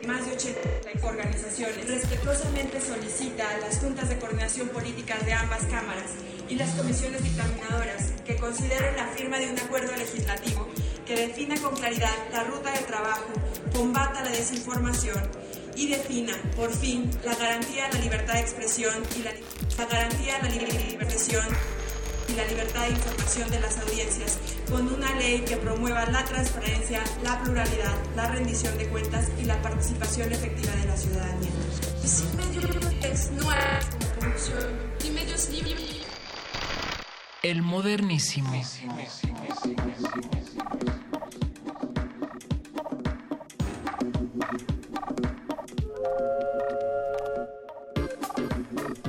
más 0.07 0.25
de 0.25 0.33
80 0.33 0.61
organizaciones, 1.03 1.89
respetuosamente 1.89 2.81
solicita 2.81 3.49
a 3.51 3.59
las 3.59 3.79
juntas 3.79 4.09
de 4.09 4.19
coordinación 4.19 4.69
políticas 4.69 5.25
de 5.25 5.33
ambas 5.33 5.63
cámaras 5.65 6.13
y 6.49 6.55
las 6.55 6.71
comisiones 6.71 7.23
dictaminadoras 7.23 8.13
que 8.25 8.37
consideren 8.37 8.97
la 8.97 9.09
firma 9.09 9.39
de 9.39 9.51
un 9.51 9.59
acuerdo 9.59 9.95
legislativo 9.97 10.69
que 11.05 11.17
defina 11.17 11.57
con 11.61 11.75
claridad 11.75 12.13
la 12.33 12.45
ruta 12.45 12.71
de 12.73 12.79
trabajo, 12.81 13.27
combata 13.73 14.25
la 14.25 14.31
desinformación 14.31 15.23
y 15.77 15.89
defina, 15.89 16.33
por 16.57 16.73
fin, 16.73 17.11
la 17.25 17.35
garantía 17.35 17.87
a 17.87 17.93
la 17.93 18.01
libertad 18.01 18.35
de 18.35 18.41
expresión 18.41 18.95
y 19.17 19.23
la, 19.23 19.33
garantía 19.87 20.37
a 20.37 20.43
la 20.43 20.49
libertad 20.49 20.79
de 20.79 20.95
expresión 20.95 21.47
y 22.29 22.33
la 22.35 22.45
libertad 22.47 22.83
de 22.83 22.91
información 22.91 23.51
de 23.51 23.61
las 23.61 23.79
audiencias, 23.79 24.39
con 24.71 24.93
una 24.93 25.15
ley 25.15 25.41
que 25.41 25.57
promueva 25.57 26.07
la 26.07 26.25
transparencia, 26.25 27.03
la 27.23 27.41
pluralidad, 27.43 27.95
la 28.15 28.29
rendición 28.29 28.77
de 28.79 28.89
cuentas 28.89 29.29
y 29.41 29.45
la 29.45 29.61
participación 29.63 30.33
efectiva 30.33 30.73
de 30.75 30.87
la 30.87 30.97
ciudadanía. 30.97 31.51
Corrupción 34.19 34.93
y 35.05 35.11
medios 35.11 35.51
libres. 35.51 36.07
El 37.43 37.63
modernísimo. 37.63 38.53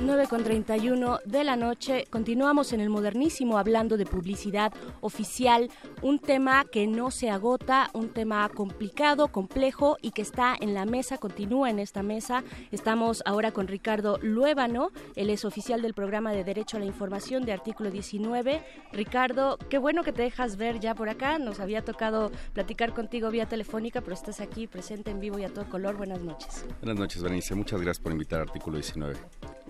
9 0.08 0.26
con 0.26 0.42
31 0.42 1.18
de 1.26 1.44
la 1.44 1.54
noche. 1.54 2.06
Continuamos 2.08 2.72
en 2.72 2.80
el 2.80 2.88
modernísimo 2.88 3.58
hablando 3.58 3.98
de 3.98 4.06
publicidad 4.06 4.72
oficial, 5.02 5.68
un 6.00 6.18
tema 6.18 6.64
que 6.64 6.86
no 6.86 7.10
se 7.10 7.28
agota, 7.28 7.90
un 7.92 8.08
tema 8.08 8.48
complicado, 8.48 9.28
complejo 9.28 9.98
y 10.00 10.12
que 10.12 10.22
está 10.22 10.56
en 10.58 10.72
la 10.72 10.86
mesa, 10.86 11.18
continúa 11.18 11.68
en 11.68 11.78
esta 11.78 12.02
mesa. 12.02 12.42
Estamos 12.72 13.22
ahora 13.26 13.52
con 13.52 13.68
Ricardo 13.68 14.18
Luébano, 14.22 14.92
él 15.14 15.28
es 15.28 15.44
oficial 15.44 15.82
del 15.82 15.92
programa 15.92 16.32
de 16.32 16.42
Derecho 16.42 16.78
a 16.78 16.80
la 16.80 16.86
Información 16.86 17.44
de 17.44 17.52
artículo 17.52 17.90
19. 17.90 18.62
Ricardo, 18.92 19.58
qué 19.68 19.76
bueno 19.76 20.04
que 20.04 20.14
te 20.14 20.22
dejas 20.22 20.56
ver 20.56 20.80
ya 20.80 20.94
por 20.94 21.10
acá. 21.10 21.38
Nos 21.38 21.60
había 21.60 21.84
tocado 21.84 22.32
platicar 22.54 22.94
contigo 22.94 23.30
vía 23.30 23.44
telefónica, 23.44 24.00
pero 24.00 24.14
estás 24.14 24.40
aquí 24.40 24.66
presente 24.68 25.10
en 25.10 25.20
vivo 25.20 25.38
y 25.38 25.44
a 25.44 25.50
todo 25.50 25.68
color. 25.68 25.98
Buenas 25.98 26.22
noches. 26.22 26.64
Buenas 26.80 26.98
noches, 26.98 27.22
Berenice. 27.22 27.54
Muchas 27.54 27.78
gracias 27.82 28.02
por 28.02 28.12
invitar 28.12 28.40
a 28.40 28.44
artículo 28.44 28.78
19. 28.78 29.18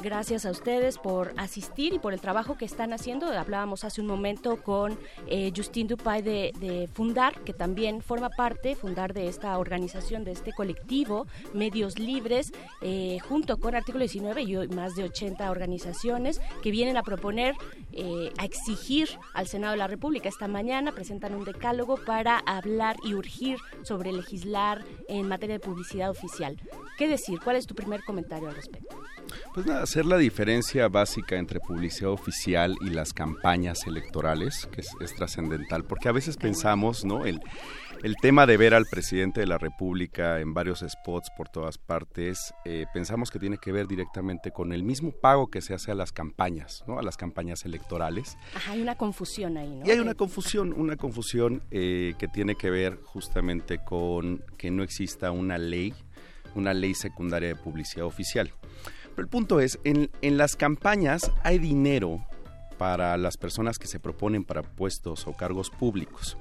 Gracias 0.01 0.47
a 0.47 0.53
ustedes 0.53 0.97
por 0.97 1.33
asistir 1.37 1.93
y 1.93 1.99
por 1.99 2.13
el 2.13 2.21
trabajo 2.21 2.57
que 2.57 2.65
están 2.65 2.93
haciendo. 2.93 3.27
Hablábamos 3.27 3.83
hace 3.83 4.01
un 4.01 4.07
momento 4.07 4.63
con 4.63 4.97
eh, 5.27 5.53
Justin 5.55 5.89
Dupay 5.89 6.23
de, 6.23 6.89
Fundar, 6.95 7.41
que 7.41 7.53
también 7.53 8.01
forma 8.01 8.31
parte, 8.31 8.77
Fundar 8.77 9.13
de 9.13 9.27
esta 9.27 9.59
organización, 9.59 10.23
de 10.23 10.33
este 10.33 10.53
colectivo, 10.53 11.27
Medios 11.53 11.99
Libres, 11.99 12.53
eh, 12.81 13.19
junto 13.29 13.59
con 13.59 13.75
Artículo 13.75 14.03
19 14.05 14.43
y 14.43 14.69
más 14.69 14.95
de 14.95 15.03
80 15.03 15.51
organizaciones 15.51 16.41
que 16.63 16.71
vienen 16.71 16.97
a 16.97 17.03
proponer, 17.03 17.57
eh, 17.93 18.33
a 18.39 18.45
exigir 18.45 19.09
al 19.35 19.49
Senado 19.49 19.73
de 19.73 19.79
la 19.79 19.89
República. 19.89 20.29
Esta 20.29 20.47
mañana 20.47 20.93
presentan 20.93 21.35
un 21.35 21.45
decálogo 21.45 21.97
para 21.97 22.39
hablar 22.39 22.97
y 23.03 23.15
urgir 23.15 23.59
sobre 23.83 24.13
legislar 24.13 24.85
en 25.09 25.27
materia 25.27 25.55
de 25.55 25.61
publicidad 25.61 26.09
oficial. 26.09 26.57
¿Qué 26.97 27.09
decir? 27.09 27.41
¿Cuál 27.43 27.57
es 27.57 27.67
tu 27.67 27.75
primer 27.75 28.05
comentario 28.05 28.49
al 28.49 28.55
respecto? 28.55 28.97
Pues 29.55 29.67
nada, 29.67 29.87
hacer 29.89 30.05
la 30.05 30.19
diferencia 30.19 30.87
básica 30.89 31.39
entre 31.39 31.61
publicidad 31.61 32.11
oficial 32.11 32.77
y 32.83 32.91
las 32.91 33.15
campañas 33.15 33.87
electorales, 33.87 34.69
que 34.71 34.83
es, 34.83 35.15
trascendental, 35.17 35.83
porque 35.85 36.11
a 36.11 36.13
veces 36.13 36.37
pensamos, 36.37 37.07
¿no? 37.07 37.25
El, 37.25 37.41
el 38.03 38.15
tema 38.21 38.45
de 38.45 38.59
ver 38.59 38.75
al 38.75 38.85
presidente 38.85 39.41
de 39.41 39.47
la 39.47 39.57
República 39.57 40.41
en 40.41 40.53
varios 40.53 40.85
spots 40.87 41.31
por 41.35 41.49
todas 41.49 41.79
partes, 41.79 42.53
eh, 42.67 42.85
pensamos 42.93 43.31
que 43.31 43.39
tiene 43.39 43.57
que 43.57 43.73
ver 43.73 43.87
directamente 43.87 44.51
con 44.51 44.75
el 44.75 44.83
mismo 44.83 45.11
pago 45.11 45.47
que 45.47 45.63
se 45.63 45.73
hace 45.73 45.91
a 45.91 45.95
las 45.95 46.13
campañas, 46.13 46.85
¿no? 46.87 46.99
A 46.99 47.03
las 47.03 47.17
campañas 47.17 47.65
electorales. 47.65 48.37
Ajá, 48.55 48.73
hay 48.73 48.83
una 48.83 48.95
confusión 48.95 49.57
ahí, 49.57 49.75
¿no? 49.75 49.87
Y 49.87 49.91
hay 49.91 50.01
una 50.01 50.15
confusión, 50.15 50.75
una 50.75 50.97
confusión 50.97 51.63
eh, 51.71 52.13
que 52.19 52.29
tiene 52.29 52.57
que 52.57 52.69
ver 52.69 53.01
justamente 53.05 53.79
con 53.83 54.45
que 54.59 54.71
no 54.71 54.83
exista 54.83 55.31
una 55.31 55.57
ley, 55.57 55.95
una 56.55 56.75
ley 56.75 56.93
secundaria 56.93 57.49
de 57.49 57.57
publicidad 57.57 58.05
oficial 58.05 58.53
el 59.23 59.29
punto 59.29 59.61
es, 59.61 59.79
en, 59.85 60.11
las 60.23 60.57
campañas 60.57 61.31
hay 61.43 61.59
dinero 61.59 62.25
para 62.79 63.17
las 63.17 63.37
personas 63.37 63.79
que 63.79 63.89
se 63.89 63.99
proponen 63.99 64.45
para 64.45 64.63
puestos 64.63 65.27
o 65.27 65.33
cargos 65.33 65.71
públicos. 65.71 66.37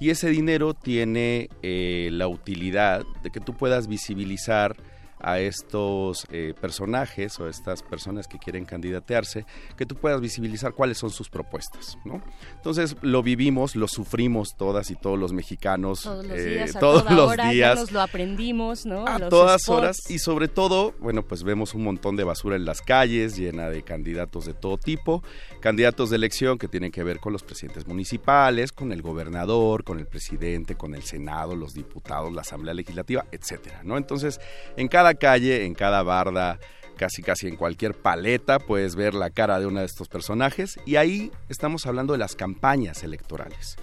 Y 0.00 0.10
ese 0.10 0.28
dinero 0.30 0.74
tiene 0.74 1.50
eh, 1.62 2.08
la 2.12 2.26
utilidad 2.26 3.04
de 3.22 3.30
que 3.30 3.40
tú 3.40 3.54
puedas 3.54 3.86
visibilizar 3.86 4.76
a 5.24 5.40
estos 5.40 6.26
eh, 6.30 6.52
personajes 6.60 7.40
o 7.40 7.46
a 7.46 7.50
estas 7.50 7.82
personas 7.82 8.28
que 8.28 8.38
quieren 8.38 8.66
candidatearse, 8.66 9.46
que 9.76 9.86
tú 9.86 9.94
puedas 9.94 10.20
visibilizar 10.20 10.74
cuáles 10.74 10.98
son 10.98 11.08
sus 11.08 11.30
propuestas, 11.30 11.96
¿no? 12.04 12.22
Entonces 12.54 12.96
lo 13.00 13.22
vivimos, 13.22 13.74
lo 13.74 13.88
sufrimos 13.88 14.54
todas 14.56 14.90
y 14.90 14.96
todos 14.96 15.18
los 15.18 15.32
mexicanos 15.32 16.02
todos 16.02 16.26
los 16.26 16.36
días, 16.36 16.74
eh, 16.74 16.78
todos 16.78 17.10
los 17.10 17.36
días, 17.50 17.80
nos 17.80 17.92
lo 17.92 18.02
aprendimos, 18.02 18.84
¿no? 18.84 19.06
A 19.06 19.30
todas 19.30 19.66
horas 19.70 20.10
y 20.10 20.18
sobre 20.18 20.48
todo, 20.48 20.94
bueno, 21.00 21.22
pues 21.22 21.42
vemos 21.42 21.72
un 21.72 21.84
montón 21.84 22.16
de 22.16 22.24
basura 22.24 22.56
en 22.56 22.66
las 22.66 22.82
calles, 22.82 23.36
llena 23.36 23.70
de 23.70 23.82
candidatos 23.82 24.44
de 24.44 24.52
todo 24.52 24.76
tipo, 24.76 25.22
candidatos 25.60 26.10
de 26.10 26.16
elección 26.16 26.58
que 26.58 26.68
tienen 26.68 26.92
que 26.92 27.02
ver 27.02 27.18
con 27.18 27.32
los 27.32 27.42
presidentes 27.42 27.86
municipales, 27.86 28.72
con 28.72 28.92
el 28.92 29.00
gobernador, 29.00 29.84
con 29.84 29.98
el 29.98 30.06
presidente, 30.06 30.74
con 30.74 30.94
el 30.94 31.02
senado, 31.02 31.56
los 31.56 31.72
diputados, 31.72 32.30
la 32.30 32.42
asamblea 32.42 32.74
legislativa, 32.74 33.24
etcétera, 33.32 33.80
¿no? 33.84 33.96
Entonces, 33.96 34.38
en 34.76 34.88
cada 34.88 35.13
calle, 35.16 35.64
en 35.64 35.74
cada 35.74 36.02
barda, 36.02 36.58
casi 36.96 37.22
casi 37.22 37.48
en 37.48 37.56
cualquier 37.56 37.94
paleta 37.94 38.58
puedes 38.58 38.96
ver 38.96 39.14
la 39.14 39.30
cara 39.30 39.58
de 39.58 39.66
uno 39.66 39.80
de 39.80 39.86
estos 39.86 40.08
personajes 40.08 40.78
y 40.86 40.96
ahí 40.96 41.30
estamos 41.48 41.86
hablando 41.86 42.12
de 42.12 42.18
las 42.18 42.36
campañas 42.36 43.02
electorales. 43.02 43.76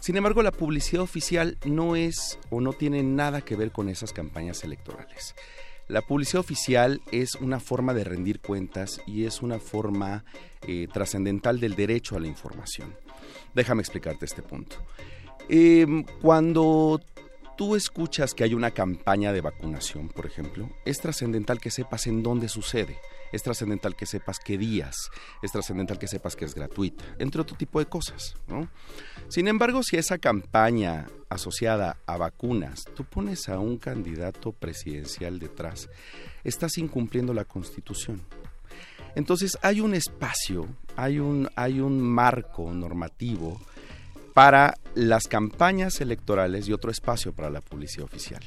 Sin 0.00 0.16
embargo, 0.16 0.42
la 0.42 0.52
publicidad 0.52 1.02
oficial 1.02 1.58
no 1.64 1.94
es 1.96 2.38
o 2.48 2.60
no 2.60 2.72
tiene 2.72 3.02
nada 3.02 3.42
que 3.42 3.56
ver 3.56 3.70
con 3.70 3.88
esas 3.88 4.12
campañas 4.12 4.64
electorales. 4.64 5.34
La 5.88 6.02
publicidad 6.02 6.40
oficial 6.40 7.00
es 7.10 7.34
una 7.34 7.58
forma 7.58 7.92
de 7.94 8.04
rendir 8.04 8.40
cuentas 8.40 9.00
y 9.06 9.24
es 9.24 9.42
una 9.42 9.58
forma 9.58 10.24
eh, 10.66 10.86
trascendental 10.92 11.58
del 11.58 11.74
derecho 11.74 12.16
a 12.16 12.20
la 12.20 12.28
información. 12.28 12.94
Déjame 13.54 13.82
explicarte 13.82 14.24
este 14.24 14.40
punto. 14.42 14.76
Em, 15.48 16.04
cuando 16.22 17.00
tú 17.60 17.76
escuchas 17.76 18.32
que 18.32 18.42
hay 18.42 18.54
una 18.54 18.70
campaña 18.70 19.34
de 19.34 19.42
vacunación, 19.42 20.08
por 20.08 20.24
ejemplo, 20.24 20.70
es 20.86 20.98
trascendental 20.98 21.60
que 21.60 21.70
sepas 21.70 22.06
en 22.06 22.22
dónde 22.22 22.48
sucede, 22.48 22.96
es 23.32 23.42
trascendental 23.42 23.94
que 23.96 24.06
sepas 24.06 24.38
qué 24.38 24.56
días, 24.56 25.10
es 25.42 25.52
trascendental 25.52 25.98
que 25.98 26.08
sepas 26.08 26.36
que 26.36 26.46
es 26.46 26.54
gratuita, 26.54 27.04
entre 27.18 27.42
otro 27.42 27.58
tipo 27.58 27.78
de 27.78 27.84
cosas. 27.84 28.34
¿no? 28.48 28.70
Sin 29.28 29.46
embargo, 29.46 29.82
si 29.82 29.98
esa 29.98 30.16
campaña 30.16 31.08
asociada 31.28 31.98
a 32.06 32.16
vacunas, 32.16 32.82
tú 32.96 33.04
pones 33.04 33.50
a 33.50 33.58
un 33.58 33.76
candidato 33.76 34.52
presidencial 34.52 35.38
detrás, 35.38 35.90
estás 36.44 36.78
incumpliendo 36.78 37.34
la 37.34 37.44
constitución. 37.44 38.22
Entonces 39.16 39.58
hay 39.60 39.82
un 39.82 39.94
espacio, 39.94 40.66
hay 40.96 41.18
un, 41.18 41.46
hay 41.56 41.80
un 41.80 42.00
marco 42.00 42.72
normativo 42.72 43.60
para 44.34 44.74
las 44.94 45.28
campañas 45.28 46.00
electorales 46.00 46.68
y 46.68 46.72
otro 46.72 46.90
espacio 46.90 47.32
para 47.32 47.50
la 47.50 47.60
publicidad 47.60 48.04
oficial. 48.04 48.42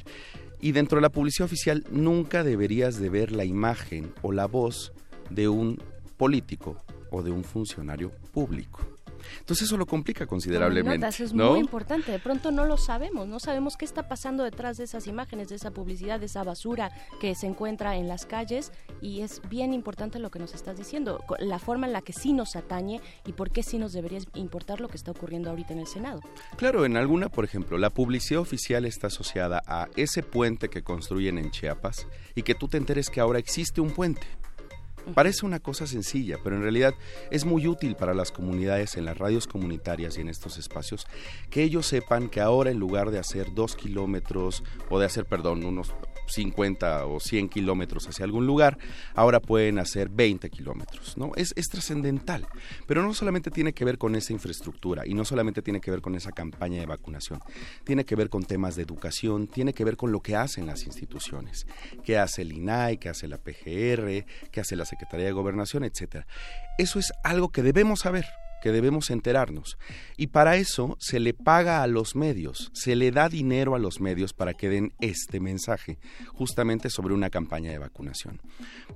Y 0.60 0.72
dentro 0.72 0.96
de 0.96 1.02
la 1.02 1.10
publicidad 1.10 1.46
oficial 1.46 1.84
nunca 1.90 2.42
deberías 2.42 2.98
de 2.98 3.10
ver 3.10 3.32
la 3.32 3.44
imagen 3.44 4.12
o 4.22 4.32
la 4.32 4.46
voz 4.46 4.92
de 5.30 5.48
un 5.48 5.82
político 6.16 6.82
o 7.10 7.22
de 7.22 7.30
un 7.30 7.44
funcionario 7.44 8.10
público. 8.32 8.93
Entonces 9.40 9.66
eso 9.66 9.76
lo 9.76 9.86
complica 9.86 10.26
considerablemente. 10.26 11.06
es 11.06 11.32
muy 11.32 11.60
importante. 11.60 12.12
De 12.12 12.18
pronto 12.18 12.50
no 12.50 12.64
lo 12.64 12.76
sabemos, 12.76 13.26
no 13.26 13.40
sabemos 13.40 13.76
qué 13.76 13.84
está 13.84 14.08
pasando 14.08 14.44
detrás 14.44 14.76
de 14.76 14.84
esas 14.84 15.06
imágenes, 15.06 15.48
de 15.48 15.56
esa 15.56 15.70
publicidad, 15.70 16.20
de 16.20 16.26
esa 16.26 16.42
basura 16.42 16.90
que 17.20 17.34
se 17.34 17.46
encuentra 17.46 17.96
en 17.96 18.08
las 18.08 18.26
calles 18.26 18.72
y 19.00 19.20
es 19.20 19.40
bien 19.48 19.72
importante 19.72 20.18
lo 20.18 20.30
que 20.30 20.38
nos 20.38 20.54
estás 20.54 20.76
diciendo, 20.76 21.22
la 21.38 21.58
forma 21.58 21.86
en 21.86 21.92
la 21.92 22.02
que 22.02 22.12
sí 22.12 22.32
nos 22.32 22.56
atañe 22.56 23.00
y 23.26 23.32
por 23.32 23.50
qué 23.50 23.62
sí 23.62 23.78
nos 23.78 23.92
debería 23.92 24.20
importar 24.34 24.80
lo 24.80 24.88
que 24.88 24.96
está 24.96 25.10
ocurriendo 25.10 25.50
ahorita 25.50 25.72
en 25.72 25.80
el 25.80 25.86
Senado. 25.86 26.20
Claro, 26.56 26.84
en 26.84 26.96
alguna, 26.96 27.28
por 27.28 27.44
ejemplo, 27.44 27.78
la 27.78 27.90
publicidad 27.90 28.40
oficial 28.40 28.84
está 28.84 29.08
asociada 29.08 29.62
a 29.66 29.88
ese 29.96 30.22
puente 30.22 30.68
que 30.68 30.82
construyen 30.82 31.38
en 31.38 31.50
Chiapas 31.50 32.06
y 32.34 32.42
que 32.42 32.54
tú 32.54 32.68
te 32.68 32.76
enteres 32.76 33.10
que 33.10 33.20
ahora 33.20 33.38
existe 33.38 33.80
un 33.80 33.90
puente. 33.90 34.26
Parece 35.12 35.44
una 35.44 35.60
cosa 35.60 35.86
sencilla, 35.86 36.38
pero 36.42 36.56
en 36.56 36.62
realidad 36.62 36.94
es 37.30 37.44
muy 37.44 37.66
útil 37.66 37.94
para 37.96 38.14
las 38.14 38.32
comunidades 38.32 38.96
en 38.96 39.04
las 39.04 39.18
radios 39.18 39.46
comunitarias 39.46 40.16
y 40.16 40.22
en 40.22 40.28
estos 40.28 40.56
espacios 40.56 41.06
que 41.50 41.62
ellos 41.62 41.86
sepan 41.86 42.28
que 42.28 42.40
ahora 42.40 42.70
en 42.70 42.78
lugar 42.78 43.10
de 43.10 43.18
hacer 43.18 43.52
dos 43.54 43.76
kilómetros 43.76 44.62
o 44.88 44.98
de 44.98 45.06
hacer, 45.06 45.26
perdón, 45.26 45.64
unos 45.64 45.92
50 46.26 47.06
o 47.06 47.20
100 47.20 47.48
kilómetros 47.48 48.08
hacia 48.08 48.24
algún 48.24 48.46
lugar, 48.46 48.78
ahora 49.14 49.40
pueden 49.40 49.78
hacer 49.78 50.08
20 50.08 50.50
kilómetros, 50.50 51.16
¿no? 51.16 51.32
Es, 51.36 51.52
es 51.56 51.66
trascendental, 51.68 52.46
pero 52.86 53.02
no 53.02 53.14
solamente 53.14 53.50
tiene 53.50 53.72
que 53.72 53.84
ver 53.84 53.98
con 53.98 54.14
esa 54.14 54.32
infraestructura 54.32 55.06
y 55.06 55.14
no 55.14 55.24
solamente 55.24 55.62
tiene 55.62 55.80
que 55.80 55.90
ver 55.90 56.00
con 56.00 56.14
esa 56.14 56.32
campaña 56.32 56.80
de 56.80 56.86
vacunación, 56.86 57.40
tiene 57.84 58.04
que 58.04 58.16
ver 58.16 58.30
con 58.30 58.44
temas 58.44 58.76
de 58.76 58.82
educación, 58.82 59.46
tiene 59.46 59.72
que 59.72 59.84
ver 59.84 59.96
con 59.96 60.12
lo 60.12 60.20
que 60.20 60.36
hacen 60.36 60.66
las 60.66 60.86
instituciones, 60.86 61.66
qué 62.04 62.18
hace 62.18 62.42
el 62.42 62.52
INAI, 62.52 62.98
qué 62.98 63.08
hace 63.08 63.28
la 63.28 63.38
PGR, 63.38 64.24
qué 64.50 64.60
hace 64.60 64.76
la 64.76 64.84
Secretaría 64.94 65.26
de 65.26 65.32
Gobernación, 65.32 65.84
etcétera. 65.84 66.26
Eso 66.78 66.98
es 66.98 67.12
algo 67.22 67.50
que 67.50 67.62
debemos 67.62 68.00
saber, 68.00 68.26
que 68.62 68.70
debemos 68.70 69.10
enterarnos. 69.10 69.76
Y 70.16 70.28
para 70.28 70.56
eso 70.56 70.96
se 71.00 71.20
le 71.20 71.34
paga 71.34 71.82
a 71.82 71.86
los 71.86 72.14
medios, 72.14 72.70
se 72.72 72.94
le 72.94 73.10
da 73.10 73.28
dinero 73.28 73.74
a 73.74 73.78
los 73.78 74.00
medios 74.00 74.32
para 74.32 74.54
que 74.54 74.68
den 74.68 74.92
este 75.00 75.40
mensaje, 75.40 75.98
justamente 76.32 76.90
sobre 76.90 77.12
una 77.12 77.28
campaña 77.28 77.72
de 77.72 77.78
vacunación. 77.78 78.40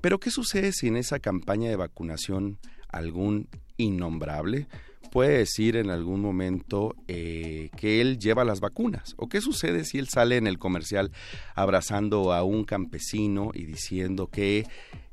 Pero 0.00 0.20
¿qué 0.20 0.30
sucede 0.30 0.72
si 0.72 0.86
en 0.86 0.96
esa 0.96 1.18
campaña 1.18 1.68
de 1.68 1.76
vacunación 1.76 2.58
algún 2.88 3.48
innombrable 3.76 4.68
puede 5.08 5.38
decir 5.38 5.76
en 5.76 5.90
algún 5.90 6.20
momento 6.20 6.94
eh, 7.08 7.70
que 7.76 8.00
él 8.00 8.18
lleva 8.18 8.44
las 8.44 8.60
vacunas? 8.60 9.14
¿O 9.16 9.28
qué 9.28 9.40
sucede 9.40 9.84
si 9.84 9.98
él 9.98 10.08
sale 10.08 10.36
en 10.36 10.46
el 10.46 10.58
comercial 10.58 11.10
abrazando 11.54 12.32
a 12.32 12.42
un 12.44 12.64
campesino 12.64 13.50
y 13.54 13.64
diciendo 13.64 14.28
que 14.28 14.66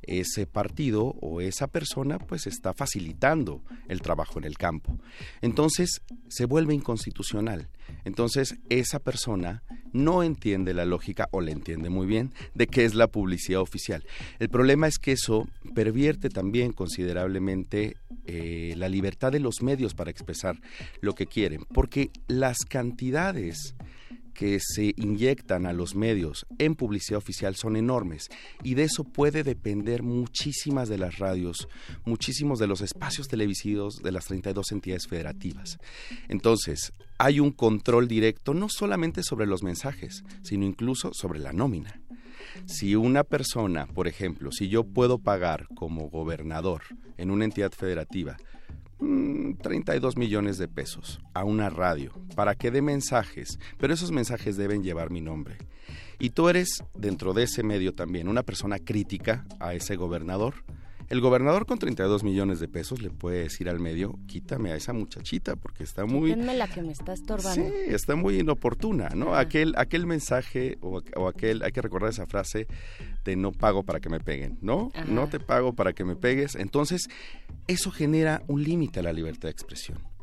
ese 0.07 0.45
partido 0.45 1.15
o 1.21 1.41
esa 1.41 1.67
persona 1.67 2.19
pues 2.19 2.47
está 2.47 2.73
facilitando 2.73 3.61
el 3.87 4.01
trabajo 4.01 4.39
en 4.39 4.45
el 4.45 4.57
campo. 4.57 4.97
Entonces 5.41 6.01
se 6.27 6.45
vuelve 6.45 6.73
inconstitucional. 6.73 7.69
Entonces 8.03 8.55
esa 8.69 8.99
persona 8.99 9.63
no 9.93 10.23
entiende 10.23 10.73
la 10.73 10.85
lógica 10.85 11.29
o 11.31 11.41
le 11.41 11.51
entiende 11.51 11.89
muy 11.89 12.05
bien 12.05 12.33
de 12.53 12.67
qué 12.67 12.85
es 12.85 12.95
la 12.95 13.07
publicidad 13.07 13.61
oficial. 13.61 14.03
El 14.39 14.49
problema 14.49 14.87
es 14.87 14.97
que 14.97 15.13
eso 15.13 15.47
pervierte 15.73 16.29
también 16.29 16.73
considerablemente 16.73 17.97
eh, 18.25 18.73
la 18.77 18.89
libertad 18.89 19.31
de 19.31 19.39
los 19.39 19.61
medios 19.61 19.93
para 19.93 20.11
expresar 20.11 20.59
lo 21.01 21.13
que 21.13 21.27
quieren, 21.27 21.65
porque 21.73 22.11
las 22.27 22.65
cantidades 22.65 23.75
que 24.35 24.59
se 24.59 24.93
inyectan 24.97 25.65
a 25.65 25.73
los 25.73 25.95
medios 25.95 26.45
en 26.59 26.75
publicidad 26.75 27.17
oficial 27.17 27.55
son 27.55 27.75
enormes 27.77 28.29
y 28.61 28.75
de 28.75 28.83
eso 28.83 29.03
puede 29.03 29.43
depender 29.43 30.03
muchísimas 30.03 30.89
de 30.89 30.99
las 30.99 31.17
radios, 31.17 31.67
muchísimos 32.05 32.59
de 32.59 32.67
los 32.67 32.81
espacios 32.81 33.27
televisivos 33.27 34.03
de 34.03 34.11
las 34.11 34.25
32 34.25 34.71
entidades 34.73 35.07
federativas. 35.07 35.79
Entonces, 36.27 36.93
hay 37.17 37.39
un 37.39 37.51
control 37.51 38.07
directo 38.07 38.53
no 38.53 38.67
solamente 38.69 39.23
sobre 39.23 39.47
los 39.47 39.63
mensajes, 39.63 40.23
sino 40.43 40.65
incluso 40.65 41.11
sobre 41.13 41.39
la 41.39 41.53
nómina. 41.53 42.01
Si 42.65 42.95
una 42.95 43.23
persona, 43.23 43.87
por 43.87 44.07
ejemplo, 44.07 44.51
si 44.51 44.67
yo 44.67 44.83
puedo 44.83 45.17
pagar 45.17 45.67
como 45.75 46.09
gobernador 46.09 46.83
en 47.17 47.31
una 47.31 47.45
entidad 47.45 47.71
federativa 47.71 48.37
32 48.99 50.15
mm, 50.15 50.19
millones 50.19 50.57
de 50.57 50.67
pesos 50.67 51.19
a 51.33 51.43
una 51.43 51.69
radio 51.69 52.11
para 52.35 52.55
que 52.55 52.71
dé 52.71 52.81
mensajes, 52.81 53.59
pero 53.77 53.93
esos 53.93 54.11
mensajes 54.11 54.57
deben 54.57 54.83
llevar 54.83 55.11
mi 55.11 55.21
nombre. 55.21 55.57
Y 56.19 56.29
tú 56.29 56.49
eres, 56.49 56.83
dentro 56.93 57.33
de 57.33 57.43
ese 57.43 57.63
medio 57.63 57.93
también, 57.93 58.27
una 58.27 58.43
persona 58.43 58.79
crítica 58.79 59.45
a 59.59 59.73
ese 59.73 59.95
gobernador, 59.95 60.63
el 61.09 61.21
gobernador 61.21 61.65
con 61.65 61.79
32 61.79 62.23
millones 62.23 62.59
de 62.59 62.67
pesos 62.67 63.01
le 63.01 63.09
puede 63.09 63.43
decir 63.43 63.69
al 63.69 63.79
medio, 63.79 64.17
quítame 64.27 64.71
a 64.71 64.75
esa 64.75 64.93
muchachita 64.93 65.55
porque 65.55 65.83
está 65.83 66.05
muy... 66.05 66.31
Quítenme 66.31 66.55
la 66.55 66.67
que 66.67 66.81
me 66.81 66.91
está 66.91 67.13
estorbando. 67.13 67.53
Sí, 67.53 67.73
está 67.87 68.15
muy 68.15 68.39
inoportuna, 68.39 69.09
¿no? 69.09 69.35
Aquel, 69.35 69.73
aquel 69.77 70.05
mensaje 70.05 70.77
o, 70.81 71.27
aquel, 71.27 71.63
hay 71.63 71.71
que 71.71 71.81
recordar 71.81 72.09
esa 72.09 72.25
frase 72.25 72.67
de 73.23 73.35
no 73.35 73.51
pago 73.51 73.83
para 73.83 73.99
que 73.99 74.09
me 74.09 74.19
peguen, 74.19 74.57
¿no? 74.61 74.91
No 75.07 75.27
te 75.27 75.39
pago 75.39 75.73
para 75.73 75.93
que 75.93 76.05
me 76.05 76.15
pegues. 76.15 76.55
Entonces, 76.55 77.09
eso 77.67 77.91
genera 77.91 78.43
un 78.47 78.63
límite 78.63 78.99
a 78.99 79.03
la 79.03 79.13
libertad 79.13 79.47
de 79.47 79.51
expresión 79.51 80.14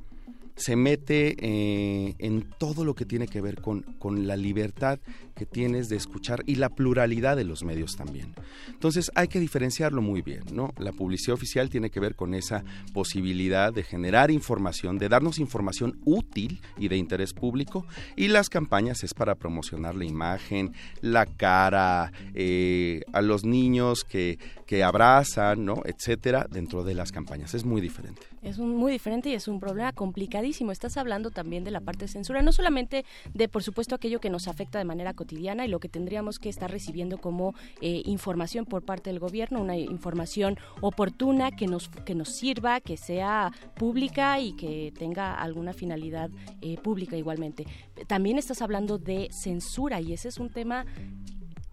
se 0.62 0.76
mete 0.76 1.34
eh, 1.38 2.14
en 2.18 2.48
todo 2.58 2.84
lo 2.84 2.94
que 2.94 3.04
tiene 3.04 3.26
que 3.26 3.40
ver 3.40 3.60
con, 3.60 3.82
con, 3.98 4.26
la 4.26 4.36
libertad 4.36 5.00
que 5.34 5.44
tienes 5.44 5.88
de 5.88 5.96
escuchar 5.96 6.42
y 6.46 6.54
la 6.54 6.68
pluralidad 6.68 7.36
de 7.36 7.44
los 7.44 7.64
medios 7.64 7.96
también. 7.96 8.34
Entonces 8.68 9.10
hay 9.16 9.26
que 9.26 9.40
diferenciarlo 9.40 10.02
muy 10.02 10.22
bien, 10.22 10.44
¿no? 10.52 10.72
La 10.78 10.92
publicidad 10.92 11.34
oficial 11.34 11.68
tiene 11.68 11.90
que 11.90 11.98
ver 11.98 12.14
con 12.14 12.34
esa 12.34 12.62
posibilidad 12.92 13.72
de 13.72 13.82
generar 13.82 14.30
información, 14.30 14.98
de 14.98 15.08
darnos 15.08 15.38
información 15.38 15.98
útil 16.04 16.60
y 16.78 16.86
de 16.88 16.96
interés 16.96 17.32
público 17.32 17.84
y 18.16 18.28
las 18.28 18.48
campañas 18.48 19.02
es 19.02 19.14
para 19.14 19.34
promocionar 19.34 19.96
la 19.96 20.04
imagen, 20.04 20.72
la 21.00 21.26
cara, 21.26 22.12
eh, 22.34 23.00
a 23.12 23.20
los 23.20 23.44
niños 23.44 24.04
que, 24.04 24.38
que 24.66 24.84
abrazan, 24.84 25.64
¿no? 25.64 25.82
Etcétera, 25.84 26.46
dentro 26.48 26.84
de 26.84 26.94
las 26.94 27.10
campañas. 27.10 27.54
Es 27.54 27.64
muy 27.64 27.80
diferente. 27.80 28.31
Es 28.42 28.58
un, 28.58 28.76
muy 28.76 28.90
diferente 28.90 29.30
y 29.30 29.34
es 29.34 29.46
un 29.46 29.60
problema 29.60 29.92
complicadísimo. 29.92 30.72
Estás 30.72 30.96
hablando 30.96 31.30
también 31.30 31.62
de 31.62 31.70
la 31.70 31.80
parte 31.80 32.06
de 32.06 32.08
censura, 32.08 32.42
no 32.42 32.50
solamente 32.50 33.04
de, 33.34 33.48
por 33.48 33.62
supuesto, 33.62 33.94
aquello 33.94 34.20
que 34.20 34.30
nos 34.30 34.48
afecta 34.48 34.78
de 34.78 34.84
manera 34.84 35.14
cotidiana 35.14 35.64
y 35.64 35.68
lo 35.68 35.78
que 35.78 35.88
tendríamos 35.88 36.40
que 36.40 36.48
estar 36.48 36.68
recibiendo 36.68 37.18
como 37.18 37.54
eh, 37.80 38.02
información 38.04 38.66
por 38.66 38.82
parte 38.84 39.10
del 39.10 39.20
gobierno, 39.20 39.60
una 39.60 39.76
información 39.76 40.58
oportuna 40.80 41.52
que 41.52 41.68
nos, 41.68 41.88
que 41.88 42.16
nos 42.16 42.30
sirva, 42.30 42.80
que 42.80 42.96
sea 42.96 43.52
pública 43.76 44.40
y 44.40 44.54
que 44.54 44.92
tenga 44.98 45.40
alguna 45.40 45.72
finalidad 45.72 46.28
eh, 46.62 46.78
pública 46.82 47.16
igualmente. 47.16 47.64
También 48.08 48.38
estás 48.38 48.60
hablando 48.60 48.98
de 48.98 49.28
censura 49.30 50.00
y 50.00 50.14
ese 50.14 50.28
es 50.28 50.38
un 50.38 50.50
tema 50.50 50.84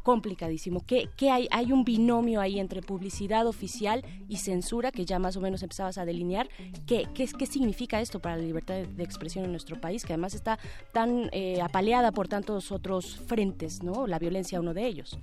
complicadísimo. 0.10 0.84
¿Qué, 0.88 1.07
qué 1.15 1.30
hay? 1.30 1.48
Hay 1.52 1.72
un 1.72 1.84
binomio 1.84 2.41
ahí 2.41 2.60
entre 2.60 2.81
publicidad 2.81 3.45
oficial 3.45 4.03
y 4.27 4.38
censura 4.38 4.91
que 4.91 5.06
ya 5.06 5.19
más 5.19 5.38
o 5.38 5.40
menos 5.40 5.61
empezabas 5.61 5.99
a 5.99 6.06
delinear. 6.06 6.49
¿Qué, 6.88 7.07
qué, 7.14 7.27
qué 7.27 7.45
significa 7.45 8.02
esto 8.02 8.19
para 8.19 8.36
la 8.36 8.41
libertad 8.41 8.88
de, 8.88 9.03
expresión 9.03 9.45
en 9.45 9.52
nuestro 9.52 9.80
país, 9.80 10.03
que 10.03 10.14
además 10.14 10.34
está 10.34 10.57
tan 10.94 11.30
eh, 11.31 11.61
apaleada 11.61 12.11
por 12.11 12.27
tantos 12.27 12.72
otros 12.72 13.19
frentes, 13.27 13.84
¿no? 13.84 14.07
La 14.07 14.18
violencia 14.18 14.60
uno 14.60 14.73
de 14.73 14.88
ellos. 14.88 15.19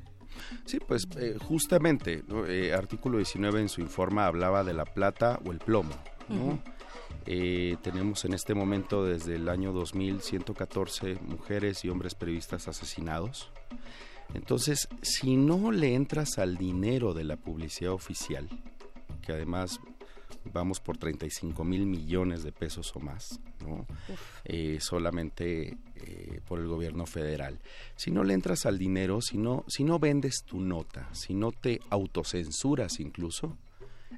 Sí, 0.67 0.79
pues 0.79 1.09
eh, 1.19 1.37
justamente, 1.49 2.23
eh, 2.47 2.73
artículo 2.73 3.17
19 3.17 3.63
en 3.63 3.69
su 3.69 3.81
informa 3.81 4.27
hablaba 4.27 4.63
de 4.63 4.73
la 4.73 4.85
plata 4.85 5.41
o 5.45 5.51
el 5.51 5.59
plomo, 5.59 5.95
¿no? 6.29 6.63
tenemos 7.83 8.25
en 8.25 8.35
este 8.35 8.55
momento 8.55 9.05
desde 9.05 9.35
el 9.35 9.49
año 9.49 9.73
2114 9.73 11.17
mujeres 11.23 11.85
y 11.85 11.89
hombres 11.89 12.15
periodistas 12.15 12.69
asesinados. 12.69 13.51
Entonces, 14.37 14.87
si 15.01 15.35
no 15.37 15.73
le 15.73 15.95
entras 15.95 16.37
al 16.37 16.59
dinero 16.59 17.15
de 17.15 17.25
la 17.25 17.37
publicidad 17.37 17.93
oficial, 17.93 18.49
que 19.23 19.33
además 19.33 19.81
vamos 20.53 20.79
por 20.79 20.99
35 20.99 21.65
mil 21.65 21.87
millones 21.87 22.43
de 22.43 22.53
pesos 22.53 22.95
o 22.95 23.01
más, 23.01 23.41
¿no? 23.67 23.87
Eh, 24.45 24.77
solamente 24.81 25.79
eh, 25.95 26.41
por 26.47 26.61
el 26.61 26.69
gobierno 26.69 27.07
federal. 27.07 27.59
Si 27.97 28.11
no 28.11 28.25
le 28.25 28.35
entras 28.35 28.67
al 28.67 28.79
dinero, 28.79 29.23
si 29.23 29.39
no, 29.39 29.65
si 29.69 29.85
no 29.85 29.99
vendes 29.99 30.45
tu 30.45 30.61
nota, 30.61 31.09
si 31.15 31.33
no 31.33 31.51
te 31.51 31.81
autocensuras 31.89 33.01
incluso, 33.01 33.57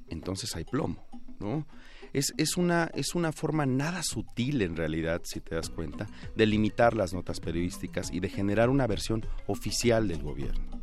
entonces 0.08 0.54
hay 0.56 0.64
plomo, 0.64 1.06
¿no? 1.38 1.64
Es, 2.12 2.32
es, 2.36 2.56
una, 2.56 2.90
es 2.94 3.14
una 3.14 3.32
forma 3.32 3.66
nada 3.66 4.02
sutil 4.02 4.62
en 4.62 4.76
realidad, 4.76 5.22
si 5.24 5.40
te 5.40 5.54
das 5.54 5.70
cuenta, 5.70 6.06
de 6.34 6.46
limitar 6.46 6.94
las 6.94 7.12
notas 7.12 7.40
periodísticas 7.40 8.10
y 8.12 8.20
de 8.20 8.28
generar 8.28 8.70
una 8.70 8.86
versión 8.86 9.24
oficial 9.46 10.08
del 10.08 10.22
gobierno. 10.22 10.78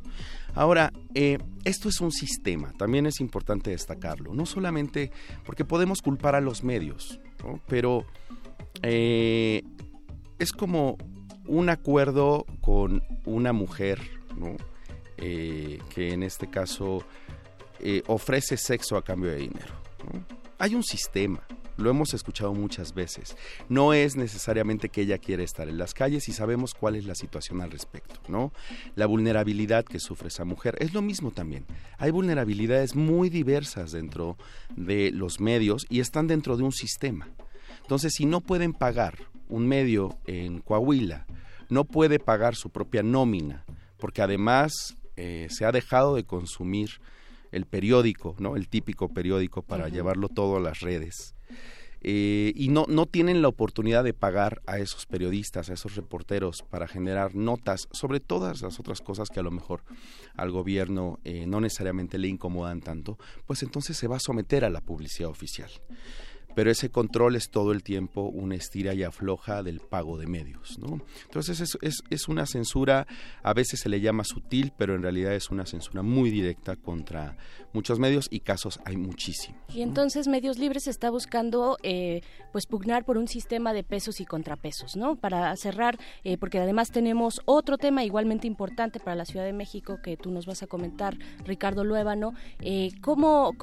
Ahora, 0.55 0.93
eh, 1.13 1.37
esto 1.65 1.89
es 1.89 1.99
un 1.99 2.13
sistema, 2.13 2.71
también 2.77 3.05
es 3.05 3.19
importante 3.19 3.71
destacarlo, 3.71 4.33
no 4.33 4.45
solamente 4.45 5.11
porque 5.45 5.65
podemos 5.65 6.01
culpar 6.01 6.33
a 6.33 6.41
los 6.41 6.63
medios, 6.63 7.19
pero 7.67 8.05
eh, 8.81 9.63
es 10.39 10.53
como 10.53 10.97
un 11.45 11.69
acuerdo 11.69 12.45
con 12.61 13.03
una 13.25 13.51
mujer, 13.51 13.99
eh, 15.17 15.79
que 15.89 16.13
en 16.13 16.23
este 16.23 16.49
caso 16.49 17.03
ofrece 18.07 18.55
sexo 18.57 18.95
a 18.95 19.03
cambio 19.03 19.31
de 19.31 19.37
dinero. 19.37 19.73
Hay 20.57 20.73
un 20.73 20.83
sistema, 20.83 21.41
lo 21.77 21.89
hemos 21.89 22.13
escuchado 22.13 22.53
muchas 22.53 22.93
veces. 22.93 23.35
No 23.67 23.93
es 23.93 24.15
necesariamente 24.15 24.89
que 24.89 25.01
ella 25.01 25.17
quiere 25.17 25.43
estar 25.43 25.67
en 25.67 25.77
las 25.77 25.93
calles 25.93 26.29
y 26.29 26.31
sabemos 26.31 26.73
cuál 26.73 26.95
es 26.95 27.05
la 27.05 27.15
situación 27.15 27.61
al 27.61 27.71
respecto, 27.71 28.21
¿no? 28.29 28.53
La 28.95 29.05
vulnerabilidad 29.05 29.83
que 29.83 29.99
sufre 29.99 30.29
esa 30.29 30.45
mujer 30.45 30.77
es 30.79 30.93
lo 30.93 31.01
mismo 31.01 31.31
también. 31.31 31.65
Hay 31.97 32.11
vulnerabilidades 32.11 32.95
muy 32.95 33.29
diversas 33.29 33.91
dentro 33.91 34.37
de 34.75 35.11
los 35.11 35.41
medios 35.41 35.85
y 35.89 35.99
están 35.99 36.27
dentro 36.27 36.55
de 36.55 36.63
un 36.63 36.71
sistema. 36.71 37.27
Entonces, 37.81 38.13
si 38.15 38.25
no 38.25 38.39
pueden 38.39 38.71
pagar 38.71 39.17
un 39.49 39.67
medio 39.67 40.17
en 40.25 40.59
Coahuila, 40.59 41.25
no 41.69 41.83
puede 41.83 42.19
pagar 42.19 42.55
su 42.55 42.69
propia 42.69 43.03
nómina, 43.03 43.65
porque 43.97 44.21
además 44.21 44.95
eh, 45.17 45.47
se 45.49 45.65
ha 45.65 45.71
dejado 45.71 46.15
de 46.15 46.23
consumir 46.23 47.01
el 47.55 47.65
periódico, 47.65 48.35
¿no? 48.37 48.55
El 48.55 48.67
típico 48.67 49.09
periódico 49.09 49.61
para 49.61 49.87
llevarlo 49.87 50.27
todo 50.27 50.57
a 50.57 50.59
las 50.59 50.81
redes. 50.81 51.35
Eh, 52.01 52.51
y 52.55 52.67
no, 52.67 52.85
no 52.87 53.07
tienen 53.07 53.41
la 53.41 53.47
oportunidad 53.47 54.03
de 54.03 54.13
pagar 54.13 54.61
a 54.67 54.77
esos 54.77 55.07
periodistas, 55.07 55.69
a 55.69 55.73
esos 55.73 55.95
reporteros 55.95 56.61
para 56.61 56.87
generar 56.87 57.33
notas 57.33 57.87
sobre 57.91 58.19
todas 58.19 58.61
las 58.61 58.79
otras 58.79 59.01
cosas 59.01 59.29
que 59.29 59.39
a 59.39 59.43
lo 59.43 59.49
mejor 59.49 59.83
al 60.35 60.51
gobierno 60.51 61.17
eh, 61.23 61.47
no 61.47 61.61
necesariamente 61.61 62.19
le 62.19 62.27
incomodan 62.27 62.81
tanto, 62.81 63.17
pues 63.47 63.63
entonces 63.63 63.97
se 63.97 64.07
va 64.07 64.17
a 64.17 64.19
someter 64.19 64.65
a 64.65 64.69
la 64.69 64.81
publicidad 64.81 65.31
oficial 65.31 65.71
pero 66.55 66.71
ese 66.71 66.89
control 66.89 67.35
es 67.35 67.49
todo 67.49 67.71
el 67.71 67.83
tiempo 67.83 68.21
una 68.21 68.55
estira 68.55 68.93
y 68.93 69.03
afloja 69.03 69.61
del 69.61 69.79
pago 69.79 70.17
de 70.17 70.27
medios. 70.27 70.79
¿no? 70.79 71.01
Entonces 71.25 71.59
es, 71.59 71.77
es, 71.81 72.03
es, 72.09 72.27
una 72.27 72.45
censura, 72.45 73.05
a 73.43 73.53
veces 73.53 73.81
se 73.81 73.89
le 73.89 74.01
llama 74.01 74.23
sutil, 74.23 74.71
pero 74.77 74.95
en 74.95 75.03
realidad 75.03 75.33
es 75.33 75.51
una 75.51 75.65
censura 75.65 76.01
muy 76.01 76.31
directa 76.31 76.75
contra 76.75 77.37
muchos 77.73 77.99
medios 77.99 78.27
y 78.31 78.39
casos 78.39 78.79
hay 78.85 78.97
muchísimos. 78.97 79.61
Y 79.73 79.81
entonces 79.81 80.27
Medios 80.27 80.57
Libres 80.57 80.87
está 80.87 81.09
buscando 81.09 81.77
eh, 81.83 82.21
pues 82.51 82.65
pugnar 82.65 83.03
por 83.03 83.17
un 83.17 83.27
sistema 83.27 83.73
de 83.73 83.83
pesos 83.83 84.21
y 84.21 84.25
contrapesos, 84.25 84.95
¿no? 84.95 85.17
Para 85.17 85.55
cerrar, 85.57 85.99
eh, 86.23 86.37
porque 86.37 86.59
además 86.59 86.91
tenemos 86.91 87.41
otro 87.45 87.77
tema 87.77 88.03
igualmente 88.03 88.47
importante 88.47 88.99
para 88.99 89.15
la 89.15 89.25
Ciudad 89.25 89.45
de 89.45 89.53
México 89.53 89.99
que 90.01 90.15
tú 90.15 90.31
nos 90.31 90.45
vas 90.45 90.63
a 90.63 90.67
comentar, 90.67 91.17
Ricardo 91.45 91.83
Luébano. 91.83 92.33
Eh, 92.61 92.91
¿cómo, 93.01 93.53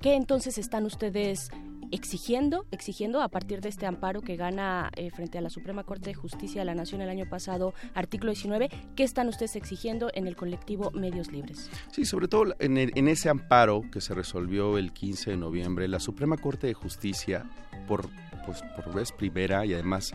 qué 0.00 0.14
entonces 0.14 0.56
están 0.58 0.86
ustedes 0.86 1.50
exigiendo, 1.90 2.66
exigiendo 2.70 3.22
a 3.22 3.28
partir 3.28 3.60
de 3.60 3.68
este 3.68 3.86
amparo 3.86 4.22
que 4.22 4.36
gana 4.36 4.90
eh, 4.96 5.10
frente 5.10 5.38
a 5.38 5.40
la 5.40 5.50
Suprema 5.50 5.84
Corte 5.84 6.10
de 6.10 6.14
Justicia 6.14 6.60
de 6.60 6.64
la 6.64 6.74
Nación 6.74 7.00
el 7.00 7.08
año 7.08 7.28
pasado, 7.28 7.74
artículo 7.94 8.32
19, 8.32 8.70
¿qué 8.96 9.04
están 9.04 9.28
ustedes 9.28 9.56
exigiendo 9.56 10.10
en 10.14 10.26
el 10.26 10.36
colectivo 10.36 10.90
Medios 10.92 11.32
Libres? 11.32 11.70
Sí, 11.92 12.04
sobre 12.04 12.28
todo 12.28 12.54
en, 12.58 12.78
en 12.78 13.08
ese 13.08 13.28
amparo 13.28 13.82
que 13.92 14.00
se 14.00 14.14
resolvió 14.14 14.78
el 14.78 14.92
15 14.92 15.32
de 15.32 15.36
noviembre, 15.36 15.88
la 15.88 16.00
Suprema 16.00 16.36
Corte 16.36 16.66
de 16.66 16.74
Justicia, 16.74 17.44
por, 17.86 18.08
pues, 18.44 18.62
por 18.76 18.94
vez 18.94 19.12
primera 19.12 19.64
y 19.66 19.74
además 19.74 20.12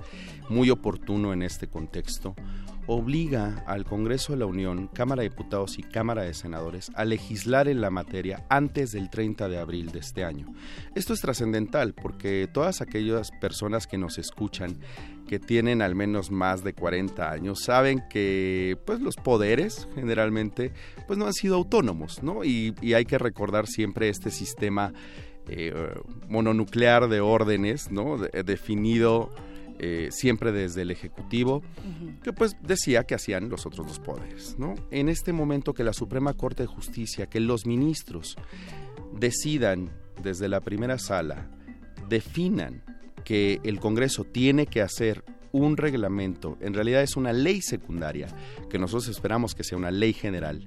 muy 0.50 0.70
oportuno 0.70 1.34
en 1.34 1.42
este 1.42 1.68
contexto, 1.68 2.36
obliga 2.88 3.64
al 3.68 3.86
Congreso 3.86 4.34
de 4.34 4.40
la 4.40 4.46
Unión, 4.46 4.88
Cámara 4.88 5.22
de 5.22 5.30
Diputados 5.30 5.78
y 5.78 5.84
Cámara 5.84 6.24
de 6.24 6.34
Senadores 6.34 6.92
a 6.96 7.06
legislar 7.06 7.68
en 7.68 7.82
la 7.82 7.90
materia 7.90 8.46
antes 8.50 8.92
del 8.92 9.10
30 9.10 9.48
de 9.50 9.58
abril 9.58 9.92
de 9.92 10.00
este 10.00 10.24
año. 10.24 10.54
Esto 10.96 11.14
es 11.14 11.22
trascendental 11.22 11.94
porque 11.94 12.48
todas 12.52 12.82
aquellas 12.82 13.32
personas 13.32 13.88
que 13.88 13.98
nos 13.98 14.18
escuchan 14.18 14.78
que 15.28 15.40
tienen 15.40 15.82
al 15.82 15.96
menos 15.96 16.32
más 16.32 16.64
de 16.64 16.74
40 16.74 17.32
años 17.32 17.64
saben 17.64 18.04
que 18.10 18.78
pues 18.86 19.00
los 19.00 19.16
poderes 19.16 19.88
generalmente 19.96 20.72
pues 21.08 21.18
no 21.18 21.26
han 21.26 21.34
sido 21.34 21.56
autónomos, 21.56 22.22
¿no? 22.22 22.44
Y, 22.44 22.76
hay 22.94 23.06
que 23.06 23.18
recordar 23.18 23.66
siempre 23.66 24.10
este 24.10 24.30
sistema 24.30 24.94
eh, 25.48 25.74
mononuclear 26.28 27.08
de 27.08 27.22
órdenes, 27.22 27.92
¿no? 27.92 28.18
definido 28.18 29.32
eh, 29.80 30.10
siempre 30.12 30.52
desde 30.52 30.84
el 30.84 30.92
Ejecutivo, 30.92 31.64
que 32.24 32.34
pues 32.34 32.56
decía 32.62 33.04
que 33.04 33.16
hacían 33.16 33.50
los 33.50 33.66
otros 33.66 33.88
dos 33.88 34.00
poderes. 34.00 34.56
¿no? 34.58 34.76
En 34.92 35.10
este 35.10 35.34
momento 35.34 35.74
que 35.74 35.84
la 35.84 35.94
Suprema 35.94 36.34
Corte 36.34 36.64
de 36.64 36.68
Justicia, 36.68 37.28
que 37.28 37.40
los 37.40 37.66
ministros 37.66 38.36
decidan 39.18 39.90
desde 40.22 40.48
la 40.48 40.62
primera 40.62 40.98
sala, 40.98 41.50
definan 42.10 42.84
que 43.24 43.60
el 43.64 43.80
Congreso 43.80 44.24
tiene 44.24 44.68
que 44.68 44.82
hacer 44.82 45.24
un 45.52 45.78
reglamento, 45.78 46.58
en 46.62 46.74
realidad 46.74 47.04
es 47.04 47.16
una 47.16 47.32
ley 47.32 47.62
secundaria, 47.62 48.28
que 48.70 48.80
nosotros 48.80 49.08
esperamos 49.08 49.54
que 49.54 49.64
sea 49.64 49.78
una 49.78 49.92
ley 49.92 50.12
general, 50.12 50.66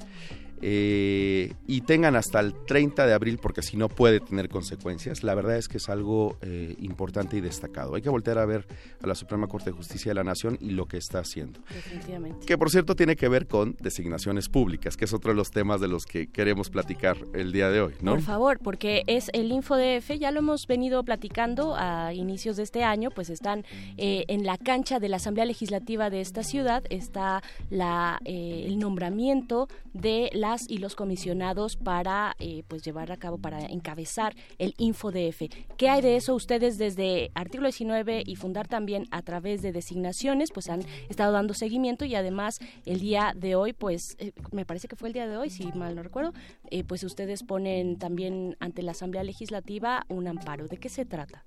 eh, 0.63 1.55
y 1.67 1.83
tengan 1.83 2.17
hasta 2.17 2.41
el 2.41 2.55
30 2.67 3.07
de 3.07 3.13
abril 3.13 3.39
porque 3.41 3.63
si 3.63 3.77
no 3.77 3.89
puede 3.89 4.21
tener 4.21 4.49
consecuencias. 4.49 5.23
La 5.23 5.35
verdad 5.35 5.57
es 5.57 5.69
que 5.69 5.79
es 5.79 5.89
algo 5.89 6.37
eh, 6.43 6.75
importante 6.79 7.37
y 7.37 7.41
destacado. 7.41 7.95
Hay 7.95 8.03
que 8.03 8.09
voltear 8.09 8.39
a 8.39 8.47
ver 8.47 8.67
a 9.03 9.07
la 9.07 9.15
Suprema 9.15 9.47
Corte 9.47 9.71
de 9.71 9.77
Justicia 9.77 10.11
de 10.11 10.15
la 10.15 10.25
Nación 10.25 10.59
y 10.61 10.71
lo 10.71 10.87
que 10.87 10.97
está 10.97 11.21
haciendo. 11.21 11.61
Definitivamente. 11.73 12.47
Que 12.47 12.59
por 12.59 12.71
cierto 12.71 12.97
tiene 12.97 13.17
que 13.17 13.29
ver 13.29 13.47
con 13.47 13.77
designaciones 13.81 14.49
públicas, 14.49 14.97
que 14.97 15.05
es 15.05 15.13
otro 15.13 15.33
de 15.33 15.37
los 15.37 15.51
temas 15.51 15.81
de 15.81 15.89
los 15.89 16.07
que 16.07 16.29
queremos 16.29 16.71
platicar 16.71 17.17
el 17.35 17.53
día 17.53 17.71
de 17.71 17.81
hoy, 17.81 17.95
¿no? 18.01 18.13
Por 18.13 18.23
favor, 18.23 18.59
porque 18.59 19.03
es 19.07 19.31
el 19.33 19.53
InfoDF, 19.53 20.13
ya 20.19 20.31
lo 20.31 20.41
hemos 20.41 20.67
venido 20.67 21.03
platicando 21.05 21.75
a 21.77 22.15
inicios 22.15 22.57
de 22.57 22.63
este 22.63 22.85
año, 22.85 23.11
pues 23.11 23.31
están 23.31 23.65
eh, 23.97 24.25
en 24.29 24.45
la 24.45 24.59
cancha 24.59 24.99
de 24.99 25.09
la 25.09 25.17
Asamblea 25.17 25.45
Legislativa 25.45 26.11
de 26.11 26.21
esta 26.21 26.43
ciudad, 26.43 26.85
está 26.91 27.43
la, 27.71 28.21
el 28.25 28.79
nombramiento 28.79 29.69
de 29.93 30.31
la 30.33 30.56
y 30.69 30.79
los 30.79 30.95
comisionados 30.95 31.77
para 31.77 32.35
eh, 32.39 32.63
pues 32.69 32.83
llevar 32.83 33.13
a 33.13 33.17
cabo, 33.17 33.39
para 33.39 33.61
encabezar 33.67 34.35
el 34.59 34.75
InfoDF. 34.79 35.43
¿Qué 35.77 35.89
hay 35.89 36.03
de 36.03 36.17
eso 36.17 36.35
ustedes 36.35 36.79
desde 36.79 37.31
artículo 37.35 37.69
19 37.69 38.23
y 38.25 38.37
fundar 38.37 38.69
también 38.69 39.07
a 39.11 39.23
través 39.23 39.63
de 39.63 39.73
designaciones? 39.73 40.51
Pues 40.53 40.69
han 40.69 40.83
estado 41.09 41.33
dando 41.33 41.55
seguimiento 41.55 42.05
y 42.05 42.15
además 42.15 42.59
el 42.85 43.01
día 43.01 43.33
de 43.37 43.55
hoy, 43.55 43.73
pues 43.73 44.17
eh, 44.19 44.33
me 44.53 44.65
parece 44.65 44.89
que 44.89 44.97
fue 44.97 45.09
el 45.09 45.15
día 45.15 45.27
de 45.27 45.37
hoy, 45.37 45.51
si 45.51 45.67
mal 45.73 45.95
no 45.95 46.03
recuerdo, 46.03 46.33
eh, 46.71 46.85
pues 46.85 47.05
ustedes 47.05 47.43
ponen 47.43 47.99
también 47.99 48.57
ante 48.61 48.83
la 48.83 48.93
Asamblea 48.93 49.23
Legislativa 49.23 50.05
un 50.09 50.27
amparo. 50.29 50.67
¿De 50.69 50.79
qué 50.79 50.89
se 50.89 51.05
trata? 51.05 51.45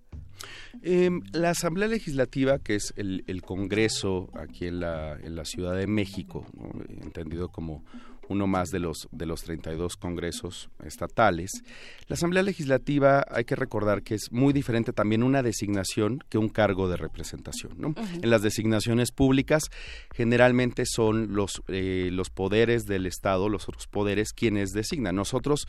Em, 0.81 1.21
la 1.33 1.49
Asamblea 1.49 1.87
Legislativa, 1.87 2.59
que 2.59 2.75
es 2.75 2.93
el, 2.95 3.41
Congreso 3.41 4.29
aquí 4.33 4.67
en 4.67 4.79
la, 4.79 5.17
en 5.21 5.35
la 5.35 5.45
Ciudad 5.45 5.75
de 5.75 5.87
México, 5.87 6.45
entendido 7.01 7.49
como 7.49 7.83
uno 8.29 8.47
más 8.47 8.69
de 8.69 8.79
los, 8.79 9.07
de 9.11 9.25
los 9.25 9.43
32 9.43 9.97
congresos 9.97 10.69
estatales. 10.83 11.51
La 12.07 12.13
Asamblea 12.13 12.43
Legislativa 12.43 13.25
hay 13.29 13.43
que 13.43 13.55
recordar 13.55 14.03
que 14.03 14.15
es 14.15 14.31
muy 14.31 14.53
diferente 14.53 14.93
también 14.93 15.23
una 15.23 15.43
designación 15.43 16.23
que 16.29 16.37
un 16.37 16.49
cargo 16.49 16.87
de 16.87 16.97
representación. 16.97 17.95
En 18.21 18.29
las 18.29 18.41
designaciones 18.41 19.11
públicas 19.11 19.63
generalmente 20.13 20.83
son 20.85 21.33
los, 21.33 21.61
eh, 21.67 22.09
los 22.11 22.29
poderes 22.29 22.85
del 22.85 23.05
Estado, 23.05 23.49
los 23.49 23.67
otros 23.67 23.87
poderes, 23.87 24.31
quienes 24.33 24.71
designan. 24.71 25.15
Nosotros 25.15 25.67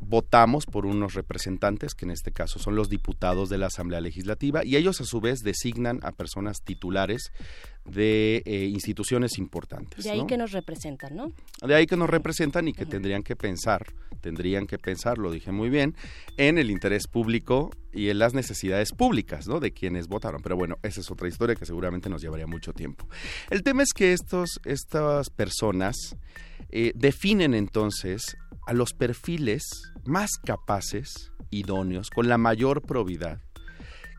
votamos 0.00 0.66
por 0.66 0.86
unos 0.86 1.14
representantes, 1.14 1.94
que 1.94 2.06
en 2.06 2.10
este 2.10 2.32
caso 2.32 2.58
son 2.58 2.74
los 2.74 2.88
diputados 2.88 3.48
de 3.48 3.58
la 3.58 3.66
Asamblea 3.66 4.00
Legislativa, 4.00 4.64
y 4.64 4.76
ellos 4.76 5.00
a 5.00 5.04
su 5.04 5.20
vez 5.20 5.40
designan 5.40 6.00
a 6.02 6.12
personas 6.12 6.62
titulares 6.64 7.32
de 7.84 8.42
eh, 8.44 8.64
instituciones 8.66 9.38
importantes. 9.38 10.04
De 10.04 10.10
ahí 10.10 10.26
que 10.26 10.36
nos 10.36 10.52
representan, 10.52 11.16
¿no? 11.16 11.32
De 11.66 11.74
ahí 11.74 11.86
que 11.86 11.96
nos 11.96 12.10
representan 12.10 12.68
y 12.68 12.72
que 12.72 12.86
tendrían 12.86 13.22
que 13.22 13.36
pensar, 13.36 13.86
tendrían 14.20 14.66
que 14.66 14.78
pensar, 14.78 15.18
lo 15.18 15.30
dije 15.30 15.52
muy 15.52 15.70
bien, 15.70 15.94
en 16.36 16.58
el 16.58 16.70
interés 16.70 17.06
público 17.06 17.70
y 17.92 18.08
en 18.08 18.18
las 18.18 18.34
necesidades 18.34 18.92
públicas, 18.92 19.46
¿no? 19.46 19.60
De 19.60 19.72
quienes 19.72 20.08
votaron. 20.08 20.40
Pero 20.42 20.56
bueno, 20.56 20.76
esa 20.82 21.00
es 21.00 21.10
otra 21.10 21.28
historia 21.28 21.56
que 21.56 21.66
seguramente 21.66 22.08
nos 22.08 22.22
llevaría 22.22 22.46
mucho 22.46 22.72
tiempo. 22.72 23.06
El 23.50 23.62
tema 23.62 23.82
es 23.82 23.92
que 23.94 24.12
estos, 24.12 24.60
estas 24.64 25.30
personas 25.30 26.16
eh, 26.70 26.92
definen 26.94 27.54
entonces 27.54 28.36
a 28.70 28.72
los 28.72 28.94
perfiles 28.94 29.92
más 30.04 30.38
capaces, 30.46 31.32
idóneos, 31.50 32.08
con 32.08 32.28
la 32.28 32.38
mayor 32.38 32.82
probidad, 32.82 33.40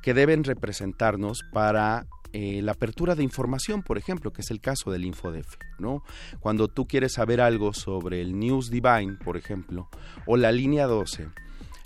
que 0.03 0.14
deben 0.14 0.44
representarnos 0.44 1.44
para 1.53 2.06
eh, 2.34 2.61
la 2.61 2.73
apertura 2.73 3.15
de 3.15 3.23
información, 3.23 3.82
por 3.82 3.98
ejemplo, 3.98 4.34
que 4.34 4.41
es 4.41 4.52
el 4.52 4.60
caso 4.60 4.91
del 4.91 5.06
InfoDef, 5.06 5.56
¿no? 5.80 6.03
Cuando 6.41 6.68
tú 6.68 6.86
quieres 6.86 7.14
saber 7.14 7.40
algo 7.40 7.73
sobre 7.73 8.19
el 8.19 8.38
News 8.38 8.69
Divine, 8.69 9.15
por 9.23 9.38
ejemplo, 9.38 9.90
o 10.26 10.36
la 10.36 10.52
línea 10.52 10.86
12, 10.86 11.30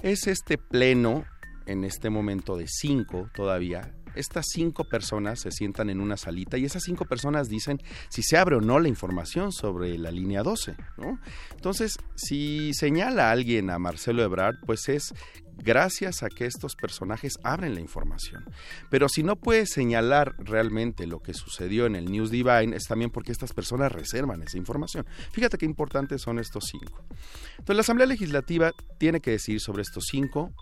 es 0.01 0.25
este 0.25 0.57
pleno, 0.57 1.23
en 1.67 1.83
este 1.83 2.09
momento 2.09 2.57
de 2.57 2.65
5 2.67 3.29
todavía, 3.35 3.94
estas 4.15 4.45
cinco 4.51 4.85
personas 4.85 5.39
se 5.39 5.51
sientan 5.51 5.89
en 5.89 6.01
una 6.01 6.17
salita 6.17 6.57
y 6.57 6.65
esas 6.65 6.83
cinco 6.83 7.05
personas 7.05 7.49
dicen 7.49 7.81
si 8.09 8.23
se 8.23 8.37
abre 8.37 8.55
o 8.55 8.61
no 8.61 8.79
la 8.79 8.87
información 8.87 9.51
sobre 9.51 9.97
la 9.97 10.11
línea 10.11 10.43
12, 10.43 10.75
¿no? 10.97 11.19
Entonces, 11.55 11.97
si 12.15 12.73
señala 12.73 13.31
alguien 13.31 13.69
a 13.69 13.79
Marcelo 13.79 14.23
Ebrard, 14.23 14.55
pues 14.65 14.89
es 14.89 15.13
gracias 15.57 16.23
a 16.23 16.29
que 16.29 16.45
estos 16.45 16.75
personajes 16.75 17.37
abren 17.43 17.75
la 17.75 17.81
información. 17.81 18.45
Pero 18.89 19.09
si 19.09 19.23
no 19.23 19.35
puede 19.35 19.65
señalar 19.65 20.35
realmente 20.37 21.07
lo 21.07 21.19
que 21.19 21.33
sucedió 21.33 21.85
en 21.85 21.95
el 21.95 22.11
News 22.11 22.31
Divine, 22.31 22.75
es 22.75 22.83
también 22.83 23.11
porque 23.11 23.31
estas 23.31 23.53
personas 23.53 23.91
reservan 23.91 24.41
esa 24.43 24.57
información. 24.57 25.05
Fíjate 25.31 25.57
qué 25.57 25.65
importantes 25.65 26.21
son 26.21 26.39
estos 26.39 26.65
cinco. 26.65 27.05
Entonces, 27.51 27.75
la 27.75 27.81
Asamblea 27.81 28.07
Legislativa 28.07 28.71
tiene 28.97 29.21
que 29.21 29.31
decir 29.31 29.59
sobre 29.59 29.83
estos 29.83 30.05
cinco 30.09 30.53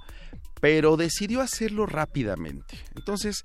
pero 0.64 0.96
decidió 0.96 1.42
hacerlo 1.42 1.86
rápidamente. 1.86 2.78
Entonces, 2.96 3.44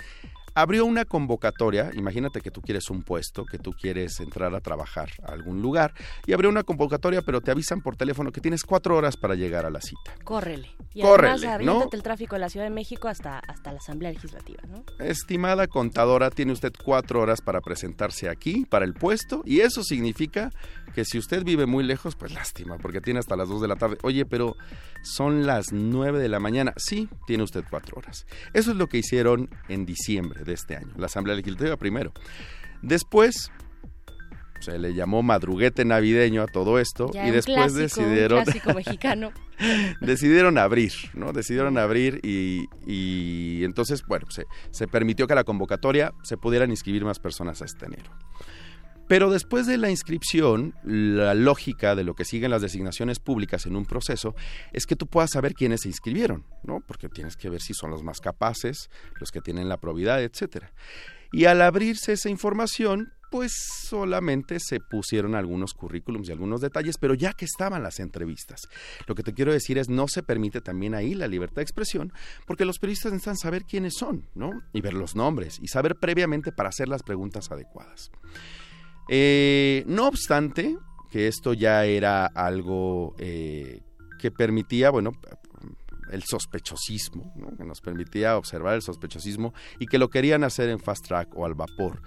abrió 0.60 0.84
una 0.84 1.04
convocatoria, 1.04 1.90
imagínate 1.94 2.40
que 2.40 2.50
tú 2.50 2.60
quieres 2.60 2.90
un 2.90 3.04
puesto, 3.04 3.44
que 3.44 3.58
tú 3.58 3.72
quieres 3.72 4.18
entrar 4.18 4.52
a 4.56 4.60
trabajar 4.60 5.08
a 5.22 5.32
algún 5.32 5.62
lugar, 5.62 5.94
y 6.26 6.32
abrió 6.32 6.50
una 6.50 6.64
convocatoria, 6.64 7.22
pero 7.22 7.40
te 7.40 7.52
avisan 7.52 7.80
por 7.80 7.94
teléfono 7.94 8.32
que 8.32 8.40
tienes 8.40 8.64
cuatro 8.64 8.96
horas 8.96 9.16
para 9.16 9.36
llegar 9.36 9.66
a 9.66 9.70
la 9.70 9.80
cita. 9.80 10.16
Córrele. 10.24 10.68
Y 10.94 11.02
Córrele, 11.02 11.46
además, 11.46 11.86
el 11.92 12.02
tráfico 12.02 12.34
de 12.34 12.40
la 12.40 12.48
Ciudad 12.48 12.66
de 12.66 12.70
México 12.70 13.06
hasta, 13.06 13.38
hasta 13.38 13.70
la 13.70 13.78
Asamblea 13.78 14.10
Legislativa, 14.10 14.62
¿no? 14.68 14.82
Estimada 14.98 15.68
contadora, 15.68 16.30
tiene 16.30 16.52
usted 16.52 16.72
cuatro 16.82 17.20
horas 17.20 17.40
para 17.40 17.60
presentarse 17.60 18.28
aquí, 18.28 18.66
para 18.68 18.84
el 18.84 18.94
puesto, 18.94 19.42
y 19.44 19.60
eso 19.60 19.84
significa 19.84 20.50
que 20.92 21.04
si 21.04 21.18
usted 21.18 21.44
vive 21.44 21.66
muy 21.66 21.84
lejos, 21.84 22.16
pues 22.16 22.32
lástima, 22.32 22.78
porque 22.78 23.00
tiene 23.00 23.20
hasta 23.20 23.36
las 23.36 23.48
dos 23.48 23.60
de 23.60 23.68
la 23.68 23.76
tarde. 23.76 23.98
Oye, 24.02 24.26
pero 24.26 24.56
son 25.02 25.46
las 25.46 25.72
nueve 25.72 26.18
de 26.18 26.28
la 26.28 26.40
mañana. 26.40 26.72
Sí, 26.76 27.08
tiene 27.28 27.44
usted 27.44 27.62
cuatro 27.70 27.98
horas. 27.98 28.26
Eso 28.54 28.72
es 28.72 28.76
lo 28.76 28.88
que 28.88 28.98
hicieron 28.98 29.48
en 29.68 29.86
diciembre 29.86 30.42
de 30.48 30.54
este 30.54 30.76
año, 30.76 30.92
la 30.96 31.06
Asamblea 31.06 31.36
Legislativa 31.36 31.76
primero. 31.76 32.12
Después 32.82 33.52
se 34.60 34.78
le 34.78 34.94
llamó 34.94 35.22
madruguete 35.22 35.84
navideño 35.84 36.42
a 36.42 36.46
todo 36.46 36.78
esto 36.80 37.10
y 37.14 37.30
después 37.30 37.74
decidieron 37.74 38.44
mexicano. 38.74 39.30
Decidieron 40.00 40.56
abrir 40.56 40.92
no 41.14 41.32
decidieron 41.32 41.78
abrir 41.78 42.20
y, 42.22 43.64
entonces 43.64 44.04
bueno 44.06 44.26
se, 44.30 44.44
se 44.70 44.86
permitió 44.86 45.26
que 45.26 45.32
a 45.32 45.36
la 45.36 45.44
convocatoria 45.44 46.12
se 46.22 46.36
pudieran 46.36 46.70
inscribir 46.70 47.04
más 47.04 47.18
personas 47.18 47.60
a 47.62 47.64
este 47.64 47.86
enero 47.86 48.10
pero 49.08 49.30
después 49.30 49.66
de 49.66 49.78
la 49.78 49.90
inscripción, 49.90 50.74
la 50.84 51.34
lógica 51.34 51.96
de 51.96 52.04
lo 52.04 52.14
que 52.14 52.24
siguen 52.24 52.50
las 52.50 52.62
designaciones 52.62 53.18
públicas 53.18 53.66
en 53.66 53.74
un 53.74 53.86
proceso 53.86 54.34
es 54.72 54.86
que 54.86 54.96
tú 54.96 55.06
puedas 55.06 55.30
saber 55.30 55.54
quiénes 55.54 55.80
se 55.82 55.88
inscribieron, 55.88 56.44
¿no? 56.62 56.80
Porque 56.86 57.08
tienes 57.08 57.36
que 57.36 57.48
ver 57.48 57.62
si 57.62 57.72
son 57.74 57.90
los 57.90 58.02
más 58.02 58.20
capaces, 58.20 58.90
los 59.18 59.30
que 59.30 59.40
tienen 59.40 59.68
la 59.68 59.78
probidad, 59.78 60.22
etcétera. 60.22 60.72
Y 61.32 61.46
al 61.46 61.62
abrirse 61.62 62.12
esa 62.12 62.28
información, 62.28 63.12
pues 63.30 63.52
solamente 63.86 64.58
se 64.60 64.80
pusieron 64.80 65.34
algunos 65.34 65.74
currículums 65.74 66.28
y 66.28 66.32
algunos 66.32 66.60
detalles, 66.60 66.96
pero 66.98 67.14
ya 67.14 67.32
que 67.32 67.44
estaban 67.44 67.82
las 67.82 68.00
entrevistas. 68.00 68.68
Lo 69.06 69.14
que 69.14 69.22
te 69.22 69.34
quiero 69.34 69.52
decir 69.52 69.78
es, 69.78 69.88
no 69.88 70.08
se 70.08 70.22
permite 70.22 70.60
también 70.60 70.94
ahí 70.94 71.14
la 71.14 71.28
libertad 71.28 71.56
de 71.56 71.62
expresión, 71.62 72.12
porque 72.46 72.64
los 72.64 72.78
periodistas 72.78 73.12
necesitan 73.12 73.36
saber 73.36 73.64
quiénes 73.64 73.94
son, 73.94 74.28
¿no? 74.34 74.50
Y 74.72 74.80
ver 74.80 74.94
los 74.94 75.14
nombres 75.14 75.58
y 75.60 75.68
saber 75.68 75.96
previamente 75.96 76.52
para 76.52 76.70
hacer 76.70 76.88
las 76.88 77.02
preguntas 77.02 77.50
adecuadas. 77.50 78.10
Eh, 79.08 79.84
no 79.86 80.06
obstante, 80.06 80.76
que 81.10 81.28
esto 81.28 81.54
ya 81.54 81.84
era 81.84 82.26
algo 82.26 83.14
eh, 83.18 83.80
que 84.18 84.30
permitía, 84.30 84.90
bueno, 84.90 85.12
el 86.10 86.22
sospechosismo, 86.22 87.32
que 87.56 87.64
nos 87.64 87.80
permitía 87.80 88.36
observar 88.36 88.74
el 88.74 88.82
sospechosismo 88.82 89.52
y 89.78 89.86
que 89.86 89.98
lo 89.98 90.08
querían 90.08 90.44
hacer 90.44 90.68
en 90.68 90.78
fast 90.78 91.06
track 91.06 91.36
o 91.36 91.44
al 91.44 91.54
vapor. 91.54 92.02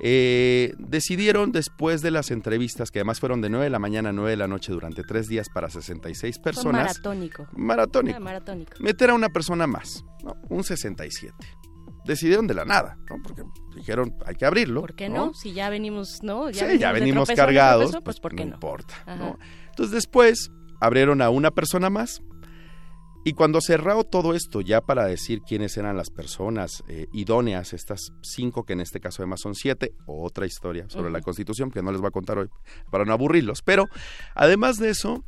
Eh, 0.00 0.74
decidieron 0.78 1.52
después 1.52 2.02
de 2.02 2.10
las 2.10 2.30
entrevistas, 2.30 2.90
que 2.90 3.00
además 3.00 3.20
fueron 3.20 3.40
de 3.40 3.48
9 3.48 3.64
de 3.64 3.70
la 3.70 3.78
mañana 3.78 4.10
a 4.10 4.12
9 4.12 4.30
de 4.30 4.36
la 4.36 4.48
noche 4.48 4.72
durante 4.72 5.02
tres 5.02 5.28
días 5.28 5.48
para 5.48 5.70
66 5.70 6.38
personas. 6.38 6.86
maratónico. 6.86 7.46
Maratónico. 7.52 8.16
Ah, 8.18 8.20
maratónico. 8.20 8.72
Meter 8.80 9.10
a 9.10 9.14
una 9.14 9.28
persona 9.28 9.66
más, 9.66 10.04
un 10.48 10.64
67 10.64 11.34
decidieron 12.06 12.46
de 12.46 12.54
la 12.54 12.64
nada, 12.64 12.98
¿no? 13.10 13.16
Porque 13.22 13.42
dijeron, 13.74 14.14
hay 14.24 14.34
que 14.34 14.46
abrirlo. 14.46 14.80
¿Por 14.80 14.94
qué 14.94 15.08
no? 15.08 15.34
Si 15.34 15.52
ya 15.52 15.68
venimos, 15.68 16.22
¿no? 16.22 16.50
Ya 16.50 16.70
sí, 16.70 16.78
ya 16.78 16.92
venimos 16.92 17.28
cargados, 17.28 17.96
pues, 18.04 18.20
¿por 18.20 18.34
qué 18.34 18.44
no? 18.44 18.54
importa, 18.54 18.94
¿no? 19.18 19.38
Entonces 19.68 19.92
después 19.92 20.50
abrieron 20.80 21.22
a 21.22 21.30
una 21.30 21.50
persona 21.50 21.90
más 21.90 22.22
Y 23.24 23.32
cuando 23.32 23.60
cerrado 23.60 24.04
todo 24.04 24.34
esto, 24.34 24.60
ya 24.60 24.80
para 24.80 25.04
decir 25.06 25.40
quiénes 25.42 25.76
eran 25.76 25.96
las 25.96 26.10
personas 26.10 26.84
eh, 26.86 27.08
idóneas, 27.12 27.72
estas 27.72 28.12
cinco, 28.22 28.64
que 28.64 28.74
en 28.74 28.80
este 28.80 29.00
caso 29.00 29.20
además 29.20 29.40
son 29.40 29.56
siete, 29.56 29.94
otra 30.06 30.46
historia 30.46 30.88
sobre 30.88 31.10
la 31.10 31.20
Constitución, 31.20 31.72
que 31.72 31.82
no 31.82 31.90
les 31.90 32.00
voy 32.00 32.06
a 32.06 32.12
contar 32.12 32.38
hoy 32.38 32.48
para 32.88 33.04
no 33.04 33.12
aburrirlos, 33.12 33.62
pero 33.62 33.86
además 34.36 34.76
de 34.76 34.90
eso, 34.90 35.24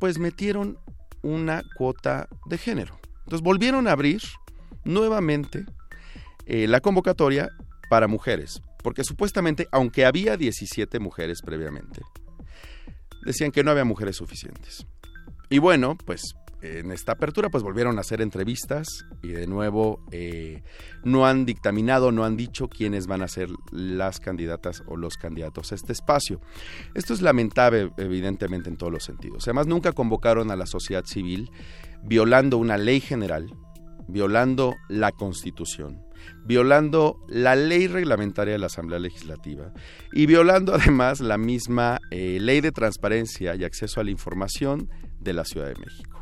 pues 0.00 0.18
metieron 0.18 0.76
una 1.22 1.62
cuota 1.76 2.28
de 2.46 2.58
género. 2.58 2.98
Entonces 3.20 3.42
volvieron 3.42 3.86
a 3.86 3.92
abrir 3.92 4.22
nuevamente 4.82 5.66
eh, 6.52 6.66
la 6.66 6.80
convocatoria 6.80 7.48
para 7.88 8.08
mujeres, 8.08 8.60
porque 8.82 9.04
supuestamente, 9.04 9.68
aunque 9.70 10.04
había 10.04 10.36
17 10.36 10.98
mujeres 10.98 11.42
previamente, 11.42 12.00
decían 13.24 13.52
que 13.52 13.62
no 13.62 13.70
había 13.70 13.84
mujeres 13.84 14.16
suficientes. 14.16 14.84
Y 15.48 15.58
bueno, 15.58 15.96
pues 16.04 16.34
en 16.60 16.90
esta 16.90 17.12
apertura 17.12 17.50
pues 17.50 17.62
volvieron 17.62 17.98
a 17.98 18.00
hacer 18.00 18.20
entrevistas 18.20 18.88
y 19.22 19.28
de 19.28 19.46
nuevo 19.46 20.04
eh, 20.10 20.64
no 21.04 21.24
han 21.24 21.46
dictaminado, 21.46 22.10
no 22.10 22.24
han 22.24 22.36
dicho 22.36 22.68
quiénes 22.68 23.06
van 23.06 23.22
a 23.22 23.28
ser 23.28 23.48
las 23.70 24.18
candidatas 24.18 24.82
o 24.88 24.96
los 24.96 25.18
candidatos 25.18 25.70
a 25.70 25.76
este 25.76 25.92
espacio. 25.92 26.40
Esto 26.94 27.14
es 27.14 27.22
lamentable 27.22 27.92
evidentemente 27.96 28.68
en 28.68 28.76
todos 28.76 28.92
los 28.92 29.04
sentidos. 29.04 29.44
Además 29.46 29.68
nunca 29.68 29.92
convocaron 29.92 30.50
a 30.50 30.56
la 30.56 30.66
sociedad 30.66 31.04
civil 31.04 31.48
violando 32.02 32.58
una 32.58 32.76
ley 32.76 32.98
general, 32.98 33.54
violando 34.08 34.74
la 34.88 35.12
constitución 35.12 36.09
violando 36.44 37.18
la 37.28 37.56
ley 37.56 37.86
reglamentaria 37.86 38.52
de 38.52 38.58
la 38.58 38.66
Asamblea 38.66 38.98
Legislativa 38.98 39.72
y 40.12 40.26
violando 40.26 40.74
además 40.80 41.20
la 41.20 41.38
misma 41.38 41.98
eh, 42.10 42.38
ley 42.40 42.60
de 42.60 42.72
transparencia 42.72 43.54
y 43.54 43.64
acceso 43.64 44.00
a 44.00 44.04
la 44.04 44.10
información 44.10 44.88
de 45.20 45.32
la 45.32 45.44
Ciudad 45.44 45.68
de 45.68 45.74
México 45.74 46.20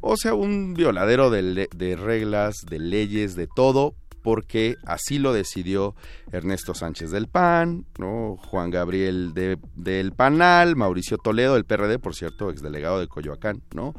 o 0.00 0.16
sea, 0.16 0.34
un 0.34 0.74
violadero 0.74 1.30
de, 1.30 1.96
reglas, 1.96 2.56
de 2.68 2.78
leyes, 2.78 3.34
de 3.34 3.46
todo, 3.46 3.94
porque 4.22 4.76
así 4.84 5.18
lo 5.18 5.32
decidió 5.32 5.94
Ernesto 6.32 6.74
Sánchez 6.74 7.10
del 7.10 7.28
PAN, 7.28 7.86
¿no? 7.98 8.36
Juan 8.36 8.70
Gabriel 8.70 9.32
del 9.32 10.12
PANAL, 10.12 10.76
Mauricio 10.76 11.18
Toledo 11.18 11.54
del 11.54 11.64
PRD, 11.64 11.98
por 11.98 12.14
cierto, 12.14 12.50
exdelegado 12.50 13.00
de 13.00 13.08
Coyoacán, 13.08 13.62
¿no? 13.74 13.94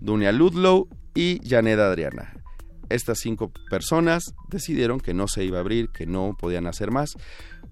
Dunia 0.00 0.32
Ludlow 0.32 0.88
y 1.14 1.40
Janet 1.48 1.78
Adriana. 1.78 2.39
Estas 2.90 3.18
cinco 3.18 3.50
personas 3.70 4.34
decidieron 4.48 5.00
que 5.00 5.14
no 5.14 5.28
se 5.28 5.44
iba 5.44 5.58
a 5.58 5.60
abrir, 5.60 5.88
que 5.90 6.06
no 6.06 6.36
podían 6.38 6.66
hacer 6.66 6.90
más, 6.90 7.14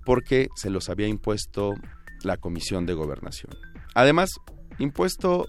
porque 0.04 0.48
se 0.56 0.70
los 0.70 0.88
había 0.88 1.08
impuesto 1.08 1.74
la 2.22 2.36
Comisión 2.36 2.86
de 2.86 2.94
Gobernación. 2.94 3.52
Además, 3.94 4.30
impuesto 4.78 5.48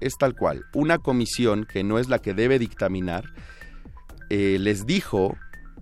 es 0.00 0.16
tal 0.18 0.34
cual. 0.34 0.64
Una 0.74 0.98
comisión 0.98 1.64
que 1.64 1.84
no 1.84 1.98
es 1.98 2.08
la 2.08 2.18
que 2.18 2.34
debe 2.34 2.58
dictaminar 2.58 3.24
eh, 4.30 4.58
les 4.58 4.86
dijo 4.86 5.36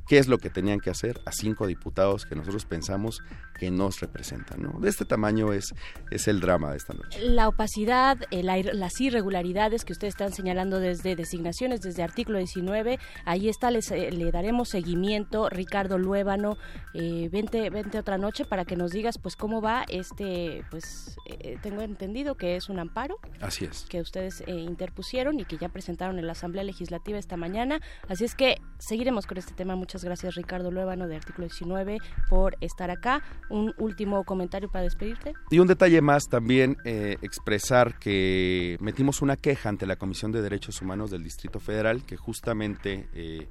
qué 0.09 0.19
es 0.19 0.29
lo 0.29 0.39
que 0.39 0.51
tenían 0.51 0.81
que 0.81 0.91
hacer 0.91 1.21
a 1.27 1.33
cinco 1.33 1.67
diputados 1.67 2.27
que 2.27 2.37
nosotros 2.37 2.65
pensamos 2.65 3.23
que 3.59 3.71
nos 3.71 4.01
representan. 4.01 4.63
¿no? 4.63 4.81
De 4.81 4.89
este 4.89 5.05
tamaño 5.05 5.53
es, 5.53 5.75
es 6.11 6.29
el 6.29 6.41
drama 6.41 6.71
de 6.71 6.77
esta 6.77 6.95
noche. 6.95 7.21
La 7.21 7.49
opacidad, 7.49 8.19
las 8.31 9.01
irregularidades 9.01 9.85
que 9.85 9.93
ustedes 9.93 10.15
están 10.15 10.33
señalando 10.33 10.81
desde 10.81 11.17
designaciones, 11.17 11.81
desde 11.81 12.03
artículo 12.03 12.39
19, 12.39 12.99
ahí 13.25 13.49
está, 13.49 13.71
les, 13.71 13.91
eh, 13.91 14.11
le 14.11 14.31
daremos 14.31 14.69
seguimiento. 14.71 15.49
Ricardo 15.49 15.99
Luébano, 15.99 16.57
eh, 16.95 17.29
vente, 17.31 17.71
vente 17.71 17.99
otra 17.99 18.19
noche 18.19 18.45
para 18.45 18.65
que 18.65 18.77
nos 18.77 18.91
digas 18.91 19.19
pues 19.19 19.37
cómo 19.37 19.61
va 19.61 19.85
este, 19.89 20.65
pues 20.71 21.17
eh, 21.27 21.59
tengo 21.63 21.83
entendido 21.83 22.37
que 22.37 22.57
es 22.57 22.69
un 22.69 22.79
amparo. 22.79 23.19
Así 23.41 23.65
es. 23.65 23.87
Que 23.89 24.01
ustedes 24.01 24.43
interpusieron 24.47 25.41
y 25.41 25.45
que 25.45 25.57
ya 25.57 25.69
presentaron 25.69 26.19
en 26.19 26.27
la 26.27 26.33
Asamblea 26.33 26.65
Legislativa 26.65 27.19
esta 27.19 27.37
mañana. 27.37 27.81
Así 28.09 28.25
es 28.25 28.35
que 28.35 28.61
seguiremos 28.79 29.27
con 29.27 29.39
este 29.39 29.55
tema. 29.55 29.77
Muchas 29.77 30.05
gracias 30.05 30.35
Ricardo 30.35 30.71
Luébano 30.71 31.07
de 31.07 31.17
artículo 31.17 31.47
19 31.47 31.99
por 32.29 32.57
estar 32.61 32.91
acá 32.91 33.23
un 33.51 33.75
último 33.79 34.25
comentario 34.25 34.71
para 34.71 34.85
despedirte. 34.85 35.35
Y 35.51 35.59
un 35.59 35.67
detalle 35.67 36.01
más 36.01 36.25
también, 36.29 36.77
eh, 36.85 37.17
expresar 37.23 37.99
que 37.99 38.77
metimos 38.81 39.23
una 39.23 39.37
queja 39.37 39.69
ante 39.69 39.87
la 39.87 39.97
Comisión 39.97 40.33
de 40.33 40.43
Derechos 40.43 40.81
Humanos 40.83 41.11
del 41.11 41.23
Distrito 41.23 41.61
Federal, 41.61 42.05
que 42.05 42.17
justamente 42.17 43.09
eh, 43.15 43.49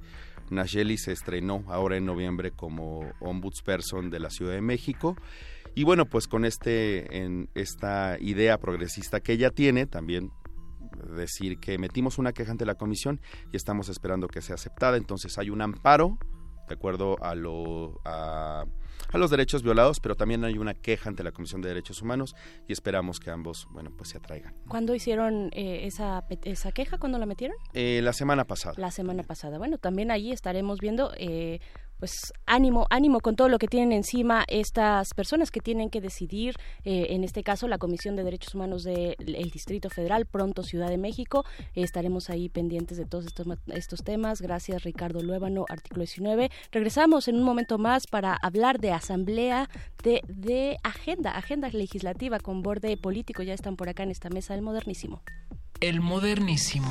Nayeli 0.50 0.98
se 0.98 1.12
estrenó 1.12 1.64
ahora 1.68 1.96
en 1.96 2.06
noviembre 2.06 2.52
como 2.52 3.12
ombudsperson 3.20 4.10
de 4.10 4.20
la 4.20 4.30
Ciudad 4.30 4.52
de 4.52 4.62
México. 4.62 5.16
Y 5.74 5.84
bueno, 5.84 6.06
pues 6.06 6.28
con 6.28 6.44
este, 6.44 7.22
en 7.22 7.48
esta 7.54 8.18
idea 8.20 8.58
progresista 8.58 9.20
que 9.20 9.32
ella 9.32 9.50
tiene, 9.50 9.86
también 9.86 10.30
decir 11.16 11.58
que 11.58 11.78
metimos 11.78 12.18
una 12.18 12.32
queja 12.32 12.52
ante 12.52 12.66
la 12.66 12.74
comisión 12.74 13.20
y 13.52 13.56
estamos 13.56 13.88
esperando 13.88 14.28
que 14.28 14.42
sea 14.42 14.54
aceptada. 14.54 14.96
Entonces 14.96 15.38
hay 15.38 15.50
un 15.50 15.62
amparo 15.62 16.18
de 16.68 16.74
acuerdo 16.74 17.16
a 17.22 17.34
lo 17.34 18.00
a 18.04 18.64
a 19.12 19.18
los 19.18 19.30
derechos 19.30 19.62
violados, 19.62 20.00
pero 20.00 20.16
también 20.16 20.44
hay 20.44 20.58
una 20.58 20.74
queja 20.74 21.08
ante 21.08 21.22
la 21.22 21.32
Comisión 21.32 21.60
de 21.60 21.68
Derechos 21.68 22.02
Humanos 22.02 22.34
y 22.66 22.72
esperamos 22.72 23.20
que 23.20 23.30
ambos, 23.30 23.68
bueno, 23.70 23.90
pues 23.96 24.10
se 24.10 24.18
atraigan. 24.18 24.54
¿Cuándo 24.68 24.94
hicieron 24.94 25.50
eh, 25.52 25.86
esa, 25.86 26.24
esa 26.44 26.72
queja? 26.72 26.98
¿Cuándo 26.98 27.18
la 27.18 27.26
metieron? 27.26 27.56
Eh, 27.74 28.00
la 28.02 28.12
semana 28.12 28.44
pasada. 28.46 28.74
La 28.78 28.90
semana 28.90 29.22
pasada. 29.22 29.58
Bueno, 29.58 29.78
también 29.78 30.10
allí 30.10 30.32
estaremos 30.32 30.80
viendo 30.80 31.12
eh, 31.16 31.60
pues 32.02 32.32
ánimo, 32.46 32.88
ánimo 32.90 33.20
con 33.20 33.36
todo 33.36 33.48
lo 33.48 33.60
que 33.60 33.68
tienen 33.68 33.92
encima 33.92 34.44
estas 34.48 35.14
personas 35.14 35.52
que 35.52 35.60
tienen 35.60 35.88
que 35.88 36.00
decidir, 36.00 36.56
eh, 36.82 37.06
en 37.10 37.22
este 37.22 37.44
caso 37.44 37.68
la 37.68 37.78
Comisión 37.78 38.16
de 38.16 38.24
Derechos 38.24 38.56
Humanos 38.56 38.82
del 38.82 39.50
Distrito 39.52 39.88
Federal, 39.88 40.26
pronto 40.26 40.64
Ciudad 40.64 40.88
de 40.88 40.98
México. 40.98 41.44
estaremos 41.76 42.28
ahí 42.28 42.48
pendientes 42.48 42.98
de 42.98 43.04
todos 43.04 43.26
estos, 43.26 43.46
estos 43.68 44.02
temas. 44.02 44.42
Gracias 44.42 44.82
Ricardo 44.82 45.22
Luébano, 45.22 45.64
artículo 45.68 46.00
19. 46.00 46.50
Regresamos 46.72 47.28
en 47.28 47.36
un 47.36 47.44
momento 47.44 47.78
más 47.78 48.08
para 48.08 48.34
hablar 48.34 48.80
de 48.80 48.90
asamblea, 48.90 49.70
de, 50.02 50.22
de 50.26 50.78
agenda, 50.82 51.30
agenda 51.30 51.68
legislativa 51.68 52.40
con 52.40 52.62
borde 52.62 52.96
político. 52.96 53.44
Ya 53.44 53.54
están 53.54 53.76
por 53.76 53.88
acá 53.88 54.02
en 54.02 54.10
esta 54.10 54.28
mesa 54.28 54.54
del. 54.54 54.62
El 54.64 54.64
modernísimo. 54.72 55.22
El 55.80 56.00
modernísimo. 56.00 56.90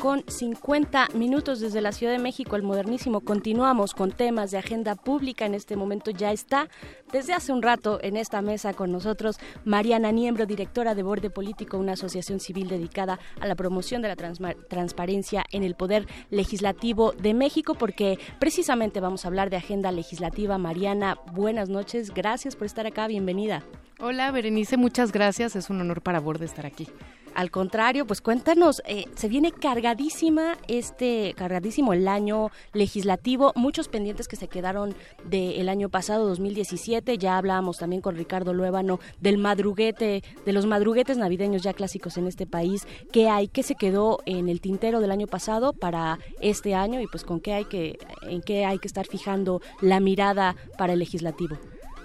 con 0.00 0.24
50 0.26 1.08
minutos 1.14 1.60
desde 1.60 1.82
la 1.82 1.92
Ciudad 1.92 2.14
de 2.14 2.18
México, 2.18 2.56
el 2.56 2.62
modernísimo. 2.62 3.20
Continuamos 3.20 3.92
con 3.92 4.12
temas 4.12 4.50
de 4.50 4.56
agenda 4.56 4.94
pública. 4.94 5.44
En 5.44 5.54
este 5.54 5.76
momento 5.76 6.10
ya 6.10 6.32
está 6.32 6.68
desde 7.12 7.34
hace 7.34 7.52
un 7.52 7.60
rato 7.60 8.00
en 8.02 8.16
esta 8.16 8.40
mesa 8.40 8.72
con 8.72 8.90
nosotros 8.90 9.36
Mariana 9.66 10.10
Niembro, 10.10 10.46
directora 10.46 10.94
de 10.94 11.02
Borde 11.02 11.28
Político, 11.28 11.76
una 11.76 11.92
asociación 11.92 12.40
civil 12.40 12.68
dedicada 12.68 13.20
a 13.40 13.46
la 13.46 13.54
promoción 13.54 14.00
de 14.00 14.08
la 14.08 14.16
transparencia 14.16 15.44
en 15.52 15.64
el 15.64 15.74
Poder 15.74 16.06
Legislativo 16.30 17.12
de 17.12 17.34
México, 17.34 17.74
porque 17.74 18.18
precisamente 18.38 19.00
vamos 19.00 19.26
a 19.26 19.28
hablar 19.28 19.50
de 19.50 19.58
agenda 19.58 19.92
legislativa. 19.92 20.56
Mariana, 20.56 21.18
buenas 21.32 21.68
noches. 21.68 22.14
Gracias 22.14 22.56
por 22.56 22.64
estar 22.64 22.86
acá. 22.86 23.06
Bienvenida. 23.06 23.64
Hola, 23.98 24.30
Berenice. 24.30 24.78
Muchas 24.78 25.12
gracias. 25.12 25.56
Es 25.56 25.68
un 25.68 25.78
honor 25.82 26.00
para 26.00 26.20
Borde 26.20 26.46
estar 26.46 26.64
aquí. 26.64 26.88
Al 27.34 27.50
contrario, 27.50 28.06
pues 28.06 28.20
cuéntanos, 28.20 28.82
eh, 28.86 29.04
se 29.14 29.28
viene 29.28 29.52
cargadísima 29.52 30.58
este, 30.68 31.34
cargadísimo 31.36 31.92
el 31.92 32.08
año 32.08 32.50
legislativo, 32.72 33.52
muchos 33.54 33.88
pendientes 33.88 34.28
que 34.28 34.36
se 34.36 34.48
quedaron 34.48 34.94
del 35.24 35.68
año 35.68 35.88
pasado, 35.88 36.26
2017, 36.28 37.18
ya 37.18 37.38
hablábamos 37.38 37.78
también 37.78 38.02
con 38.02 38.16
Ricardo 38.16 38.52
Luébano 38.52 39.00
del 39.20 39.38
madruguete, 39.38 40.22
de 40.44 40.52
los 40.52 40.66
madruguetes 40.66 41.18
navideños 41.18 41.62
ya 41.62 41.72
clásicos 41.72 42.16
en 42.16 42.26
este 42.26 42.46
país, 42.46 42.86
qué 43.12 43.28
hay, 43.28 43.48
qué 43.48 43.62
se 43.62 43.74
quedó 43.74 44.18
en 44.26 44.48
el 44.48 44.60
tintero 44.60 45.00
del 45.00 45.10
año 45.10 45.26
pasado 45.26 45.72
para 45.72 46.18
este 46.40 46.74
año 46.74 47.00
y 47.00 47.06
pues 47.06 47.24
con 47.24 47.40
qué 47.40 47.52
hay 47.52 47.64
que, 47.64 47.98
en 48.22 48.42
qué 48.42 48.64
hay 48.64 48.78
que 48.78 48.88
estar 48.88 49.06
fijando 49.06 49.60
la 49.80 50.00
mirada 50.00 50.56
para 50.76 50.94
el 50.94 50.98
legislativo. 50.98 51.58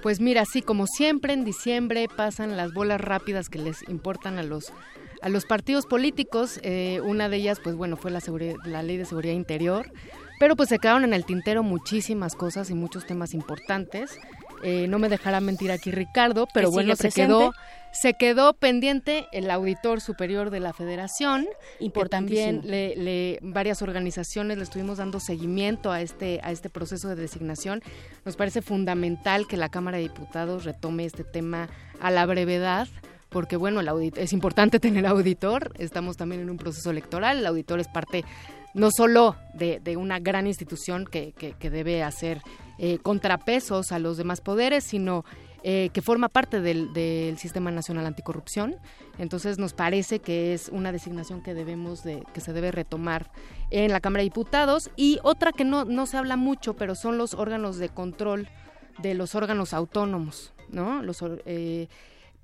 Pues 0.05 0.19
mira, 0.19 0.45
sí, 0.45 0.61
como 0.61 0.85
siempre 0.85 1.33
en 1.33 1.43
diciembre 1.43 2.07
pasan 2.15 2.55
las 2.55 2.73
bolas 2.73 3.01
rápidas 3.01 3.49
que 3.49 3.57
les 3.57 3.81
importan 3.89 4.37
a 4.37 4.43
los 4.43 4.71
a 5.25 5.29
los 5.29 5.45
partidos 5.45 5.87
políticos. 5.87 6.59
Eh, 6.61 7.01
una 7.03 7.29
de 7.29 7.37
ellas, 7.37 7.59
pues 7.61 7.75
bueno, 7.75 7.97
fue 7.97 8.11
la, 8.11 8.21
la 8.63 8.83
ley 8.83 8.97
de 8.97 9.05
seguridad 9.05 9.33
interior. 9.33 9.91
Pero 10.39 10.55
pues 10.55 10.69
se 10.69 10.77
quedaron 10.77 11.03
en 11.03 11.13
el 11.15 11.25
tintero 11.25 11.63
muchísimas 11.63 12.35
cosas 12.35 12.69
y 12.69 12.75
muchos 12.75 13.07
temas 13.07 13.33
importantes. 13.33 14.19
Eh, 14.61 14.87
no 14.87 14.99
me 14.99 15.09
dejará 15.09 15.41
mentir 15.41 15.71
aquí 15.71 15.89
Ricardo, 15.89 16.47
pero 16.53 16.69
bueno, 16.69 16.95
se 16.95 17.09
quedó, 17.09 17.53
se 17.91 18.13
quedó 18.13 18.53
pendiente 18.53 19.25
el 19.31 19.49
auditor 19.49 19.99
superior 19.99 20.51
de 20.51 20.59
la 20.59 20.73
federación, 20.73 21.47
que 21.79 22.05
también 22.05 22.61
le, 22.63 23.39
varias 23.41 23.81
organizaciones 23.81 24.57
le 24.57 24.63
estuvimos 24.63 24.99
dando 24.99 25.19
seguimiento 25.19 25.91
a 25.91 26.01
este, 26.01 26.39
a 26.43 26.51
este 26.51 26.69
proceso 26.69 27.09
de 27.09 27.15
designación. 27.15 27.81
Nos 28.25 28.35
parece 28.35 28.61
fundamental 28.61 29.47
que 29.47 29.57
la 29.57 29.69
Cámara 29.69 29.97
de 29.97 30.03
Diputados 30.03 30.65
retome 30.65 31.05
este 31.05 31.23
tema 31.23 31.67
a 31.99 32.11
la 32.11 32.27
brevedad 32.27 32.87
porque 33.35 33.57
bueno, 33.57 33.81
el 33.81 34.13
es 34.15 34.31
importante 34.31 34.79
tener 34.79 35.05
auditor, 35.05 35.73
estamos 35.77 36.15
también 36.15 36.39
en 36.39 36.49
un 36.49 36.55
proceso 36.55 36.89
electoral, 36.89 37.39
el 37.39 37.45
auditor 37.45 37.81
es 37.81 37.89
parte 37.89 38.23
no 38.73 38.91
solo 38.95 39.35
de, 39.53 39.97
una 39.97 40.19
gran 40.19 40.47
institución 40.47 41.05
que, 41.05 41.33
que, 41.33 41.69
debe 41.69 42.01
hacer 42.01 42.41
eh, 42.79 42.97
contrapesos 42.99 43.91
a 43.91 43.99
los 43.99 44.15
demás 44.15 44.39
poderes, 44.39 44.85
sino 44.85 45.25
eh, 45.63 45.89
que 45.91 46.01
forma 46.01 46.29
parte 46.29 46.61
del, 46.61 46.93
del, 46.93 47.37
Sistema 47.37 47.71
Nacional 47.71 48.05
Anticorrupción. 48.05 48.77
Entonces 49.17 49.57
nos 49.57 49.73
parece 49.73 50.19
que 50.19 50.53
es 50.53 50.69
una 50.69 50.93
designación 50.93 51.43
que 51.43 51.53
debemos 51.53 52.05
de, 52.05 52.23
que 52.33 52.39
se 52.39 52.53
debe 52.53 52.71
retomar 52.71 53.31
en 53.69 53.91
la 53.91 53.99
Cámara 53.99 54.21
de 54.21 54.29
Diputados. 54.29 54.91
Y 54.95 55.19
otra 55.23 55.51
que 55.51 55.65
no, 55.65 55.83
no 55.83 56.05
se 56.05 56.15
habla 56.15 56.37
mucho, 56.37 56.75
pero 56.75 56.95
son 56.95 57.17
los 57.17 57.33
órganos 57.33 57.79
de 57.79 57.89
control 57.89 58.47
de 58.99 59.13
los 59.13 59.35
órganos 59.35 59.73
autónomos, 59.73 60.53
¿no? 60.69 61.01
Los, 61.01 61.21
eh, 61.45 61.89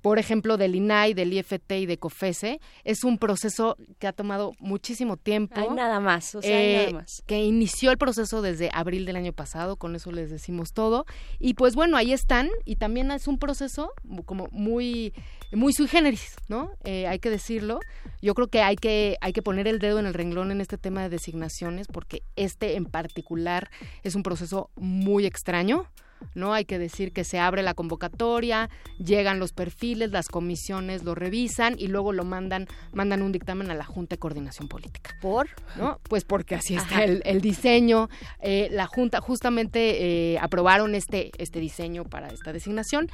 por 0.02 0.18
ejemplo, 0.18 0.56
del 0.56 0.74
INAI, 0.74 1.14
del 1.14 1.32
IFT 1.32 1.72
y 1.72 1.86
de 1.86 1.98
COFESE, 1.98 2.60
es 2.84 3.04
un 3.04 3.18
proceso 3.18 3.76
que 4.00 4.08
ha 4.08 4.12
tomado 4.12 4.52
muchísimo 4.58 5.16
tiempo. 5.16 5.60
Hay 5.60 5.70
nada 5.70 6.00
más, 6.00 6.34
o 6.34 6.42
sea, 6.42 6.56
hay 6.56 6.74
nada 6.74 6.88
eh, 6.88 6.92
más. 6.94 7.22
Que 7.26 7.44
inició 7.44 7.92
el 7.92 7.98
proceso 7.98 8.42
desde 8.42 8.68
abril 8.74 9.06
del 9.06 9.16
año 9.16 9.32
pasado, 9.32 9.76
con 9.76 9.94
eso 9.94 10.10
les 10.10 10.30
decimos 10.30 10.72
todo. 10.72 11.06
Y 11.38 11.54
pues 11.54 11.76
bueno, 11.76 11.96
ahí 11.96 12.12
están, 12.12 12.50
y 12.64 12.76
también 12.76 13.10
es 13.12 13.28
un 13.28 13.38
proceso 13.38 13.92
como 14.26 14.48
muy 14.50 15.14
muy 15.52 15.72
sui 15.72 15.86
generis, 15.86 16.34
¿no? 16.48 16.72
Eh, 16.84 17.06
hay 17.06 17.18
que 17.18 17.30
decirlo. 17.30 17.78
Yo 18.20 18.34
creo 18.34 18.48
que 18.48 18.62
hay 18.62 18.76
que 18.76 19.16
hay 19.20 19.32
que 19.32 19.42
poner 19.42 19.68
el 19.68 19.78
dedo 19.78 19.98
en 20.00 20.06
el 20.06 20.14
renglón 20.14 20.50
en 20.50 20.60
este 20.60 20.78
tema 20.78 21.02
de 21.02 21.10
designaciones 21.10 21.86
porque 21.86 22.22
este 22.36 22.76
en 22.76 22.86
particular 22.86 23.70
es 24.02 24.14
un 24.14 24.22
proceso 24.22 24.70
muy 24.74 25.26
extraño 25.26 25.86
¿no? 26.34 26.54
Hay 26.54 26.64
que 26.64 26.78
decir 26.78 27.12
que 27.12 27.24
se 27.24 27.38
abre 27.38 27.62
la 27.62 27.74
convocatoria, 27.74 28.70
llegan 28.98 29.38
los 29.38 29.52
perfiles, 29.52 30.10
las 30.10 30.28
comisiones 30.28 31.04
lo 31.04 31.14
revisan 31.14 31.74
y 31.78 31.88
luego 31.88 32.12
lo 32.12 32.24
mandan, 32.24 32.66
mandan 32.92 33.22
un 33.22 33.32
dictamen 33.32 33.70
a 33.70 33.74
la 33.74 33.84
Junta 33.84 34.16
de 34.16 34.18
Coordinación 34.18 34.68
Política. 34.68 35.16
¿Por? 35.20 35.48
¿No? 35.76 35.98
Pues 36.08 36.24
porque 36.24 36.54
así 36.54 36.76
está 36.76 37.04
el, 37.04 37.40
diseño. 37.40 38.08
Eh, 38.40 38.68
la 38.70 38.86
Junta 38.86 39.20
justamente 39.20 40.32
eh, 40.32 40.38
aprobaron 40.38 40.94
este, 40.94 41.30
este 41.38 41.60
diseño 41.60 42.04
para 42.04 42.28
esta 42.28 42.52
designación. 42.52 43.08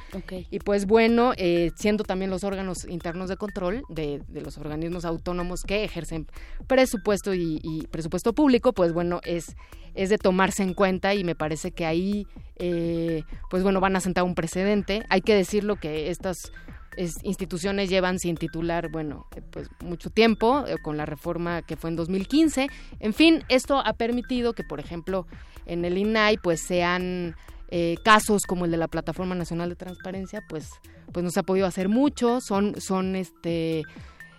Y 0.49 0.59
pues 0.59 0.85
bueno, 0.85 1.33
eh, 1.37 1.71
siendo 1.75 2.03
también 2.03 2.31
los 2.31 2.43
órganos 2.43 2.85
internos 2.85 3.29
de 3.29 3.37
control 3.37 3.83
de, 3.89 4.21
los 4.33 4.57
organismos 4.57 5.05
autónomos 5.05 5.63
que 5.63 5.83
ejercen 5.83 6.27
presupuesto 6.67 7.33
y, 7.33 7.59
y 7.63 7.87
presupuesto 7.87 8.33
público, 8.33 8.73
pues 8.73 8.93
bueno, 8.93 9.19
es 9.23 9.55
es 9.93 10.09
de 10.09 10.17
tomarse 10.17 10.63
en 10.63 10.73
cuenta 10.73 11.13
y 11.13 11.23
me 11.23 11.35
parece 11.35 11.71
que 11.71 11.85
ahí, 11.85 12.27
eh, 12.57 13.23
pues 13.49 13.63
bueno, 13.63 13.79
van 13.79 13.95
a 13.95 13.99
sentar 13.99 14.23
un 14.23 14.35
precedente. 14.35 15.03
Hay 15.09 15.21
que 15.21 15.35
decirlo 15.35 15.75
que 15.75 16.09
estas 16.09 16.51
instituciones 17.23 17.89
llevan 17.89 18.19
sin 18.19 18.35
titular, 18.35 18.89
bueno, 18.89 19.27
eh, 19.35 19.41
pues 19.49 19.69
mucho 19.83 20.09
tiempo, 20.09 20.65
eh, 20.67 20.75
con 20.81 20.97
la 20.97 21.05
reforma 21.05 21.61
que 21.61 21.77
fue 21.77 21.89
en 21.89 21.95
2015. 21.95 22.67
En 22.99 23.13
fin, 23.13 23.43
esto 23.47 23.81
ha 23.85 23.93
permitido 23.93 24.53
que, 24.53 24.63
por 24.63 24.79
ejemplo, 24.79 25.25
en 25.65 25.85
el 25.85 25.97
INAI, 25.97 26.37
pues 26.37 26.61
sean 26.61 27.35
casos 28.03 28.47
como 28.47 28.65
el 28.65 28.71
de 28.71 28.77
la 28.77 28.87
Plataforma 28.87 29.35
Nacional 29.35 29.69
de 29.69 29.75
Transparencia, 29.75 30.41
pues, 30.49 30.71
pues 31.13 31.23
no 31.23 31.29
se 31.29 31.41
ha 31.41 31.43
podido 31.43 31.67
hacer 31.67 31.87
mucho, 31.87 32.41
son, 32.41 32.81
son 32.81 33.15
este 33.15 33.83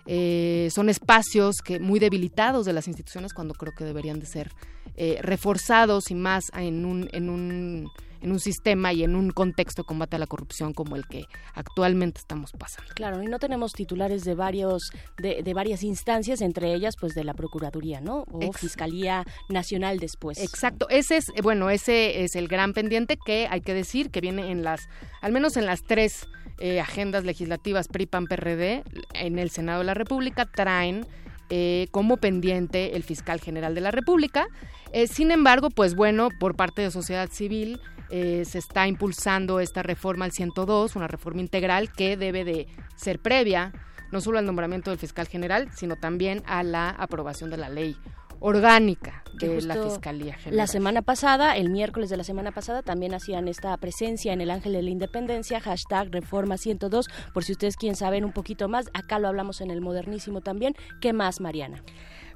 eh, 0.05 0.69
son 0.73 0.89
espacios 0.89 1.61
que 1.61 1.79
muy 1.79 1.99
debilitados 1.99 2.65
de 2.65 2.73
las 2.73 2.87
instituciones 2.87 3.33
cuando 3.33 3.53
creo 3.53 3.73
que 3.73 3.83
deberían 3.83 4.19
de 4.19 4.25
ser 4.25 4.51
eh, 4.95 5.19
reforzados 5.21 6.11
y 6.11 6.15
más 6.15 6.51
en 6.53 6.85
un, 6.85 7.09
en 7.13 7.29
un 7.29 7.91
en 8.21 8.31
un 8.31 8.39
sistema 8.39 8.93
y 8.93 9.03
en 9.03 9.15
un 9.15 9.31
contexto 9.31 9.81
de 9.81 9.87
combate 9.87 10.15
a 10.15 10.19
la 10.19 10.27
corrupción 10.27 10.73
como 10.73 10.95
el 10.95 11.07
que 11.07 11.25
actualmente 11.53 12.19
estamos 12.19 12.51
pasando. 12.51 12.93
Claro, 12.93 13.21
y 13.21 13.27
no 13.27 13.39
tenemos 13.39 13.73
titulares 13.73 14.23
de 14.23 14.35
varios 14.35 14.91
de, 15.17 15.43
de 15.43 15.53
varias 15.53 15.83
instancias, 15.83 16.41
entre 16.41 16.73
ellas 16.73 16.95
pues 16.99 17.13
de 17.13 17.23
la 17.23 17.33
Procuraduría, 17.33 17.99
¿no? 17.99 18.25
O 18.31 18.53
Fiscalía 18.53 19.25
Nacional 19.49 19.99
después. 19.99 20.39
Exacto, 20.39 20.87
ese 20.89 21.17
es 21.17 21.31
bueno, 21.41 21.69
ese 21.69 22.23
es 22.23 22.35
el 22.35 22.47
gran 22.47 22.73
pendiente 22.73 23.17
que 23.17 23.47
hay 23.49 23.61
que 23.61 23.73
decir 23.73 24.11
que 24.11 24.21
viene 24.21 24.51
en 24.51 24.63
las 24.63 24.87
al 25.21 25.31
menos 25.31 25.57
en 25.57 25.65
las 25.65 25.83
tres 25.83 26.27
eh, 26.59 26.79
agendas 26.79 27.23
legislativas 27.23 27.87
PRI, 27.87 28.05
PAN, 28.05 28.27
PRD 28.27 28.83
en 29.15 29.39
el 29.39 29.49
Senado 29.49 29.79
de 29.79 29.85
la 29.85 29.95
República 29.95 30.45
traen 30.45 31.07
eh, 31.51 31.87
como 31.91 32.17
pendiente 32.17 32.95
el 32.95 33.03
fiscal 33.03 33.39
general 33.39 33.75
de 33.75 33.81
la 33.81 33.91
República. 33.91 34.47
Eh, 34.93 35.05
sin 35.05 35.29
embargo, 35.29 35.69
pues 35.69 35.93
bueno, 35.93 36.29
por 36.39 36.55
parte 36.55 36.81
de 36.81 36.89
sociedad 36.89 37.29
civil 37.29 37.79
se 38.09 38.57
está 38.57 38.89
impulsando 38.89 39.61
esta 39.61 39.83
reforma 39.83 40.25
al 40.25 40.33
102, 40.33 40.97
una 40.97 41.07
reforma 41.07 41.39
integral 41.39 41.93
que 41.93 42.17
debe 42.17 42.43
de 42.43 42.67
ser 42.97 43.19
previa 43.19 43.71
no 44.11 44.19
solo 44.19 44.37
al 44.37 44.45
nombramiento 44.45 44.91
del 44.91 44.99
fiscal 44.99 45.27
general, 45.27 45.69
sino 45.73 45.95
también 45.95 46.43
a 46.45 46.63
la 46.63 46.89
aprobación 46.89 47.49
de 47.49 47.55
la 47.55 47.69
ley 47.69 47.95
orgánica 48.41 49.23
de 49.33 49.61
la 49.61 49.75
Fiscalía 49.75 50.33
General. 50.33 50.57
La 50.57 50.67
semana 50.67 51.01
pasada, 51.01 51.55
el 51.55 51.69
miércoles 51.69 52.09
de 52.09 52.17
la 52.17 52.23
semana 52.23 52.51
pasada, 52.51 52.81
también 52.81 53.13
hacían 53.13 53.47
esta 53.47 53.75
presencia 53.77 54.33
en 54.33 54.41
el 54.41 54.51
Ángel 54.51 54.73
de 54.73 54.81
la 54.81 54.89
Independencia, 54.89 55.61
hashtag 55.61 56.09
Reforma 56.11 56.57
102, 56.57 57.07
por 57.33 57.43
si 57.43 57.53
ustedes 57.53 57.77
quieren 57.77 57.95
saber 57.95 58.25
un 58.25 58.33
poquito 58.33 58.67
más, 58.67 58.89
acá 58.93 59.19
lo 59.19 59.29
hablamos 59.29 59.61
en 59.61 59.71
el 59.71 59.81
Modernísimo 59.81 60.41
también. 60.41 60.75
¿Qué 60.99 61.13
más, 61.13 61.39
Mariana? 61.39 61.83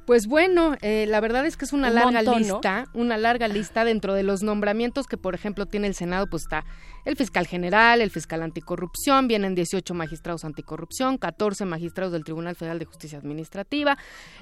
Pues 0.06 0.28
bueno, 0.28 0.76
eh, 0.82 1.08
la 1.08 1.20
verdad 1.20 1.48
es 1.48 1.58
que 1.58 1.66
es 1.66 1.74
una 1.74 1.90
larga 1.90 2.22
lista, 2.22 2.86
una 2.94 3.18
larga 3.18 3.48
lista 3.48 3.84
dentro 3.84 4.14
de 4.14 4.22
los 4.22 4.44
nombramientos 4.44 5.08
que, 5.08 5.18
por 5.18 5.34
ejemplo, 5.34 5.66
tiene 5.66 5.88
el 5.88 5.96
Senado, 5.96 6.28
pues 6.30 6.44
está 6.44 6.64
el 7.06 7.16
fiscal 7.16 7.48
general, 7.48 8.02
el 8.02 8.12
fiscal 8.12 8.44
anticorrupción, 8.44 9.28
vienen 9.28 9.56
18 9.56 9.96
magistrados 9.96 10.46
anticorrupción, 10.46 11.18
14 11.18 11.66
magistrados 11.66 12.14
del 12.14 12.24
Tribunal 12.24 12.56
Federal 12.56 12.78
de 12.78 12.86
Justicia 12.86 13.18
Administrativa. 13.18 13.98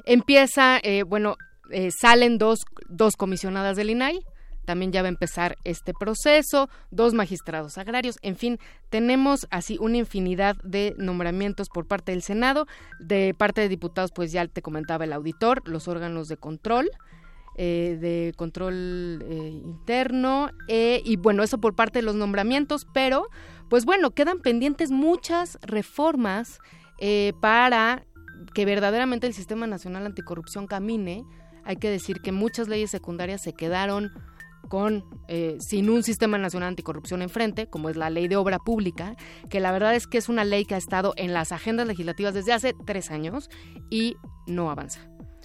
Empieza, 0.06 0.80
eh, 0.84 1.04
bueno, 1.04 1.38
eh, 1.70 1.92
salen 1.92 2.38
dos, 2.38 2.66
dos 2.90 3.16
comisionadas 3.16 3.78
del 3.78 3.90
INAI, 3.90 4.20
también 4.66 4.92
ya 4.92 5.02
va 5.02 5.08
a 5.08 5.10
empezar 5.10 5.58
este 5.64 5.94
proceso, 5.94 6.70
dos 6.92 7.14
magistrados 7.14 7.78
agrarios, 7.78 8.18
en 8.22 8.36
fin, 8.36 8.60
tenemos 8.90 9.48
así 9.50 9.78
una 9.80 9.98
infinidad 9.98 10.56
de 10.64 10.96
nombramientos 10.98 11.70
por 11.70 11.86
parte 11.86 12.12
del 12.12 12.22
Senado, 12.22 12.68
de 13.00 13.34
parte 13.34 13.62
de 13.62 13.70
diputados, 13.70 14.12
pues 14.14 14.32
ya 14.32 14.48
te 14.48 14.62
comentaba 14.62 15.04
el 15.04 15.14
auditor, 15.14 15.68
los 15.68 15.88
órganos 15.88 16.28
de 16.28 16.38
control, 16.38 16.90
eh, 17.56 17.98
de 18.00 18.34
control 18.36 19.24
eh, 19.24 19.62
interno, 19.64 20.50
y 20.68 21.16
bueno, 21.18 21.44
eso 21.44 21.60
por 21.60 21.76
parte 21.76 22.00
de 22.00 22.04
los 22.04 22.16
nombramientos, 22.16 22.88
pero 22.94 23.28
pues 23.70 23.86
bueno, 23.86 24.12
quedan 24.12 24.40
pendientes 24.40 24.92
muchas 24.92 25.58
reformas 25.62 26.60
para 27.42 28.06
que 28.54 28.66
verdaderamente 28.66 29.28
el 29.28 29.34
Sistema 29.34 29.68
Nacional 29.68 30.06
Anticorrupción 30.06 30.68
camine 30.68 31.26
hay 31.66 31.78
que 31.78 31.90
decir 31.90 32.22
que 32.22 32.32
muchas 32.32 32.68
leyes 32.68 32.92
secundarias 32.92 33.42
se 33.42 33.54
quedaron 33.54 34.12
con 34.70 35.04
eh, 35.28 35.58
sin 35.60 35.90
un 35.90 36.04
sistema 36.04 36.38
nacional 36.38 36.70
anticorrupción 36.70 37.22
enfrente, 37.22 37.68
como 37.68 37.90
es 37.90 37.96
la 37.96 38.10
ley 38.10 38.28
de 38.28 38.38
obra 38.38 38.60
pública, 38.60 39.16
que 39.50 39.60
la 39.60 39.72
verdad 39.72 39.94
es 39.94 40.08
que 40.08 40.18
es 40.18 40.30
una 40.30 40.46
ley 40.46 40.66
que 40.66 40.76
ha 40.76 40.78
estado 40.78 41.14
en 41.18 41.34
las 41.34 41.52
agendas 41.52 41.88
legislativas 41.88 42.34
desde 42.34 42.54
hace 42.54 42.74
tres 42.86 43.12
años 43.12 43.50
y 43.90 44.16
no 44.48 44.72
avanza. 44.72 45.02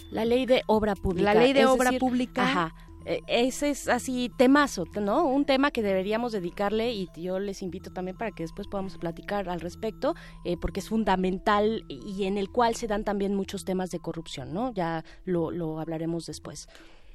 La 0.09 0.25
ley 0.25 0.45
de 0.45 0.63
obra 0.67 0.95
pública. 0.95 1.33
La 1.33 1.39
ley 1.39 1.53
de 1.53 1.65
obra 1.65 1.91
pública. 1.99 2.43
Ajá. 2.43 2.75
Eh, 3.09 3.23
ese 3.25 3.71
es 3.71 3.87
así 3.87 4.31
temazo, 4.37 4.85
¿no? 5.01 5.25
Un 5.25 5.43
tema 5.43 5.71
que 5.71 5.81
deberíamos 5.81 6.31
dedicarle 6.31 6.93
y 6.93 7.09
yo 7.15 7.39
les 7.39 7.63
invito 7.63 7.91
también 7.91 8.15
para 8.15 8.29
que 8.29 8.43
después 8.43 8.67
podamos 8.67 8.99
platicar 8.99 9.49
al 9.49 9.61
respecto, 9.61 10.13
eh, 10.45 10.57
porque 10.61 10.79
es 10.79 10.89
fundamental 10.89 11.83
y 11.89 12.25
en 12.25 12.37
el 12.37 12.51
cual 12.51 12.75
se 12.75 12.85
dan 12.85 13.03
también 13.03 13.33
muchos 13.33 13.65
temas 13.65 13.89
de 13.89 13.97
corrupción, 13.97 14.53
¿no? 14.53 14.71
Ya 14.75 15.03
lo, 15.25 15.79
hablaremos 15.79 16.27
después. 16.27 16.67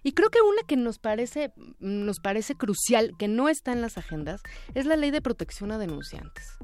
Y 0.03 0.15
creo 0.15 0.31
que 0.31 0.41
una 0.41 0.63
que 0.67 0.77
nos 0.77 0.99
parece, 0.99 1.53
nos 1.79 2.19
parece 2.19 2.57
crucial, 2.57 3.13
que 3.17 3.29
no 3.29 3.49
está 3.49 3.71
en 3.71 3.81
las 3.81 3.97
agendas, 3.97 4.43
es 4.75 4.87
la 4.87 4.97
ley 4.97 5.13
de 5.13 5.23
protección 5.23 5.71
a 5.71 5.79
denunciantes. 5.79 6.59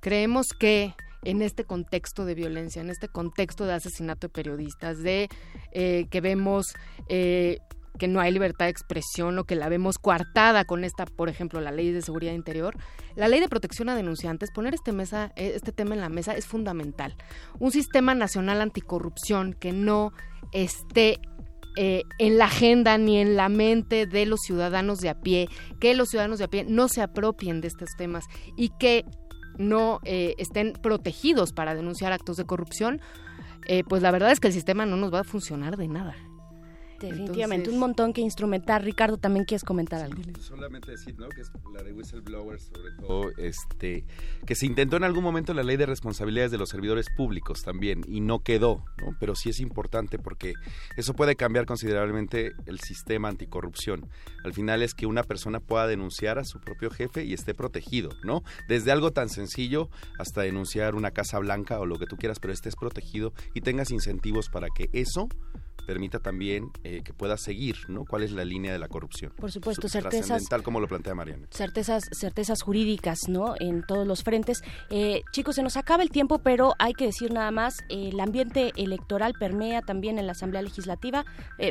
Creemos 0.00 0.46
que 0.58 0.94
en 1.22 1.42
este 1.42 1.64
contexto 1.64 2.24
de 2.24 2.34
violencia, 2.34 2.80
en 2.80 2.88
este 2.88 3.08
contexto 3.08 3.66
de 3.66 3.74
asesinato 3.74 4.28
de 4.28 4.32
periodistas, 4.32 5.02
de 5.02 5.28
eh, 5.72 6.06
que 6.10 6.20
vemos 6.22 6.74
que 7.98 8.08
no 8.08 8.20
hay 8.20 8.32
libertad 8.32 8.66
de 8.66 8.70
expresión 8.70 9.38
o 9.38 9.44
que 9.44 9.54
la 9.54 9.68
vemos 9.68 9.98
coartada 9.98 10.64
con 10.64 10.84
esta, 10.84 11.06
por 11.06 11.28
ejemplo, 11.28 11.60
la 11.60 11.70
ley 11.70 11.92
de 11.92 12.02
seguridad 12.02 12.32
interior, 12.32 12.76
la 13.14 13.28
ley 13.28 13.40
de 13.40 13.48
protección 13.48 13.88
a 13.88 13.96
denunciantes, 13.96 14.50
poner 14.50 14.74
este, 14.74 14.92
mesa, 14.92 15.32
eh, 15.36 15.52
este 15.54 15.72
tema 15.72 15.94
en 15.94 16.00
la 16.00 16.08
mesa 16.08 16.34
es 16.34 16.46
fundamental. 16.46 17.16
Un 17.58 17.70
sistema 17.70 18.14
nacional 18.14 18.60
anticorrupción 18.60 19.52
que 19.52 19.72
no 19.72 20.12
esté 20.52 21.20
eh, 21.76 22.02
en 22.18 22.38
la 22.38 22.46
agenda 22.46 22.98
ni 22.98 23.18
en 23.18 23.36
la 23.36 23.48
mente 23.48 24.06
de 24.06 24.26
los 24.26 24.40
ciudadanos 24.40 24.98
de 24.98 25.10
a 25.10 25.20
pie, 25.20 25.48
que 25.80 25.94
los 25.94 26.08
ciudadanos 26.08 26.38
de 26.38 26.46
a 26.46 26.48
pie 26.48 26.64
no 26.64 26.88
se 26.88 27.00
apropien 27.00 27.60
de 27.60 27.68
estos 27.68 27.90
temas 27.96 28.24
y 28.56 28.70
que 28.78 29.04
no 29.56 30.00
eh, 30.04 30.34
estén 30.38 30.72
protegidos 30.72 31.52
para 31.52 31.76
denunciar 31.76 32.12
actos 32.12 32.36
de 32.36 32.44
corrupción, 32.44 33.00
pues 33.88 34.02
la 34.02 34.10
verdad 34.10 34.30
es 34.30 34.40
que 34.40 34.48
el 34.48 34.52
sistema 34.52 34.84
no 34.84 34.98
nos 34.98 35.10
va 35.10 35.20
a 35.20 35.24
funcionar 35.24 35.78
de 35.78 35.88
nada. 35.88 36.14
Definitivamente, 37.10 37.70
un 37.70 37.78
montón 37.78 38.12
que 38.12 38.20
instrumentar. 38.20 38.82
Ricardo, 38.82 39.16
¿también 39.16 39.44
quieres 39.44 39.64
comentar 39.64 40.02
algo? 40.02 40.22
Solamente 40.40 40.90
decir, 40.90 41.18
¿no? 41.18 41.28
Que 41.28 41.42
es 41.42 41.50
la 41.72 41.82
de 41.82 41.92
whistleblowers, 41.92 42.64
sobre 42.64 42.92
todo, 43.00 43.30
este, 43.38 44.04
que 44.46 44.54
se 44.54 44.66
intentó 44.66 44.96
en 44.96 45.04
algún 45.04 45.24
momento 45.24 45.54
la 45.54 45.62
ley 45.62 45.76
de 45.76 45.86
responsabilidades 45.86 46.50
de 46.50 46.58
los 46.58 46.68
servidores 46.68 47.06
públicos 47.16 47.62
también, 47.62 48.02
y 48.06 48.20
no 48.20 48.40
quedó, 48.40 48.84
¿no? 48.98 49.16
Pero 49.20 49.34
sí 49.34 49.50
es 49.50 49.60
importante 49.60 50.18
porque 50.18 50.54
eso 50.96 51.14
puede 51.14 51.36
cambiar 51.36 51.66
considerablemente 51.66 52.52
el 52.66 52.80
sistema 52.80 53.28
anticorrupción. 53.28 54.08
Al 54.44 54.52
final 54.52 54.82
es 54.82 54.94
que 54.94 55.06
una 55.06 55.22
persona 55.22 55.60
pueda 55.60 55.86
denunciar 55.86 56.38
a 56.38 56.44
su 56.44 56.60
propio 56.60 56.90
jefe 56.90 57.24
y 57.24 57.34
esté 57.34 57.54
protegido, 57.54 58.10
¿no? 58.22 58.42
Desde 58.68 58.92
algo 58.92 59.12
tan 59.12 59.28
sencillo 59.28 59.88
hasta 60.18 60.42
denunciar 60.42 60.94
una 60.94 61.10
casa 61.10 61.38
blanca 61.38 61.78
o 61.80 61.86
lo 61.86 61.98
que 61.98 62.06
tú 62.06 62.16
quieras, 62.16 62.38
pero 62.40 62.52
estés 62.52 62.76
protegido 62.76 63.32
y 63.54 63.60
tengas 63.60 63.90
incentivos 63.90 64.48
para 64.48 64.68
que 64.74 64.88
eso 64.92 65.28
permita 65.84 66.18
también 66.18 66.70
eh, 66.82 67.02
que 67.04 67.12
pueda 67.12 67.36
seguir, 67.36 67.76
¿no? 67.88 68.04
¿Cuál 68.04 68.22
es 68.22 68.32
la 68.32 68.44
línea 68.44 68.72
de 68.72 68.78
la 68.78 68.88
corrupción? 68.88 69.32
Por 69.36 69.52
supuesto, 69.52 69.88
certezas. 69.88 70.48
Tal 70.48 70.62
como 70.62 70.80
lo 70.80 70.88
plantea 70.88 71.14
Mariana. 71.14 71.46
Certezas, 71.50 72.08
certezas 72.12 72.62
jurídicas, 72.62 73.28
¿no? 73.28 73.54
En 73.58 73.82
todos 73.82 74.06
los 74.06 74.22
frentes. 74.22 74.62
Eh, 74.90 75.22
chicos, 75.32 75.56
se 75.56 75.62
nos 75.62 75.76
acaba 75.76 76.02
el 76.02 76.10
tiempo, 76.10 76.38
pero 76.38 76.74
hay 76.78 76.94
que 76.94 77.06
decir 77.06 77.32
nada 77.32 77.50
más, 77.50 77.80
eh, 77.88 78.10
el 78.12 78.20
ambiente 78.20 78.72
electoral 78.76 79.34
permea 79.38 79.82
también 79.82 80.18
en 80.18 80.26
la 80.26 80.32
Asamblea 80.32 80.62
Legislativa, 80.62 81.24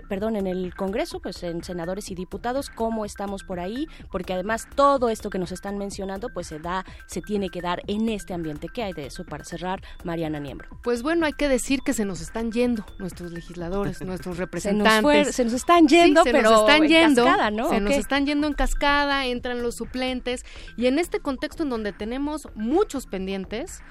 perdón, 0.09 0.35
en 0.35 0.47
el 0.47 0.73
Congreso, 0.75 1.19
pues 1.19 1.43
en 1.43 1.63
senadores 1.63 2.09
y 2.09 2.15
diputados, 2.15 2.69
cómo 2.69 3.05
estamos 3.05 3.43
por 3.43 3.59
ahí, 3.59 3.87
porque 4.11 4.33
además 4.33 4.67
todo 4.75 5.09
esto 5.09 5.29
que 5.29 5.39
nos 5.39 5.51
están 5.51 5.77
mencionando, 5.77 6.29
pues 6.29 6.47
se 6.47 6.59
da, 6.59 6.85
se 7.07 7.21
tiene 7.21 7.49
que 7.49 7.61
dar 7.61 7.81
en 7.87 8.09
este 8.09 8.33
ambiente. 8.33 8.69
¿Qué 8.73 8.83
hay 8.83 8.93
de 8.93 9.07
eso 9.07 9.25
para 9.25 9.43
cerrar, 9.43 9.81
Mariana 10.03 10.39
Niembro? 10.39 10.69
Pues 10.83 11.03
bueno, 11.03 11.25
hay 11.25 11.33
que 11.33 11.47
decir 11.47 11.81
que 11.81 11.93
se 11.93 12.05
nos 12.05 12.21
están 12.21 12.51
yendo 12.51 12.85
nuestros 12.99 13.31
legisladores 13.31 14.02
nuestros 14.03 14.37
representantes. 14.37 15.35
Se 15.35 15.43
nos, 15.43 15.53
están 15.53 15.87
yendo, 15.87 16.23
pero 16.23 16.41
nos 16.41 16.61
están 16.61 16.87
yendo, 16.87 17.21
en 17.21 17.27
cascada, 17.27 17.51
¿no? 17.51 17.69
Se 17.69 17.79
nos 17.79 17.93
están 17.93 18.25
yendo 18.25 18.47
en 18.47 18.53
cascada, 18.53 19.25
entran 19.25 19.61
los 19.61 19.75
suplentes 19.75 20.45
y 20.77 20.87
en 20.87 20.99
este 20.99 21.19
contexto 21.19 21.63
en 21.63 21.69
donde 21.69 21.93
tenemos 21.93 22.47
muchos 22.55 23.07
pendientes, 23.07 23.81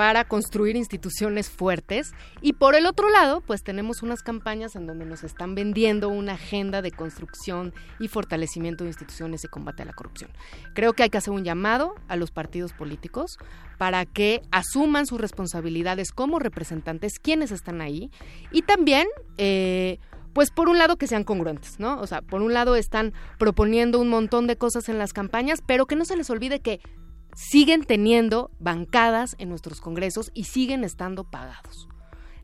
para 0.00 0.24
construir 0.24 0.76
instituciones 0.76 1.50
fuertes 1.50 2.14
y 2.40 2.54
por 2.54 2.74
el 2.74 2.86
otro 2.86 3.10
lado 3.10 3.42
pues 3.42 3.62
tenemos 3.62 4.02
unas 4.02 4.22
campañas 4.22 4.74
en 4.74 4.86
donde 4.86 5.04
nos 5.04 5.24
están 5.24 5.54
vendiendo 5.54 6.08
una 6.08 6.32
agenda 6.32 6.80
de 6.80 6.90
construcción 6.90 7.74
y 7.98 8.08
fortalecimiento 8.08 8.84
de 8.84 8.88
instituciones 8.88 9.44
y 9.44 9.48
combate 9.48 9.82
a 9.82 9.84
la 9.84 9.92
corrupción. 9.92 10.30
Creo 10.72 10.94
que 10.94 11.02
hay 11.02 11.10
que 11.10 11.18
hacer 11.18 11.34
un 11.34 11.44
llamado 11.44 11.96
a 12.08 12.16
los 12.16 12.30
partidos 12.30 12.72
políticos 12.72 13.36
para 13.76 14.06
que 14.06 14.40
asuman 14.50 15.04
sus 15.04 15.20
responsabilidades 15.20 16.12
como 16.12 16.38
representantes, 16.38 17.18
quienes 17.18 17.50
están 17.50 17.82
ahí 17.82 18.10
y 18.50 18.62
también... 18.62 19.06
Eh, 19.36 19.98
pues 20.32 20.52
por 20.52 20.68
un 20.68 20.78
lado 20.78 20.96
que 20.96 21.08
sean 21.08 21.24
congruentes, 21.24 21.80
¿no? 21.80 22.00
O 22.00 22.06
sea, 22.06 22.22
por 22.22 22.40
un 22.40 22.54
lado 22.54 22.76
están 22.76 23.12
proponiendo 23.36 23.98
un 23.98 24.08
montón 24.08 24.46
de 24.46 24.54
cosas 24.54 24.88
en 24.88 24.96
las 24.96 25.12
campañas, 25.12 25.60
pero 25.66 25.86
que 25.86 25.96
no 25.96 26.04
se 26.04 26.16
les 26.16 26.30
olvide 26.30 26.60
que 26.60 26.80
siguen 27.34 27.84
teniendo 27.84 28.50
bancadas 28.58 29.36
en 29.38 29.48
nuestros 29.48 29.80
congresos 29.80 30.30
y 30.34 30.44
siguen 30.44 30.84
estando 30.84 31.24
pagados. 31.24 31.88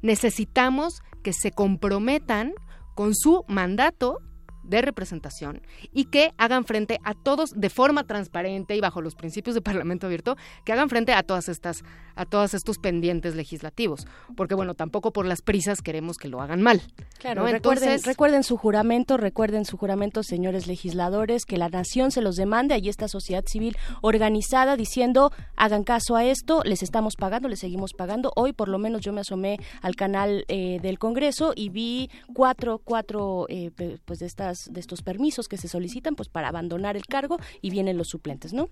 Necesitamos 0.03 1.03
que 1.23 1.33
se 1.33 1.53
comprometan 1.53 2.55
con 2.95 3.15
su 3.15 3.45
mandato 3.49 4.19
de 4.67 4.83
representación 4.83 5.63
y 5.93 6.07
que 6.07 6.33
hagan 6.39 6.65
frente 6.65 7.01
a 7.05 7.15
todos 7.15 7.53
de 7.55 7.71
forma 7.71 8.05
transparente 8.05 8.77
y 8.77 8.81
bajo 8.81 9.01
los 9.01 9.15
principios 9.15 9.55
de 9.55 9.61
Parlamento 9.61 10.07
abierto, 10.07 10.37
que 10.65 10.73
hagan 10.73 10.89
frente 10.89 11.13
a 11.13 11.23
todas 11.23 11.49
estas 11.49 11.85
a 12.17 12.25
todos 12.25 12.55
estos 12.55 12.79
pendientes 12.79 13.35
legislativos, 13.35 14.07
porque 14.37 14.55
bueno, 14.55 14.75
tampoco 14.75 15.13
por 15.13 15.27
las 15.27 15.43
prisas 15.43 15.83
queremos 15.83 16.17
que 16.17 16.29
lo 16.29 16.41
hagan 16.41 16.63
mal. 16.63 16.81
Claro, 17.19 17.47
recuerden, 17.47 18.03
recuerden 18.03 18.43
su 18.43 18.57
juramento, 18.57 19.19
recuerden 19.19 19.67
su 19.67 19.77
juramento, 19.77 20.23
señores 20.23 20.67
legisladores, 20.67 21.45
que 21.45 21.59
la 21.59 21.69
nación 21.69 22.11
se 22.11 22.23
los 22.23 22.37
demande, 22.37 22.75
ahí 22.75 22.89
esta 22.89 23.07
sociedad 23.07 23.45
civil 23.47 23.77
organizada 24.01 24.77
diciendo, 24.77 25.31
hagan 25.57 25.85
caso 25.85 26.17
a 26.17 26.25
esto, 26.25 26.63
les 26.65 26.83
estamos 26.83 27.17
pagando, 27.17 27.49
les 27.49 27.61
seguimos 27.61 27.93
pagando. 27.93 28.33
Hoy 28.35 28.53
por 28.55 28.69
lo 28.69 28.79
menos 28.79 29.03
yo 29.03 29.13
me 29.13 29.21
asomé 29.21 29.59
al 29.83 29.95
canal 29.95 30.45
eh, 30.49 30.79
del 30.81 30.99
Congreso 30.99 31.53
y 31.55 31.69
vi 31.69 32.11
cuatro, 32.35 32.81
cuatro 32.83 33.47
eh, 33.49 33.71
pues 34.05 34.21
de 34.21 34.27
estas 34.27 34.56
de 34.65 34.81
estos 34.81 35.03
permisos 35.03 35.49
que 35.49 35.57
se 35.57 35.69
solicitan 35.69 36.17
pues 36.17 36.29
para 36.29 36.49
abandonar 36.49 36.97
el 36.97 37.07
cargo 37.07 37.39
y 37.61 37.71
vienen 37.71 37.97
los 37.97 38.09
suplentes, 38.09 38.53
¿no? 38.53 38.69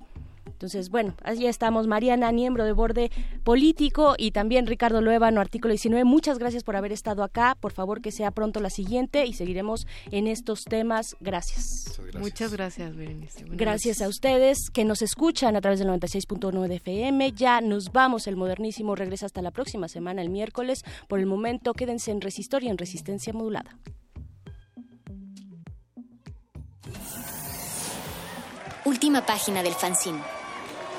Entonces, 0.46 0.90
bueno, 0.90 1.14
allí 1.22 1.46
estamos. 1.46 1.86
Mariana, 1.86 2.30
miembro 2.32 2.64
de 2.64 2.72
borde 2.72 3.10
político, 3.44 4.14
y 4.18 4.30
también 4.30 4.66
Ricardo 4.66 5.00
Luevano, 5.00 5.40
artículo 5.40 5.72
19. 5.72 6.04
Muchas 6.04 6.38
gracias 6.38 6.64
por 6.64 6.76
haber 6.76 6.92
estado 6.92 7.22
acá. 7.22 7.56
Por 7.58 7.72
favor, 7.72 8.00
que 8.00 8.12
sea 8.12 8.30
pronto 8.30 8.60
la 8.60 8.70
siguiente 8.70 9.26
y 9.26 9.32
seguiremos 9.32 9.86
en 10.10 10.26
estos 10.26 10.64
temas. 10.64 11.16
Gracias. 11.20 11.98
Muchas 12.18 12.52
gracias, 12.52 12.94
Berenice. 12.94 13.44
Gracias 13.48 14.02
a 14.02 14.08
ustedes 14.08 14.70
que 14.70 14.84
nos 14.84 15.02
escuchan 15.02 15.56
a 15.56 15.60
través 15.60 15.78
del 15.78 15.88
96.9 15.88 16.68
de 16.68 16.76
FM. 16.76 17.32
Ya 17.32 17.60
nos 17.60 17.92
vamos. 17.92 18.26
El 18.26 18.36
modernísimo 18.36 18.94
regresa 18.94 19.26
hasta 19.26 19.42
la 19.42 19.50
próxima 19.50 19.88
semana, 19.88 20.22
el 20.22 20.30
miércoles. 20.30 20.84
Por 21.08 21.20
el 21.20 21.26
momento, 21.26 21.72
quédense 21.72 22.10
en 22.10 22.20
Resistor 22.20 22.62
y 22.62 22.68
en 22.68 22.78
Resistencia 22.78 23.32
Modulada. 23.32 23.76
Última 28.85 29.25
página 29.25 29.63
del 29.63 29.73
fanzine. 29.73 30.21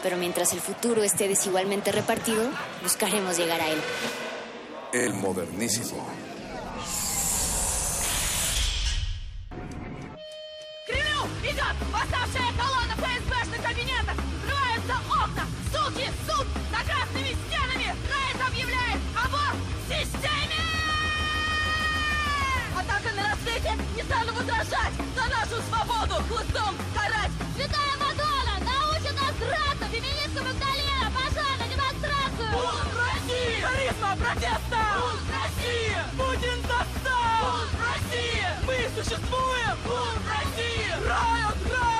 Pero 0.02 0.16
mientras 0.16 0.52
el 0.52 0.60
futuro 0.60 1.02
esté 1.02 1.28
desigualmente 1.28 1.92
repartido, 1.92 2.51
buscaremos 2.82 3.36
llegar 3.36 3.60
a 3.60 3.68
él. 3.68 3.80
El 4.92 5.14
modernísimo. 5.14 6.06
Кремлю! 10.86 11.22
Идет! 11.44 11.76
Восставшая 11.92 12.52
колонна 12.59 12.94
ФСБшных 12.97 13.62
кабинетов! 13.62 14.16
Взрываются 14.42 14.94
окна! 15.09 15.47
Суки! 15.72 16.06
Суд! 16.26 16.47
За 16.72 16.84
красными 16.84 17.36
стенами! 17.47 17.94
Райт 18.10 18.48
объявляет 18.48 19.01
аборт 19.22 19.59
системе! 19.88 20.30
Атака 20.30 20.43
На 23.45 23.51
рассвете! 23.51 23.77
Не 23.95 24.03
стану 24.03 24.34
возражать! 24.34 24.93
За 25.15 25.23
нашу 25.30 25.61
свободу! 25.69 26.15
Хлыстом 26.27 26.76
карать! 26.93 27.31
Святая 27.55 27.95
Мадонна 27.99 28.55
научит 28.59 29.15
нас 29.15 29.34
драться 29.39 29.85
феминистка 29.91 30.43
Магдалена! 30.43 31.11
Пошла 31.13 31.49
на 31.59 31.65
демонстрацию! 31.67 32.51
Бунт 32.51 32.91
России! 33.05 33.61
Харизма 33.61 34.17
протеста! 34.17 34.81
Бунт 34.99 35.27
России! 35.38 35.97
Путин 36.17 36.61
достал! 36.63 37.41
Бунт 37.41 37.73
России! 37.85 38.45
Мы 38.65 39.03
существуем! 39.03 39.77
Бунт 39.85 40.23
России! 40.27 40.89
Райот! 41.07 41.45
Выйди 41.65 41.94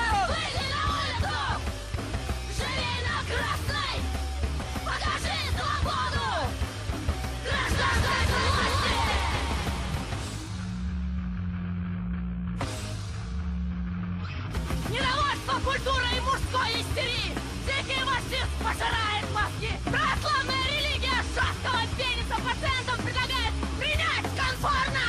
Недовольство 15.46 15.70
культурой 15.70 16.20
мужской 16.22 16.82
истерии! 16.82 17.30
Дикий 17.66 18.02
марксизм 18.02 18.50
пожирает 18.58 19.30
мозги! 19.32 19.70
Православная 19.84 20.66
религия 20.74 21.22
жесткого 21.34 21.86
пениса 21.96 22.34
пациентам 22.34 22.98
предлагает 23.04 23.54
принять 23.78 24.26
конформность! 24.34 25.06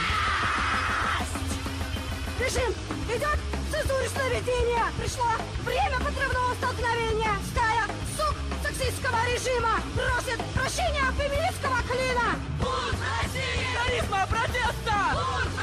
Режим! 2.40 2.72
Идет 3.10 3.40
цензурное 3.72 4.30
видение! 4.40 4.86
Пришло 5.00 5.32
время 5.66 5.98
подрывного 5.98 6.54
столкновения! 6.56 7.34
Стая 7.52 7.88
сук 8.16 8.36
сексистского 8.62 9.18
режима 9.34 9.82
просит 9.96 10.40
прощения 10.54 11.12
феминистского 11.18 11.82
клина! 11.90 12.38
Бунт 12.60 13.00
России! 13.02 13.66
Харизма 13.76 14.28
протеста! 14.28 14.98
Бунт 15.18 15.57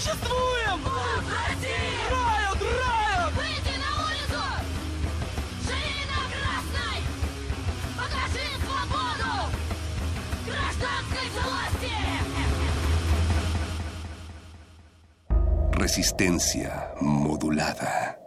существуем! 0.00 0.80
Бунт 0.84 1.26
России! 1.28 1.96
Райот! 2.10 2.60
Райот! 2.62 3.32
Выйди 3.34 3.74
на 3.84 3.90
улицу! 4.06 4.42
Живи 5.66 6.00
на 6.12 6.20
красной! 6.32 6.98
Покажи 7.96 8.46
свободу! 8.64 9.32
Гражданской 10.46 11.26
власти! 11.34 11.94
Resistencia 15.78 16.72
modulada. 17.00 18.18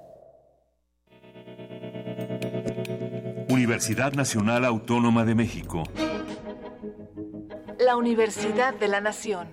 Universidad 3.50 4.14
Nacional 4.14 4.64
Autónoma 4.66 5.26
de 5.26 5.36
México. 5.36 5.84
La 7.80 7.96
Universidad 7.96 8.76
de 8.76 8.88
la 8.88 9.02
Nación. 9.02 9.48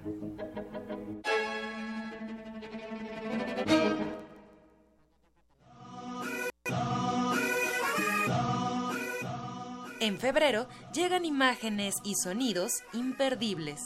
En 10.01 10.17
febrero 10.17 10.67
llegan 10.95 11.25
imágenes 11.25 11.93
y 12.03 12.15
sonidos 12.15 12.71
imperdibles. 12.91 13.79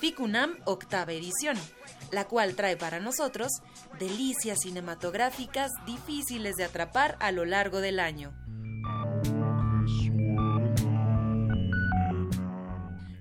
FICUNAM 0.00 0.56
octava 0.64 1.12
edición, 1.12 1.56
la 2.10 2.24
cual 2.24 2.56
trae 2.56 2.76
para 2.76 2.98
nosotros 2.98 3.52
delicias 4.00 4.58
cinematográficas 4.62 5.70
difíciles 5.86 6.56
de 6.56 6.64
atrapar 6.64 7.16
a 7.20 7.30
lo 7.30 7.44
largo 7.44 7.80
del 7.80 8.00
año. 8.00 8.34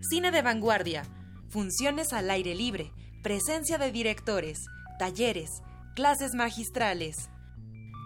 Cine 0.09 0.31
de 0.31 0.41
vanguardia, 0.41 1.03
funciones 1.49 2.13
al 2.13 2.31
aire 2.31 2.55
libre, 2.55 2.91
presencia 3.21 3.77
de 3.77 3.91
directores, 3.91 4.57
talleres, 4.97 5.61
clases 5.95 6.33
magistrales. 6.33 7.29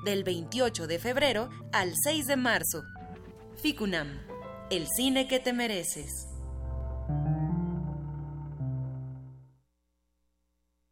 Del 0.03 0.25
28 0.25 0.85
de 0.85 0.99
febrero 0.99 1.49
al 1.71 1.93
6 2.03 2.25
de 2.25 2.35
marzo. 2.35 2.83
Ficunam, 3.61 4.07
el 4.71 4.87
cine 4.87 5.27
que 5.27 5.41
te 5.41 5.51
mereces. 5.51 6.29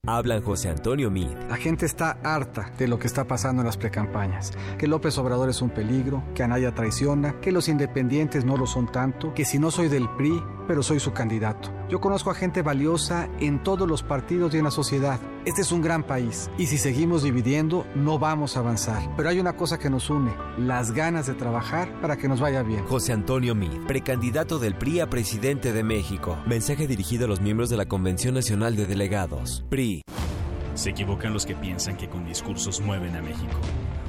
Hablan 0.05 0.41
José 0.41 0.69
Antonio 0.69 1.09
Mid. 1.09 1.29
La 1.49 1.55
gente 1.55 1.85
está 1.85 2.17
harta 2.23 2.71
de 2.77 2.87
lo 2.89 2.99
que 2.99 3.07
está 3.07 3.25
pasando 3.25 3.61
en 3.61 3.67
las 3.67 3.77
precampañas. 3.77 4.51
Que 4.77 4.87
López 4.87 5.17
Obrador 5.17 5.49
es 5.49 5.61
un 5.61 5.69
peligro, 5.69 6.23
que 6.33 6.43
Anaya 6.43 6.73
traiciona, 6.73 7.39
que 7.39 7.53
los 7.53 7.69
independientes 7.69 8.43
no 8.43 8.57
lo 8.57 8.67
son 8.67 8.91
tanto, 8.91 9.33
que 9.33 9.45
si 9.45 9.59
no 9.59 9.71
soy 9.71 9.87
del 9.87 10.09
PRI, 10.15 10.41
pero 10.67 10.83
soy 10.83 10.99
su 10.99 11.13
candidato. 11.13 11.71
Yo 11.89 12.01
conozco 12.01 12.29
a 12.29 12.35
gente 12.35 12.61
valiosa 12.61 13.29
en 13.39 13.63
todos 13.63 13.87
los 13.87 14.03
partidos 14.03 14.53
y 14.53 14.57
en 14.57 14.65
la 14.65 14.71
sociedad. 14.71 15.19
Este 15.45 15.61
es 15.61 15.71
un 15.71 15.81
gran 15.81 16.03
país 16.03 16.49
y 16.57 16.67
si 16.67 16.77
seguimos 16.77 17.23
dividiendo 17.23 17.85
no 17.95 18.19
vamos 18.19 18.57
a 18.57 18.59
avanzar. 18.59 19.01
Pero 19.15 19.29
hay 19.29 19.39
una 19.39 19.55
cosa 19.55 19.79
que 19.79 19.89
nos 19.89 20.09
une, 20.09 20.33
las 20.57 20.91
ganas 20.91 21.27
de 21.27 21.33
trabajar 21.33 22.01
para 22.01 22.17
que 22.17 22.27
nos 22.27 22.41
vaya 22.41 22.63
bien. 22.63 22.85
José 22.85 23.13
Antonio 23.13 23.55
Mid, 23.55 23.85
precandidato 23.87 24.59
del 24.59 24.75
PRI 24.75 24.99
a 24.99 25.09
presidente 25.09 25.71
de 25.71 25.83
México. 25.83 26.37
Mensaje 26.45 26.87
dirigido 26.87 27.25
a 27.25 27.27
los 27.27 27.41
miembros 27.41 27.69
de 27.69 27.77
la 27.77 27.85
Convención 27.85 28.33
Nacional 28.33 28.75
de 28.75 28.85
Delegados. 28.85 29.65
PRI. 29.69 30.01
Se 30.73 30.91
equivocan 30.91 31.33
los 31.33 31.45
que 31.45 31.55
piensan 31.55 31.97
que 31.97 32.07
con 32.07 32.25
discursos 32.25 32.81
mueven 32.81 33.15
a 33.15 33.21
México. 33.21 33.57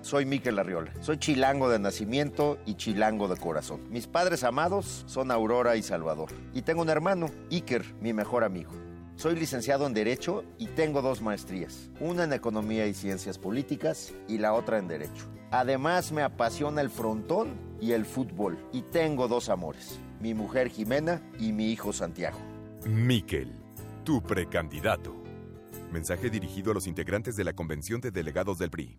Soy 0.00 0.26
Miquel 0.26 0.58
Arriola. 0.58 0.92
Soy 1.00 1.18
chilango 1.18 1.70
de 1.70 1.78
nacimiento 1.78 2.58
y 2.66 2.74
chilango 2.74 3.28
de 3.28 3.36
corazón. 3.36 3.80
Mis 3.90 4.08
padres 4.08 4.42
amados 4.42 5.04
son 5.06 5.30
Aurora 5.30 5.76
y 5.76 5.82
Salvador. 5.82 6.30
Y 6.52 6.62
tengo 6.62 6.82
un 6.82 6.88
hermano, 6.88 7.30
Iker, 7.52 7.84
mi 8.00 8.12
mejor 8.12 8.42
amigo. 8.42 8.72
Soy 9.14 9.36
licenciado 9.36 9.86
en 9.86 9.94
Derecho 9.94 10.42
y 10.58 10.66
tengo 10.66 11.00
dos 11.00 11.22
maestrías, 11.22 11.90
una 12.00 12.24
en 12.24 12.32
Economía 12.32 12.88
y 12.88 12.94
Ciencias 12.94 13.38
Políticas 13.38 14.12
y 14.26 14.38
la 14.38 14.52
otra 14.52 14.78
en 14.78 14.88
Derecho. 14.88 15.26
Además 15.52 16.10
me 16.10 16.22
apasiona 16.22 16.80
el 16.80 16.90
frontón 16.90 17.54
y 17.80 17.92
el 17.92 18.04
fútbol 18.04 18.58
y 18.72 18.82
tengo 18.82 19.28
dos 19.28 19.48
amores, 19.48 20.00
mi 20.20 20.34
mujer 20.34 20.70
Jimena 20.70 21.22
y 21.38 21.52
mi 21.52 21.70
hijo 21.70 21.92
Santiago. 21.92 22.40
Miquel, 22.84 23.52
tu 24.02 24.20
precandidato. 24.22 25.14
Mensaje 25.92 26.30
dirigido 26.30 26.72
a 26.72 26.74
los 26.74 26.88
integrantes 26.88 27.36
de 27.36 27.44
la 27.44 27.52
Convención 27.52 28.00
de 28.00 28.10
Delegados 28.10 28.58
del 28.58 28.70
PRI. 28.70 28.98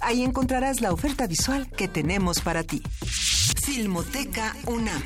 Ahí 0.00 0.22
encontrarás 0.22 0.80
la 0.80 0.92
oferta 0.92 1.26
visual 1.26 1.68
que 1.70 1.88
tenemos 1.88 2.40
para 2.40 2.62
ti. 2.62 2.82
Filmoteca 3.64 4.54
UNAM. 4.66 5.02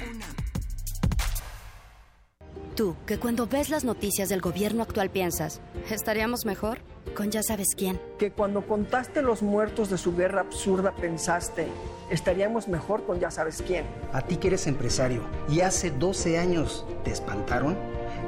Tú, 2.77 2.97
que 3.07 3.19
cuando 3.19 3.47
ves 3.47 3.69
las 3.69 3.85
noticias 3.85 4.29
del 4.29 4.41
gobierno 4.41 4.83
actual 4.83 5.11
piensas, 5.11 5.61
¿estaríamos 5.91 6.47
mejor? 6.47 6.79
Con 7.15 7.31
ya 7.31 7.43
sabes 7.43 7.75
quién. 7.77 8.01
Que 8.19 8.33
cuando 8.33 8.67
contaste 8.67 9.21
los 9.21 9.43
muertos 9.43 9.91
de 9.91 9.99
su 9.99 10.17
guerra 10.17 10.41
absurda 10.41 10.95
pensaste, 10.95 11.69
estaríamos 12.11 12.69
mejor 12.69 13.05
con 13.05 13.21
ya 13.21 13.31
sabes 13.31 13.63
quién. 13.67 13.85
A 14.13 14.23
ti 14.23 14.37
que 14.37 14.49
eres 14.49 14.67
empresario 14.67 15.23
y 15.51 15.61
hace 15.61 15.91
12 15.91 16.39
años 16.39 16.87
te 17.05 17.11
espantaron 17.11 17.77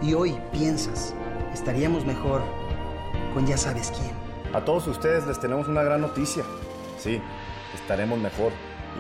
y 0.02 0.12
hoy 0.12 0.36
piensas, 0.52 1.14
estaríamos 1.54 2.04
mejor 2.04 2.42
con 3.32 3.46
ya 3.46 3.56
sabes 3.56 3.90
quién. 3.98 4.23
A 4.55 4.64
todos 4.64 4.86
ustedes 4.86 5.26
les 5.26 5.40
tenemos 5.40 5.66
una 5.66 5.82
gran 5.82 6.01
noticia. 6.01 6.44
Sí, 6.97 7.20
estaremos 7.74 8.20
mejor 8.20 8.52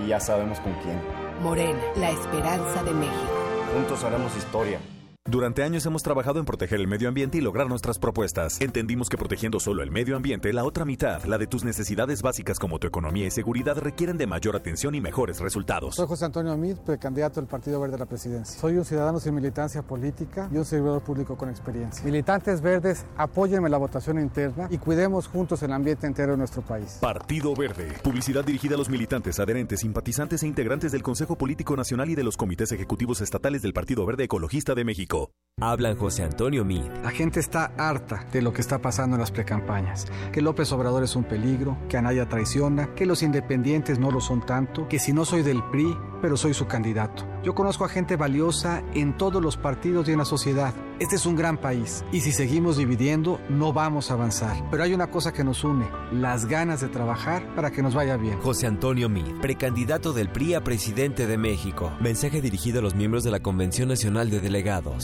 y 0.02 0.08
ya 0.08 0.18
sabemos 0.18 0.58
con 0.58 0.72
quién. 0.82 1.00
Morena, 1.40 1.80
la 1.94 2.10
esperanza 2.10 2.82
de 2.82 2.92
México. 2.92 3.32
Juntos 3.72 4.02
haremos 4.02 4.36
historia. 4.36 4.80
Durante 5.26 5.62
años 5.62 5.86
hemos 5.86 6.02
trabajado 6.02 6.38
en 6.38 6.44
proteger 6.44 6.78
el 6.78 6.86
medio 6.86 7.08
ambiente 7.08 7.38
y 7.38 7.40
lograr 7.40 7.66
nuestras 7.66 7.98
propuestas. 7.98 8.60
Entendimos 8.60 9.08
que 9.08 9.16
protegiendo 9.16 9.58
solo 9.58 9.82
el 9.82 9.90
medio 9.90 10.16
ambiente, 10.16 10.52
la 10.52 10.64
otra 10.64 10.84
mitad, 10.84 11.24
la 11.24 11.38
de 11.38 11.46
tus 11.46 11.64
necesidades 11.64 12.20
básicas 12.20 12.58
como 12.58 12.78
tu 12.78 12.86
economía 12.86 13.24
y 13.26 13.30
seguridad, 13.30 13.78
requieren 13.78 14.18
de 14.18 14.26
mayor 14.26 14.54
atención 14.54 14.94
y 14.94 15.00
mejores 15.00 15.40
resultados. 15.40 15.94
Soy 15.94 16.06
José 16.06 16.26
Antonio 16.26 16.52
Amid, 16.52 16.76
precandidato 16.76 17.40
del 17.40 17.48
Partido 17.48 17.80
Verde 17.80 17.94
a 17.94 18.00
la 18.00 18.04
presidencia. 18.04 18.60
Soy 18.60 18.76
un 18.76 18.84
ciudadano 18.84 19.18
sin 19.18 19.34
militancia 19.34 19.80
política 19.80 20.50
y 20.52 20.58
un 20.58 20.66
servidor 20.66 21.00
público 21.00 21.38
con 21.38 21.48
experiencia. 21.48 22.04
Militantes 22.04 22.60
verdes, 22.60 23.06
apóyenme 23.16 23.70
la 23.70 23.78
votación 23.78 24.18
interna 24.18 24.68
y 24.70 24.76
cuidemos 24.76 25.26
juntos 25.26 25.62
el 25.62 25.72
ambiente 25.72 26.06
entero 26.06 26.32
de 26.32 26.38
nuestro 26.38 26.60
país. 26.60 26.98
Partido 27.00 27.54
Verde. 27.54 27.94
Publicidad 28.02 28.44
dirigida 28.44 28.74
a 28.74 28.78
los 28.78 28.90
militantes, 28.90 29.40
adherentes, 29.40 29.80
simpatizantes 29.80 30.42
e 30.42 30.46
integrantes 30.46 30.92
del 30.92 31.02
Consejo 31.02 31.38
Político 31.38 31.74
Nacional 31.76 32.10
y 32.10 32.14
de 32.14 32.24
los 32.24 32.36
comités 32.36 32.72
ejecutivos 32.72 33.22
estatales 33.22 33.62
del 33.62 33.72
Partido 33.72 34.04
Verde 34.04 34.24
Ecologista 34.24 34.74
de 34.74 34.84
México. 34.84 35.13
Hablan 35.60 35.96
José 35.96 36.24
Antonio 36.24 36.64
Mid. 36.64 36.82
La 37.04 37.10
gente 37.10 37.38
está 37.38 37.72
harta 37.78 38.26
de 38.32 38.42
lo 38.42 38.52
que 38.52 38.60
está 38.60 38.82
pasando 38.82 39.14
en 39.14 39.20
las 39.20 39.30
precampañas. 39.30 40.06
Que 40.32 40.42
López 40.42 40.72
Obrador 40.72 41.04
es 41.04 41.14
un 41.14 41.22
peligro, 41.22 41.78
que 41.88 41.96
Anaya 41.96 42.28
traiciona, 42.28 42.92
que 42.96 43.06
los 43.06 43.22
independientes 43.22 44.00
no 44.00 44.10
lo 44.10 44.20
son 44.20 44.44
tanto, 44.44 44.88
que 44.88 44.98
si 44.98 45.12
no 45.12 45.24
soy 45.24 45.42
del 45.42 45.62
PRI, 45.70 45.96
pero 46.20 46.36
soy 46.36 46.54
su 46.54 46.66
candidato. 46.66 47.24
Yo 47.44 47.54
conozco 47.54 47.84
a 47.84 47.88
gente 47.88 48.16
valiosa 48.16 48.82
en 48.94 49.16
todos 49.16 49.40
los 49.40 49.56
partidos 49.56 50.08
y 50.08 50.12
en 50.12 50.18
la 50.18 50.24
sociedad. 50.24 50.74
Este 50.98 51.16
es 51.16 51.26
un 51.26 51.36
gran 51.36 51.58
país 51.58 52.04
y 52.12 52.20
si 52.20 52.32
seguimos 52.32 52.76
dividiendo 52.76 53.38
no 53.48 53.72
vamos 53.72 54.10
a 54.10 54.14
avanzar. 54.14 54.56
Pero 54.70 54.82
hay 54.82 54.94
una 54.94 55.10
cosa 55.10 55.32
que 55.32 55.44
nos 55.44 55.62
une, 55.62 55.86
las 56.12 56.46
ganas 56.46 56.80
de 56.80 56.88
trabajar 56.88 57.54
para 57.54 57.70
que 57.70 57.82
nos 57.82 57.94
vaya 57.94 58.16
bien. 58.16 58.40
José 58.40 58.66
Antonio 58.66 59.08
Mid, 59.08 59.40
precandidato 59.40 60.12
del 60.12 60.30
PRI 60.30 60.54
a 60.54 60.64
presidente 60.64 61.26
de 61.26 61.36
México. 61.36 61.92
Mensaje 62.00 62.40
dirigido 62.40 62.78
a 62.80 62.82
los 62.82 62.94
miembros 62.94 63.22
de 63.22 63.30
la 63.30 63.40
Convención 63.40 63.88
Nacional 63.88 64.30
de 64.30 64.40
Delegados. 64.40 65.03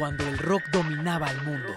Cuando 0.00 0.26
el 0.26 0.38
rock 0.38 0.62
dominaba 0.72 1.30
el 1.30 1.42
mundo. 1.42 1.76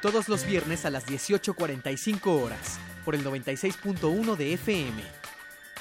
Todos 0.00 0.28
los 0.28 0.46
viernes 0.46 0.84
a 0.84 0.90
las 0.90 1.08
18.45 1.08 2.40
horas, 2.40 2.78
por 3.04 3.16
el 3.16 3.24
96.1 3.24 4.36
de 4.36 4.52
FM. 4.52 5.02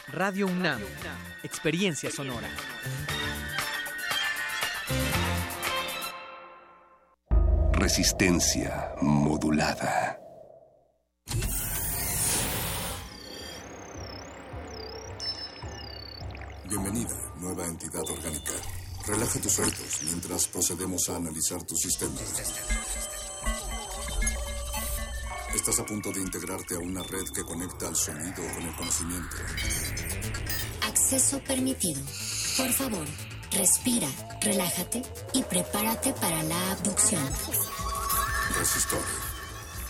Radio 0.07 0.47
UNAM. 0.47 0.81
Experiencia 1.43 2.09
sonora. 2.09 2.47
Resistencia 7.73 8.95
modulada. 9.03 10.19
Bienvenida, 16.67 17.15
nueva 17.39 17.67
entidad 17.67 18.01
orgánica. 18.09 18.53
Relaja 19.05 19.39
tus 19.41 19.59
oídos 19.59 19.99
mientras 20.03 20.47
procedemos 20.47 21.09
a 21.09 21.17
analizar 21.17 21.61
tu 21.63 21.75
sistema. 21.75 22.13
Estás 25.53 25.79
a 25.79 25.85
punto 25.85 26.11
de 26.11 26.21
integrarte 26.21 26.75
a 26.75 26.79
una 26.79 27.03
red 27.03 27.25
que 27.35 27.43
conecta 27.43 27.87
al 27.87 27.95
sonido 27.95 28.43
con 28.53 28.63
el 28.63 28.75
conocimiento. 28.75 29.35
Acceso 30.81 31.39
permitido. 31.43 32.01
Por 32.57 32.71
favor, 32.71 33.05
respira, 33.51 34.07
relájate 34.41 35.01
y 35.33 35.43
prepárate 35.43 36.13
para 36.13 36.41
la 36.43 36.71
abducción. 36.71 37.29
Resistor. 38.57 39.03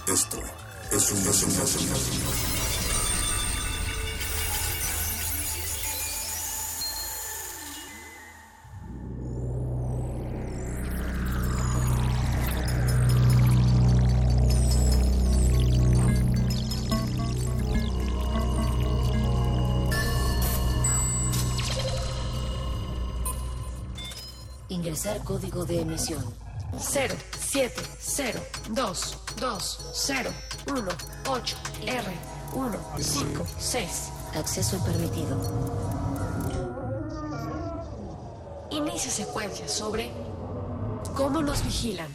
Esto 0.08 0.40
es 0.92 1.12
una 1.12 1.32
señal. 1.32 2.53
Código 25.24 25.66
de 25.66 25.82
emisión. 25.82 26.24
0, 26.78 27.16
7, 27.40 27.82
0, 28.00 28.40
2, 28.72 29.18
2, 29.40 29.92
0, 29.94 30.30
1, 30.68 30.92
8, 31.28 31.58
R, 31.86 32.04
1, 32.54 32.80
5, 33.00 33.46
6. 33.60 33.90
Acceso 34.36 34.84
permitido. 34.84 35.40
Inicia 38.72 39.12
secuencia 39.12 39.68
sobre 39.68 40.12
cómo 41.16 41.42
nos 41.42 41.64
vigilan. 41.64 42.10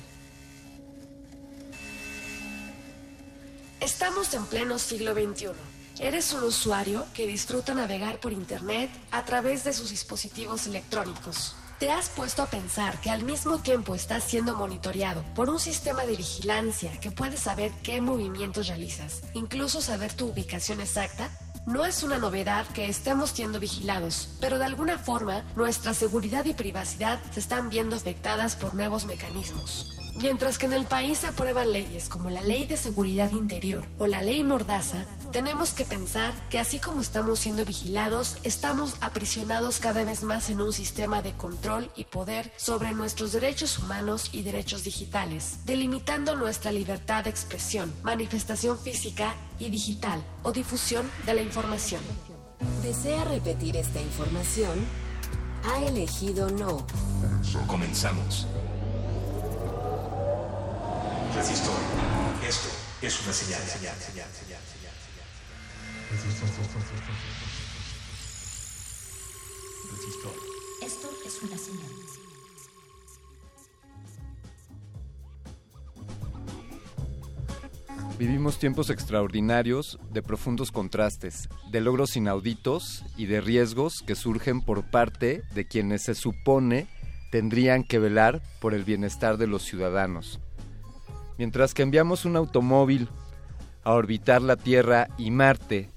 Estamos 3.80 4.34
en 4.34 4.44
pleno 4.46 4.78
siglo 4.78 5.14
XXI. 5.14 5.52
Eres 6.00 6.32
un 6.32 6.42
usuario 6.44 7.06
que 7.14 7.26
disfruta 7.26 7.74
navegar 7.74 8.18
por 8.20 8.32
Internet 8.32 8.90
a 9.10 9.24
través 9.24 9.64
de 9.64 9.72
sus 9.72 9.90
dispositivos 9.90 10.66
electrónicos. 10.66 11.54
¿Te 11.78 11.92
has 11.92 12.08
puesto 12.08 12.42
a 12.42 12.46
pensar 12.46 13.00
que 13.00 13.08
al 13.08 13.22
mismo 13.22 13.58
tiempo 13.58 13.94
estás 13.94 14.24
siendo 14.24 14.56
monitoreado 14.56 15.22
por 15.36 15.48
un 15.48 15.60
sistema 15.60 16.04
de 16.06 16.16
vigilancia 16.16 16.90
que 16.98 17.12
puede 17.12 17.36
saber 17.36 17.70
qué 17.84 18.00
movimientos 18.00 18.66
realizas, 18.66 19.22
incluso 19.32 19.80
saber 19.80 20.12
tu 20.12 20.26
ubicación 20.26 20.80
exacta? 20.80 21.30
No 21.66 21.84
es 21.84 22.02
una 22.02 22.18
novedad 22.18 22.66
que 22.66 22.88
estemos 22.88 23.30
siendo 23.30 23.60
vigilados, 23.60 24.30
pero 24.40 24.58
de 24.58 24.64
alguna 24.64 24.98
forma 24.98 25.44
nuestra 25.54 25.94
seguridad 25.94 26.44
y 26.46 26.52
privacidad 26.52 27.20
se 27.30 27.38
están 27.38 27.68
viendo 27.68 27.94
afectadas 27.94 28.56
por 28.56 28.74
nuevos 28.74 29.04
mecanismos. 29.04 29.96
Mientras 30.20 30.58
que 30.58 30.66
en 30.66 30.72
el 30.72 30.84
país 30.84 31.18
se 31.18 31.28
aprueban 31.28 31.72
leyes 31.72 32.08
como 32.08 32.28
la 32.28 32.42
Ley 32.42 32.66
de 32.66 32.76
Seguridad 32.76 33.30
Interior 33.30 33.84
o 33.98 34.08
la 34.08 34.20
Ley 34.20 34.42
Mordaza, 34.42 35.04
tenemos 35.30 35.70
que 35.70 35.84
pensar 35.84 36.34
que 36.50 36.58
así 36.58 36.80
como 36.80 37.00
estamos 37.00 37.38
siendo 37.38 37.64
vigilados, 37.64 38.36
estamos 38.42 38.96
aprisionados 39.00 39.78
cada 39.78 40.02
vez 40.02 40.24
más 40.24 40.50
en 40.50 40.60
un 40.60 40.72
sistema 40.72 41.22
de 41.22 41.34
control 41.34 41.88
y 41.94 42.02
poder 42.04 42.52
sobre 42.56 42.92
nuestros 42.92 43.30
derechos 43.30 43.78
humanos 43.78 44.30
y 44.32 44.42
derechos 44.42 44.82
digitales, 44.82 45.58
delimitando 45.64 46.34
nuestra 46.34 46.72
libertad 46.72 47.24
de 47.24 47.30
expresión, 47.30 47.94
manifestación 48.02 48.76
física 48.76 49.36
y 49.60 49.70
digital 49.70 50.20
o 50.42 50.50
difusión 50.50 51.08
de 51.26 51.34
la 51.34 51.42
información. 51.42 52.00
¿Desea 52.82 53.22
repetir 53.24 53.76
esta 53.76 54.00
información? 54.00 54.84
Ha 55.64 55.84
elegido 55.84 56.50
no. 56.50 56.84
Comenzamos. 57.68 58.48
Resistor. 61.38 61.78
Esto 62.48 62.68
es 63.00 63.22
una 63.22 63.32
señal, 63.32 63.62
señal, 63.62 63.94
señal, 63.94 64.28
señal, 64.28 64.60
señal. 64.66 64.90
Resistor. 69.92 70.34
Esto 70.82 71.08
es 71.24 71.42
una 71.44 71.56
señal. 71.56 71.92
Vivimos 78.18 78.58
tiempos 78.58 78.90
extraordinarios 78.90 80.00
de 80.10 80.22
profundos 80.22 80.72
contrastes, 80.72 81.48
de 81.70 81.80
logros 81.80 82.16
inauditos 82.16 83.04
y 83.16 83.26
de 83.26 83.40
riesgos 83.40 84.02
que 84.04 84.16
surgen 84.16 84.60
por 84.60 84.90
parte 84.90 85.44
de 85.54 85.68
quienes 85.68 86.02
se 86.02 86.16
supone 86.16 86.88
tendrían 87.30 87.84
que 87.84 88.00
velar 88.00 88.42
por 88.60 88.74
el 88.74 88.82
bienestar 88.82 89.36
de 89.36 89.46
los 89.46 89.62
ciudadanos. 89.62 90.40
Mientras 91.38 91.72
que 91.72 91.82
enviamos 91.82 92.24
un 92.24 92.36
automóvil 92.36 93.08
a 93.84 93.92
orbitar 93.94 94.42
la 94.42 94.56
Tierra 94.56 95.08
y 95.16 95.30
Marte, 95.30 95.88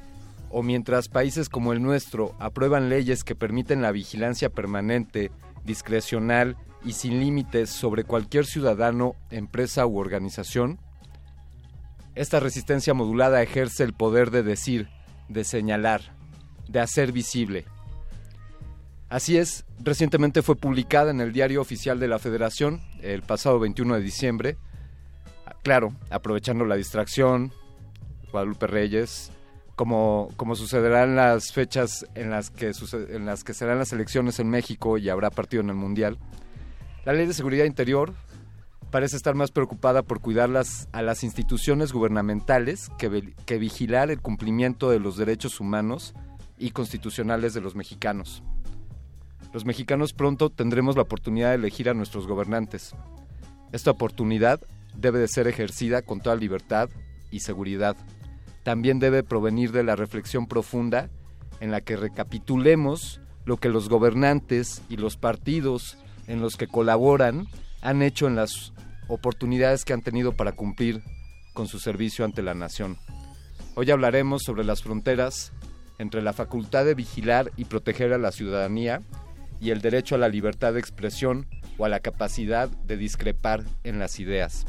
o 0.50 0.64
mientras 0.64 1.08
países 1.08 1.50
como 1.50 1.74
el 1.74 1.82
nuestro 1.82 2.36
aprueban 2.40 2.90
leyes 2.90 3.24
que 3.24 3.36
permiten 3.36 3.82
la 3.82 3.92
vigilancia 3.92 4.50
permanente, 4.50 5.32
discrecional 5.66 6.58
y 6.86 6.94
sin 6.94 7.20
límites 7.20 7.70
sobre 7.70 8.04
cualquier 8.04 8.46
ciudadano, 8.46 9.16
empresa 9.30 9.86
u 9.88 9.98
organización, 9.98 10.80
esta 12.14 12.40
resistencia 12.40 12.94
modulada 12.94 13.42
ejerce 13.42 13.84
el 13.84 13.94
poder 13.94 14.32
de 14.32 14.44
decir, 14.44 14.90
de 15.30 15.44
señalar, 15.44 16.02
de 16.68 16.82
hacer 16.82 17.12
visible. 17.12 17.66
Así 19.10 19.38
es, 19.38 19.66
recientemente 19.80 20.42
fue 20.42 20.56
publicada 20.56 21.12
en 21.12 21.22
el 21.22 21.34
Diario 21.34 21.62
Oficial 21.62 22.00
de 22.00 22.08
la 22.08 22.20
Federación, 22.20 22.82
el 23.02 23.24
pasado 23.24 23.60
21 23.60 23.96
de 23.96 24.02
diciembre, 24.02 24.58
claro, 25.64 25.94
aprovechando 26.10 26.66
la 26.66 26.76
distracción, 26.76 27.52
Guadalupe 28.32 28.68
Reyes, 28.68 29.32
como, 29.76 30.30
como 30.38 30.56
sucederá 30.56 31.04
en 31.04 31.16
las 31.16 31.54
fechas 31.54 32.06
en 32.16 32.30
las, 32.30 32.50
que 32.50 32.72
en 33.10 33.26
las 33.26 33.44
que 33.44 33.54
serán 33.54 33.80
las 33.80 33.94
elecciones 33.94 34.40
en 34.40 34.50
México 34.50 34.98
y 34.98 35.10
habrá 35.10 35.30
partido 35.30 35.64
en 35.64 35.70
el 35.70 35.76
Mundial, 35.76 36.18
la 37.06 37.14
Ley 37.14 37.26
de 37.26 37.34
Seguridad 37.34 37.66
Interior 37.66 38.14
parece 38.92 39.16
estar 39.16 39.34
más 39.34 39.52
preocupada 39.52 40.04
por 40.04 40.20
cuidar 40.20 40.50
las, 40.50 40.88
a 40.92 41.02
las 41.02 41.24
instituciones 41.24 41.94
gubernamentales 41.94 42.90
que, 43.00 43.34
que 43.46 43.58
vigilar 43.58 44.12
el 44.12 44.22
cumplimiento 44.22 44.90
de 44.90 45.00
los 45.00 45.18
derechos 45.18 45.60
humanos 45.60 46.14
y 46.60 46.72
constitucionales 46.72 47.54
de 47.54 47.62
los 47.62 47.76
mexicanos. 47.76 48.44
Los 49.54 49.66
mexicanos 49.66 50.14
pronto 50.14 50.50
tendremos 50.50 50.96
la 50.96 51.02
oportunidad 51.02 51.50
de 51.50 51.56
elegir 51.56 51.90
a 51.90 51.94
nuestros 51.94 52.28
gobernantes. 52.28 52.94
Esta 53.72 53.92
oportunidad 53.92 54.62
debe 54.96 55.20
de 55.20 55.28
ser 55.28 55.48
ejercida 55.48 56.02
con 56.02 56.22
toda 56.22 56.36
libertad 56.36 56.90
y 57.32 57.40
seguridad. 57.40 57.96
También 58.64 59.00
debe 59.00 59.24
provenir 59.24 59.72
de 59.72 59.84
la 59.84 59.96
reflexión 59.96 60.48
profunda 60.48 61.10
en 61.60 61.72
la 61.72 61.82
que 61.82 61.96
recapitulemos 61.96 63.22
lo 63.46 63.58
que 63.58 63.70
los 63.70 63.90
gobernantes 63.90 64.82
y 64.90 64.98
los 64.98 65.18
partidos 65.18 65.98
en 66.28 66.42
los 66.42 66.58
que 66.58 66.68
colaboran 66.68 67.48
han 67.82 68.02
hecho 68.02 68.28
en 68.28 68.36
las 68.36 68.74
oportunidades 69.08 69.84
que 69.84 69.94
han 69.94 70.02
tenido 70.02 70.34
para 70.34 70.52
cumplir 70.52 71.02
con 71.54 71.68
su 71.68 71.80
servicio 71.80 72.24
ante 72.24 72.42
la 72.42 72.54
nación. 72.54 72.98
Hoy 73.76 73.90
hablaremos 73.92 74.44
sobre 74.44 74.64
las 74.64 74.84
fronteras 74.84 75.52
entre 75.98 76.22
la 76.22 76.34
facultad 76.34 76.86
de 76.86 76.96
vigilar 76.96 77.52
y 77.58 77.66
proteger 77.66 78.14
a 78.14 78.18
la 78.18 78.32
ciudadanía 78.32 79.02
y 79.60 79.70
el 79.70 79.82
derecho 79.82 80.16
a 80.16 80.18
la 80.18 80.30
libertad 80.30 80.74
de 80.74 80.80
expresión 80.80 81.48
o 81.78 81.86
a 81.86 81.90
la 81.90 82.00
capacidad 82.00 82.70
de 82.70 82.98
discrepar 82.98 83.64
en 83.84 84.00
las 84.00 84.20
ideas. 84.20 84.66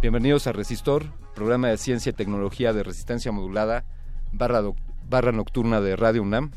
Bienvenidos 0.00 0.46
a 0.46 0.52
Resistor, 0.52 1.06
programa 1.34 1.68
de 1.68 1.78
ciencia 1.78 2.10
y 2.10 2.12
tecnología 2.12 2.72
de 2.72 2.82
resistencia 2.82 3.32
modulada, 3.32 3.84
barra, 4.32 5.32
nocturna 5.32 5.80
de 5.80 5.96
Radio 5.96 6.22
UNAM. 6.22 6.52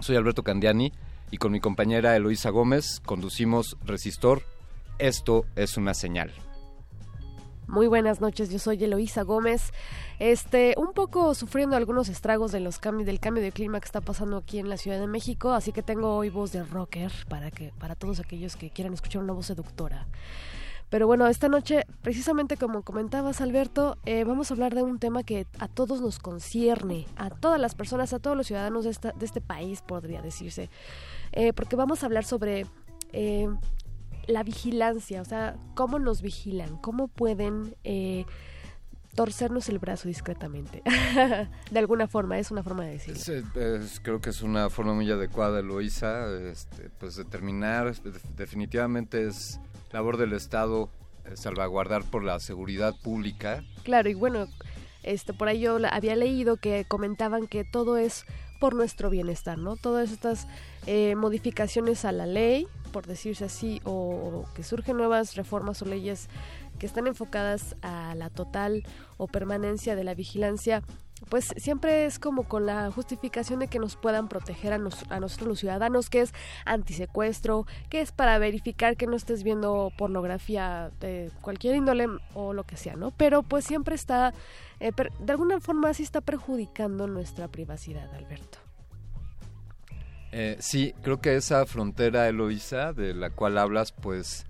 Soy 0.00 0.16
Alberto 0.16 0.42
Candiani 0.42 0.92
y 1.30 1.36
con 1.36 1.52
mi 1.52 1.60
compañera 1.60 2.16
Eloísa 2.16 2.50
Gómez 2.50 3.00
conducimos 3.04 3.76
Resistor. 3.84 4.42
Esto 4.98 5.44
es 5.56 5.76
una 5.76 5.94
señal. 5.94 6.32
Muy 7.66 7.86
buenas 7.86 8.20
noches, 8.20 8.50
yo 8.50 8.58
soy 8.58 8.82
Eloísa 8.84 9.22
Gómez. 9.22 9.72
Este, 10.18 10.74
un 10.76 10.92
poco 10.92 11.34
sufriendo 11.34 11.76
algunos 11.76 12.08
estragos 12.08 12.52
de 12.52 12.60
los 12.60 12.78
cambios 12.78 13.06
del 13.06 13.20
cambio 13.20 13.42
de 13.42 13.52
clima 13.52 13.80
que 13.80 13.86
está 13.86 14.00
pasando 14.00 14.36
aquí 14.36 14.58
en 14.58 14.68
la 14.68 14.76
Ciudad 14.76 15.00
de 15.00 15.06
México, 15.06 15.52
así 15.52 15.72
que 15.72 15.82
tengo 15.82 16.14
hoy 16.14 16.28
voz 16.28 16.52
de 16.52 16.62
rocker 16.62 17.10
para 17.28 17.50
que 17.50 17.72
para 17.78 17.94
todos 17.94 18.20
aquellos 18.20 18.56
que 18.56 18.70
quieran 18.70 18.92
escuchar 18.92 19.22
una 19.22 19.32
voz 19.32 19.46
seductora. 19.46 20.06
Pero 20.94 21.08
bueno, 21.08 21.26
esta 21.26 21.48
noche, 21.48 21.86
precisamente 22.02 22.56
como 22.56 22.82
comentabas 22.82 23.40
Alberto, 23.40 23.98
eh, 24.06 24.22
vamos 24.22 24.48
a 24.48 24.54
hablar 24.54 24.76
de 24.76 24.84
un 24.84 25.00
tema 25.00 25.24
que 25.24 25.44
a 25.58 25.66
todos 25.66 26.00
nos 26.00 26.20
concierne, 26.20 27.08
a 27.16 27.30
todas 27.30 27.60
las 27.60 27.74
personas, 27.74 28.12
a 28.12 28.20
todos 28.20 28.36
los 28.36 28.46
ciudadanos 28.46 28.84
de, 28.84 28.90
esta, 28.90 29.12
este 29.20 29.40
país, 29.40 29.82
podría 29.82 30.22
decirse, 30.22 30.70
eh, 31.32 31.52
porque 31.52 31.74
vamos 31.74 32.04
a 32.04 32.06
hablar 32.06 32.24
sobre 32.24 32.66
eh, 33.10 33.48
la 34.28 34.44
vigilancia, 34.44 35.20
o 35.20 35.24
sea, 35.24 35.56
cómo 35.74 35.98
nos 35.98 36.22
vigilan, 36.22 36.76
cómo 36.76 37.08
pueden 37.08 37.74
torcernos 39.16 39.68
el 39.70 39.80
brazo 39.80 40.06
discretamente. 40.06 40.80
de 41.72 41.78
alguna 41.80 42.06
forma, 42.06 42.38
es 42.38 42.52
una 42.52 42.62
forma 42.62 42.84
de 42.84 42.92
decirlo. 42.92 43.48
Creo 44.04 44.20
que 44.20 44.30
es 44.30 44.42
una 44.42 44.70
forma 44.70 44.94
muy 44.94 45.10
adecuada, 45.10 45.60
Loisa, 45.60 46.32
este, 46.36 46.88
pues 47.00 47.16
determinar, 47.16 47.92
definitivamente 48.36 49.26
es 49.26 49.58
labor 49.94 50.16
del 50.16 50.32
Estado 50.32 50.90
eh, 51.24 51.36
salvaguardar 51.36 52.02
por 52.02 52.24
la 52.24 52.40
seguridad 52.40 52.94
pública. 53.00 53.64
Claro, 53.84 54.10
y 54.10 54.14
bueno, 54.14 54.48
este, 55.04 55.32
por 55.32 55.48
ahí 55.48 55.60
yo 55.60 55.78
había 55.88 56.16
leído 56.16 56.56
que 56.56 56.84
comentaban 56.84 57.46
que 57.46 57.64
todo 57.64 57.96
es 57.96 58.26
por 58.58 58.74
nuestro 58.74 59.08
bienestar, 59.08 59.56
¿no? 59.56 59.76
Todas 59.76 60.10
estas 60.10 60.48
eh, 60.86 61.14
modificaciones 61.14 62.04
a 62.04 62.10
la 62.10 62.26
ley, 62.26 62.66
por 62.92 63.06
decirse 63.06 63.44
así, 63.44 63.80
o, 63.84 64.46
que 64.54 64.64
surgen 64.64 64.96
nuevas 64.96 65.36
reformas 65.36 65.80
o 65.80 65.84
leyes 65.84 66.28
que 66.80 66.86
están 66.86 67.06
enfocadas 67.06 67.76
a 67.82 68.16
la 68.16 68.30
total 68.30 68.82
o 69.16 69.28
permanencia 69.28 69.94
de 69.94 70.02
la 70.02 70.14
vigilancia, 70.14 70.82
pues 71.28 71.54
siempre 71.56 72.06
es 72.06 72.18
como 72.18 72.44
con 72.44 72.66
la 72.66 72.90
justificación 72.90 73.60
de 73.60 73.68
que 73.68 73.78
nos 73.78 73.96
puedan 73.96 74.28
proteger 74.28 74.72
a, 74.72 74.78
nosotros 74.78 75.48
los 75.48 75.58
ciudadanos, 75.58 76.10
que 76.10 76.20
es 76.20 76.32
antisecuestro, 76.64 77.66
que 77.88 78.00
es 78.00 78.12
para 78.12 78.38
verificar 78.38 78.96
que 78.96 79.06
no 79.06 79.16
estés 79.16 79.42
viendo 79.42 79.92
pornografía 79.96 80.90
de 81.00 81.30
cualquier 81.40 81.76
índole 81.76 82.08
o 82.34 82.52
lo 82.52 82.64
que 82.64 82.76
sea, 82.76 82.96
¿no? 82.96 83.10
Pero 83.12 83.42
pues 83.42 83.64
siempre 83.64 83.94
está, 83.94 84.34
eh, 84.80 84.92
de 85.20 85.32
alguna 85.32 85.60
forma 85.60 85.94
sí 85.94 86.02
está 86.02 86.20
perjudicando 86.20 87.06
nuestra 87.06 87.48
privacidad, 87.48 88.12
Alberto. 88.14 88.58
Eh, 90.32 90.56
sí, 90.58 90.94
creo 91.02 91.20
que 91.20 91.36
esa 91.36 91.64
frontera, 91.64 92.28
Eloisa, 92.28 92.92
de 92.92 93.14
la 93.14 93.30
cual 93.30 93.56
hablas, 93.56 93.92
pues 93.92 94.46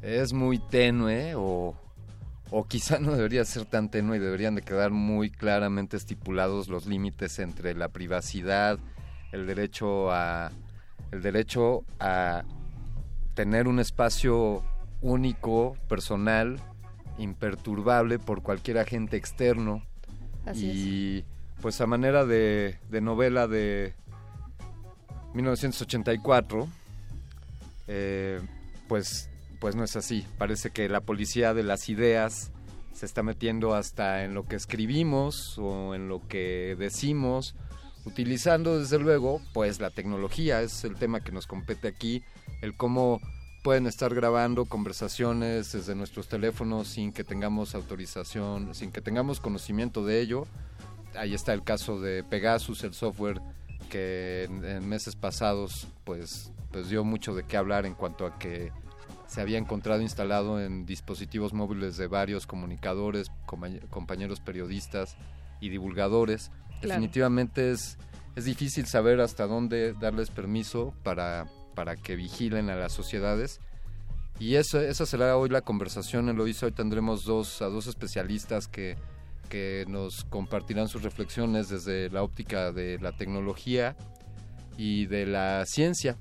es 0.00 0.32
muy 0.32 0.58
tenue 0.58 1.34
o, 1.36 1.76
o 2.50 2.66
quizá 2.66 2.98
no 2.98 3.12
debería 3.12 3.44
ser 3.44 3.64
tan 3.64 3.90
tenue 3.90 4.16
y 4.16 4.20
deberían 4.20 4.54
de 4.54 4.62
quedar 4.62 4.90
muy 4.90 5.30
claramente 5.30 5.96
estipulados 5.96 6.68
los 6.68 6.86
límites 6.86 7.38
entre 7.38 7.74
la 7.74 7.88
privacidad, 7.88 8.78
el 9.32 9.46
derecho 9.46 10.10
a 10.10 10.50
el 11.10 11.22
derecho 11.22 11.84
a 11.98 12.44
tener 13.34 13.68
un 13.68 13.80
espacio 13.80 14.62
único, 15.00 15.76
personal, 15.88 16.60
imperturbable 17.18 18.18
por 18.18 18.42
cualquier 18.42 18.78
agente 18.78 19.16
externo. 19.16 19.82
Y 20.54 21.24
pues 21.60 21.80
a 21.80 21.86
manera 21.86 22.24
de, 22.24 22.78
de 22.90 23.00
novela 23.00 23.46
de 23.46 23.94
1984, 25.34 26.68
eh, 27.86 28.40
pues, 28.86 29.30
pues 29.60 29.76
no 29.76 29.84
es 29.84 29.96
así. 29.96 30.26
Parece 30.38 30.70
que 30.70 30.88
la 30.88 31.00
policía 31.00 31.54
de 31.54 31.62
las 31.62 31.88
ideas 31.88 32.50
se 32.92 33.06
está 33.06 33.22
metiendo 33.22 33.74
hasta 33.74 34.24
en 34.24 34.34
lo 34.34 34.44
que 34.44 34.56
escribimos 34.56 35.56
o 35.58 35.94
en 35.94 36.08
lo 36.08 36.26
que 36.26 36.74
decimos, 36.78 37.54
utilizando 38.04 38.78
desde 38.78 38.98
luego, 38.98 39.40
pues 39.52 39.80
la 39.80 39.90
tecnología 39.90 40.62
es 40.62 40.82
el 40.84 40.96
tema 40.96 41.20
que 41.20 41.30
nos 41.30 41.46
compete 41.46 41.86
aquí, 41.86 42.24
el 42.60 42.76
cómo 42.76 43.20
pueden 43.62 43.86
estar 43.86 44.14
grabando 44.14 44.64
conversaciones 44.64 45.72
desde 45.72 45.94
nuestros 45.94 46.28
teléfonos 46.28 46.88
sin 46.88 47.12
que 47.12 47.22
tengamos 47.22 47.74
autorización, 47.74 48.74
sin 48.74 48.90
que 48.90 49.00
tengamos 49.00 49.40
conocimiento 49.40 50.04
de 50.04 50.20
ello. 50.20 50.46
Ahí 51.14 51.34
está 51.34 51.52
el 51.52 51.62
caso 51.62 52.00
de 52.00 52.24
Pegasus, 52.24 52.82
el 52.82 52.94
software 52.94 53.40
que 53.90 54.44
en, 54.44 54.88
meses 54.88 55.16
pasados 55.16 55.86
pues, 56.04 56.50
pues 56.72 56.88
dio 56.88 57.04
mucho 57.04 57.34
de 57.34 57.44
qué 57.44 57.56
hablar 57.56 57.86
en 57.86 57.94
cuanto 57.94 58.26
a 58.26 58.38
que 58.38 58.72
se 59.28 59.40
había 59.40 59.58
encontrado 59.58 60.02
instalado 60.02 60.60
en 60.60 60.84
dispositivos 60.84 61.52
móviles 61.52 61.96
de 61.96 62.08
varios 62.08 62.46
comunicadores, 62.46 63.30
compañeros 63.90 64.40
periodistas 64.40 65.16
y 65.60 65.68
divulgadores. 65.68 66.50
Definitivamente 66.82 67.70
es, 67.70 67.96
es 68.34 68.44
difícil 68.44 68.86
saber 68.86 69.20
hasta 69.20 69.46
dónde 69.46 69.92
darles 69.92 70.30
permiso 70.30 70.92
para, 71.04 71.46
para 71.76 71.94
que 71.94 72.16
vigilen 72.16 72.70
a 72.70 72.76
las 72.76 72.92
sociedades. 72.92 73.60
Y 74.40 74.56
eso, 74.56 74.80
esa 74.80 75.06
será 75.06 75.36
hoy 75.36 75.48
la 75.48 75.60
conversación, 75.60 76.28
en 76.28 76.48
hizo 76.48 76.66
Hoy 76.66 76.72
tendremos 76.72 77.24
dos, 77.24 77.62
a 77.62 77.66
dos 77.66 77.86
especialistas 77.86 78.66
que 78.66 78.96
que 79.48 79.84
nos 79.88 80.24
compartirán 80.24 80.88
sus 80.88 81.02
reflexiones 81.02 81.68
desde 81.68 82.10
la 82.10 82.22
óptica 82.22 82.70
de 82.72 82.98
la 83.00 83.12
tecnología 83.12 83.96
y 84.76 85.06
de 85.06 85.26
la 85.26 85.64
ciencia. 85.66 86.16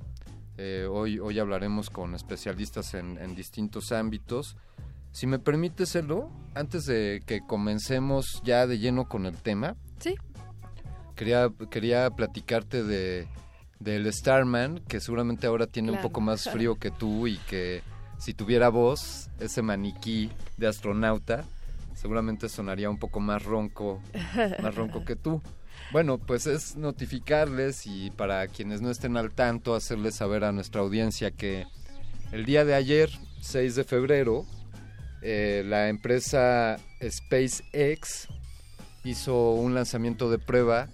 Eh, 0.58 0.88
hoy, 0.90 1.20
hoy 1.20 1.40
hablaremos 1.40 1.90
con 1.90 2.16
especialistas 2.16 2.94
en, 2.94 3.36
distintos 3.36 3.92
ámbitos. 3.92 4.58
Si 5.12 5.28
me 5.28 5.40
permite 5.40 5.84
hacerlo, 5.84 6.32
antes 6.56 6.86
de 6.86 7.22
que 7.26 7.42
comencemos 7.42 8.42
ya 8.44 8.68
de 8.68 8.80
lleno 8.80 9.08
con 9.08 9.26
el 9.26 9.36
tema, 9.36 9.76
sí. 10.00 10.16
quería, 11.16 11.52
quería 11.70 12.10
platicarte 12.10 12.84
de 12.84 13.28
del 13.80 14.12
Starman, 14.12 14.80
que 14.88 15.00
seguramente 15.00 15.48
ahora 15.48 15.68
tiene 15.68 15.92
un 15.92 16.02
poco 16.02 16.22
más 16.22 16.50
frío 16.50 16.76
que 16.76 16.92
tú 16.92 17.28
y 17.28 17.38
que 17.38 17.84
si 18.18 18.34
tuviera 18.34 18.70
voz, 18.70 19.30
ese 19.40 19.62
maniquí 19.62 20.32
de 20.58 20.68
astronauta, 20.68 21.46
seguramente 21.94 22.50
sonaría 22.50 22.90
un 22.90 22.98
poco 22.98 23.20
más 23.20 23.44
ronco, 23.44 24.02
más 24.62 24.76
ronco 24.76 25.06
que 25.06 25.16
tú. 25.16 25.42
Bueno, 25.92 26.18
pues 26.18 26.48
es 26.48 26.76
notificarles 26.76 27.88
y 27.88 28.12
para 28.12 28.48
quienes 28.48 28.82
no 28.82 28.92
estén 28.92 29.16
al 29.16 29.32
tanto, 29.32 29.74
hacerles 29.74 30.16
saber 30.16 30.44
a 30.44 30.52
nuestra 30.52 30.82
audiencia 30.82 31.32
que 31.32 31.66
el 32.34 32.46
día 32.46 32.66
de 32.66 32.76
ayer, 32.76 33.10
6 33.40 33.76
de 33.76 33.84
febrero, 33.86 34.46
eh, 35.22 35.64
la 35.66 35.88
empresa 35.88 36.78
SpaceX 37.02 38.28
hizo 39.06 39.52
un 39.54 39.76
lanzamiento 39.76 40.30
de 40.30 40.40
prueba 40.40 40.90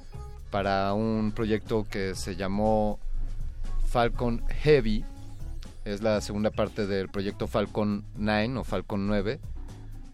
para 0.51 0.93
un 0.93 1.31
proyecto 1.31 1.87
que 1.89 2.13
se 2.13 2.35
llamó 2.35 2.99
Falcon 3.87 4.47
Heavy. 4.61 5.03
Es 5.85 6.03
la 6.03 6.21
segunda 6.21 6.51
parte 6.51 6.85
del 6.85 7.09
proyecto 7.09 7.47
Falcon 7.47 8.05
9 8.15 8.57
o 8.57 8.63
Falcon 8.63 9.07
9 9.07 9.39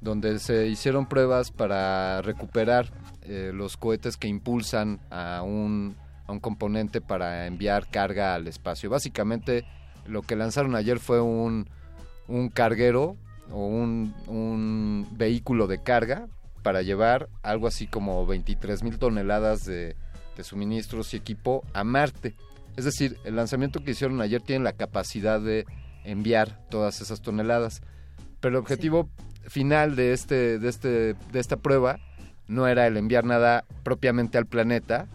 donde 0.01 0.39
se 0.39 0.67
hicieron 0.67 1.07
pruebas 1.07 1.51
para 1.51 2.21
recuperar 2.21 2.89
eh, 3.31 3.51
los 3.53 3.77
cohetes 3.77 4.17
que 4.17 4.27
impulsan 4.27 4.99
a 5.11 5.43
un, 5.43 5.95
a 6.25 6.31
un 6.31 6.39
componente 6.39 6.99
para 6.99 7.45
enviar 7.45 7.87
carga 7.87 8.33
al 8.33 8.47
espacio. 8.47 8.89
Básicamente 8.89 9.65
lo 10.07 10.23
que 10.23 10.35
lanzaron 10.35 10.75
ayer 10.75 10.97
fue 10.97 11.21
un, 11.21 11.69
un 12.27 12.49
carguero 12.49 13.17
o 13.51 13.67
un, 13.67 14.15
un, 14.25 15.07
vehículo 15.11 15.67
de 15.67 15.83
carga 15.83 16.27
para 16.63 16.81
llevar 16.81 17.29
algo 17.43 17.67
así 17.67 17.85
como 17.85 18.25
23 18.25 18.81
mil 18.81 18.97
toneladas 18.97 19.63
de, 19.63 19.95
de, 20.35 20.43
suministros 20.43 21.13
y 21.13 21.17
equipo 21.17 21.63
a 21.73 21.83
Marte. 21.83 22.33
Es 22.77 22.85
decir, 22.85 23.15
el 23.25 23.35
lanzamiento 23.35 23.83
que 23.83 23.91
hicieron 23.91 24.21
ayer 24.21 24.41
tiene 24.41 24.63
la 24.63 24.73
capacidad 24.73 25.39
de 25.39 25.67
enviar 26.03 26.67
todas 26.71 26.99
esas 26.99 27.21
toneladas. 27.21 27.83
Pero 28.39 28.57
el 28.57 28.59
objetivo 28.59 29.07
final 29.47 29.95
de, 29.95 30.13
este, 30.13 30.57
de, 30.57 30.67
este, 30.67 30.89
de 31.13 31.39
esta 31.39 31.57
prueba 31.57 31.99
no 32.49 32.67
era 32.67 32.87
el 32.87 32.97
enviar 32.97 33.23
nada 33.23 33.63
propiamente 33.83 34.37
al 34.37 34.47
planeta, 34.47 35.07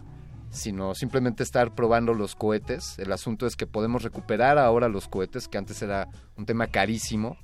sino 0.49 0.95
simplemente 0.95 1.43
estar 1.43 1.75
probando 1.75 2.13
los 2.13 2.33
cohetes. 2.33 2.97
El 2.97 3.11
asunto 3.11 3.45
es 3.45 3.57
que 3.57 3.67
podemos 3.67 4.03
recuperar 4.03 4.57
ahora 4.57 4.87
los 4.87 5.07
cohetes, 5.07 5.49
que 5.49 5.57
antes 5.57 5.81
era 5.81 6.07
un 6.37 6.45
tema 6.45 6.67
carísimo. 6.67 7.37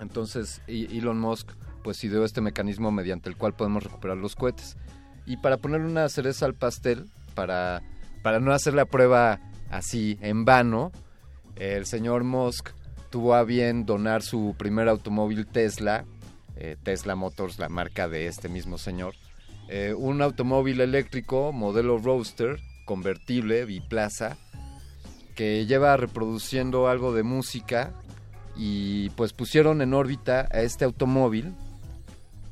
Entonces 0.00 0.60
Elon 0.66 1.20
Musk 1.20 1.52
pues 1.84 2.02
ideó 2.02 2.24
este 2.24 2.40
mecanismo 2.40 2.90
mediante 2.90 3.28
el 3.28 3.36
cual 3.36 3.54
podemos 3.54 3.84
recuperar 3.84 4.16
los 4.16 4.34
cohetes. 4.34 4.76
Y 5.24 5.36
para 5.36 5.58
ponerle 5.58 5.86
una 5.86 6.08
cereza 6.08 6.44
al 6.44 6.54
pastel, 6.54 7.06
para, 7.36 7.82
para 8.22 8.40
no 8.40 8.52
hacer 8.52 8.74
la 8.74 8.86
prueba 8.86 9.38
así 9.70 10.18
en 10.20 10.44
vano, 10.44 10.90
el 11.54 11.86
señor 11.86 12.24
Musk 12.24 12.70
tuvo 13.10 13.34
a 13.34 13.44
bien 13.44 13.86
donar 13.86 14.22
su 14.22 14.56
primer 14.58 14.88
automóvil 14.88 15.46
Tesla, 15.46 16.04
eh, 16.56 16.76
Tesla 16.82 17.14
Motors, 17.14 17.58
la 17.58 17.68
marca 17.68 18.08
de 18.08 18.26
este 18.26 18.48
mismo 18.48 18.78
señor, 18.78 19.14
eh, 19.68 19.94
un 19.96 20.22
automóvil 20.22 20.80
eléctrico 20.80 21.52
modelo 21.52 21.98
Roadster, 21.98 22.58
convertible, 22.84 23.64
biplaza, 23.64 24.36
que 25.34 25.66
lleva 25.66 25.96
reproduciendo 25.96 26.88
algo 26.88 27.12
de 27.12 27.22
música 27.22 27.92
y 28.56 29.10
pues 29.10 29.32
pusieron 29.32 29.82
en 29.82 29.92
órbita 29.92 30.48
a 30.50 30.62
este 30.62 30.84
automóvil 30.84 31.54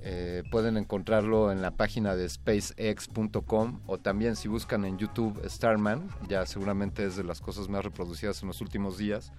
Eh, 0.06 0.42
pueden 0.50 0.76
encontrarlo 0.76 1.50
en 1.50 1.62
la 1.62 1.70
página 1.70 2.14
de 2.14 2.28
spacex.com 2.28 3.80
o 3.86 3.96
también 3.96 4.36
si 4.36 4.48
buscan 4.48 4.84
en 4.84 4.98
YouTube 4.98 5.40
Starman, 5.48 6.10
ya 6.28 6.44
seguramente 6.44 7.06
es 7.06 7.16
de 7.16 7.24
las 7.24 7.40
cosas 7.40 7.70
más 7.70 7.82
reproducidas 7.82 8.42
en 8.42 8.48
los 8.48 8.60
últimos 8.60 8.98
días. 8.98 9.32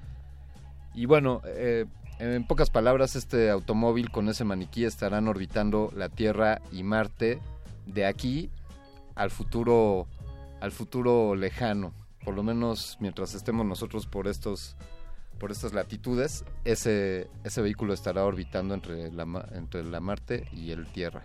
Y 0.96 1.06
bueno, 1.06 1.44
en 2.20 2.46
pocas 2.46 2.70
palabras, 2.70 3.16
este 3.16 3.50
automóvil 3.50 4.12
con 4.12 4.30
ese 4.30 4.44
maniquí 4.44 4.86
estarán 4.86 5.28
orbitando 5.28 5.92
la 5.96 6.10
Tierra 6.10 6.62
y 6.72 6.84
Marte 6.84 7.40
de 7.86 8.06
aquí 8.06 8.50
al 9.16 9.32
futuro, 9.32 10.08
al 10.62 10.72
futuro 10.72 11.36
lejano. 11.36 11.94
Por 12.24 12.34
lo 12.34 12.44
menos 12.44 12.98
mientras 13.00 13.34
estemos 13.34 13.66
nosotros 13.66 14.08
por 14.08 14.28
estos 14.28 14.76
por 15.40 15.52
estas 15.52 15.74
latitudes, 15.74 16.46
ese, 16.64 17.30
ese 17.44 17.62
vehículo 17.62 17.94
estará 17.94 18.24
orbitando 18.24 18.74
entre 18.74 19.12
la, 19.12 19.48
entre 19.52 19.84
la 19.84 20.00
Marte 20.00 20.48
y 20.54 20.72
el 20.72 20.88
Tierra. 20.88 21.24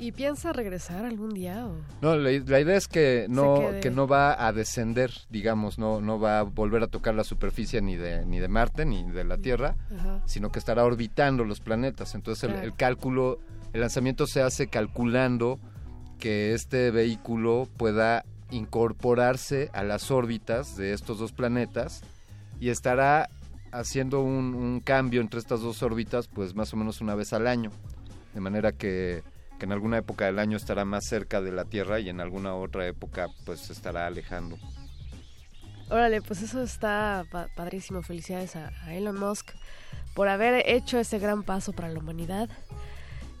¿Y 0.00 0.12
piensa 0.12 0.54
regresar 0.54 1.04
algún 1.04 1.34
día? 1.34 1.66
O? 1.66 1.74
No, 2.00 2.16
la, 2.16 2.30
la 2.30 2.60
idea 2.60 2.74
es 2.74 2.88
que 2.88 3.26
no, 3.28 3.60
que 3.82 3.90
no 3.90 4.08
va 4.08 4.46
a 4.46 4.50
descender, 4.50 5.12
digamos, 5.28 5.78
no, 5.78 6.00
no 6.00 6.18
va 6.18 6.38
a 6.38 6.42
volver 6.42 6.82
a 6.82 6.86
tocar 6.86 7.14
la 7.14 7.22
superficie 7.22 7.82
ni 7.82 7.96
de, 7.96 8.24
ni 8.24 8.38
de 8.38 8.48
Marte 8.48 8.86
ni 8.86 9.04
de 9.10 9.24
la 9.24 9.36
Tierra, 9.36 9.76
Ajá. 9.94 10.22
sino 10.24 10.50
que 10.50 10.58
estará 10.58 10.86
orbitando 10.86 11.44
los 11.44 11.60
planetas. 11.60 12.14
Entonces 12.14 12.50
el, 12.50 12.74
cálculo, 12.74 13.40
el 13.74 13.82
lanzamiento 13.82 14.26
se 14.26 14.40
hace 14.40 14.68
calculando 14.68 15.60
que 16.18 16.54
este 16.54 16.90
vehículo 16.90 17.68
pueda 17.76 18.24
incorporarse 18.50 19.68
a 19.74 19.84
las 19.84 20.10
órbitas 20.10 20.78
de 20.78 20.94
estos 20.94 21.18
dos 21.18 21.32
planetas 21.32 22.00
y 22.58 22.70
estará 22.70 23.28
haciendo 23.70 24.22
un, 24.22 24.54
un 24.54 24.80
cambio 24.80 25.20
entre 25.20 25.40
estas 25.40 25.60
dos 25.60 25.82
órbitas 25.82 26.26
pues 26.26 26.54
más 26.54 26.72
o 26.72 26.78
menos 26.78 27.02
una 27.02 27.14
vez 27.14 27.34
al 27.34 27.46
año. 27.46 27.70
De 28.32 28.40
manera 28.40 28.72
que, 28.72 29.22
que 29.60 29.66
en 29.66 29.72
alguna 29.72 29.98
época 29.98 30.24
del 30.24 30.40
año 30.40 30.56
estará 30.56 30.84
más 30.84 31.04
cerca 31.04 31.40
de 31.40 31.52
la 31.52 31.64
Tierra 31.66 32.00
y 32.00 32.08
en 32.08 32.20
alguna 32.20 32.56
otra 32.56 32.84
época 32.88 33.28
pues 33.44 33.60
se 33.60 33.72
estará 33.72 34.06
alejando. 34.08 34.58
Órale, 35.90 36.22
pues 36.22 36.42
eso 36.42 36.62
está 36.62 37.24
pa- 37.30 37.48
padrísimo. 37.54 38.02
Felicidades 38.02 38.56
a, 38.56 38.70
a 38.84 38.94
Elon 38.94 39.18
Musk 39.18 39.50
por 40.14 40.28
haber 40.28 40.62
hecho 40.68 40.98
ese 40.98 41.18
gran 41.18 41.42
paso 41.42 41.72
para 41.72 41.88
la 41.88 41.98
humanidad. 41.98 42.48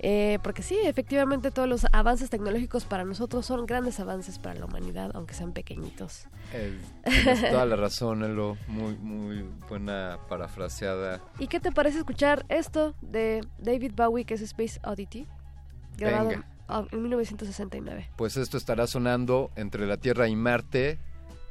Eh, 0.02 0.38
porque 0.42 0.62
sí, 0.62 0.78
efectivamente 0.84 1.50
todos 1.50 1.68
los 1.68 1.86
avances 1.92 2.30
tecnológicos 2.30 2.84
para 2.86 3.04
nosotros 3.04 3.44
son 3.44 3.66
grandes 3.66 4.00
avances 4.00 4.38
para 4.38 4.54
la 4.58 4.64
humanidad, 4.64 5.10
aunque 5.14 5.34
sean 5.34 5.52
pequeñitos. 5.52 6.24
Eh, 6.54 6.78
tienes 7.04 7.50
toda 7.50 7.66
la 7.66 7.76
razón, 7.76 8.24
Elo. 8.24 8.56
Muy, 8.66 8.94
muy 8.96 9.44
buena 9.68 10.18
parafraseada. 10.28 11.20
¿Y 11.38 11.48
qué 11.48 11.60
te 11.60 11.70
parece 11.70 11.98
escuchar 11.98 12.46
esto 12.48 12.94
de 13.02 13.46
David 13.58 13.92
Bowie, 13.94 14.24
que 14.24 14.34
es 14.34 14.40
Space 14.40 14.80
Oddity? 14.84 15.26
Grabado 15.96 16.28
Venga. 16.30 16.44
en- 16.68 16.88
en 16.92 17.02
1969. 17.02 18.08
Pues 18.16 18.36
esto 18.36 18.56
estará 18.56 18.86
sonando 18.86 19.50
entre 19.56 19.86
la 19.86 19.96
Tierra 19.96 20.28
y 20.28 20.36
Marte, 20.36 20.98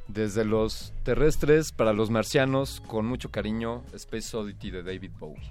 desde 0.08 0.44
los 0.44 0.92
terrestres 1.04 1.72
para 1.72 1.92
los 1.92 2.10
marcianos, 2.10 2.80
con 2.86 3.06
mucho 3.06 3.30
cariño, 3.30 3.84
Space 3.94 4.36
Oddity 4.36 4.70
de 4.70 4.82
David 4.82 5.12
Bowie. 5.18 5.50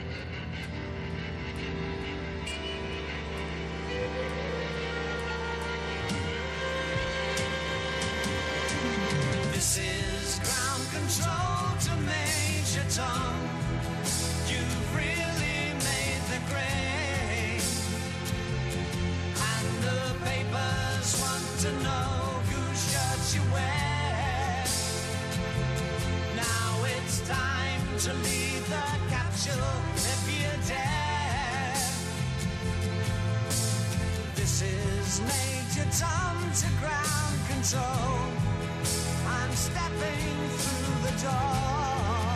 Is 35.11 35.19
Major 35.19 35.89
Tom 35.99 36.37
to 36.53 36.67
ground 36.79 37.37
control. 37.49 38.31
I'm 39.27 39.51
stepping 39.51 40.37
through 40.61 40.99
the 41.05 41.13
door. 41.19 42.31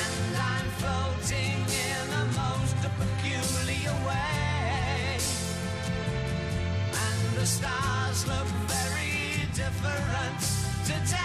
And 0.00 0.36
I'm 0.50 0.68
floating 0.82 1.58
in 1.86 2.06
a 2.20 2.24
most 2.34 2.76
peculiar 2.98 3.94
way. 4.08 5.18
And 7.06 7.36
the 7.36 7.46
stars 7.46 8.26
look 8.26 8.48
very 8.66 9.46
different 9.54 10.40
today. 10.84 11.21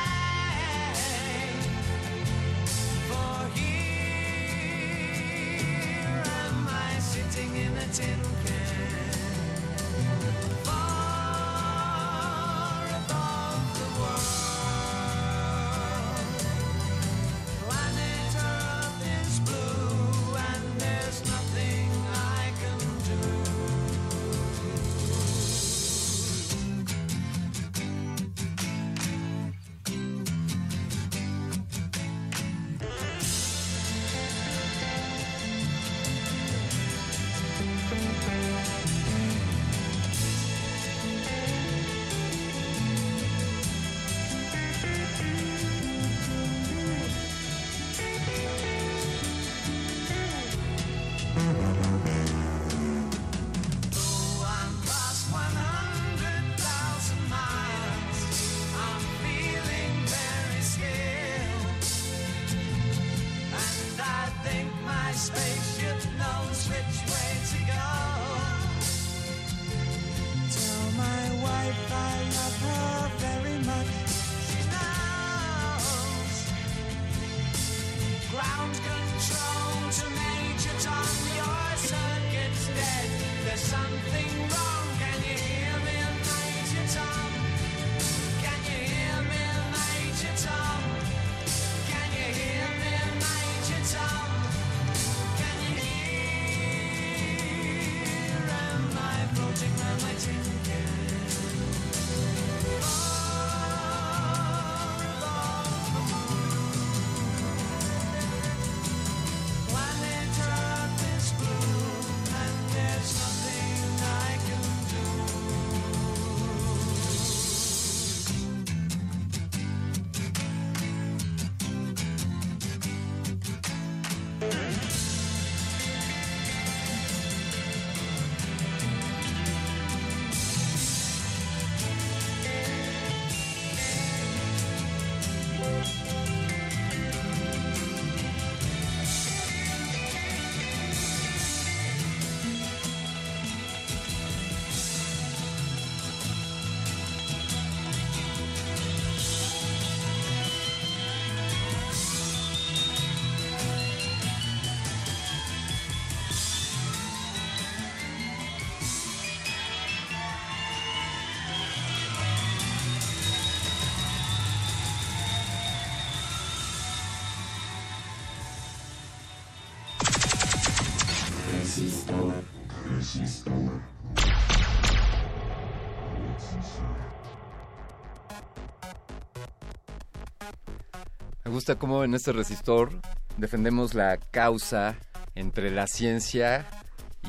Gusta 181.67 181.79
cómo 181.81 182.05
en 182.05 182.13
este 182.13 182.31
resistor 182.31 182.91
defendemos 183.35 183.93
la 183.93 184.15
causa 184.31 184.95
entre 185.35 185.69
la 185.69 185.85
ciencia 185.85 186.65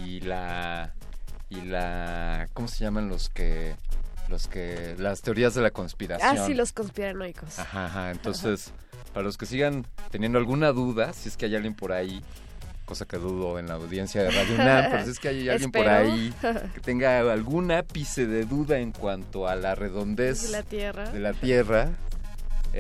y 0.01 0.21
la 0.21 0.95
y 1.51 1.63
la 1.63 2.49
¿cómo 2.53 2.69
se 2.69 2.85
llaman 2.85 3.09
los 3.09 3.31
que 3.31 3.75
los 4.29 4.47
que 4.47 4.95
las 4.97 5.23
teorías 5.23 5.55
de 5.55 5.63
la 5.63 5.73
conspiración? 5.73 6.39
Ah, 6.39 6.47
sí, 6.47 6.55
los 6.55 6.71
conspiranoicos. 6.71 7.59
Ajá, 7.59 7.87
ajá. 7.87 8.11
Entonces, 8.13 8.71
para 9.13 9.25
los 9.25 9.37
que 9.37 9.45
sigan 9.45 9.85
teniendo 10.13 10.39
alguna 10.39 10.71
duda, 10.71 11.13
si 11.15 11.31
es 11.31 11.37
que 11.37 11.47
hay 11.47 11.57
alguien 11.57 11.75
por 11.75 11.91
ahí, 11.91 12.23
cosa 12.85 13.07
que 13.07 13.17
dudo 13.17 13.59
en 13.59 13.67
la 13.67 13.75
audiencia 13.75 14.23
de 14.23 14.31
Radio 14.31 14.55
UNAM, 14.55 14.85
pero 14.89 15.05
si 15.05 15.11
es 15.11 15.19
que 15.19 15.29
hay 15.31 15.49
alguien 15.49 15.73
por 15.73 15.89
ahí 15.89 16.33
que 16.75 16.81
tenga 16.81 17.33
algún 17.33 17.73
ápice 17.73 18.29
de 18.29 18.45
duda 18.45 18.79
en 18.79 18.93
cuanto 18.93 19.49
a 19.49 19.57
la 19.57 19.75
redondez 19.75 20.45
De 20.45 20.53
la 20.53 20.63
Tierra. 20.63 21.11
de 21.11 21.19
la 21.19 21.33
Tierra, 21.33 21.91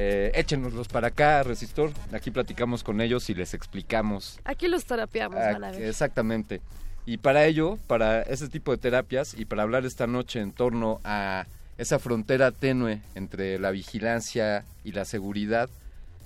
eh, 0.00 0.30
échenoslos 0.34 0.86
para 0.86 1.08
acá, 1.08 1.42
Resistor. 1.42 1.90
Aquí 2.12 2.30
platicamos 2.30 2.84
con 2.84 3.00
ellos 3.00 3.28
y 3.30 3.34
les 3.34 3.52
explicamos 3.52 4.38
Aquí 4.44 4.68
los 4.68 4.84
terapiamos, 4.84 5.40
Ah, 5.40 5.54
van 5.54 5.64
a 5.64 5.70
ver. 5.72 5.82
Exactamente. 5.82 6.60
Y 7.04 7.16
para 7.16 7.46
ello, 7.46 7.78
para 7.88 8.22
ese 8.22 8.48
tipo 8.48 8.70
de 8.70 8.78
terapias 8.78 9.34
y 9.36 9.44
para 9.44 9.62
hablar 9.64 9.84
esta 9.84 10.06
noche 10.06 10.40
en 10.40 10.52
torno 10.52 11.00
a 11.02 11.46
esa 11.78 11.98
frontera 11.98 12.52
tenue 12.52 13.00
entre 13.16 13.58
la 13.58 13.72
vigilancia 13.72 14.64
y 14.84 14.92
la 14.92 15.04
seguridad, 15.04 15.68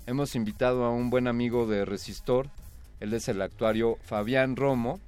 hemos 0.06 0.34
invitado 0.34 0.84
a 0.84 0.90
un 0.90 1.08
buen 1.08 1.26
amigo 1.26 1.66
de 1.66 1.86
Resistor. 1.86 2.48
Él 3.00 3.14
es 3.14 3.26
el 3.28 3.40
actuario 3.40 3.96
Fabián 4.04 4.54
Romo. 4.56 5.00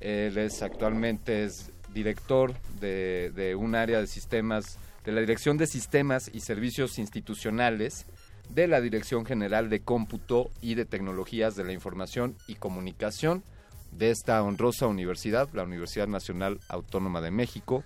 Él 0.00 0.38
es 0.38 0.62
actualmente 0.62 1.42
es 1.44 1.72
director 1.92 2.54
de, 2.80 3.32
de 3.34 3.56
un 3.56 3.74
área 3.74 3.98
de 3.98 4.06
sistemas, 4.06 4.78
de 5.08 5.14
la 5.14 5.22
Dirección 5.22 5.56
de 5.56 5.66
Sistemas 5.66 6.30
y 6.34 6.40
Servicios 6.40 6.98
Institucionales 6.98 8.04
de 8.50 8.66
la 8.66 8.82
Dirección 8.82 9.24
General 9.24 9.70
de 9.70 9.80
Cómputo 9.80 10.50
y 10.60 10.74
de 10.74 10.84
Tecnologías 10.84 11.56
de 11.56 11.64
la 11.64 11.72
Información 11.72 12.36
y 12.46 12.56
Comunicación 12.56 13.42
de 13.90 14.10
esta 14.10 14.42
honrosa 14.42 14.86
universidad, 14.86 15.48
la 15.54 15.62
Universidad 15.62 16.08
Nacional 16.08 16.58
Autónoma 16.68 17.22
de 17.22 17.30
México. 17.30 17.84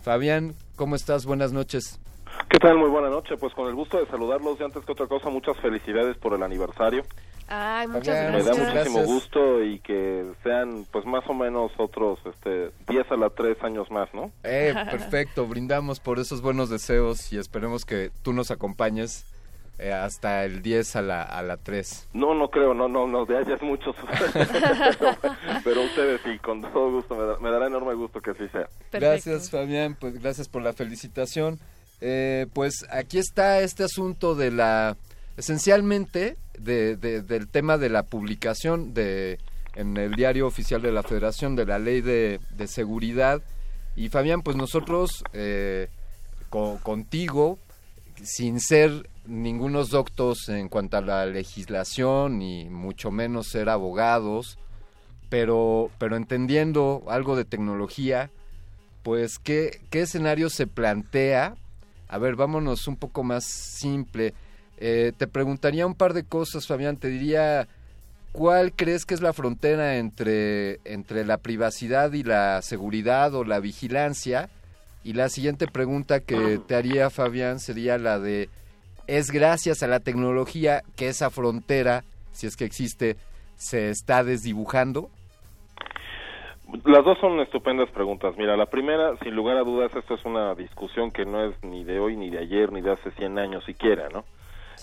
Fabián, 0.00 0.54
¿cómo 0.76 0.96
estás? 0.96 1.26
Buenas 1.26 1.52
noches. 1.52 2.00
¿Qué 2.48 2.56
tal? 2.58 2.78
Muy 2.78 2.88
buena 2.88 3.10
noche. 3.10 3.36
Pues 3.36 3.52
con 3.52 3.68
el 3.68 3.74
gusto 3.74 3.98
de 3.98 4.06
saludarlos 4.06 4.58
y 4.58 4.64
antes 4.64 4.82
que 4.82 4.92
otra 4.92 5.06
cosa, 5.06 5.28
muchas 5.28 5.58
felicidades 5.58 6.16
por 6.16 6.32
el 6.32 6.42
aniversario. 6.42 7.02
Ay, 7.48 7.86
muchas 7.88 8.32
Me 8.32 8.42
gracias. 8.42 8.56
da 8.56 8.74
muchísimo 8.74 9.04
gusto 9.04 9.62
y 9.62 9.78
que 9.80 10.24
sean 10.42 10.84
pues 10.90 11.04
más 11.06 11.22
o 11.28 11.34
menos 11.34 11.70
otros 11.78 12.18
este 12.26 12.70
10 12.88 13.10
a 13.12 13.16
la 13.16 13.30
3 13.30 13.62
años 13.62 13.90
más, 13.90 14.12
¿no? 14.12 14.32
Eh, 14.42 14.74
perfecto, 14.90 15.46
brindamos 15.46 16.00
por 16.00 16.18
esos 16.18 16.42
buenos 16.42 16.70
deseos 16.70 17.32
y 17.32 17.38
esperemos 17.38 17.84
que 17.84 18.10
tú 18.22 18.32
nos 18.32 18.50
acompañes 18.50 19.24
eh, 19.78 19.92
hasta 19.92 20.44
el 20.44 20.62
10 20.62 20.96
a 20.96 21.02
la, 21.02 21.22
a 21.22 21.42
la 21.42 21.56
3. 21.58 22.08
No, 22.14 22.34
no 22.34 22.48
creo, 22.50 22.72
no, 22.74 22.88
no, 22.88 23.06
no, 23.06 23.26
de 23.26 23.36
allá 23.36 23.54
es 23.54 23.62
muchos. 23.62 23.94
pero, 24.32 25.16
pero 25.64 25.82
ustedes 25.82 26.20
sí, 26.24 26.38
con 26.38 26.62
todo 26.62 26.90
gusto, 26.90 27.14
me, 27.14 27.24
da- 27.26 27.38
me 27.38 27.50
dará 27.50 27.66
enorme 27.66 27.94
gusto 27.94 28.20
que 28.20 28.30
así 28.30 28.48
sea. 28.48 28.68
Gracias, 28.92 29.50
Fabián, 29.50 29.96
pues 30.00 30.20
gracias 30.20 30.48
por 30.48 30.62
la 30.62 30.72
felicitación. 30.72 31.58
Eh, 32.00 32.46
pues 32.52 32.84
aquí 32.90 33.18
está 33.18 33.60
este 33.60 33.84
asunto 33.84 34.34
de 34.34 34.50
la, 34.50 34.96
esencialmente, 35.36 36.36
de, 36.58 36.96
de- 36.96 37.22
del 37.22 37.48
tema 37.48 37.78
de 37.78 37.88
la 37.88 38.02
publicación 38.04 38.94
de 38.94 39.38
en 39.74 39.96
el 39.98 40.14
diario 40.14 40.46
oficial 40.46 40.80
de 40.80 40.90
la 40.90 41.02
Federación 41.02 41.54
de 41.54 41.66
la 41.66 41.78
Ley 41.78 42.00
de, 42.00 42.40
Seguridad. 42.66 43.42
Y 43.94 44.08
Fabián, 44.08 44.40
pues 44.42 44.56
nosotros 44.56 45.22
eh, 45.34 45.88
co- 46.48 46.80
contigo, 46.82 47.58
sin 48.22 48.58
ser 48.60 49.10
ningunos 49.26 49.90
doctos 49.90 50.48
en 50.48 50.68
cuanto 50.70 50.96
a 50.96 51.02
la 51.02 51.26
legislación 51.26 52.40
y 52.40 52.70
mucho 52.70 53.10
menos 53.10 53.48
ser 53.48 53.68
abogados, 53.68 54.58
pero, 55.28 55.90
pero 55.98 56.16
entendiendo 56.16 57.04
algo 57.08 57.36
de 57.36 57.44
tecnología, 57.44 58.30
pues 59.02 59.38
¿qué, 59.38 59.80
qué 59.90 60.02
escenario 60.02 60.48
se 60.48 60.66
plantea. 60.66 61.54
A 62.08 62.18
ver, 62.18 62.34
vámonos 62.36 62.88
un 62.88 62.96
poco 62.96 63.22
más 63.24 63.44
simple. 63.44 64.32
Eh, 64.78 65.12
te 65.16 65.26
preguntaría 65.26 65.86
un 65.86 65.94
par 65.94 66.12
de 66.12 66.24
cosas, 66.24 66.66
Fabián. 66.66 66.96
Te 66.96 67.08
diría, 67.08 67.66
¿cuál 68.32 68.72
crees 68.72 69.06
que 69.06 69.14
es 69.14 69.20
la 69.20 69.32
frontera 69.32 69.96
entre, 69.96 70.80
entre 70.84 71.24
la 71.24 71.38
privacidad 71.38 72.12
y 72.12 72.22
la 72.22 72.60
seguridad 72.62 73.34
o 73.34 73.44
la 73.44 73.60
vigilancia? 73.60 74.48
Y 75.04 75.12
la 75.12 75.28
siguiente 75.28 75.66
pregunta 75.68 76.20
que 76.20 76.58
te 76.66 76.74
haría, 76.74 77.10
Fabián, 77.10 77.60
sería 77.60 77.96
la 77.96 78.18
de, 78.18 78.48
¿es 79.06 79.30
gracias 79.30 79.82
a 79.82 79.86
la 79.86 80.00
tecnología 80.00 80.82
que 80.96 81.08
esa 81.08 81.30
frontera, 81.30 82.02
si 82.32 82.48
es 82.48 82.56
que 82.56 82.64
existe, 82.64 83.16
se 83.54 83.88
está 83.90 84.24
desdibujando? 84.24 85.08
Las 86.84 87.04
dos 87.04 87.16
son 87.20 87.38
estupendas 87.38 87.88
preguntas. 87.90 88.34
Mira, 88.36 88.56
la 88.56 88.66
primera, 88.66 89.16
sin 89.22 89.36
lugar 89.36 89.56
a 89.56 89.62
dudas, 89.62 89.94
esto 89.94 90.14
es 90.14 90.24
una 90.24 90.54
discusión 90.56 91.12
que 91.12 91.24
no 91.24 91.44
es 91.44 91.54
ni 91.62 91.84
de 91.84 92.00
hoy, 92.00 92.16
ni 92.16 92.28
de 92.28 92.40
ayer, 92.40 92.72
ni 92.72 92.80
de 92.80 92.90
hace 92.90 93.12
100 93.12 93.38
años 93.38 93.64
siquiera, 93.64 94.08
¿no? 94.12 94.24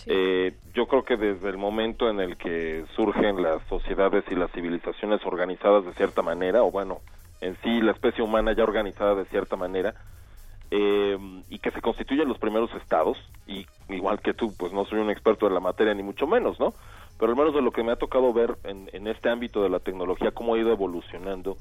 Eh, 0.08 0.54
yo 0.74 0.88
creo 0.88 1.04
que 1.04 1.18
desde 1.18 1.50
el 1.50 1.58
momento 1.58 2.10
en 2.10 2.20
el 2.20 2.38
que 2.38 2.86
surgen 2.96 3.42
las 3.42 3.62
sociedades 3.68 4.24
y 4.30 4.36
las 4.36 4.52
civilizaciones 4.52 5.26
organizadas 5.26 5.86
de 5.86 5.94
cierta 5.94 6.22
manera, 6.22 6.64
o 6.64 6.72
bueno, 6.72 7.02
en 7.42 7.58
sí 7.64 7.82
la 7.82 7.92
especie 7.92 8.24
humana 8.24 8.54
ya 8.54 8.64
organizada 8.64 9.16
de 9.16 9.26
cierta 9.26 9.56
manera, 9.56 9.94
eh, 10.72 11.18
y 11.50 11.60
que 11.60 11.72
se 11.72 11.82
constituyen 11.82 12.28
los 12.28 12.40
primeros 12.40 12.74
estados, 12.74 13.18
y 13.46 13.66
igual 13.90 14.20
que 14.22 14.34
tú, 14.34 14.54
pues 14.58 14.74
no 14.74 14.86
soy 14.86 15.00
un 15.00 15.12
experto 15.12 15.48
en 15.48 15.54
la 15.54 15.60
materia, 15.60 15.94
ni 15.94 16.04
mucho 16.04 16.26
menos, 16.26 16.60
¿no? 16.60 16.74
Pero 17.20 17.32
al 17.32 17.38
menos 17.38 17.54
de 17.54 17.62
lo 17.62 17.72
que 17.72 17.84
me 17.84 17.92
ha 17.92 17.96
tocado 17.96 18.34
ver 18.34 18.58
en, 18.64 18.90
en 18.92 19.08
este 19.08 19.30
ámbito 19.30 19.62
de 19.62 19.70
la 19.70 19.80
tecnología, 19.80 20.32
cómo 20.32 20.56
ha 20.56 20.58
ido 20.58 20.72
evolucionando, 20.72 21.58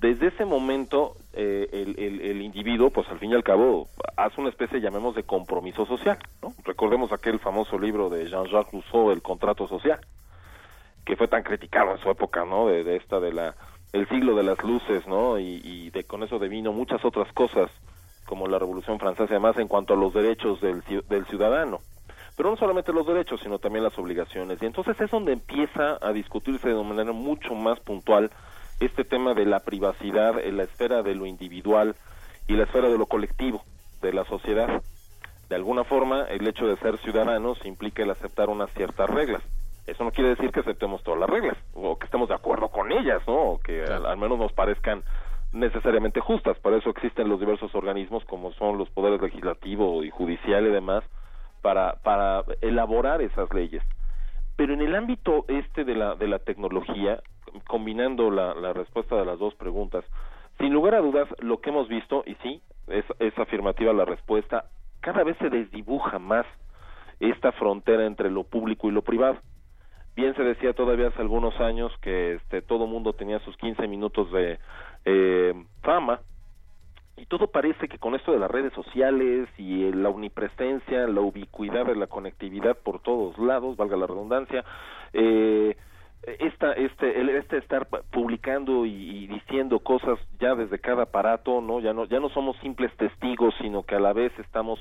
desde 0.00 0.28
ese 0.28 0.44
momento 0.44 1.16
eh, 1.32 1.68
el, 1.72 1.98
el- 1.98 2.42
individuo, 2.42 2.90
pues 2.90 3.08
al 3.08 3.18
fin 3.18 3.32
y 3.32 3.34
al 3.34 3.42
cabo, 3.42 3.88
hace 4.16 4.40
una 4.40 4.50
especie, 4.50 4.80
llamemos, 4.80 5.14
de 5.14 5.24
compromiso 5.24 5.86
social. 5.86 6.18
Recordemos 6.64 7.12
aquel 7.12 7.38
famoso 7.38 7.78
libro 7.78 8.08
de 8.08 8.28
Jean-Jacques 8.28 8.72
Rousseau, 8.72 9.10
El 9.10 9.22
contrato 9.22 9.66
social, 9.66 9.98
que 11.04 11.16
fue 11.16 11.28
tan 11.28 11.42
criticado 11.42 11.92
en 11.92 11.98
su 11.98 12.10
época, 12.10 12.44
¿no? 12.44 12.66
De, 12.68 12.96
esta, 12.96 13.18
de 13.20 13.32
la, 13.32 13.54
el 13.92 14.08
siglo 14.08 14.36
de 14.36 14.42
las 14.44 14.62
luces, 14.62 15.06
¿no? 15.06 15.38
Y, 15.38 15.90
de, 15.90 16.04
con 16.04 16.22
eso 16.22 16.38
devino 16.38 16.72
muchas 16.72 17.04
otras 17.04 17.32
cosas, 17.32 17.70
como 18.26 18.46
la 18.46 18.58
Revolución 18.58 18.98
Francesa, 18.98 19.30
además 19.30 19.56
en 19.58 19.68
cuanto 19.68 19.94
a 19.94 19.96
los 19.96 20.12
derechos 20.14 20.60
del, 20.60 20.82
del 21.08 21.26
ciudadano. 21.26 21.80
Pero 22.36 22.50
no 22.50 22.56
solamente 22.56 22.92
los 22.92 23.06
derechos, 23.06 23.40
sino 23.42 23.58
también 23.58 23.82
las 23.82 23.98
obligaciones. 23.98 24.62
Y 24.62 24.66
entonces 24.66 25.00
es 25.00 25.10
donde 25.10 25.32
empieza 25.32 25.98
a 26.00 26.12
discutirse 26.12 26.68
de 26.68 26.82
manera 26.84 27.10
mucho 27.12 27.54
más 27.54 27.80
puntual 27.80 28.30
este 28.80 29.04
tema 29.04 29.34
de 29.34 29.46
la 29.46 29.60
privacidad 29.60 30.38
en 30.40 30.56
la 30.56 30.64
esfera 30.64 31.02
de 31.02 31.14
lo 31.14 31.26
individual 31.26 31.96
y 32.46 32.54
la 32.54 32.64
esfera 32.64 32.88
de 32.88 32.98
lo 32.98 33.06
colectivo, 33.06 33.62
de 34.00 34.12
la 34.12 34.24
sociedad. 34.24 34.82
De 35.48 35.54
alguna 35.54 35.84
forma, 35.84 36.24
el 36.24 36.46
hecho 36.46 36.66
de 36.66 36.76
ser 36.76 36.98
ciudadanos 36.98 37.64
implica 37.64 38.02
el 38.02 38.10
aceptar 38.10 38.48
unas 38.48 38.70
ciertas 38.74 39.08
reglas. 39.08 39.42
Eso 39.86 40.04
no 40.04 40.10
quiere 40.10 40.30
decir 40.30 40.50
que 40.50 40.60
aceptemos 40.60 41.02
todas 41.02 41.20
las 41.20 41.30
reglas, 41.30 41.56
o 41.74 41.98
que 41.98 42.04
estemos 42.04 42.28
de 42.28 42.34
acuerdo 42.34 42.68
con 42.68 42.92
ellas, 42.92 43.22
¿no? 43.26 43.52
O 43.52 43.58
que 43.58 43.84
al, 43.84 44.04
al 44.04 44.18
menos 44.18 44.38
nos 44.38 44.52
parezcan 44.52 45.02
necesariamente 45.52 46.20
justas. 46.20 46.58
Para 46.58 46.76
eso 46.76 46.90
existen 46.90 47.28
los 47.28 47.40
diversos 47.40 47.74
organismos, 47.74 48.24
como 48.26 48.52
son 48.52 48.76
los 48.76 48.90
poderes 48.90 49.20
legislativo 49.22 50.04
y 50.04 50.10
judicial 50.10 50.66
y 50.66 50.70
demás, 50.70 51.04
para, 51.62 51.94
para 52.02 52.44
elaborar 52.60 53.22
esas 53.22 53.52
leyes. 53.54 53.82
Pero 54.58 54.74
en 54.74 54.80
el 54.80 54.96
ámbito 54.96 55.44
este 55.46 55.84
de 55.84 55.94
la, 55.94 56.16
de 56.16 56.26
la 56.26 56.40
tecnología, 56.40 57.22
combinando 57.68 58.28
la, 58.28 58.56
la 58.56 58.72
respuesta 58.72 59.14
de 59.14 59.24
las 59.24 59.38
dos 59.38 59.54
preguntas, 59.54 60.04
sin 60.58 60.72
lugar 60.72 60.96
a 60.96 61.00
dudas, 61.00 61.28
lo 61.38 61.60
que 61.60 61.70
hemos 61.70 61.86
visto, 61.86 62.24
y 62.26 62.34
sí, 62.42 62.60
es, 62.88 63.04
es 63.20 63.38
afirmativa 63.38 63.92
la 63.92 64.04
respuesta, 64.04 64.64
cada 65.00 65.22
vez 65.22 65.36
se 65.38 65.48
desdibuja 65.48 66.18
más 66.18 66.44
esta 67.20 67.52
frontera 67.52 68.04
entre 68.04 68.32
lo 68.32 68.42
público 68.42 68.88
y 68.88 68.90
lo 68.90 69.02
privado. 69.02 69.38
Bien 70.16 70.34
se 70.34 70.42
decía 70.42 70.72
todavía 70.72 71.06
hace 71.06 71.22
algunos 71.22 71.54
años 71.60 71.92
que 72.02 72.34
este, 72.34 72.60
todo 72.60 72.88
mundo 72.88 73.12
tenía 73.12 73.38
sus 73.44 73.56
15 73.58 73.86
minutos 73.86 74.32
de 74.32 74.58
eh, 75.04 75.54
fama, 75.82 76.18
y 77.20 77.26
todo 77.26 77.48
parece 77.48 77.88
que 77.88 77.98
con 77.98 78.14
esto 78.14 78.32
de 78.32 78.38
las 78.38 78.50
redes 78.50 78.72
sociales 78.72 79.48
y 79.58 79.84
eh, 79.84 79.92
la 79.94 80.08
omnipresencia, 80.08 81.06
la 81.06 81.20
ubicuidad 81.20 81.86
de 81.86 81.96
la 81.96 82.06
conectividad 82.06 82.76
por 82.76 83.00
todos 83.00 83.36
lados, 83.38 83.76
valga 83.76 83.96
la 83.96 84.06
redundancia, 84.06 84.64
eh, 85.12 85.76
esta, 86.40 86.72
este, 86.72 87.20
el- 87.20 87.30
este 87.30 87.58
estar 87.58 87.88
pu- 87.88 88.02
publicando 88.10 88.84
y, 88.84 88.90
y 88.92 89.26
diciendo 89.28 89.78
cosas 89.78 90.18
ya 90.40 90.54
desde 90.54 90.78
cada 90.78 91.04
aparato, 91.04 91.60
no, 91.60 91.80
ya 91.80 91.92
no, 91.92 92.04
ya 92.06 92.20
no 92.20 92.28
somos 92.30 92.56
simples 92.58 92.94
testigos, 92.96 93.54
sino 93.60 93.82
que 93.84 93.94
a 93.94 94.00
la 94.00 94.12
vez 94.12 94.32
estamos 94.38 94.78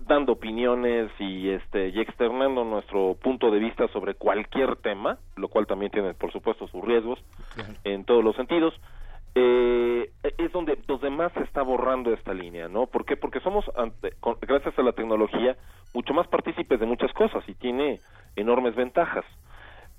dando 0.00 0.32
opiniones 0.32 1.10
y 1.18 1.48
este 1.50 1.88
y 1.88 2.00
externando 2.00 2.62
nuestro 2.64 3.14
punto 3.20 3.50
de 3.50 3.58
vista 3.58 3.88
sobre 3.88 4.14
cualquier 4.14 4.76
tema, 4.76 5.18
lo 5.36 5.48
cual 5.48 5.66
también 5.66 5.90
tiene 5.90 6.12
por 6.14 6.30
supuesto 6.32 6.68
sus 6.68 6.84
riesgos 6.84 7.18
en 7.84 8.04
todos 8.04 8.22
los 8.22 8.36
sentidos. 8.36 8.74
Eh, 9.40 10.10
es 10.36 10.50
donde 10.52 10.76
los 10.88 11.00
demás 11.00 11.32
se 11.34 11.42
está 11.44 11.62
borrando 11.62 12.12
esta 12.12 12.34
línea, 12.34 12.66
¿no? 12.68 12.86
¿Por 12.86 13.04
qué? 13.04 13.16
Porque 13.16 13.38
somos, 13.40 13.64
ante- 13.76 14.12
con- 14.18 14.36
gracias 14.40 14.76
a 14.76 14.82
la 14.82 14.92
tecnología, 14.92 15.56
mucho 15.94 16.12
más 16.12 16.26
partícipes 16.26 16.80
de 16.80 16.86
muchas 16.86 17.12
cosas 17.12 17.44
y 17.48 17.54
tiene 17.54 18.00
enormes 18.34 18.74
ventajas. 18.74 19.24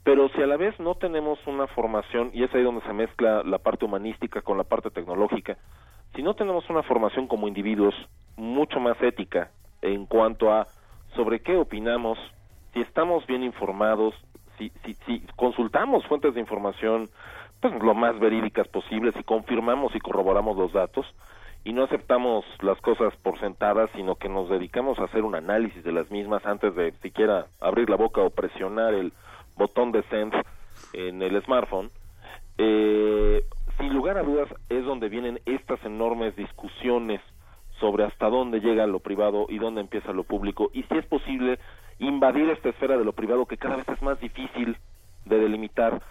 Pero 0.03 0.27
si 0.29 0.41
a 0.41 0.47
la 0.47 0.57
vez 0.57 0.77
no 0.79 0.95
tenemos 0.95 1.39
una 1.47 1.67
formación, 1.67 2.31
y 2.33 2.43
es 2.43 2.53
ahí 2.53 2.63
donde 2.63 2.81
se 2.81 2.91
mezcla 2.93 3.43
la 3.43 3.59
parte 3.59 3.85
humanística 3.85 4.41
con 4.41 4.57
la 4.57 4.65
parte 4.65 4.89
tecnológica, 4.91 5.57
si 6.15 6.21
no 6.21 6.33
tenemos 6.33 6.69
una 6.69 6.83
formación 6.83 7.27
como 7.27 7.47
individuos 7.47 7.95
mucho 8.35 8.79
más 8.81 9.01
ética 9.01 9.51
en 9.81 10.05
cuanto 10.05 10.51
a 10.51 10.67
sobre 11.15 11.41
qué 11.41 11.55
opinamos, 11.55 12.17
si 12.73 12.81
estamos 12.81 13.25
bien 13.27 13.43
informados, 13.43 14.13
si, 14.57 14.69
si, 14.83 14.95
si 15.05 15.21
consultamos 15.37 16.05
fuentes 16.07 16.33
de 16.33 16.41
información 16.41 17.09
pues 17.61 17.73
lo 17.81 17.93
más 17.93 18.19
verídicas 18.19 18.67
posibles 18.67 19.15
y 19.19 19.23
confirmamos 19.23 19.95
y 19.95 19.99
corroboramos 19.99 20.57
los 20.57 20.71
datos 20.73 21.05
y 21.63 21.73
no 21.73 21.83
aceptamos 21.83 22.45
las 22.61 22.79
cosas 22.81 23.13
por 23.17 23.39
sentadas, 23.39 23.89
sino 23.95 24.15
que 24.15 24.29
nos 24.29 24.49
dedicamos 24.49 24.97
a 24.99 25.03
hacer 25.03 25.23
un 25.23 25.35
análisis 25.35 25.83
de 25.83 25.91
las 25.91 26.09
mismas 26.09 26.45
antes 26.45 26.73
de 26.75 26.93
siquiera 27.01 27.47
abrir 27.59 27.89
la 27.89 27.97
boca 27.97 28.21
o 28.21 28.29
presionar 28.29 28.93
el 28.93 29.11
botón 29.57 29.91
de 29.91 30.03
send 30.03 30.33
en 30.93 31.21
el 31.21 31.41
smartphone, 31.43 31.89
eh, 32.57 33.43
sin 33.77 33.93
lugar 33.93 34.17
a 34.17 34.23
dudas 34.23 34.49
es 34.69 34.85
donde 34.85 35.09
vienen 35.09 35.39
estas 35.45 35.83
enormes 35.83 36.35
discusiones 36.35 37.21
sobre 37.79 38.03
hasta 38.03 38.29
dónde 38.29 38.59
llega 38.59 38.87
lo 38.87 38.99
privado 38.99 39.45
y 39.49 39.57
dónde 39.57 39.81
empieza 39.81 40.11
lo 40.11 40.23
público 40.23 40.69
y 40.73 40.83
si 40.83 40.97
es 40.97 41.05
posible 41.05 41.59
invadir 41.97 42.49
esta 42.49 42.69
esfera 42.69 42.97
de 42.97 43.05
lo 43.05 43.13
privado 43.13 43.45
que 43.45 43.57
cada 43.57 43.77
vez 43.77 43.87
es 43.87 44.01
más 44.01 44.19
difícil 44.19 44.77
de 45.25 45.39
delimitar 45.39 46.01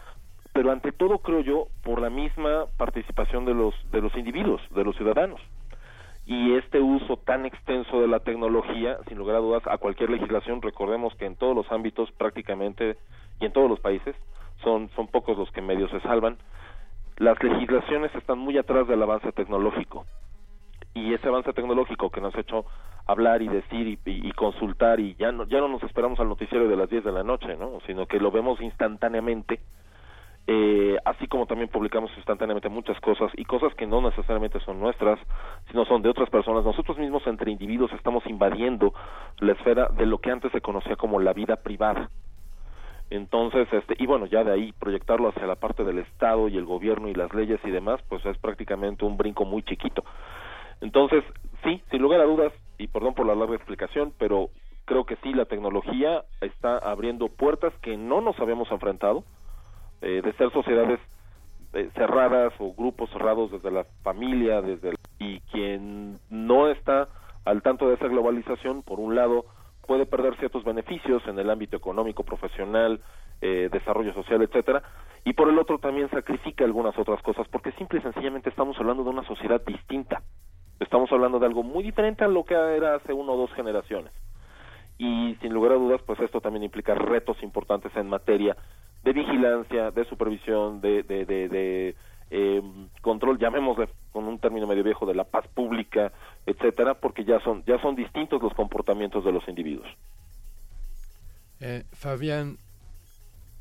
pero 0.58 0.72
ante 0.72 0.90
todo 0.90 1.18
creo 1.18 1.40
yo 1.40 1.68
por 1.84 2.00
la 2.00 2.10
misma 2.10 2.64
participación 2.76 3.44
de 3.44 3.54
los 3.54 3.72
de 3.92 4.00
los 4.00 4.12
individuos 4.16 4.60
de 4.70 4.82
los 4.82 4.96
ciudadanos. 4.96 5.40
Y 6.26 6.54
este 6.56 6.80
uso 6.80 7.16
tan 7.18 7.46
extenso 7.46 8.00
de 8.00 8.08
la 8.08 8.18
tecnología 8.18 8.98
sin 9.06 9.18
lugar 9.18 9.36
a 9.36 9.38
dudas 9.38 9.62
a 9.68 9.78
cualquier 9.78 10.10
legislación 10.10 10.60
recordemos 10.60 11.14
que 11.14 11.26
en 11.26 11.36
todos 11.36 11.54
los 11.54 11.70
ámbitos 11.70 12.10
prácticamente 12.10 12.96
y 13.40 13.44
en 13.46 13.52
todos 13.52 13.70
los 13.70 13.78
países 13.78 14.16
son 14.64 14.90
son 14.96 15.06
pocos 15.06 15.38
los 15.38 15.48
que 15.52 15.62
medios 15.62 15.92
se 15.92 16.00
salvan. 16.00 16.38
Las 17.18 17.40
legislaciones 17.40 18.12
están 18.16 18.40
muy 18.40 18.58
atrás 18.58 18.88
del 18.88 19.00
avance 19.00 19.30
tecnológico. 19.30 20.06
Y 20.92 21.14
ese 21.14 21.28
avance 21.28 21.52
tecnológico 21.52 22.10
que 22.10 22.20
nos 22.20 22.34
ha 22.34 22.40
hecho 22.40 22.64
hablar 23.06 23.42
y 23.42 23.48
decir 23.48 23.86
y, 23.86 23.98
y- 24.10 24.26
y 24.28 24.32
consultar 24.32 24.98
y 24.98 25.14
ya 25.14 25.30
no 25.30 25.44
ya 25.44 25.60
no 25.60 25.68
nos 25.68 25.84
esperamos 25.84 26.18
al 26.18 26.28
noticiero 26.28 26.66
de 26.66 26.74
las 26.76 26.90
10 26.90 27.04
de 27.04 27.12
la 27.12 27.22
noche, 27.22 27.56
¿no? 27.56 27.78
sino 27.86 28.06
que 28.06 28.18
lo 28.18 28.32
vemos 28.32 28.60
instantáneamente 28.60 29.60
eh, 30.50 30.96
así 31.04 31.28
como 31.28 31.44
también 31.44 31.68
publicamos 31.68 32.10
instantáneamente 32.16 32.70
muchas 32.70 32.98
cosas 33.00 33.30
y 33.36 33.44
cosas 33.44 33.74
que 33.74 33.86
no 33.86 34.00
necesariamente 34.00 34.58
son 34.60 34.80
nuestras, 34.80 35.18
sino 35.70 35.84
son 35.84 36.00
de 36.00 36.08
otras 36.08 36.30
personas. 36.30 36.64
Nosotros 36.64 36.96
mismos 36.96 37.26
entre 37.26 37.50
individuos 37.50 37.92
estamos 37.92 38.24
invadiendo 38.24 38.94
la 39.40 39.52
esfera 39.52 39.88
de 39.88 40.06
lo 40.06 40.16
que 40.16 40.30
antes 40.30 40.50
se 40.50 40.62
conocía 40.62 40.96
como 40.96 41.20
la 41.20 41.34
vida 41.34 41.56
privada. 41.56 42.08
Entonces, 43.10 43.68
este, 43.70 43.94
y 43.98 44.06
bueno, 44.06 44.24
ya 44.24 44.42
de 44.42 44.52
ahí 44.52 44.72
proyectarlo 44.72 45.28
hacia 45.28 45.46
la 45.46 45.56
parte 45.56 45.84
del 45.84 45.98
Estado 45.98 46.48
y 46.48 46.56
el 46.56 46.64
gobierno 46.64 47.08
y 47.08 47.14
las 47.14 47.34
leyes 47.34 47.60
y 47.64 47.70
demás, 47.70 48.00
pues 48.08 48.24
es 48.24 48.38
prácticamente 48.38 49.04
un 49.04 49.18
brinco 49.18 49.44
muy 49.44 49.62
chiquito. 49.62 50.02
Entonces, 50.80 51.24
sí, 51.62 51.82
sin 51.90 52.00
lugar 52.00 52.22
a 52.22 52.24
dudas, 52.24 52.54
y 52.78 52.86
perdón 52.86 53.12
por 53.12 53.26
la 53.26 53.34
larga 53.34 53.56
explicación, 53.56 54.14
pero 54.18 54.48
creo 54.86 55.04
que 55.04 55.16
sí, 55.16 55.34
la 55.34 55.44
tecnología 55.44 56.24
está 56.40 56.78
abriendo 56.78 57.28
puertas 57.28 57.74
que 57.82 57.98
no 57.98 58.22
nos 58.22 58.38
habíamos 58.40 58.70
enfrentado, 58.70 59.24
eh, 60.00 60.22
de 60.22 60.32
ser 60.34 60.50
sociedades 60.52 61.00
eh, 61.74 61.90
cerradas 61.94 62.52
o 62.58 62.72
grupos 62.72 63.10
cerrados 63.10 63.50
desde 63.50 63.70
la 63.70 63.84
familia, 64.02 64.62
desde 64.62 64.94
y 65.18 65.40
quien 65.52 66.18
no 66.30 66.68
está 66.68 67.08
al 67.44 67.62
tanto 67.62 67.88
de 67.88 67.94
esa 67.94 68.08
globalización, 68.08 68.82
por 68.82 69.00
un 69.00 69.14
lado, 69.14 69.44
puede 69.86 70.06
perder 70.06 70.36
ciertos 70.36 70.64
beneficios 70.64 71.22
en 71.26 71.38
el 71.38 71.50
ámbito 71.50 71.76
económico, 71.76 72.22
profesional, 72.22 73.00
eh, 73.40 73.68
desarrollo 73.72 74.12
social, 74.12 74.42
etcétera, 74.42 74.82
y 75.24 75.32
por 75.32 75.48
el 75.48 75.58
otro 75.58 75.78
también 75.78 76.10
sacrifica 76.10 76.64
algunas 76.64 76.96
otras 76.98 77.22
cosas, 77.22 77.48
porque 77.48 77.72
simple 77.72 77.98
y 77.98 78.02
sencillamente 78.02 78.50
estamos 78.50 78.78
hablando 78.78 79.02
de 79.02 79.10
una 79.10 79.24
sociedad 79.24 79.62
distinta. 79.64 80.22
Estamos 80.78 81.10
hablando 81.10 81.38
de 81.38 81.46
algo 81.46 81.62
muy 81.62 81.82
diferente 81.82 82.24
a 82.24 82.28
lo 82.28 82.44
que 82.44 82.54
era 82.54 82.94
hace 82.94 83.12
uno 83.12 83.32
o 83.32 83.36
dos 83.36 83.52
generaciones. 83.54 84.12
Y 84.96 85.36
sin 85.40 85.52
lugar 85.52 85.72
a 85.72 85.76
dudas, 85.76 86.02
pues 86.06 86.20
esto 86.20 86.40
también 86.40 86.64
implica 86.64 86.94
retos 86.94 87.42
importantes 87.42 87.94
en 87.96 88.08
materia 88.08 88.56
de 89.04 89.12
vigilancia, 89.12 89.90
de 89.90 90.04
supervisión, 90.06 90.80
de, 90.80 91.02
de, 91.02 91.24
de, 91.24 91.48
de, 91.48 91.94
eh, 92.30 92.62
control, 93.00 93.38
llamémosle 93.38 93.88
con 94.12 94.24
un 94.24 94.38
término 94.38 94.66
medio 94.66 94.84
viejo, 94.84 95.06
de 95.06 95.14
la 95.14 95.24
paz 95.24 95.46
pública, 95.48 96.12
etcétera, 96.46 96.94
porque 96.94 97.24
ya 97.24 97.40
son, 97.40 97.64
ya 97.66 97.80
son 97.80 97.94
distintos 97.94 98.42
los 98.42 98.52
comportamientos 98.54 99.24
de 99.24 99.32
los 99.32 99.46
individuos. 99.48 99.88
Eh, 101.60 101.84
Fabián, 101.92 102.58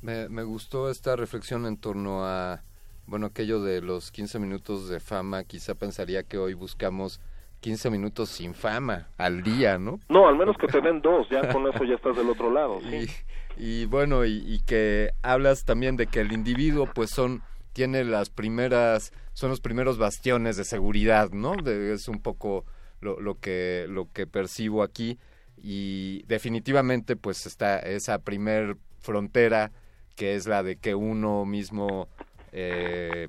me, 0.02 0.30
me 0.30 0.44
gustó 0.44 0.90
esta 0.90 1.16
reflexión 1.16 1.66
en 1.66 1.78
torno 1.78 2.26
a, 2.26 2.62
bueno, 3.06 3.28
aquello 3.28 3.62
de 3.62 3.82
los 3.82 4.12
15 4.12 4.40
minutos 4.40 4.90
de 4.90 5.00
fama. 5.00 5.44
Quizá 5.44 5.76
pensaría 5.76 6.24
que 6.24 6.38
hoy 6.38 6.54
buscamos 6.54 7.20
15 7.62 7.90
minutos 7.90 8.30
sin 8.30 8.54
fama 8.54 9.08
al 9.18 9.42
día, 9.42 9.78
¿no? 9.78 10.00
No, 10.10 10.28
al 10.28 10.38
menos 10.38 10.58
que 10.58 10.68
te 10.68 10.82
den 10.82 11.02
dos, 11.02 11.28
ya 11.30 11.52
con 11.52 11.68
eso 11.68 11.84
ya 11.84 11.96
estás 11.96 12.16
del 12.16 12.30
otro 12.30 12.52
lado. 12.52 12.80
sí. 12.82 13.08
Y 13.58 13.86
bueno, 13.86 14.26
y, 14.26 14.62
que 14.66 15.12
hablas 15.24 15.66
también 15.66 15.98
de 15.98 16.08
que 16.08 16.20
el 16.20 16.32
individuo, 16.32 16.88
pues 16.94 17.10
son, 17.10 17.42
tiene 17.74 18.04
las 18.04 18.30
primeras, 18.30 19.12
son 19.34 19.50
los 19.50 19.62
primeros 19.62 19.98
bastiones 19.98 20.58
de 20.58 20.64
seguridad, 20.64 21.32
¿no? 21.32 21.56
Es 21.66 22.08
un 22.08 22.20
poco 22.20 22.66
lo, 23.02 23.20
lo 23.20 23.40
que, 23.40 23.86
lo 23.90 24.12
que 24.12 24.28
percibo 24.28 24.84
aquí. 24.84 25.18
Y 25.58 26.24
definitivamente, 26.28 27.16
pues 27.16 27.48
está 27.48 27.80
esa 27.80 28.20
primer 28.20 28.78
frontera 29.00 29.72
que 30.18 30.36
es 30.36 30.48
la 30.48 30.64
de 30.64 30.76
que 30.76 30.96
uno 30.96 31.46
mismo, 31.46 32.10
eh, 32.52 33.28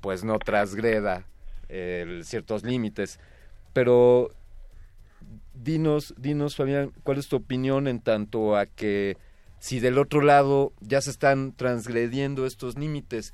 pues 0.00 0.24
no 0.24 0.38
transgreda 0.38 1.26
eh, 1.68 2.20
ciertos 2.22 2.62
límites. 2.62 3.18
Pero 3.72 4.30
dinos, 5.52 6.14
dinos, 6.16 6.54
Fabián, 6.56 6.92
¿cuál 7.02 7.18
es 7.18 7.28
tu 7.28 7.36
opinión 7.36 7.88
en 7.88 8.00
tanto 8.00 8.56
a 8.56 8.66
que 8.66 9.18
si 9.62 9.78
del 9.78 9.96
otro 9.98 10.22
lado 10.22 10.72
ya 10.80 11.00
se 11.00 11.10
están 11.10 11.54
transgrediendo 11.54 12.46
estos 12.46 12.76
límites? 12.76 13.32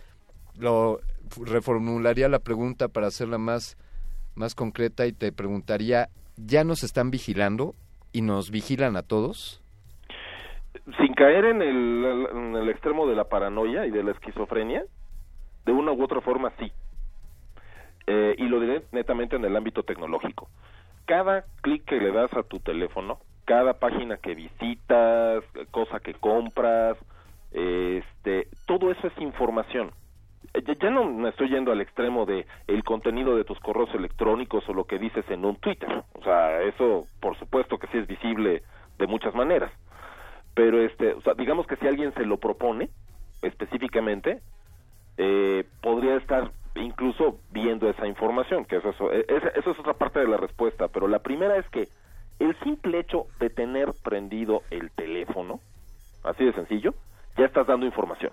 Lo 0.58 1.00
reformularía 1.40 2.28
la 2.28 2.40
pregunta 2.40 2.89
para 2.89 3.07
hacerla 3.07 3.39
más, 3.39 3.78
más 4.34 4.55
concreta 4.55 5.07
y 5.07 5.15
te 5.15 5.32
preguntaría, 5.32 6.10
¿ya 6.36 6.65
nos 6.65 6.82
están 6.82 7.10
vigilando 7.10 7.74
y 8.12 8.20
nos 8.20 8.50
vigilan 8.50 8.98
a 8.98 9.02
todos? 9.02 9.62
Sin 10.98 11.15
caer 11.15 11.47
en 11.47 11.62
el, 11.62 12.26
en 12.31 12.57
el 12.57 12.68
extremo 12.68 13.07
de 13.07 13.16
la 13.16 13.24
paranoia 13.24 13.86
y 13.86 13.90
de 13.90 14.02
la 14.02 14.10
esquizofrenia, 14.10 14.84
de 15.65 15.73
una 15.73 15.92
u 15.92 16.05
otra 16.05 16.20
forma 16.20 16.52
sí. 16.58 16.70
Eh, 18.07 18.34
y 18.36 18.48
lo 18.48 18.60
diré 18.60 18.82
netamente 18.92 19.36
en 19.36 19.47
el 19.47 19.57
ámbito 19.57 19.82
tecnológico. 19.82 20.50
Cada 21.07 21.47
clic 21.62 21.86
que 21.86 21.97
le 21.97 22.12
das 22.12 22.31
a 22.34 22.42
tu 22.42 22.58
teléfono, 22.58 23.18
cada 23.49 23.73
página 23.78 24.18
que 24.18 24.35
visitas, 24.35 25.43
cosa 25.70 26.01
que 26.01 26.12
compras, 26.17 26.99
este, 27.51 28.49
todo 28.67 28.91
eso 28.91 29.07
es 29.07 29.18
información. 29.23 29.91
Eh, 30.52 30.62
Ya, 30.83 30.91
no 30.91 31.05
me 31.07 31.31
estoy 31.31 31.49
yendo 31.49 31.73
al 31.73 31.81
extremo 31.81 32.27
de 32.27 32.47
el 32.67 32.85
contenido 32.85 33.35
de 33.36 33.44
tus 33.44 33.59
correos 33.60 33.89
electrónicos 33.94 34.68
o 34.68 34.75
lo 34.75 34.85
que 34.85 34.99
dices 34.99 35.25
en 35.31 35.47
un 35.47 35.57
Twitter. 35.57 35.91
O 36.20 36.23
sea, 36.25 36.60
eso 36.60 37.09
por 37.20 37.39
supuesto 37.39 37.78
que 37.78 37.86
sí 37.86 37.97
es 37.97 38.07
visible 38.07 38.65
de 38.99 39.07
muchas 39.07 39.35
maneras. 39.35 39.73
Pero 40.55 40.83
este, 40.83 41.15
o 41.15 41.23
sea, 41.23 41.33
digamos 41.33 41.67
que 41.67 41.77
si 41.77 41.89
alguien 41.89 42.12
se 42.17 42.27
lo 42.27 42.36
propone 42.36 42.91
específicamente, 43.41 44.43
eh, 45.17 45.65
podría 45.81 46.17
estar 46.17 46.52
incluso 46.75 47.41
viendo 47.51 47.89
esa 47.89 48.07
información, 48.07 48.67
que 48.67 48.77
eso, 48.77 48.91
eso, 48.91 49.10
esa- 49.12 49.49
eso 49.60 49.70
es 49.70 49.78
otra 49.78 49.94
parte 49.94 50.20
de 50.20 50.28
la 50.28 50.36
respuesta, 50.36 50.89
pero 50.89 51.09
la 51.09 51.20
primera 51.20 51.57
es 51.57 51.68
que 51.70 51.89
el 52.39 52.58
simple 52.60 53.00
hecho 53.00 53.26
de 53.41 53.50
tener 53.50 53.92
prendido 54.02 54.62
el 54.70 54.91
teléfono, 54.91 55.60
así 56.25 56.44
de 56.44 56.52
sencillo, 56.52 56.94
ya 57.36 57.47
estás 57.47 57.67
dando 57.67 57.86
información. 57.86 58.33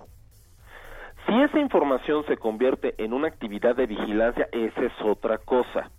Si 1.25 1.41
esa 1.41 1.59
información 1.59 2.23
se 2.27 2.37
convierte 2.37 2.93
en 3.03 3.13
una 3.13 3.27
actividad 3.27 3.75
de 3.75 3.87
vigilancia, 3.87 4.47
esa 4.51 4.81
es 4.81 4.93
otra 5.03 5.39
cosa. 5.39 5.89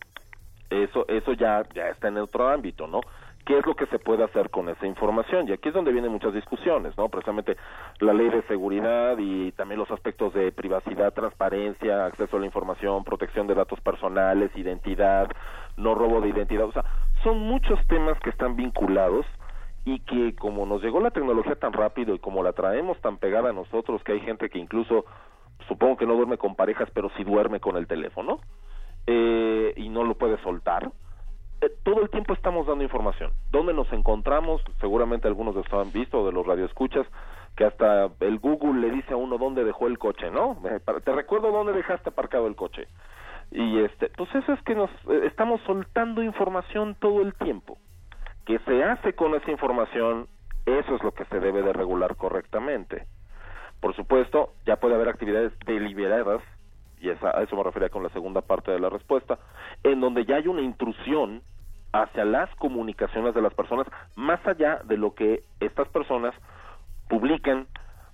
Eso, 0.70 1.06
eso 1.08 1.32
ya, 1.32 1.62
ya 1.74 1.88
está 1.88 2.08
en 2.08 2.18
otro 2.18 2.48
ámbito, 2.48 2.86
¿no? 2.86 3.00
¿Qué 3.44 3.58
es 3.58 3.64
lo 3.64 3.76
que 3.76 3.86
se 3.86 4.00
puede 4.00 4.24
hacer 4.24 4.50
con 4.50 4.68
esa 4.68 4.86
información? 4.86 5.48
Y 5.48 5.52
aquí 5.52 5.68
es 5.68 5.74
donde 5.74 5.92
vienen 5.92 6.10
muchas 6.10 6.34
discusiones, 6.34 6.96
¿no? 6.98 7.08
Precisamente 7.08 7.56
la 8.00 8.12
ley 8.12 8.28
de 8.28 8.42
seguridad 8.42 9.16
y 9.18 9.52
también 9.52 9.78
los 9.78 9.90
aspectos 9.92 10.34
de 10.34 10.50
privacidad, 10.50 11.12
transparencia, 11.12 12.06
acceso 12.06 12.36
a 12.36 12.40
la 12.40 12.46
información, 12.46 13.04
protección 13.04 13.46
de 13.46 13.54
datos 13.54 13.80
personales, 13.80 14.50
identidad, 14.56 15.28
no 15.76 15.94
robo 15.94 16.20
de 16.20 16.30
identidad. 16.30 16.64
O 16.66 16.72
sea, 16.72 16.84
son 17.26 17.40
muchos 17.40 17.84
temas 17.88 18.16
que 18.20 18.30
están 18.30 18.54
vinculados 18.54 19.26
y 19.84 19.98
que 19.98 20.36
como 20.36 20.64
nos 20.64 20.80
llegó 20.80 21.00
la 21.00 21.10
tecnología 21.10 21.56
tan 21.56 21.72
rápido 21.72 22.14
y 22.14 22.20
como 22.20 22.44
la 22.44 22.52
traemos 22.52 23.00
tan 23.00 23.16
pegada 23.18 23.50
a 23.50 23.52
nosotros 23.52 24.00
que 24.04 24.12
hay 24.12 24.20
gente 24.20 24.48
que 24.48 24.60
incluso 24.60 25.04
supongo 25.66 25.96
que 25.96 26.06
no 26.06 26.14
duerme 26.14 26.38
con 26.38 26.54
parejas 26.54 26.88
pero 26.94 27.10
sí 27.16 27.24
duerme 27.24 27.58
con 27.58 27.76
el 27.76 27.88
teléfono 27.88 28.38
eh, 29.08 29.74
y 29.74 29.88
no 29.88 30.04
lo 30.04 30.14
puede 30.14 30.40
soltar 30.44 30.92
eh, 31.62 31.70
todo 31.82 32.00
el 32.00 32.10
tiempo 32.10 32.32
estamos 32.32 32.66
dando 32.66 32.84
información. 32.84 33.32
Dónde 33.50 33.72
nos 33.72 33.92
encontramos 33.92 34.62
seguramente 34.80 35.26
algunos 35.26 35.54
de 35.54 35.62
ustedes 35.62 35.84
han 35.84 35.92
visto 35.92 36.24
de 36.26 36.32
los 36.32 36.46
radioescuchas 36.46 37.08
que 37.56 37.64
hasta 37.64 38.08
el 38.20 38.38
Google 38.38 38.86
le 38.86 38.94
dice 38.94 39.14
a 39.14 39.16
uno 39.16 39.36
dónde 39.36 39.64
dejó 39.64 39.88
el 39.88 39.98
coche 39.98 40.30
no 40.30 40.58
Eh, 40.64 40.78
te 41.04 41.12
recuerdo 41.12 41.50
dónde 41.50 41.72
dejaste 41.72 42.10
aparcado 42.10 42.46
el 42.46 42.54
coche 42.54 42.86
y 43.50 43.80
este 43.80 44.10
pues 44.16 44.34
eso 44.34 44.52
es 44.52 44.62
que 44.62 44.74
nos 44.74 44.90
eh, 45.08 45.22
estamos 45.24 45.60
soltando 45.62 46.22
información 46.22 46.96
todo 46.98 47.22
el 47.22 47.34
tiempo 47.34 47.78
que 48.46 48.60
se 48.60 48.82
hace 48.84 49.12
con 49.12 49.34
esa 49.34 49.50
información, 49.50 50.28
eso 50.64 50.94
es 50.94 51.02
lo 51.02 51.12
que 51.12 51.24
se 51.26 51.40
debe 51.40 51.62
de 51.62 51.72
regular 51.72 52.16
correctamente. 52.16 53.06
Por 53.80 53.94
supuesto, 53.94 54.54
ya 54.64 54.76
puede 54.76 54.94
haber 54.94 55.08
actividades 55.08 55.52
deliberadas, 55.66 56.40
y 57.00 57.10
esa, 57.10 57.36
a 57.36 57.42
eso 57.42 57.56
me 57.56 57.64
refería 57.64 57.90
con 57.90 58.04
la 58.04 58.08
segunda 58.10 58.40
parte 58.40 58.70
de 58.70 58.78
la 58.78 58.88
respuesta, 58.88 59.38
en 59.82 60.00
donde 60.00 60.24
ya 60.24 60.36
hay 60.36 60.46
una 60.46 60.62
intrusión 60.62 61.42
hacia 61.92 62.24
las 62.24 62.48
comunicaciones 62.56 63.34
de 63.34 63.42
las 63.42 63.52
personas, 63.52 63.86
más 64.14 64.44
allá 64.46 64.80
de 64.84 64.96
lo 64.96 65.14
que 65.14 65.40
estas 65.60 65.88
personas 65.88 66.34
publican 67.08 67.66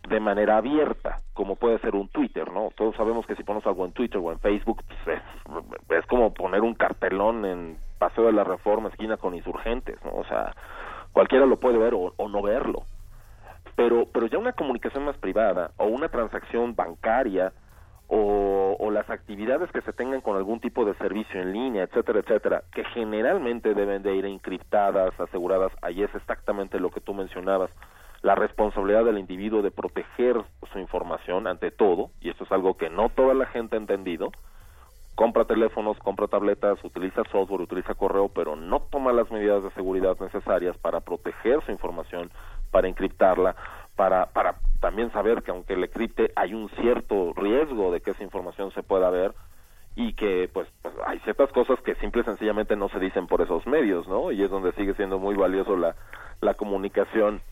de 0.09 0.21
manera 0.21 0.57
abierta, 0.57 1.21
como 1.33 1.57
puede 1.57 1.79
ser 1.79 1.95
un 1.95 2.09
Twitter, 2.09 2.51
¿no? 2.53 2.71
Todos 2.77 2.97
sabemos 2.97 3.27
que 3.27 3.37
si 3.37 3.45
ponemos 3.45 3.67
algo 3.67 3.85
en 3.85 3.93
Twitter 3.93 4.21
o 4.23 4.33
en 4.33 4.41
Facebook, 4.41 4.83
pues 4.87 5.19
es, 5.19 5.99
es 5.99 6.07
como 6.07 6.35
poner 6.35 6.63
un 6.63 6.75
cartelón 6.75 7.45
en 7.45 7.77
Paseo 7.99 8.27
de 8.27 8.33
la 8.33 8.45
Reforma, 8.45 8.89
esquina 8.89 9.17
con 9.17 9.35
insurgentes, 9.35 9.97
¿no? 10.05 10.13
O 10.15 10.25
sea, 10.25 10.55
cualquiera 11.13 11.47
lo 11.47 11.59
puede 11.59 11.79
ver 11.79 11.95
o, 11.95 12.13
o 12.17 12.29
no 12.29 12.43
verlo. 12.43 12.83
Pero, 13.77 14.07
pero 14.13 14.27
ya 14.27 14.39
una 14.39 14.53
comunicación 14.53 15.05
más 15.05 15.17
privada 15.17 15.71
o 15.77 15.87
una 15.87 16.09
transacción 16.09 16.75
bancaria 16.75 17.53
o, 18.09 18.77
o 18.79 18.91
las 18.91 19.09
actividades 19.09 19.71
que 19.71 19.81
se 19.81 19.93
tengan 19.93 20.21
con 20.21 20.37
algún 20.37 20.61
tipo 20.61 20.85
de 20.85 20.95
servicio 20.95 21.41
en 21.41 21.53
línea, 21.53 21.85
etcétera, 21.85 22.21
etcétera, 22.21 22.63
que 22.73 22.85
generalmente 22.85 23.73
deben 23.73 24.03
de 24.03 24.15
ir 24.15 24.27
encriptadas, 24.27 25.19
aseguradas, 25.19 25.73
ahí 25.81 26.03
es 26.03 26.15
exactamente 26.15 26.79
lo 26.79 26.91
que 26.91 27.01
tú 27.01 27.15
mencionabas, 27.15 27.71
la 28.23 28.35
responsabilidad 28.35 29.05
del 29.05 29.19
individuo 29.19 29.63
de 29.63 29.71
proteger 29.71 30.41
su 30.73 30.79
información 30.79 31.47
ante 31.47 31.71
todo, 31.71 32.11
y 32.21 32.31
esto 32.31 32.45
es 32.45 32.53
algo 32.53 32.77
que 32.77 32.89
no 32.89 33.09
toda 33.09 33.35
la 33.35 33.47
gente 33.47 33.77
ha 33.77 33.81
entendido, 33.81 34.31
compra 35.15 35.45
teléfonos, 35.45 35.99
compra 35.99 36.29
tabletas, 36.29 36.83
utiliza 36.85 37.23
software, 37.31 37.61
utiliza 37.61 37.95
correo, 37.95 38.29
pero 38.29 38.57
no 38.57 38.81
toma 38.81 39.13
las 39.13 39.31
medidas 39.31 39.63
de 39.63 39.71
seguridad 39.73 40.17
necesarias 40.21 40.77
para 40.79 41.01
proteger 41.01 41.63
su 41.65 41.73
información, 41.73 42.31
para 42.71 42.89
encriptarla, 42.89 43.57
para, 43.97 44.27
para 44.27 44.57
también 44.81 45.13
saber 45.13 45.43
que 45.43 45.51
aunque 45.51 45.77
le 45.77 45.91
cripte 45.91 46.33
hay 46.37 46.55
un 46.55 46.69
cierto 46.71 47.33
riesgo 47.35 47.93
de 47.93 48.01
que 48.01 48.13
esa 48.13 48.25
información 48.25 48.73
se 48.73 48.83
pueda 48.83 49.11
ver 49.11 49.35
y 49.95 50.15
que 50.15 50.49
pues, 50.51 50.67
pues, 50.81 50.95
hay 51.07 51.19
ciertas 51.21 51.51
cosas 51.53 51.79
que 51.83 51.95
simple 51.97 52.23
y 52.23 52.25
sencillamente 52.25 52.77
no 52.77 52.89
se 52.89 52.99
dicen 52.99 53.27
por 53.27 53.43
esos 53.43 53.67
medios, 53.67 54.09
¿no? 54.09 54.33
Y 54.33 54.43
es 54.43 54.51
donde 54.51 54.73
sigue 54.73 54.95
siendo 54.95 55.19
muy 55.19 55.35
valioso 55.35 55.77
la, 55.77 55.95
la 56.41 56.55
comunicación 56.55 57.43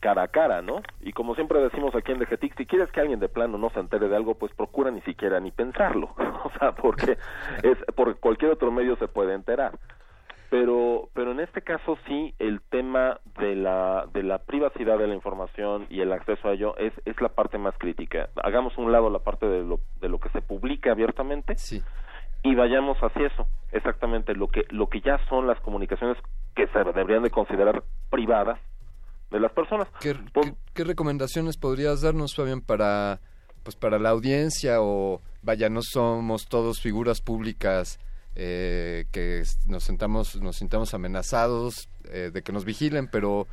cara 0.00 0.22
a 0.22 0.28
cara, 0.28 0.62
¿no? 0.62 0.82
Y 1.00 1.12
como 1.12 1.34
siempre 1.34 1.60
decimos 1.60 1.94
aquí 1.94 2.10
en 2.10 2.18
DGTIC, 2.18 2.56
si 2.56 2.66
quieres 2.66 2.90
que 2.90 3.00
alguien 3.00 3.20
de 3.20 3.28
plano 3.28 3.58
no 3.58 3.70
se 3.70 3.80
entere 3.80 4.08
de 4.08 4.16
algo, 4.16 4.34
pues 4.34 4.52
procura 4.54 4.90
ni 4.90 5.02
siquiera 5.02 5.38
ni 5.38 5.52
pensarlo, 5.52 6.14
o 6.44 6.50
sea, 6.58 6.72
porque 6.72 7.16
es 7.62 7.78
por 7.94 8.18
cualquier 8.18 8.50
otro 8.50 8.72
medio 8.72 8.96
se 8.96 9.08
puede 9.08 9.34
enterar. 9.34 9.78
Pero 10.48 11.08
pero 11.14 11.30
en 11.30 11.38
este 11.38 11.62
caso 11.62 11.96
sí 12.08 12.34
el 12.40 12.60
tema 12.60 13.20
de 13.38 13.54
la 13.54 14.06
de 14.12 14.24
la 14.24 14.38
privacidad 14.38 14.98
de 14.98 15.06
la 15.06 15.14
información 15.14 15.86
y 15.88 16.00
el 16.00 16.12
acceso 16.12 16.48
a 16.48 16.52
ello 16.54 16.76
es 16.76 16.92
es 17.04 17.20
la 17.20 17.28
parte 17.28 17.56
más 17.56 17.78
crítica. 17.78 18.30
Hagamos 18.42 18.76
un 18.76 18.90
lado 18.90 19.10
la 19.10 19.20
parte 19.20 19.46
de 19.46 19.62
lo 19.62 19.78
de 20.00 20.08
lo 20.08 20.18
que 20.18 20.28
se 20.30 20.42
publica 20.42 20.90
abiertamente. 20.90 21.54
Y 22.42 22.54
vayamos 22.54 22.98
hacia 22.98 23.28
eso, 23.28 23.46
exactamente 23.70 24.34
lo 24.34 24.48
que 24.48 24.64
lo 24.70 24.88
que 24.88 25.00
ya 25.02 25.18
son 25.28 25.46
las 25.46 25.60
comunicaciones 25.60 26.16
que 26.56 26.66
se 26.66 26.82
deberían 26.82 27.22
de 27.22 27.30
considerar 27.30 27.84
privadas 28.10 28.58
de 29.30 29.40
las 29.40 29.52
personas. 29.52 29.88
¿Qué, 30.00 30.14
qué- 30.34 30.54
qué 30.74 30.84
recomendaciones 30.84 31.56
podrías 31.56 32.00
darnos, 32.02 32.34
Fabián, 32.34 32.60
para, 32.60 33.20
pues, 33.62 33.76
para 33.76 33.98
la 33.98 34.10
audiencia 34.10 34.80
o, 34.80 35.20
vaya, 35.42 35.68
no 35.68 35.80
somos 35.82 36.46
todos 36.46 36.80
figuras 36.80 37.20
públicas 37.20 37.98
eh, 38.36 39.06
que 39.12 39.42
nos 39.66 39.84
sentamos, 39.84 40.36
nos 40.40 40.56
sintamos 40.56 40.94
amenazados 40.94 41.88
eh, 42.12 42.30
de 42.32 42.42
que 42.42 42.52
nos 42.52 42.64
vigilen, 42.64 43.08
pero 43.08 43.46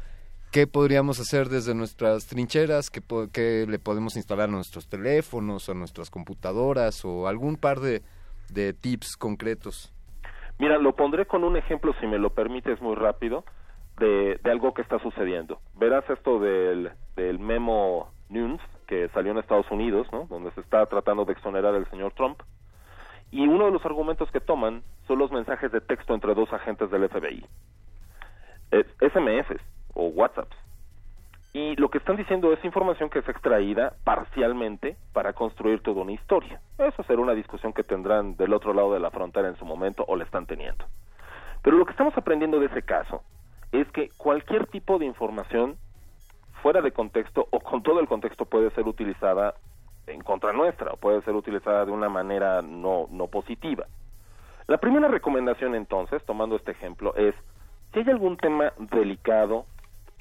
¿qué 0.52 0.66
podríamos 0.68 1.20
hacer 1.20 1.50
desde 1.50 1.74
nuestras 1.76 2.28
trincheras? 2.28 2.90
¿Qué, 2.90 3.02
po- 3.02 3.28
qué 3.32 3.66
le 3.68 3.80
podemos 3.80 4.16
instalar 4.16 4.50
a 4.50 4.52
nuestros 4.52 4.88
teléfonos, 4.88 5.68
a 5.70 5.74
nuestras 5.74 6.10
computadoras 6.10 7.04
o 7.06 7.28
algún 7.28 7.58
par 7.58 7.80
de, 7.80 8.02
de 8.50 8.74
tips 8.74 9.18
concretos? 9.18 9.92
Mira, 10.60 10.78
lo 10.80 10.96
pondré 10.96 11.26
con 11.28 11.44
un 11.44 11.56
ejemplo, 11.58 11.94
si 12.00 12.08
me 12.08 12.18
lo 12.18 12.32
permites, 12.32 12.82
muy 12.82 12.96
rápido, 12.96 13.44
de, 13.98 14.40
algo 14.46 14.74
que 14.74 14.82
está 14.82 15.00
sucediendo. 15.00 15.60
Verás 15.76 16.10
esto 16.10 16.40
del, 16.40 16.92
del 17.16 17.40
memo 17.40 18.10
News 18.30 18.62
que 18.88 19.10
salió 19.10 19.32
en 19.32 19.38
Estados 19.38 19.70
Unidos, 19.70 20.08
¿no? 20.12 20.26
Donde 20.26 20.52
se 20.52 20.62
está 20.62 20.86
tratando 20.86 21.26
de 21.26 21.34
exonerar 21.34 21.76
al 21.76 21.90
señor 21.90 22.14
Trump. 22.14 22.42
Y 23.32 23.46
uno 23.48 23.66
de 23.66 23.72
los 23.72 23.86
argumentos 23.86 24.32
que 24.32 24.40
toman 24.40 24.82
son 25.08 25.20
los 25.20 25.32
mensajes 25.32 25.72
de 25.72 25.82
texto 25.82 26.14
entre 26.14 26.34
dos 26.34 26.52
agentes 26.54 26.90
del 26.90 27.10
FBI. 27.10 27.46
Es 28.72 28.86
SMS 29.00 29.60
o 29.94 30.08
WhatsApps. 30.08 30.56
Y 31.54 31.76
lo 31.76 31.90
que 31.90 31.98
están 31.98 32.16
diciendo 32.16 32.54
es 32.54 32.64
información 32.64 33.10
que 33.10 33.20
es 33.20 33.28
extraída 33.28 33.94
parcialmente 34.04 34.96
para 35.12 35.34
construir 35.34 35.82
toda 35.82 36.04
una 36.04 36.12
historia. 36.12 36.62
Eso 36.78 37.04
será 37.04 37.22
una 37.22 37.34
discusión 37.34 37.74
que 37.74 37.84
tendrán 37.84 38.38
del 38.38 38.54
otro 38.54 38.74
lado 38.74 38.94
de 38.94 39.00
la 39.00 39.12
frontera 39.12 39.48
en 39.48 39.58
su 39.58 39.66
momento 39.66 40.06
o 40.08 40.16
la 40.16 40.24
están 40.24 40.46
teniendo. 40.46 40.86
Pero 41.64 41.78
lo 41.78 41.86
que 41.86 41.92
estamos 41.92 42.16
aprendiendo 42.18 42.60
de 42.60 42.68
ese 42.68 42.84
caso 42.84 43.24
es 43.72 43.88
que 43.92 44.10
cualquier 44.18 44.68
tipo 44.68 44.98
de 45.00 45.06
información 45.06 45.78
fuera 46.62 46.82
de 46.82 46.92
contexto 46.92 47.48
o 47.52 47.60
con 47.60 47.84
todo 47.84 48.00
el 48.00 48.08
contexto 48.08 48.46
puede 48.46 48.72
ser 48.72 48.88
utilizada 48.88 49.56
en 50.08 50.22
contra 50.22 50.54
nuestra 50.54 50.92
o 50.92 50.98
puede 50.98 51.22
ser 51.22 51.36
utilizada 51.36 51.86
de 51.86 51.92
una 51.92 52.10
manera 52.10 52.62
no, 52.62 53.08
no 53.12 53.28
positiva. 53.28 53.86
La 54.68 54.78
primera 54.78 55.08
recomendación 55.08 55.76
entonces, 55.76 56.24
tomando 56.26 56.56
este 56.56 56.72
ejemplo, 56.72 57.16
es 57.16 57.36
si 57.94 58.00
hay 58.00 58.10
algún 58.10 58.38
tema 58.38 58.74
delicado 58.78 59.66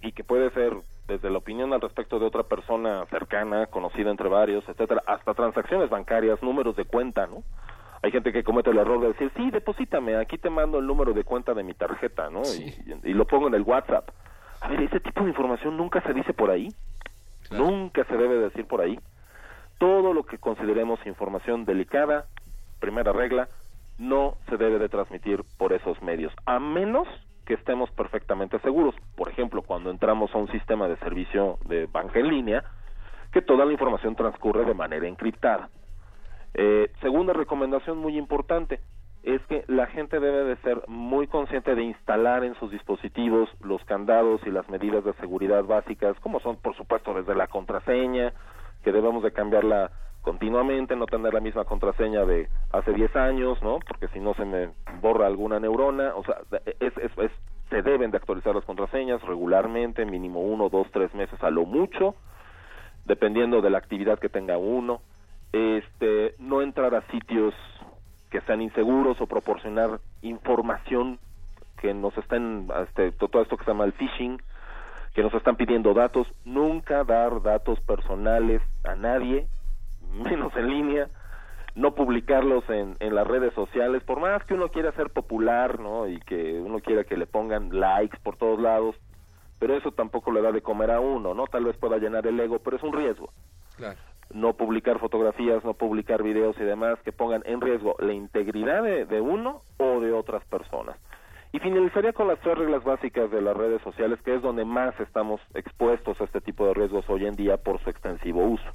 y 0.03 0.13
que 0.13 0.25
puede 0.25 0.51
ser 0.51 0.73
desde 1.09 1.31
la 1.31 1.39
opinión 1.39 1.73
al 1.73 1.81
respecto 1.81 2.19
de 2.19 2.27
otra 2.27 2.43
persona 2.45 3.07
cercana, 3.07 3.67
conocida 3.67 4.11
entre 4.11 4.29
varios, 4.29 4.69
etcétera, 4.69 5.03
hasta 5.07 5.35
transacciones 5.35 5.89
bancarias, 5.89 6.43
números 6.43 6.77
de 6.77 6.85
cuenta, 6.85 7.27
¿no? 7.27 7.43
Hay 8.03 8.11
gente 8.13 8.33
que 8.33 8.45
comete 8.45 8.71
el 8.71 8.79
error 8.79 9.01
de 9.01 9.09
decir, 9.09 9.31
sí, 9.37 9.51
deposítame, 9.51 10.17
aquí 10.17 10.39
te 10.39 10.51
mando 10.51 10.79
el 10.79 10.87
número 10.87 11.13
de 11.13 11.25
cuenta 11.25 11.55
de 11.55 11.63
mi 11.63 11.75
tarjeta, 11.75 12.31
¿no? 12.31 12.43
Y, 12.43 12.75
y 13.05 13.15
lo 13.15 13.27
pongo 13.27 13.49
en 13.49 13.55
el 13.55 13.63
WhatsApp. 13.63 14.11
A 14.61 14.69
ver, 14.69 14.83
ese 14.83 15.01
tipo 15.01 15.23
de 15.23 15.31
información 15.31 15.77
nunca 15.77 16.01
se 16.03 16.13
dice 16.13 16.33
por 16.33 16.51
ahí, 16.51 16.69
nunca 17.51 18.05
se 18.05 18.17
debe 18.17 18.37
decir 18.39 18.67
por 18.67 18.81
ahí. 18.81 18.99
todo 19.79 20.13
lo 20.15 20.25
que 20.25 20.39
consideremos 20.39 21.05
información 21.07 21.65
delicada, 21.65 22.27
primera 22.81 23.13
regla, 23.13 23.49
no 23.99 24.37
se 24.49 24.57
debe 24.57 24.79
de 24.79 24.89
transmitir 24.89 25.43
por 25.59 25.73
esos 25.73 26.01
medios, 26.03 26.33
a 26.47 26.59
menos 26.59 27.07
que 27.45 27.55
estemos 27.55 27.91
perfectamente 27.91 28.59
seguros. 28.61 28.95
Por 29.17 29.29
ejemplo, 29.29 29.63
cuando 29.63 29.91
entramos 29.91 30.35
a 30.35 30.39
un 30.39 30.49
sistema 30.51 30.89
de 30.89 30.97
servicio 30.97 31.59
de 31.67 31.87
banca 31.87 32.19
en 32.19 32.29
línea, 32.29 32.65
que 33.33 33.43
toda 33.43 33.65
la 33.65 33.73
información 33.73 34.17
transcurre 34.17 34.65
de 34.65 34.75
manera 34.75 35.07
encriptada. 35.07 35.69
Eh, 36.59 36.91
segunda 37.03 37.35
recomendación 37.35 37.99
muy 37.99 38.17
importante 38.17 38.81
es 39.23 39.43
que 39.47 39.65
la 39.69 39.87
gente 39.89 40.21
debe 40.21 40.45
de 40.45 40.57
ser 40.63 40.83
muy 40.89 41.27
consciente 41.27 41.75
de 41.75 41.83
instalar 41.83 42.45
en 42.45 42.55
sus 42.55 42.71
dispositivos 42.71 43.51
los 43.61 43.85
candados 43.85 44.41
y 44.47 44.51
las 44.51 44.67
medidas 44.71 45.05
de 45.05 45.13
seguridad 45.15 45.65
básicas, 45.65 46.19
como 46.21 46.41
son 46.41 46.57
por 46.57 46.75
supuesto 46.75 47.13
desde 47.13 47.35
la 47.35 47.49
contraseña, 47.49 48.33
que 48.83 48.93
debemos 48.93 49.23
de 49.23 49.33
cambiarla 49.33 49.91
continuamente, 50.23 50.97
no 50.97 51.05
tener 51.05 51.35
la 51.35 51.41
misma 51.41 51.65
contraseña 51.65 52.25
de 52.25 52.49
hace 52.73 52.93
10 52.93 53.15
años, 53.17 53.63
¿no? 53.63 53.79
Porque 53.87 54.09
si 54.09 54.19
no 54.19 54.33
se 54.35 54.47
me 54.47 54.71
borra 55.03 55.27
alguna 55.27 55.61
neurona, 55.61 56.15
o 56.15 56.25
sea, 56.25 56.37
es, 56.81 56.97
es, 56.97 57.31
se 57.69 57.83
deben 57.83 58.11
de 58.11 58.17
actualizar 58.17 58.55
las 58.55 58.65
contraseñas 58.65 59.21
regularmente, 59.23 60.07
mínimo 60.07 60.41
uno, 60.41 60.71
dos, 60.71 60.87
tres 60.91 61.13
meses 61.15 61.43
a 61.43 61.51
lo 61.51 61.67
mucho, 61.67 62.15
dependiendo 63.05 63.61
de 63.61 63.69
la 63.71 63.79
actividad 63.79 64.19
que 64.19 64.31
tenga 64.31 64.57
uno. 64.57 65.03
Este, 65.53 66.35
no 66.39 66.61
entrar 66.63 66.95
a 66.95 67.03
sitios 67.11 67.55
que 68.31 68.41
sean 68.43 68.61
inseguros 68.63 69.21
o 69.21 69.27
proporcionar 69.27 70.01
información 70.23 71.19
que 71.79 71.95
nos 71.95 72.17
estén, 72.19 72.69
este, 72.83 73.13
to- 73.13 73.29
todo 73.29 73.43
esto 73.43 73.57
que 73.57 73.65
se 73.65 73.71
llama 73.71 73.85
el 73.85 73.93
phishing, 73.93 74.41
que 75.15 75.23
nos 75.23 75.33
están 75.35 75.57
pidiendo 75.57 75.95
datos, 75.95 76.27
nunca 76.45 77.05
dar 77.05 77.41
datos 77.43 77.81
personales 77.81 78.61
a 78.85 78.95
nadie, 78.97 79.47
menos 80.01 80.55
en 80.57 80.69
línea, 80.69 81.09
no 81.75 81.95
publicarlos 81.95 82.69
en, 82.71 82.97
en 83.01 83.15
las 83.15 83.27
redes 83.27 83.53
sociales, 83.55 84.03
por 84.03 84.19
más 84.21 84.45
que 84.45 84.55
uno 84.55 84.71
quiera 84.71 84.93
ser 84.93 85.11
popular, 85.11 85.79
¿no? 85.79 86.09
Y 86.09 86.21
que 86.21 86.55
uno 86.55 86.81
quiera 86.81 87.05
que 87.05 87.17
le 87.17 87.27
pongan 87.27 87.69
likes 87.79 88.19
por 88.23 88.37
todos 88.37 88.59
lados, 88.61 88.97
pero 89.59 89.75
eso 89.77 89.93
tampoco 89.93 90.33
le 90.33 90.43
da 90.43 90.53
de 90.53 90.63
comer 90.63 90.91
a 90.91 91.01
uno, 91.01 91.35
¿no? 91.35 91.47
Tal 91.47 91.65
vez 91.65 91.77
pueda 91.77 91.99
llenar 91.99 92.27
el 92.27 92.41
ego, 92.41 92.59
pero 92.61 92.77
es 92.79 92.83
un 92.83 92.93
riesgo. 92.93 93.31
Claro. 93.77 93.99
No 94.33 94.55
publicar 94.55 94.99
fotografías, 94.99 95.65
no 95.65 95.75
publicar 95.75 96.23
videos 96.23 96.57
y 96.59 96.65
demás 96.65 96.99
que 97.05 97.13
pongan 97.13 97.43
en 97.47 97.61
riesgo 97.61 97.97
la 97.99 98.13
integridad 98.13 98.83
de, 98.83 99.07
de 99.07 99.21
uno 99.21 99.63
o 99.79 100.01
de 100.01 100.13
otras 100.13 100.45
personas. 100.47 100.97
Y 101.53 101.59
finalizaría 101.59 102.13
con 102.13 102.29
las 102.29 102.39
tres 102.41 102.59
reglas 102.59 102.85
básicas 102.85 103.31
de 103.31 103.41
las 103.41 103.57
redes 103.57 103.81
sociales, 103.83 104.21
que 104.23 104.35
es 104.35 104.43
donde 104.43 104.65
más 104.65 104.99
estamos 105.01 105.41
expuestos 105.55 106.21
a 106.21 106.25
este 106.25 106.41
tipo 106.41 106.67
de 106.67 106.75
riesgos 106.75 107.09
hoy 107.09 107.25
en 107.25 107.35
día 107.35 107.57
por 107.57 107.81
su 107.81 107.89
extensivo 107.89 108.45
uso. 108.45 108.71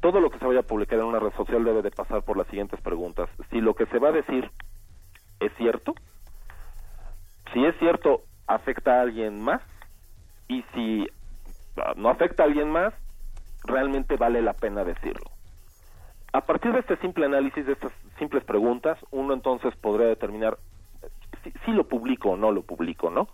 Todo 0.00 0.20
lo 0.20 0.30
que 0.30 0.38
se 0.38 0.46
vaya 0.46 0.60
a 0.60 0.64
publicar 0.64 1.00
en 1.00 1.06
una 1.06 1.18
red 1.18 1.32
social 1.32 1.64
debe 1.64 1.82
de 1.82 1.90
pasar 1.90 2.22
por 2.22 2.36
las 2.36 2.46
siguientes 2.48 2.80
preguntas. 2.82 3.28
Si 3.50 3.60
lo 3.60 3.74
que 3.74 3.86
se 3.86 3.98
va 3.98 4.10
a 4.10 4.12
decir 4.12 4.48
es 5.40 5.52
cierto, 5.56 5.94
si 7.52 7.64
es 7.64 7.76
cierto, 7.78 8.22
afecta 8.46 8.98
a 8.98 9.02
alguien 9.02 9.40
más, 9.40 9.62
y 10.46 10.62
si 10.74 11.06
no 11.96 12.08
afecta 12.10 12.42
a 12.42 12.46
alguien 12.46 12.70
más, 12.70 12.94
realmente 13.64 14.16
vale 14.16 14.42
la 14.42 14.54
pena 14.54 14.84
decirlo. 14.84 15.30
A 16.32 16.42
partir 16.42 16.72
de 16.72 16.80
este 16.80 16.96
simple 16.98 17.26
análisis, 17.26 17.64
de 17.66 17.72
estas 17.72 17.92
simples 18.18 18.44
preguntas, 18.44 18.98
uno 19.10 19.32
entonces 19.32 19.74
podría 19.76 20.08
determinar 20.08 20.58
si, 21.42 21.52
si 21.64 21.72
lo 21.72 21.88
publico 21.88 22.30
o 22.30 22.36
no 22.36 22.52
lo 22.52 22.62
publico, 22.62 23.10
¿no? 23.10 23.28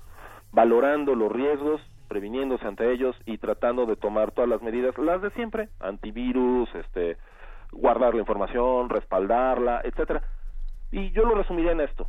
Valorando 0.53 1.15
los 1.15 1.33
riesgos, 1.33 1.81
previniéndose 2.09 2.67
ante 2.67 2.93
ellos 2.93 3.17
y 3.27 3.39
tratando 3.39 3.87
de 3.87 3.97
tomar 3.97 4.31
todas 4.31 4.49
las 4.49 4.63
medidas, 4.63 4.97
las 4.99 5.21
de 5.23 5.31
siempre, 5.31 5.69
antivirus, 5.81 6.73
este, 6.75 7.17
guardar 7.73 8.15
la 8.15 8.21
información, 8.21 8.89
respaldarla, 8.89 9.81
etcétera. 9.85 10.23
Y 10.93 11.11
yo 11.11 11.25
lo 11.25 11.35
resumiría 11.35 11.73
en 11.73 11.81
esto. 11.81 12.07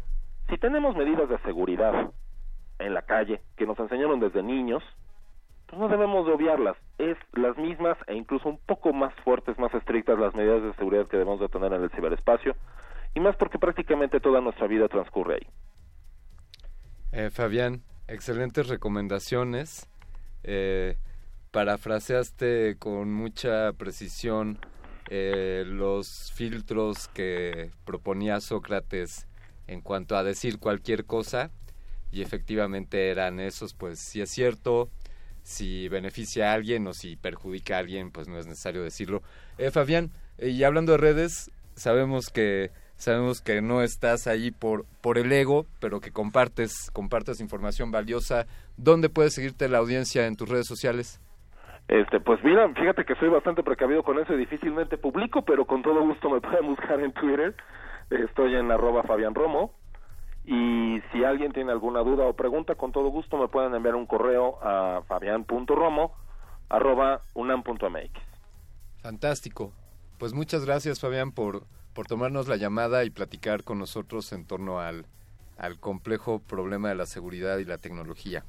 Si 0.49 0.57
tenemos 0.57 0.95
medidas 0.95 1.27
de 1.27 1.39
seguridad 1.39 2.11
en 2.77 2.93
la 2.93 3.01
calle 3.01 3.41
que 3.57 3.65
nos 3.65 3.79
enseñaron 3.79 4.19
desde 4.19 4.43
niños, 4.43 4.83
pues 5.67 5.79
no 5.79 5.87
debemos 5.87 6.25
de 6.25 6.33
obviarlas. 6.33 6.77
Es 6.97 7.17
las 7.33 7.57
mismas 7.57 7.97
e 8.07 8.15
incluso 8.15 8.49
un 8.49 8.57
poco 8.57 8.93
más 8.93 9.13
fuertes, 9.23 9.57
más 9.57 9.73
estrictas 9.73 10.19
las 10.19 10.33
medidas 10.35 10.63
de 10.63 10.73
seguridad 10.73 11.07
que 11.07 11.17
debemos 11.17 11.39
de 11.39 11.49
tener 11.49 11.73
en 11.73 11.83
el 11.83 11.89
ciberespacio 11.91 12.55
y 13.13 13.19
más 13.19 13.35
porque 13.37 13.57
prácticamente 13.57 14.19
toda 14.19 14.41
nuestra 14.41 14.67
vida 14.67 14.87
transcurre 14.87 15.35
ahí. 15.35 15.47
Eh, 17.11 17.29
Fabián, 17.29 17.81
excelentes 18.07 18.67
recomendaciones. 18.67 19.89
Eh, 20.43 20.97
parafraseaste 21.51 22.75
con 22.77 23.13
mucha 23.13 23.71
precisión 23.73 24.59
eh, 25.09 25.63
los 25.65 26.31
filtros 26.33 27.07
que 27.07 27.71
proponía 27.85 28.41
Sócrates 28.41 29.27
en 29.67 29.81
cuanto 29.81 30.17
a 30.17 30.23
decir 30.23 30.59
cualquier 30.59 31.05
cosa 31.05 31.51
y 32.11 32.21
efectivamente 32.21 33.09
eran 33.09 33.39
esos, 33.39 33.73
pues 33.73 33.99
si 33.99 34.21
es 34.21 34.29
cierto, 34.29 34.89
si 35.45 35.87
beneficia 35.89 36.49
a 36.49 36.53
alguien 36.55 36.87
o 36.87 36.93
si 36.93 37.17
perjudica 37.17 37.75
a 37.75 37.79
alguien, 37.79 38.09
pues 38.09 38.27
no 38.27 38.39
es 38.39 38.47
necesario 38.47 38.81
decirlo. 38.81 39.21
Eh, 39.59 39.69
Fabián, 39.69 40.09
eh, 40.39 40.49
y 40.49 40.63
hablando 40.63 40.93
de 40.93 40.97
redes, 40.97 41.51
sabemos 41.75 42.29
que 42.33 42.71
sabemos 42.95 43.41
que 43.41 43.61
no 43.61 43.83
estás 43.83 44.25
ahí 44.25 44.49
por 44.49 44.85
por 45.01 45.19
el 45.19 45.31
ego, 45.31 45.67
pero 45.79 45.99
que 45.99 46.11
compartes 46.11 46.89
compartes 46.91 47.39
información 47.41 47.91
valiosa. 47.91 48.47
¿Dónde 48.75 49.09
puedes 49.09 49.35
seguirte 49.35 49.69
la 49.69 49.77
audiencia 49.77 50.25
en 50.25 50.35
tus 50.35 50.49
redes 50.49 50.65
sociales? 50.65 51.21
Este, 51.87 52.19
pues 52.19 52.43
mira, 52.43 52.67
fíjate 52.73 53.05
que 53.05 53.13
soy 53.15 53.29
bastante 53.29 53.61
precavido 53.61 54.01
con 54.01 54.17
eso 54.17 54.33
y 54.33 54.37
difícilmente 54.37 54.97
publico, 54.97 55.43
pero 55.43 55.65
con 55.65 55.83
todo 55.83 56.01
gusto 56.01 56.27
me 56.31 56.41
pueden 56.41 56.65
buscar 56.65 56.99
en 56.99 57.11
Twitter. 57.11 57.53
Estoy 58.09 58.55
en 58.55 58.71
arroba 58.71 59.03
Fabián 59.03 59.35
Romo. 59.35 59.73
Y 60.45 61.01
si 61.11 61.23
alguien 61.23 61.51
tiene 61.51 61.71
alguna 61.71 62.01
duda 62.01 62.25
o 62.25 62.33
pregunta, 62.33 62.75
con 62.75 62.91
todo 62.91 63.09
gusto 63.09 63.37
me 63.37 63.47
pueden 63.47 63.73
enviar 63.73 63.95
un 63.95 64.05
correo 64.05 64.59
a 64.61 65.01
fabián.romo 65.07 66.13
arroba 66.69 67.21
unam.mx. 67.33 68.11
Fantástico. 69.01 69.71
Pues 70.17 70.33
muchas 70.33 70.65
gracias, 70.65 70.99
Fabián, 70.99 71.31
por, 71.31 71.63
por 71.93 72.07
tomarnos 72.07 72.47
la 72.47 72.55
llamada 72.55 73.03
y 73.03 73.09
platicar 73.09 73.63
con 73.63 73.79
nosotros 73.79 74.31
en 74.33 74.45
torno 74.45 74.79
al, 74.79 75.05
al 75.57 75.79
complejo 75.79 76.39
problema 76.39 76.89
de 76.89 76.95
la 76.95 77.05
seguridad 77.05 77.57
y 77.57 77.65
la 77.65 77.77
tecnología. 77.77 78.43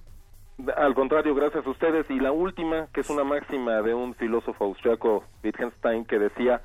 Al 0.77 0.95
contrario, 0.95 1.35
gracias 1.35 1.67
a 1.67 1.71
ustedes. 1.71 2.09
Y 2.11 2.19
la 2.19 2.33
última, 2.33 2.89
que 2.93 3.01
es 3.01 3.11
una 3.11 3.25
máxima 3.25 3.83
de 3.83 3.95
un 3.95 4.15
filósofo 4.15 4.65
austriaco, 4.65 5.25
Wittgenstein, 5.45 6.05
que 6.07 6.19
decía, 6.19 6.63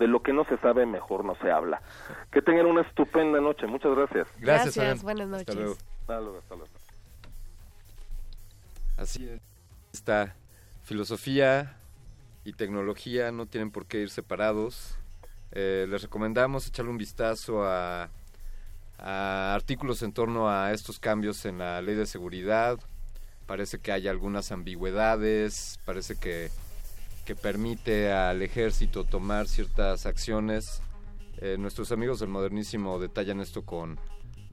de 0.00 0.08
lo 0.08 0.22
que 0.22 0.32
no 0.32 0.44
se 0.46 0.56
sabe, 0.56 0.86
mejor 0.86 1.26
no 1.26 1.36
se 1.36 1.50
habla. 1.50 1.82
Que 2.32 2.40
tengan 2.40 2.64
una 2.64 2.80
estupenda 2.80 3.38
noche. 3.38 3.66
Muchas 3.66 3.94
gracias. 3.94 4.28
Gracias, 4.38 4.74
Fabián. 4.74 4.98
buenas 5.02 5.28
noches. 5.28 5.48
Hasta 5.48 5.60
luego. 5.60 5.76
Hasta 6.00 6.20
luego, 6.20 6.38
hasta 6.38 6.54
luego. 6.56 6.70
Así 8.96 9.28
es. 9.28 9.40
Esta 9.92 10.34
filosofía 10.84 11.76
y 12.44 12.54
tecnología 12.54 13.30
no 13.30 13.44
tienen 13.44 13.70
por 13.70 13.86
qué 13.86 13.98
ir 13.98 14.08
separados. 14.08 14.96
Eh, 15.52 15.86
les 15.86 16.00
recomendamos 16.00 16.66
echarle 16.66 16.90
un 16.90 16.98
vistazo 16.98 17.64
a, 17.64 18.08
a 18.98 19.54
artículos 19.54 20.02
en 20.02 20.14
torno 20.14 20.48
a 20.48 20.72
estos 20.72 20.98
cambios 20.98 21.44
en 21.44 21.58
la 21.58 21.82
ley 21.82 21.94
de 21.94 22.06
seguridad. 22.06 22.78
Parece 23.46 23.78
que 23.80 23.92
hay 23.92 24.08
algunas 24.08 24.50
ambigüedades, 24.50 25.78
parece 25.84 26.16
que, 26.18 26.50
que 27.30 27.36
permite 27.36 28.10
al 28.10 28.42
ejército 28.42 29.04
tomar 29.04 29.46
ciertas 29.46 30.04
acciones. 30.04 30.82
Eh, 31.36 31.54
nuestros 31.60 31.92
amigos 31.92 32.18
del 32.18 32.28
modernísimo 32.28 32.98
detallan 32.98 33.38
esto 33.38 33.64
con, 33.64 34.00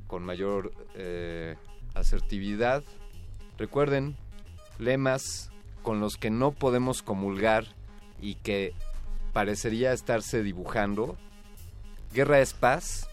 con 0.05 0.23
mayor 0.23 0.71
eh, 0.93 1.55
asertividad. 1.95 2.83
Recuerden, 3.57 4.15
lemas 4.77 5.49
con 5.81 5.99
los 5.99 6.17
que 6.17 6.29
no 6.29 6.51
podemos 6.51 7.01
comulgar 7.01 7.65
y 8.21 8.35
que 8.35 8.75
parecería 9.33 9.91
estarse 9.91 10.43
dibujando. 10.43 11.17
Guerra 12.13 12.41
es 12.41 12.53
paz, 12.53 13.09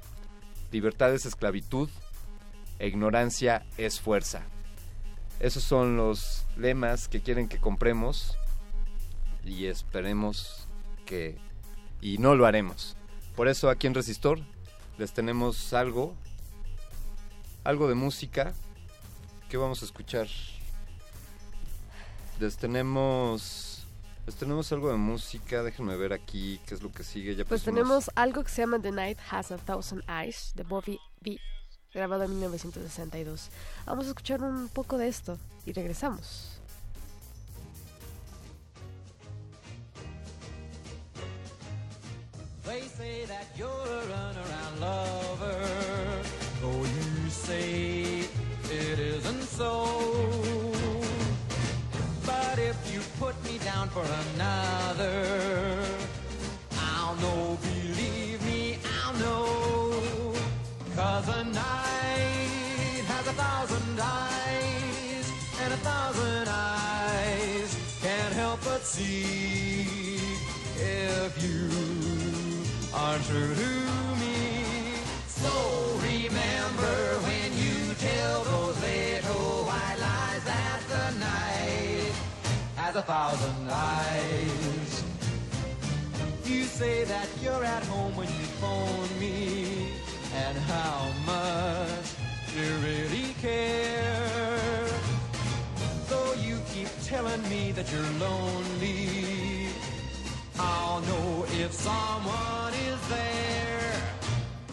libertad 0.72 1.14
es 1.14 1.24
esclavitud 1.24 1.88
e 2.78 2.86
ignorancia 2.86 3.64
es 3.78 3.98
fuerza. 3.98 4.42
Esos 5.40 5.64
son 5.64 5.96
los 5.96 6.44
lemas 6.54 7.08
que 7.08 7.22
quieren 7.22 7.48
que 7.48 7.56
compremos 7.56 8.36
y 9.44 9.66
esperemos 9.66 10.66
que... 11.06 11.38
y 12.00 12.18
no 12.18 12.34
lo 12.34 12.46
haremos. 12.46 12.96
Por 13.36 13.48
eso 13.48 13.68
aquí 13.70 13.86
en 13.86 13.94
Resistor 13.94 14.40
les 14.98 15.12
tenemos 15.12 15.72
algo, 15.72 16.14
algo 17.64 17.88
de 17.88 17.94
música 17.94 18.54
que 19.48 19.56
vamos 19.56 19.82
a 19.82 19.84
escuchar. 19.84 20.28
Les 22.40 22.56
tenemos, 22.56 23.86
les 24.26 24.34
tenemos 24.34 24.70
algo 24.72 24.90
de 24.90 24.96
música, 24.96 25.62
déjenme 25.62 25.96
ver 25.96 26.12
aquí 26.12 26.60
qué 26.66 26.74
es 26.74 26.82
lo 26.82 26.90
que 26.90 27.04
sigue. 27.04 27.36
Ya 27.36 27.44
Pues 27.44 27.62
pusimos- 27.62 27.64
tenemos 27.74 28.10
algo 28.16 28.42
que 28.42 28.50
se 28.50 28.62
llama 28.62 28.80
The 28.80 28.90
Night 28.92 29.18
Has 29.30 29.52
a 29.52 29.58
Thousand 29.58 30.02
Eyes 30.08 30.52
de 30.54 30.64
Bobby 30.64 30.98
B, 31.20 31.38
grabado 31.92 32.24
en 32.24 32.30
1962. 32.40 33.50
Vamos 33.86 34.06
a 34.06 34.08
escuchar 34.08 34.42
un 34.42 34.68
poco 34.68 34.98
de 34.98 35.08
esto 35.08 35.38
y 35.64 35.72
regresamos. 35.72 36.53
That 43.34 43.46
you're 43.58 43.88
a 44.00 44.02
runaround 44.12 44.74
lover, 44.80 45.60
though 46.60 46.84
you 46.96 47.30
say 47.46 48.20
it 48.82 48.98
isn't 49.14 49.46
so. 49.58 49.72
But 52.24 52.56
if 52.70 52.78
you 52.92 53.00
put 53.18 53.34
me 53.46 53.58
down 53.70 53.88
for 53.88 54.06
another, 54.22 55.18
I'll 56.78 57.16
know, 57.24 57.58
believe 57.68 58.40
me, 58.50 58.78
I'll 58.98 59.16
know. 59.24 60.34
Cause 60.94 61.28
a 61.40 61.42
night 61.44 63.02
has 63.12 63.24
a 63.34 63.36
thousand 63.44 63.98
eyes, 64.00 65.26
and 65.62 65.70
a 65.78 65.80
thousand 65.90 66.46
eyes 66.48 67.70
can't 68.00 68.34
help 68.42 68.60
but 68.64 68.82
see 68.82 70.18
if 70.76 71.32
you 71.42 71.73
are 73.14 73.18
true 73.20 73.54
to 73.54 73.70
me. 74.18 74.96
So 75.26 75.52
remember 76.02 76.94
when 77.26 77.50
you 77.64 77.94
tell 77.94 78.42
those 78.42 78.80
little 78.80 79.64
white 79.68 79.98
lies 80.00 80.44
that 80.44 80.80
the 80.88 81.18
night 81.20 82.12
has 82.74 82.96
a 82.96 83.02
thousand 83.02 83.70
eyes. 83.70 85.04
You 86.44 86.64
say 86.64 87.04
that 87.04 87.28
you're 87.40 87.64
at 87.64 87.84
home 87.84 88.16
when 88.16 88.26
you 88.26 88.46
phone 88.60 89.10
me, 89.20 89.92
and 90.34 90.58
how 90.58 91.12
much 91.24 92.06
you 92.56 92.66
really 92.88 93.34
care. 93.40 94.88
Though 96.08 96.32
you 96.34 96.58
keep 96.72 96.88
telling 97.04 97.42
me 97.48 97.70
that 97.72 97.92
you're 97.92 98.12
lonely, 98.18 99.33
I'll 100.64 101.00
know 101.00 101.44
if 101.62 101.72
someone 101.72 102.74
is 102.90 103.00
there. 103.08 103.92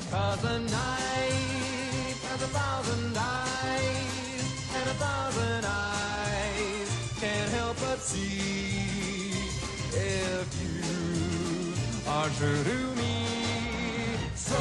Cause 0.10 0.44
a 0.44 0.60
night 0.60 2.16
has 2.28 2.42
a 2.42 2.52
thousand 2.60 3.18
eyes, 3.18 4.44
and 4.78 4.86
a 4.90 4.98
thousand 5.06 5.64
eyes 5.66 6.90
can't 7.20 7.52
help 7.52 7.78
but 7.86 8.00
see 8.00 9.34
if 9.94 10.48
you 10.61 12.11
are 12.16 12.30
true 12.40 12.64
to 12.72 12.80
me. 13.02 13.16
So 14.36 14.60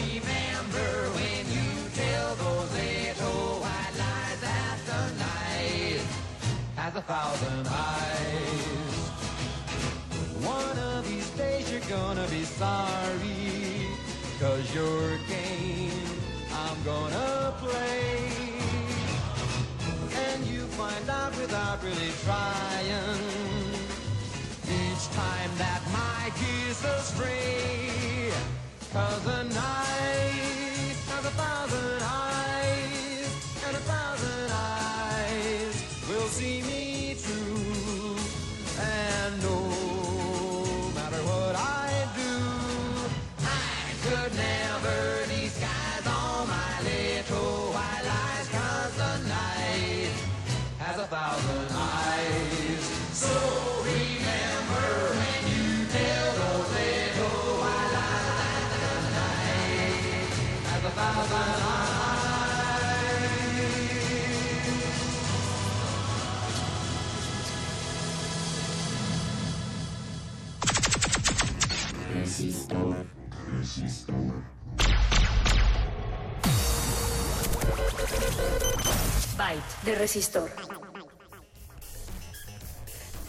remember 0.00 0.90
when 1.18 1.42
you 1.56 1.70
tell 2.02 2.30
those 2.44 2.70
little 2.80 3.60
white 3.64 3.94
lies 4.02 4.40
that 4.46 4.78
the 4.90 5.02
night 5.26 6.02
has 6.76 6.96
a 6.96 7.02
thousand 7.02 7.66
eyes. 7.68 8.33
Gonna 11.96 12.26
be 12.28 12.42
sorry, 12.42 13.86
cause 14.40 14.74
your 14.74 15.16
game 15.28 16.08
I'm 16.52 16.78
gonna 16.84 17.54
play. 17.58 18.30
And 20.26 20.44
you 20.46 20.62
find 20.80 21.08
out 21.08 21.32
without 21.40 21.82
really 21.84 22.12
trying, 22.24 23.20
each 24.80 25.04
time 25.22 25.50
that 25.62 25.82
my 25.98 26.22
geese 26.40 26.84
astray. 26.84 28.32
Cause 28.92 29.22
the 29.24 29.42
night 29.54 29.93
Resistor, 72.34 73.06
resistor. 73.46 74.32
Byte 79.36 79.84
de 79.84 79.94
resistor. 79.94 80.50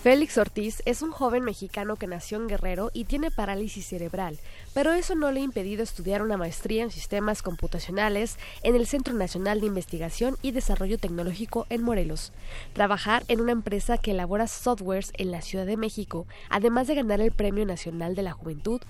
Félix 0.05 0.37
Ortiz 0.37 0.83
es 0.85 1.01
un 1.01 1.09
joven 1.09 1.43
mexicano 1.43 1.95
que 1.95 2.05
nació 2.05 2.37
en 2.37 2.45
Guerrero 2.45 2.91
y 2.93 3.05
tiene 3.05 3.31
parálisis 3.31 3.87
cerebral, 3.87 4.37
pero 4.75 4.93
eso 4.93 5.15
no 5.15 5.31
le 5.31 5.39
ha 5.39 5.43
impedido 5.43 5.81
estudiar 5.81 6.21
una 6.21 6.37
maestría 6.37 6.83
en 6.83 6.91
sistemas 6.91 7.41
computacionales 7.41 8.37
en 8.61 8.75
el 8.75 8.85
Centro 8.85 9.15
Nacional 9.15 9.61
de 9.61 9.65
Investigación 9.65 10.37
y 10.43 10.51
Desarrollo 10.51 10.99
Tecnológico 10.99 11.65
en 11.71 11.81
Morelos, 11.81 12.33
trabajar 12.73 13.23
en 13.29 13.41
una 13.41 13.53
empresa 13.53 13.97
que 13.97 14.11
elabora 14.11 14.45
softwares 14.45 15.11
en 15.17 15.31
la 15.31 15.41
Ciudad 15.41 15.65
de 15.65 15.75
México, 15.75 16.27
además 16.51 16.85
de 16.85 16.93
ganar 16.93 17.19
el 17.19 17.31
Premio 17.31 17.65
Nacional 17.65 18.13
de 18.13 18.21
la 18.21 18.33
Juventud. 18.33 18.81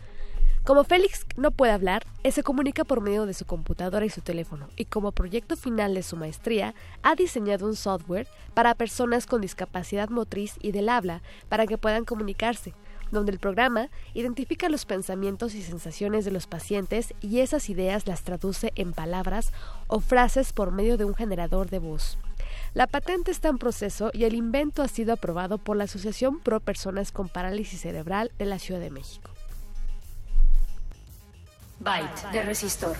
Como 0.65 0.83
Félix 0.83 1.27
no 1.37 1.51
puede 1.51 1.73
hablar, 1.73 2.07
se 2.31 2.41
comunica 2.41 2.83
por 2.85 2.99
medio 2.99 3.27
de 3.27 3.35
su 3.35 3.45
computadora 3.45 4.03
y 4.03 4.09
su 4.09 4.21
teléfono, 4.21 4.67
y 4.75 4.85
como 4.85 5.11
proyecto 5.11 5.55
final 5.55 5.93
de 5.93 6.01
su 6.01 6.17
maestría, 6.17 6.73
ha 7.03 7.13
diseñado 7.13 7.67
un 7.67 7.75
software 7.75 8.27
para 8.55 8.73
personas 8.73 9.27
con 9.27 9.41
discapacidad 9.41 10.09
motriz 10.09 10.55
y 10.59 10.71
del 10.71 10.89
habla 10.89 11.21
para 11.49 11.67
que 11.67 11.77
puedan 11.77 12.03
comunicarse, 12.03 12.73
donde 13.11 13.31
el 13.31 13.37
programa 13.37 13.89
identifica 14.15 14.67
los 14.67 14.85
pensamientos 14.85 15.53
y 15.53 15.61
sensaciones 15.61 16.25
de 16.25 16.31
los 16.31 16.47
pacientes 16.47 17.13
y 17.21 17.41
esas 17.41 17.69
ideas 17.69 18.07
las 18.07 18.23
traduce 18.23 18.73
en 18.75 18.91
palabras 18.91 19.53
o 19.85 19.99
frases 19.99 20.51
por 20.51 20.71
medio 20.71 20.97
de 20.97 21.05
un 21.05 21.13
generador 21.13 21.69
de 21.69 21.77
voz. 21.77 22.17
La 22.73 22.87
patente 22.87 23.29
está 23.29 23.49
en 23.49 23.59
proceso 23.59 24.09
y 24.13 24.23
el 24.23 24.33
invento 24.33 24.81
ha 24.81 24.87
sido 24.87 25.13
aprobado 25.13 25.59
por 25.59 25.77
la 25.77 25.83
Asociación 25.83 26.39
Pro 26.39 26.59
Personas 26.59 27.11
con 27.11 27.29
Parálisis 27.29 27.81
Cerebral 27.81 28.31
de 28.39 28.45
la 28.47 28.57
Ciudad 28.57 28.79
de 28.79 28.89
México. 28.89 29.34
Byte 31.85 32.31
de 32.31 32.41
resistor. 32.41 32.97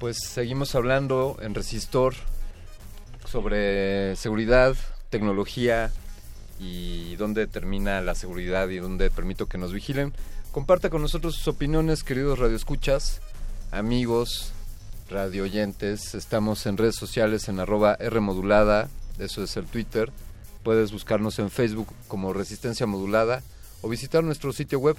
Pues 0.00 0.18
seguimos 0.18 0.74
hablando 0.74 1.36
en 1.42 1.54
Resistor 1.54 2.14
sobre 3.24 4.16
seguridad, 4.16 4.74
tecnología 5.10 5.92
y 6.58 7.14
dónde 7.14 7.46
termina 7.46 8.00
la 8.00 8.16
seguridad 8.16 8.68
y 8.68 8.78
dónde 8.78 9.10
permito 9.10 9.46
que 9.46 9.56
nos 9.56 9.72
vigilen. 9.72 10.12
Comparta 10.50 10.90
con 10.90 11.02
nosotros 11.02 11.36
sus 11.36 11.46
opiniones, 11.46 12.02
queridos 12.02 12.40
radioescuchas, 12.40 13.20
amigos, 13.70 14.52
radioyentes. 15.08 16.16
Estamos 16.16 16.66
en 16.66 16.78
redes 16.78 16.96
sociales 16.96 17.48
en 17.48 17.60
arroba 17.60 17.96
Rmodulada, 18.00 18.88
eso 19.20 19.44
es 19.44 19.56
el 19.56 19.66
Twitter. 19.66 20.10
Puedes 20.62 20.92
buscarnos 20.92 21.38
en 21.38 21.50
Facebook 21.50 21.88
como 22.06 22.32
Resistencia 22.32 22.86
Modulada 22.86 23.42
o 23.82 23.88
visitar 23.88 24.22
nuestro 24.22 24.52
sitio 24.52 24.78
web 24.78 24.96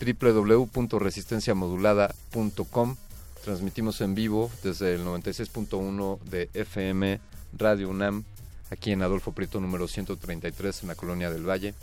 www.resistenciamodulada.com. 0.00 2.96
Transmitimos 3.44 4.00
en 4.00 4.16
vivo 4.16 4.50
desde 4.64 4.94
el 4.94 5.04
96.1 5.04 6.18
de 6.22 6.50
FM 6.54 7.20
Radio 7.56 7.88
UNAM, 7.88 8.24
aquí 8.70 8.90
en 8.90 9.02
Adolfo 9.02 9.30
Prieto 9.32 9.60
número 9.60 9.86
133 9.86 10.82
en 10.82 10.88
la 10.88 10.96
Colonia 10.96 11.30
del 11.30 11.48
Valle, 11.48 11.74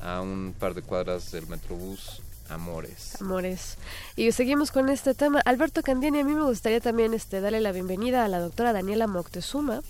a 0.00 0.20
un 0.20 0.54
par 0.58 0.74
de 0.74 0.82
cuadras 0.82 1.32
del 1.32 1.48
Metrobús 1.48 2.22
Amores. 2.48 3.20
Amores. 3.20 3.78
Y 4.16 4.30
seguimos 4.32 4.70
con 4.70 4.88
este 4.90 5.14
tema. 5.14 5.40
Alberto 5.40 5.82
Candiani, 5.82 6.20
a 6.20 6.24
mí 6.24 6.34
me 6.34 6.44
gustaría 6.44 6.80
también 6.80 7.14
este, 7.14 7.40
darle 7.40 7.60
la 7.60 7.72
bienvenida 7.72 8.24
a 8.24 8.28
la 8.28 8.38
doctora 8.38 8.72
Daniela 8.72 9.06
Moctezuma. 9.06 9.80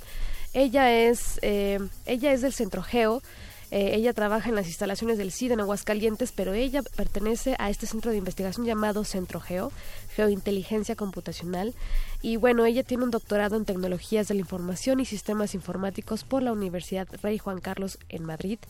Ella 0.55 0.93
es, 0.93 1.41
eh, 1.43 1.81
ella 2.07 2.33
es 2.33 2.41
del 2.41 2.53
Centro 2.53 2.83
Geo. 2.83 3.23
Eh, 3.73 3.97
ella 3.97 4.13
trabaja 4.13 4.51
en 4.51 4.55
las 4.55 4.69
instalaciones 4.69 5.19
del 5.19 5.33
CID 5.33 5.51
en 5.51 5.61
Aguascalientes, 5.61 6.31
pero 6.31 6.53
ella 6.53 6.83
pertenece 6.97 7.57
a 7.59 7.71
este 7.71 7.87
centro 7.87 8.13
de 8.13 8.19
investigación 8.19 8.65
llamado 8.65 9.03
Centro 9.03 9.41
Geo. 9.41 9.73
geointeligencia 10.15 10.95
computacional. 10.95 11.75
Y 12.23 12.37
bueno, 12.37 12.65
ella 12.65 12.85
tiene 12.85 13.03
un 13.03 13.11
doctorado 13.11 13.57
en 13.57 13.65
tecnologías 13.65 14.29
de 14.29 14.35
la 14.35 14.41
información 14.41 15.01
y 15.01 15.05
sistemas 15.05 15.57
informáticos 15.57 16.23
por 16.23 16.41
la 16.41 16.53
Universidad 16.53 17.09
Rey 17.21 17.37
Juan 17.39 17.61
Carlos 17.61 17.99
en 18.09 18.25
Madrid. 18.25 18.61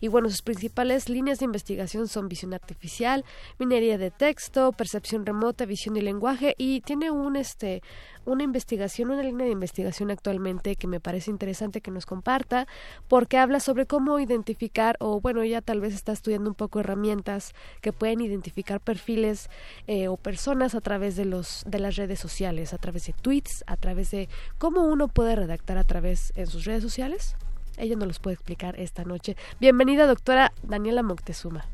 Y 0.00 0.06
bueno, 0.06 0.30
sus 0.30 0.42
principales 0.42 1.08
líneas 1.08 1.40
de 1.40 1.46
investigación 1.46 2.06
son 2.06 2.28
visión 2.28 2.54
artificial, 2.54 3.24
minería 3.58 3.98
de 3.98 4.12
texto, 4.12 4.70
percepción 4.70 5.26
remota, 5.26 5.66
visión 5.66 5.96
y 5.96 6.02
lenguaje 6.02 6.54
y 6.56 6.82
tiene 6.82 7.10
un 7.10 7.34
este 7.34 7.82
una 8.24 8.42
investigación, 8.42 9.10
una 9.10 9.22
línea 9.22 9.46
de 9.46 9.52
investigación 9.52 10.10
actualmente 10.10 10.76
que 10.76 10.86
me 10.86 11.00
parece 11.00 11.30
interesante 11.30 11.80
que 11.80 11.90
nos 11.90 12.06
comparta, 12.06 12.66
porque 13.08 13.38
habla 13.38 13.60
sobre 13.60 13.86
cómo 13.86 14.18
identificar, 14.20 14.96
o 15.00 15.20
bueno, 15.20 15.42
ella 15.42 15.60
tal 15.60 15.80
vez 15.80 15.94
está 15.94 16.12
estudiando 16.12 16.50
un 16.50 16.54
poco 16.54 16.80
herramientas 16.80 17.54
que 17.80 17.92
pueden 17.92 18.20
identificar 18.20 18.80
perfiles 18.80 19.50
eh, 19.86 20.08
o 20.08 20.16
personas 20.16 20.74
a 20.74 20.80
través 20.80 21.16
de 21.16 21.24
los 21.24 21.64
de 21.66 21.78
las 21.78 21.96
redes 21.96 22.18
sociales, 22.20 22.72
a 22.72 22.78
través 22.78 23.06
de 23.06 23.12
tweets, 23.12 23.64
a 23.66 23.76
través 23.76 24.10
de 24.10 24.28
cómo 24.58 24.82
uno 24.82 25.08
puede 25.08 25.36
redactar 25.36 25.78
a 25.78 25.84
través 25.84 26.32
en 26.36 26.46
sus 26.46 26.64
redes 26.64 26.82
sociales. 26.82 27.36
Ella 27.78 27.96
nos 27.96 28.06
los 28.06 28.18
puede 28.18 28.34
explicar 28.34 28.78
esta 28.78 29.04
noche. 29.04 29.36
Bienvenida, 29.58 30.06
doctora 30.06 30.52
Daniela 30.62 31.02
Moctezuma. 31.02 31.64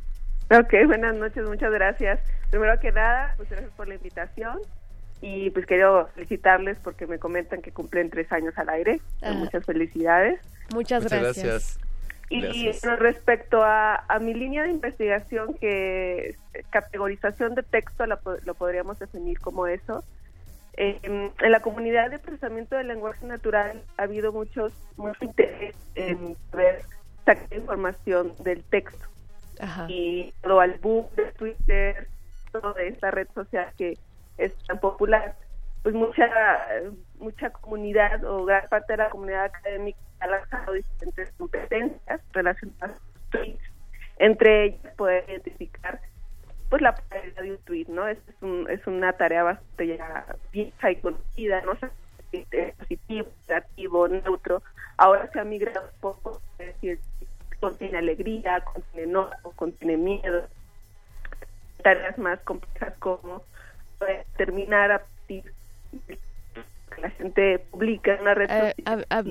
Ok, 0.50 0.72
buenas 0.86 1.14
noches, 1.16 1.46
muchas 1.46 1.70
gracias. 1.72 2.20
Primero 2.50 2.78
que 2.80 2.92
nada, 2.92 3.34
pues 3.36 3.50
gracias 3.50 3.72
por 3.72 3.88
la 3.88 3.96
invitación 3.96 4.58
y 5.20 5.50
pues 5.50 5.66
quiero 5.66 6.08
felicitarles 6.14 6.78
porque 6.82 7.06
me 7.06 7.18
comentan 7.18 7.62
que 7.62 7.72
cumplen 7.72 8.10
tres 8.10 8.30
años 8.32 8.56
al 8.58 8.68
aire. 8.68 9.00
Ah. 9.22 9.32
Muchas 9.32 9.64
felicidades. 9.64 10.40
Muchas, 10.72 11.02
Muchas 11.04 11.20
gracias. 11.20 11.78
Y 12.30 12.42
Gracias. 12.42 12.82
respecto 12.98 13.62
a, 13.62 14.04
a 14.06 14.18
mi 14.18 14.34
línea 14.34 14.62
de 14.62 14.70
investigación, 14.70 15.54
que 15.54 16.36
categorización 16.68 17.54
de 17.54 17.62
texto, 17.62 18.04
la 18.04 18.18
lo 18.44 18.54
podríamos 18.54 18.98
definir 18.98 19.38
como 19.40 19.66
eso. 19.66 20.04
eh, 20.74 21.00
en 21.02 21.50
la 21.52 21.60
comunidad 21.60 22.10
de 22.10 22.18
procesamiento 22.18 22.76
del 22.76 22.88
lenguaje 22.88 23.24
natural 23.26 23.82
ha 23.96 24.02
habido 24.02 24.30
muchos 24.32 24.72
mucho 24.96 25.24
interés 25.24 25.74
en 25.94 26.36
poder 26.50 26.82
sacar 27.24 27.52
información 27.56 28.32
del 28.40 28.62
texto. 28.64 29.06
Y 29.88 30.32
todo 30.42 30.60
al 30.60 30.74
boom 30.78 31.06
de 31.16 31.32
Twitter, 31.32 32.08
toda 32.52 32.80
esta 32.82 33.10
red 33.10 33.26
social 33.34 33.72
que 33.76 33.96
es 34.38 34.54
tan 34.66 34.78
popular, 34.80 35.34
pues 35.82 35.94
mucha 35.94 36.28
mucha 37.18 37.50
comunidad 37.50 38.24
o 38.24 38.44
gran 38.44 38.68
parte 38.68 38.92
de 38.94 38.98
la 38.98 39.10
comunidad 39.10 39.44
académica 39.46 39.98
ha 40.20 40.26
lanzado 40.26 40.72
diferentes 40.72 41.30
competencias 41.38 42.20
relacionadas 42.32 42.98
con 42.98 43.22
tweets, 43.30 43.62
entre 44.18 44.64
ellas 44.64 44.94
poder 44.96 45.24
identificar 45.28 46.00
pues 46.70 46.82
la 46.82 46.94
polaridad 46.94 47.42
de 47.42 47.50
un 47.52 47.58
tweet, 47.58 47.86
¿no? 47.88 48.06
Es, 48.08 48.18
un- 48.42 48.66
es 48.68 48.86
una 48.86 49.12
tarea 49.14 49.42
bastante 49.42 49.96
ya 49.96 50.26
vieja 50.52 50.90
y 50.90 50.96
conocida, 50.96 51.62
no 51.62 51.74
si 52.30 52.46
es 52.50 52.74
positivo, 52.76 53.28
negativo, 53.48 54.08
neutro. 54.08 54.62
Ahora 54.98 55.30
se 55.32 55.40
ha 55.40 55.44
migrado 55.44 55.80
un 55.80 56.00
poco, 56.00 56.42
es 56.58 56.66
decir, 56.66 57.00
contiene 57.60 57.98
alegría, 57.98 58.60
contiene 58.60 59.04
enojo, 59.08 59.52
contiene 59.56 59.96
miedo. 59.96 60.46
Tareas 61.82 62.18
más 62.18 62.38
complejas 62.40 62.94
como 62.98 63.42
terminar 64.36 64.92
a 64.92 64.98
partir 65.00 65.44
de 66.06 66.18
que 66.94 67.00
la 67.00 67.10
gente 67.10 67.58
publica 67.70 68.14
en 68.14 68.20
una 68.22 68.34
red 68.34 68.50
Eh, 68.50 68.74
social. 68.76 69.06
a- 69.10 69.18
a- 69.18 69.24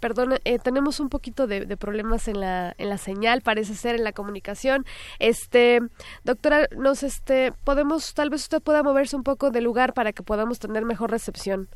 perdón, 0.00 0.34
eh, 0.44 0.58
tenemos 0.58 1.00
un 1.00 1.08
poquito 1.08 1.46
de, 1.46 1.64
de 1.66 1.76
problemas 1.76 2.28
en 2.28 2.40
la, 2.40 2.74
en 2.78 2.88
la 2.90 2.98
señal, 2.98 3.40
parece 3.40 3.74
ser, 3.74 3.94
en 3.96 4.04
la 4.04 4.12
comunicación. 4.12 4.84
Este, 5.18 5.80
doctora, 6.24 6.68
nos, 6.76 7.02
este, 7.02 7.52
podemos, 7.64 8.12
tal 8.14 8.28
vez 8.30 8.42
usted 8.42 8.60
pueda 8.62 8.82
moverse 8.82 9.16
un 9.16 9.22
poco 9.22 9.50
del 9.50 9.64
lugar 9.64 9.94
para 9.94 10.12
que 10.12 10.22
podamos 10.22 10.58
tener 10.58 10.84
mejor 10.84 11.10
recepción. 11.10 11.68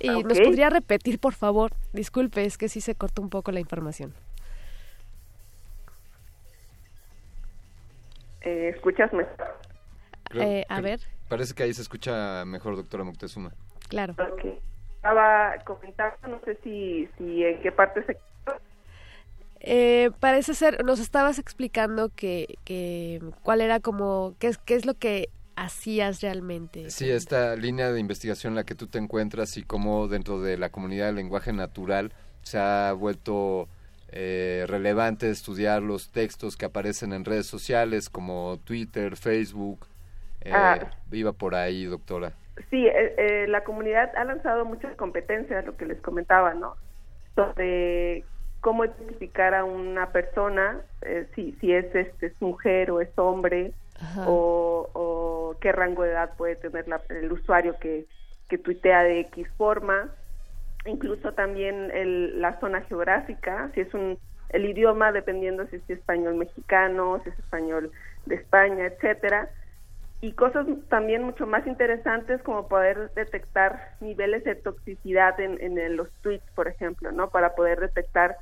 Y 0.00 0.08
nos 0.08 0.38
Ok. 0.38 0.44
podría 0.44 0.70
repetir, 0.70 1.18
por 1.20 1.34
favor. 1.34 1.72
Disculpe, 1.92 2.44
es 2.44 2.58
que 2.58 2.68
sí 2.68 2.80
se 2.80 2.94
cortó 2.94 3.22
un 3.22 3.30
poco 3.30 3.52
la 3.52 3.60
información. 3.60 4.12
Eh, 8.40 8.72
¿Escuchas 8.74 9.12
mejor? 9.12 9.54
Creo- 10.34 10.42
Eh, 10.48 10.66
a 10.68 10.80
ver, 10.80 11.00
Parece 11.28 11.54
que 11.54 11.62
ahí 11.62 11.72
se 11.72 11.82
escucha 11.82 12.44
mejor, 12.44 12.74
doctora 12.76 13.04
Moctezuma. 13.04 13.52
claro. 13.88 14.14
Estaba 14.96 15.54
comentando, 15.64 16.16
no 16.28 16.40
sé 16.44 16.58
si, 16.64 17.08
si 17.18 17.44
en 17.44 17.60
qué 17.62 17.70
parte 17.72 18.04
se 18.04 18.18
Eh, 19.60 20.10
parece 20.20 20.54
ser, 20.54 20.84
nos 20.84 20.98
estabas 21.00 21.38
explicando 21.38 22.10
que, 22.14 22.58
que 22.64 23.22
cuál 23.42 23.60
era 23.62 23.80
como, 23.80 24.34
qué 24.38 24.48
es, 24.48 24.58
qué 24.58 24.74
es 24.74 24.84
lo 24.84 24.94
que 24.94 25.28
hacías 25.56 26.20
realmente. 26.20 26.90
Sí, 26.90 27.08
esta 27.08 27.54
línea 27.56 27.90
de 27.92 28.00
investigación 28.00 28.52
en 28.52 28.56
la 28.56 28.64
que 28.64 28.74
tú 28.74 28.88
te 28.88 28.98
encuentras 28.98 29.56
y 29.56 29.62
cómo 29.62 30.08
dentro 30.08 30.40
de 30.42 30.58
la 30.58 30.68
comunidad 30.70 31.06
del 31.06 31.14
lenguaje 31.16 31.52
natural 31.52 32.12
se 32.42 32.58
ha 32.58 32.92
vuelto 32.92 33.68
eh, 34.08 34.64
relevante 34.68 35.30
estudiar 35.30 35.82
los 35.82 36.10
textos 36.10 36.56
que 36.56 36.66
aparecen 36.66 37.12
en 37.12 37.24
redes 37.24 37.46
sociales 37.46 38.10
como 38.10 38.58
Twitter, 38.64 39.16
Facebook. 39.16 39.86
Eh, 40.44 40.52
Ah. 40.54 40.78
Iba 41.10 41.32
por 41.32 41.54
ahí, 41.54 41.84
doctora. 41.86 42.32
Sí, 42.70 42.86
eh, 42.86 43.14
eh, 43.16 43.46
la 43.48 43.64
comunidad 43.64 44.12
ha 44.16 44.24
lanzado 44.24 44.64
muchas 44.64 44.94
competencias, 44.96 45.64
lo 45.64 45.76
que 45.76 45.86
les 45.86 46.00
comentaba, 46.00 46.54
¿no? 46.54 46.76
Sobre 47.34 48.24
cómo 48.60 48.84
identificar 48.84 49.54
a 49.54 49.64
una 49.64 50.10
persona, 50.12 50.80
eh, 51.02 51.26
si, 51.34 51.52
si 51.60 51.72
es, 51.72 51.92
este, 51.94 52.26
es 52.26 52.40
mujer 52.42 52.90
o 52.90 53.00
es 53.00 53.10
hombre, 53.16 53.72
o 54.26 55.56
qué 55.60 55.72
rango 55.72 56.02
de 56.02 56.10
edad 56.10 56.34
puede 56.36 56.56
tener 56.56 56.86
la- 56.88 57.02
el 57.08 57.30
usuario 57.32 57.78
que, 57.78 58.06
que 58.48 58.58
tuitea 58.58 59.02
de 59.02 59.20
X 59.20 59.46
forma, 59.56 60.10
incluso 60.84 61.32
también 61.32 61.90
el- 61.92 62.40
la 62.40 62.58
zona 62.60 62.82
geográfica, 62.82 63.70
si 63.74 63.80
es 63.80 63.92
un 63.94 64.18
el 64.50 64.66
idioma 64.66 65.10
dependiendo 65.10 65.66
si 65.66 65.76
es 65.76 65.90
español 65.90 66.34
mexicano, 66.36 67.20
si 67.24 67.30
es 67.30 67.38
español 67.40 67.90
de 68.26 68.36
España, 68.36 68.86
etcétera, 68.86 69.48
y 70.20 70.32
cosas 70.32 70.66
también 70.88 71.22
mucho 71.22 71.46
más 71.46 71.66
interesantes 71.66 72.42
como 72.42 72.66
poder 72.68 73.10
detectar 73.14 73.90
niveles 74.00 74.42
de 74.44 74.54
toxicidad 74.54 75.38
en, 75.40 75.60
en 75.60 75.96
los 75.96 76.10
tweets, 76.22 76.50
por 76.54 76.66
ejemplo, 76.68 77.12
¿no? 77.12 77.28
Para 77.30 77.54
poder 77.54 77.78
detectar 77.80 78.36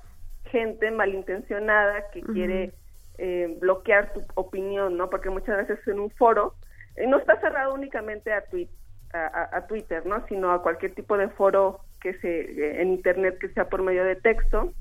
gente 0.45 0.91
malintencionada 0.91 2.09
que 2.13 2.23
quiere 2.23 2.73
eh, 3.19 3.57
bloquear 3.61 4.13
tu 4.13 4.23
opinión, 4.35 4.97
¿no? 4.97 5.11
Porque 5.11 5.31
muchas 5.31 5.57
veces 5.57 5.87
en 5.89 5.99
un 6.01 6.11
foro 6.11 6.55
eh, 6.97 7.07
no 7.07 7.19
está 7.19 7.41
cerrado 7.41 7.75
únicamente 7.75 8.33
a, 8.33 8.43
tweet, 8.43 8.69
a, 9.13 9.27
a- 9.27 9.57
a 9.59 9.67
Twitter, 9.67 10.07
¿no? 10.07 10.25
Sino 10.29 10.53
a 10.53 10.63
cualquier 10.63 10.95
tipo 10.95 11.17
de 11.17 11.29
foro 11.31 11.81
que 12.01 12.15
se 12.15 12.41
eh, 12.41 12.81
en 12.83 12.89
internet 12.93 13.39
que 13.41 13.49
sea 13.51 13.69
por 13.69 13.83
medio 13.83 14.05
de 14.05 14.17
texto, 14.17 14.73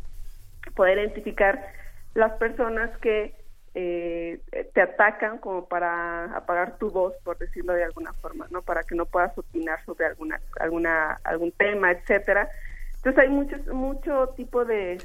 poder 0.76 0.98
identificar 1.00 1.64
las 2.14 2.34
personas 2.34 2.96
que 3.00 3.34
eh, 3.74 4.42
te 4.74 4.82
atacan 4.82 5.38
como 5.38 5.66
para 5.66 6.26
apagar 6.36 6.78
tu 6.78 6.90
voz, 6.92 7.14
por 7.24 7.38
decirlo 7.38 7.74
de 7.74 7.84
alguna 7.86 8.14
forma, 8.14 8.48
¿no? 8.52 8.62
Para 8.62 8.84
que 8.84 8.96
no 8.96 9.06
puedas 9.06 9.38
opinar 9.38 9.84
sobre 9.86 10.06
alguna, 10.08 10.42
alguna, 10.60 11.20
algún 11.24 11.52
tema, 11.52 11.92
etcétera. 11.92 12.50
Entonces 12.98 13.24
hay 13.24 13.30
muchos, 13.30 13.66
mucho 13.68 14.28
tipo 14.36 14.64
de, 14.66 14.98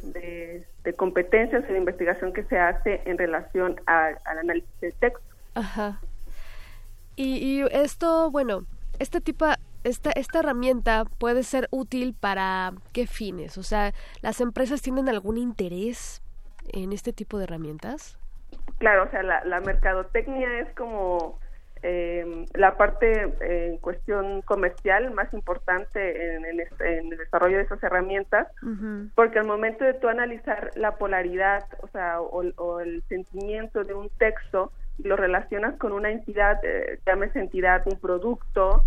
de, 0.82 0.92
competencias 0.94 1.64
en 1.68 1.76
investigación 1.76 2.32
que 2.32 2.44
se 2.44 2.58
hace 2.58 3.00
en 3.06 3.16
relación 3.16 3.80
a- 3.86 4.10
al 4.24 4.38
análisis 4.38 4.80
del 4.80 4.92
texto. 4.94 5.22
Ajá. 5.54 6.00
Y, 7.14 7.36
y 7.38 7.62
esto, 7.70 8.30
bueno, 8.30 8.66
este 8.98 9.20
tipo, 9.22 9.46
esta, 9.84 10.10
esta 10.10 10.40
herramienta 10.40 11.04
puede 11.18 11.42
ser 11.42 11.68
útil 11.70 12.14
para 12.18 12.72
qué 12.92 13.06
fines? 13.06 13.56
O 13.56 13.62
sea, 13.62 13.94
¿las 14.20 14.40
empresas 14.42 14.82
tienen 14.82 15.08
algún 15.08 15.38
interés 15.38 16.20
en 16.68 16.92
este 16.92 17.12
tipo 17.14 17.38
de 17.38 17.44
herramientas? 17.44 18.18
Claro, 18.78 19.04
o 19.04 19.10
sea, 19.10 19.22
la, 19.22 19.44
la 19.44 19.60
mercadotecnia 19.60 20.60
es 20.60 20.68
como 20.74 21.38
eh, 21.82 22.44
la 22.54 22.76
parte 22.76 23.10
eh, 23.40 23.68
en 23.70 23.78
cuestión 23.78 24.42
comercial 24.42 25.12
más 25.12 25.32
importante 25.32 26.34
en, 26.36 26.44
en 26.44 26.60
este- 26.60 26.98
en 26.98 27.12
el 27.12 27.18
desarrollo 27.18 27.58
de 27.58 27.64
esas 27.64 27.82
herramientas, 27.82 28.48
porque 29.14 29.38
al 29.38 29.46
momento 29.46 29.84
de 29.84 29.94
tú 29.94 30.08
analizar 30.08 30.70
la 30.74 30.96
polaridad, 30.96 31.64
o 31.82 31.88
sea, 31.88 32.20
o, 32.20 32.42
o 32.56 32.80
el 32.80 33.02
sentimiento 33.08 33.84
de 33.84 33.94
un 33.94 34.08
texto, 34.18 34.72
lo 34.98 35.16
relacionas 35.16 35.76
con 35.78 35.92
una 35.92 36.10
entidad, 36.10 36.58
eh, 36.64 36.98
llámese 37.06 37.38
entidad, 37.40 37.82
un 37.86 38.00
producto, 38.00 38.82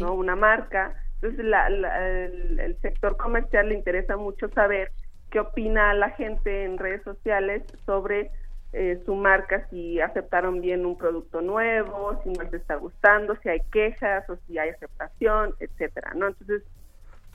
¿no? 0.00 0.12
una 0.14 0.36
marca, 0.36 0.94
entonces 1.16 1.44
la- 1.44 1.70
la- 1.70 2.08
el, 2.08 2.60
el 2.60 2.76
sector 2.80 3.16
comercial 3.16 3.68
le 3.70 3.74
interesa 3.74 4.16
mucho 4.16 4.48
saber 4.50 4.90
qué 5.30 5.40
opina 5.40 5.92
la 5.94 6.10
gente 6.10 6.64
en 6.64 6.76
redes 6.78 7.02
sociales 7.02 7.62
sobre 7.86 8.30
eh, 8.74 9.00
su 9.06 9.14
marca, 9.14 9.66
si 9.70 10.00
aceptaron 10.00 10.60
bien 10.60 10.84
un 10.84 10.98
producto 10.98 11.40
nuevo, 11.40 12.20
si 12.22 12.30
no 12.30 12.42
les 12.42 12.54
está 12.54 12.74
gustando, 12.76 13.36
si 13.42 13.48
hay 13.48 13.60
quejas 13.72 14.28
o 14.28 14.36
si 14.46 14.58
hay 14.58 14.70
aceptación, 14.70 15.54
etcétera, 15.60 16.12
¿no? 16.14 16.28
Entonces, 16.28 16.62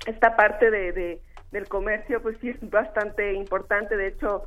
esta 0.05 0.35
parte 0.35 0.69
de, 0.69 0.91
de- 0.91 1.21
del 1.51 1.67
comercio 1.67 2.21
pues 2.21 2.37
sí 2.41 2.49
es 2.49 2.69
bastante 2.69 3.33
importante 3.33 3.97
de 3.97 4.07
hecho 4.07 4.43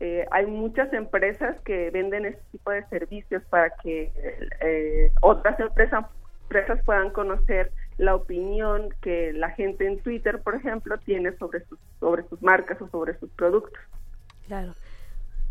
eh, 0.00 0.26
hay 0.32 0.46
muchas 0.46 0.92
empresas 0.92 1.56
que 1.64 1.90
venden 1.90 2.24
este 2.26 2.42
tipo 2.50 2.72
de 2.72 2.84
servicios 2.88 3.42
para 3.50 3.70
que 3.82 4.10
eh, 4.60 5.12
otras 5.20 5.58
empresas 5.60 6.06
empresas 6.42 6.84
puedan 6.84 7.10
conocer 7.10 7.70
la 7.98 8.16
opinión 8.16 8.88
que 9.02 9.32
la 9.32 9.50
gente 9.50 9.86
en 9.86 10.00
Twitter, 10.00 10.40
por 10.42 10.56
ejemplo, 10.56 10.98
tiene 10.98 11.30
sobre 11.36 11.60
sus, 11.66 11.78
sobre 12.00 12.24
sus 12.24 12.42
marcas 12.42 12.82
o 12.82 12.88
sobre 12.88 13.16
sus 13.20 13.30
productos. 13.30 13.78
Claro. 14.48 14.74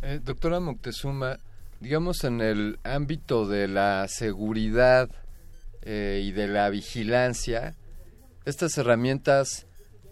Eh, 0.01 0.21
doctora 0.23 0.61
Moctezuma, 0.61 1.39
digamos 1.81 2.23
en 2.23 2.39
el 2.39 2.79
ámbito 2.83 3.45
de 3.45 3.67
la 3.67 4.07
seguridad 4.07 5.09
eh, 5.81 6.21
y 6.23 6.31
de 6.31 6.47
la 6.47 6.69
vigilancia, 6.69 7.75
estas 8.45 8.77
herramientas 8.77 9.67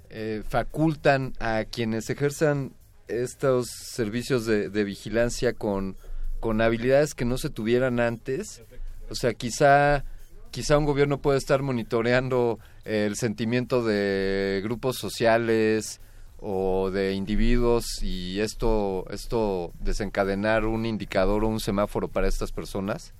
eh, 0.10 0.44
facultan 0.48 1.34
a 1.40 1.64
quienes 1.64 2.10
ejerzan 2.10 2.74
estos 3.08 3.68
servicios 3.70 4.46
de, 4.46 4.70
de 4.70 4.84
vigilancia 4.84 5.54
con, 5.54 5.96
con 6.42 6.60
habilidades 6.60 7.14
que 7.14 7.24
no 7.24 7.38
se 7.38 7.50
tuvieran 7.50 8.02
antes. 8.02 8.64
O 9.10 9.16
sea, 9.16 9.34
quizá 9.34 10.04
quizá 10.52 10.78
un 10.78 10.86
gobierno 10.86 11.22
puede 11.22 11.38
estar 11.38 11.62
monitoreando 11.62 12.60
el 12.84 13.16
sentimiento 13.16 13.86
de 13.86 14.60
grupos 14.64 14.98
sociales 14.98 16.02
o 16.40 16.92
de 16.92 17.14
individuos 17.14 18.02
y 18.04 18.40
esto 18.42 19.06
esto 19.10 19.72
desencadenar 19.80 20.66
un 20.66 20.86
indicador 20.86 21.44
o 21.44 21.48
un 21.48 21.60
semáforo 21.60 22.08
para 22.08 22.28
estas 22.28 22.52
personas? 22.52 23.14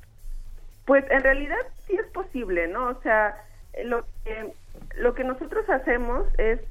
Pues 0.86 1.04
en 1.10 1.22
realidad 1.22 1.58
sí 1.86 1.96
es 1.96 2.06
posible, 2.12 2.68
¿no? 2.68 2.88
O 2.88 3.02
sea, 3.02 3.36
lo 3.84 4.06
que, 4.24 4.54
lo 4.98 5.14
que 5.14 5.24
nosotros 5.24 5.70
hacemos 5.70 6.26
es, 6.38 6.62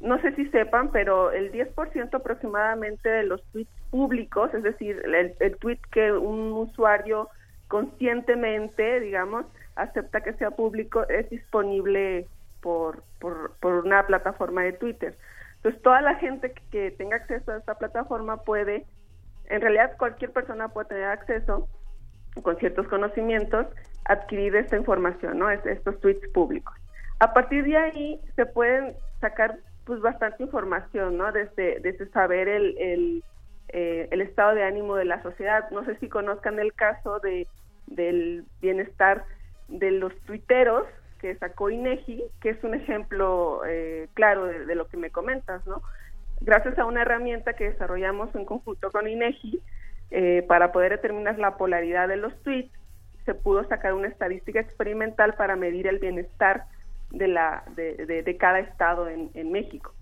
no 0.00 0.20
sé 0.20 0.34
si 0.36 0.46
sepan, 0.50 0.90
pero 0.92 1.32
el 1.32 1.50
10% 1.52 2.14
aproximadamente 2.14 3.08
de 3.08 3.24
los 3.24 3.42
tweets 3.52 3.70
públicos, 3.90 4.52
es 4.54 4.62
decir, 4.62 5.02
el, 5.04 5.34
el 5.40 5.56
tweet 5.56 5.80
que 5.90 6.12
un 6.12 6.52
usuario 6.52 7.28
conscientemente, 7.68 9.00
digamos, 9.00 9.46
acepta 9.74 10.22
que 10.22 10.34
sea 10.34 10.50
público, 10.50 11.06
es 11.08 11.28
disponible 11.30 12.26
por, 12.60 13.02
por, 13.20 13.52
por 13.60 13.84
una 13.84 14.06
plataforma 14.06 14.62
de 14.62 14.72
Twitter. 14.72 15.16
Entonces, 15.66 15.82
toda 15.82 16.00
la 16.00 16.14
gente 16.14 16.54
que, 16.70 16.92
tenga 16.92 17.16
acceso 17.16 17.50
a 17.50 17.56
esta 17.56 17.74
plataforma 17.74 18.44
puede, 18.44 18.86
en 19.46 19.60
realidad 19.60 19.96
cualquier 19.98 20.30
persona 20.30 20.68
puede 20.68 20.86
tener 20.90 21.06
acceso 21.06 21.68
con 22.44 22.56
ciertos 22.58 22.86
conocimientos, 22.86 23.66
adquirir 24.04 24.54
esta 24.54 24.76
información, 24.76 25.40
¿no? 25.40 25.50
Es, 25.50 25.66
estos 25.66 25.98
tweets 26.00 26.28
públicos. 26.28 26.72
A 27.18 27.34
partir 27.34 27.64
de 27.64 27.76
ahí 27.76 28.20
se 28.36 28.46
pueden 28.46 28.94
sacar 29.20 29.58
pues 29.84 30.00
bastante 30.00 30.44
información, 30.44 31.18
¿no? 31.18 31.32
Desde, 31.32 31.80
desde 31.80 32.08
saber 32.10 32.46
el, 32.46 32.78
el, 32.78 33.24
eh, 33.70 34.06
el 34.12 34.20
estado 34.20 34.54
de 34.54 34.62
ánimo 34.62 34.94
de 34.94 35.06
la 35.06 35.20
sociedad. 35.24 35.68
No 35.72 35.84
sé 35.84 35.96
si 35.96 36.08
conozcan 36.08 36.60
el 36.60 36.74
caso 36.74 37.18
de 37.18 37.48
del 37.88 38.44
bienestar 38.60 39.24
de 39.66 39.90
los 39.90 40.16
tuiteros 40.26 40.86
que 41.20 41.34
sacó 41.36 41.70
INEGI, 41.70 42.24
que 42.40 42.50
es 42.50 42.64
un 42.64 42.74
ejemplo 42.74 43.62
eh, 43.66 44.08
claro 44.14 44.44
de, 44.46 44.74
lo 44.74 44.86
que 44.86 44.96
me 44.96 45.10
comentas, 45.10 45.66
¿no? 45.66 45.82
Gracias 46.40 46.78
a 46.78 46.84
una 46.84 47.02
herramienta 47.02 47.54
que 47.54 47.70
desarrollamos 47.70 48.34
en 48.34 48.44
conjunto 48.44 48.90
con 48.90 49.08
INEGI 49.08 49.60
eh, 50.10 50.44
para 50.46 50.72
poder 50.72 50.92
determinar 50.92 51.38
la 51.38 51.56
polaridad 51.56 52.08
de 52.08 52.16
los 52.16 52.34
tweets, 52.42 52.72
se 53.24 53.34
pudo 53.34 53.64
sacar 53.64 53.92
una 53.92 54.08
estadística 54.08 54.60
experimental 54.60 55.34
para 55.34 55.56
medir 55.56 55.86
el 55.88 55.98
bienestar 55.98 56.64
de 57.10 57.28
la 57.28 57.64
de, 57.74 57.94
de, 58.06 58.22
de 58.22 58.36
cada 58.36 58.60
estado 58.60 59.08
en, 59.08 59.30
en, 59.34 59.50
México. 59.50 59.92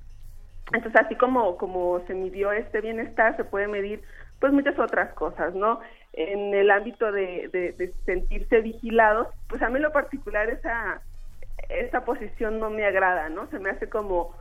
Entonces, 0.72 1.00
así 1.00 1.14
como 1.16 1.56
como 1.56 2.00
se 2.06 2.14
midió 2.14 2.52
este 2.52 2.80
bienestar, 2.80 3.36
se 3.36 3.44
puede 3.44 3.66
medir 3.66 4.02
pues 4.40 4.52
muchas 4.52 4.78
otras 4.78 5.12
cosas, 5.14 5.54
¿no? 5.54 5.80
En 6.16 6.54
el 6.54 6.70
ámbito 6.70 7.10
de, 7.10 7.48
de, 7.52 7.72
de 7.72 7.92
sentirse 8.04 8.60
vigilados, 8.60 9.28
pues 9.48 9.62
a 9.62 9.68
mí 9.68 9.76
en 9.76 9.82
lo 9.82 9.92
particular 9.92 10.48
esa 10.48 11.00
esa 11.68 12.04
posición 12.04 12.60
no 12.60 12.70
me 12.70 12.84
agrada, 12.84 13.28
¿no? 13.28 13.46
Se 13.48 13.58
me 13.58 13.70
hace 13.70 13.88
como 13.88 14.34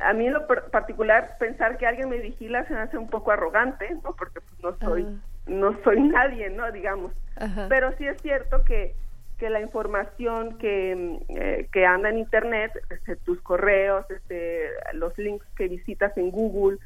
a 0.00 0.12
mí 0.12 0.26
en 0.26 0.34
lo 0.34 0.46
particular 0.46 1.36
pensar 1.38 1.78
que 1.78 1.86
alguien 1.86 2.08
me 2.10 2.18
vigila 2.18 2.66
se 2.66 2.74
me 2.74 2.80
hace 2.80 2.98
un 2.98 3.08
poco 3.08 3.30
arrogante, 3.30 3.88
¿no? 4.02 4.14
Porque 4.18 4.40
pues, 4.40 4.62
no 4.62 4.76
soy 4.78 5.02
uh 5.02 5.06
-huh. 5.06 5.20
no 5.46 5.82
soy 5.84 6.00
nadie, 6.00 6.50
¿no? 6.50 6.70
Digamos. 6.72 7.12
Uh 7.40 7.44
-huh. 7.44 7.68
Pero 7.68 7.92
sí 7.96 8.06
es 8.06 8.20
cierto 8.20 8.64
que 8.64 8.94
que 9.38 9.50
la 9.50 9.60
información 9.60 10.56
que, 10.58 11.18
eh, 11.28 11.68
que 11.70 11.84
anda 11.84 12.08
en 12.08 12.18
internet, 12.18 12.72
este, 12.88 13.16
tus 13.16 13.40
correos, 13.42 14.10
este, 14.10 14.70
los 14.94 15.16
links 15.18 15.46
que 15.56 15.68
visitas 15.68 16.16
en 16.16 16.30
Google, 16.30 16.78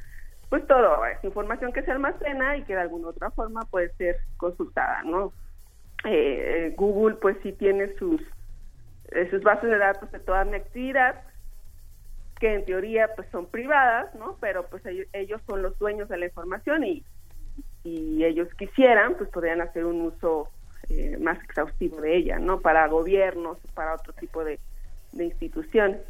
pues 0.51 0.67
todo 0.67 1.05
es 1.05 1.23
información 1.23 1.71
que 1.71 1.81
se 1.81 1.91
almacena 1.91 2.57
y 2.57 2.63
que 2.63 2.75
de 2.75 2.81
alguna 2.81 3.07
otra 3.07 3.31
forma 3.31 3.61
puede 3.71 3.87
ser 3.93 4.17
consultada, 4.35 5.01
¿no? 5.03 5.31
Eh, 6.03 6.73
Google 6.75 7.15
pues 7.15 7.37
sí 7.41 7.53
tiene 7.53 7.87
sus 7.97 8.21
eh, 9.11 9.29
sus 9.29 9.41
bases 9.43 9.69
de 9.69 9.77
datos 9.77 10.11
de 10.11 10.19
toda 10.19 10.43
mi 10.43 10.57
actividad 10.57 11.23
que 12.37 12.53
en 12.53 12.65
teoría 12.65 13.15
pues 13.15 13.29
son 13.31 13.45
privadas, 13.45 14.13
¿no? 14.15 14.35
Pero 14.41 14.65
pues 14.67 14.83
ellos, 15.13 15.41
son 15.47 15.61
los 15.61 15.79
dueños 15.79 16.09
de 16.09 16.17
la 16.17 16.25
información 16.25 16.83
y 16.83 17.05
y 17.85 18.25
ellos 18.25 18.53
quisieran 18.55 19.15
pues 19.15 19.29
podrían 19.29 19.61
hacer 19.61 19.85
un 19.85 20.01
uso 20.01 20.49
eh, 20.89 21.15
más 21.17 21.41
exhaustivo 21.45 22.01
de 22.01 22.17
ella, 22.17 22.39
¿no? 22.39 22.59
Para 22.59 22.89
gobiernos, 22.89 23.57
para 23.73 23.95
otro 23.95 24.11
tipo 24.11 24.43
de, 24.43 24.59
de 25.13 25.23
instituciones. 25.23 26.01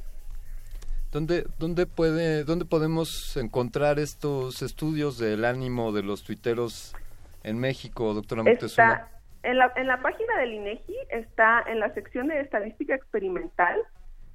¿Dónde, 1.11 1.43
dónde, 1.59 1.85
puede, 1.87 2.45
¿Dónde 2.45 2.63
podemos 2.63 3.35
encontrar 3.35 3.99
estos 3.99 4.61
estudios 4.61 5.17
del 5.19 5.43
ánimo 5.43 5.91
de 5.91 6.03
los 6.03 6.23
tuiteros 6.23 6.95
en 7.43 7.59
México, 7.59 8.13
doctora 8.13 8.43
Montezuma? 8.43 8.93
Está 8.93 9.11
en 9.43 9.57
la, 9.57 9.73
en 9.75 9.87
la 9.87 10.01
página 10.01 10.37
del 10.37 10.53
INEGI, 10.53 10.95
está 11.09 11.65
en 11.67 11.81
la 11.81 11.93
sección 11.93 12.27
de 12.27 12.39
estadística 12.39 12.95
experimental. 12.95 13.77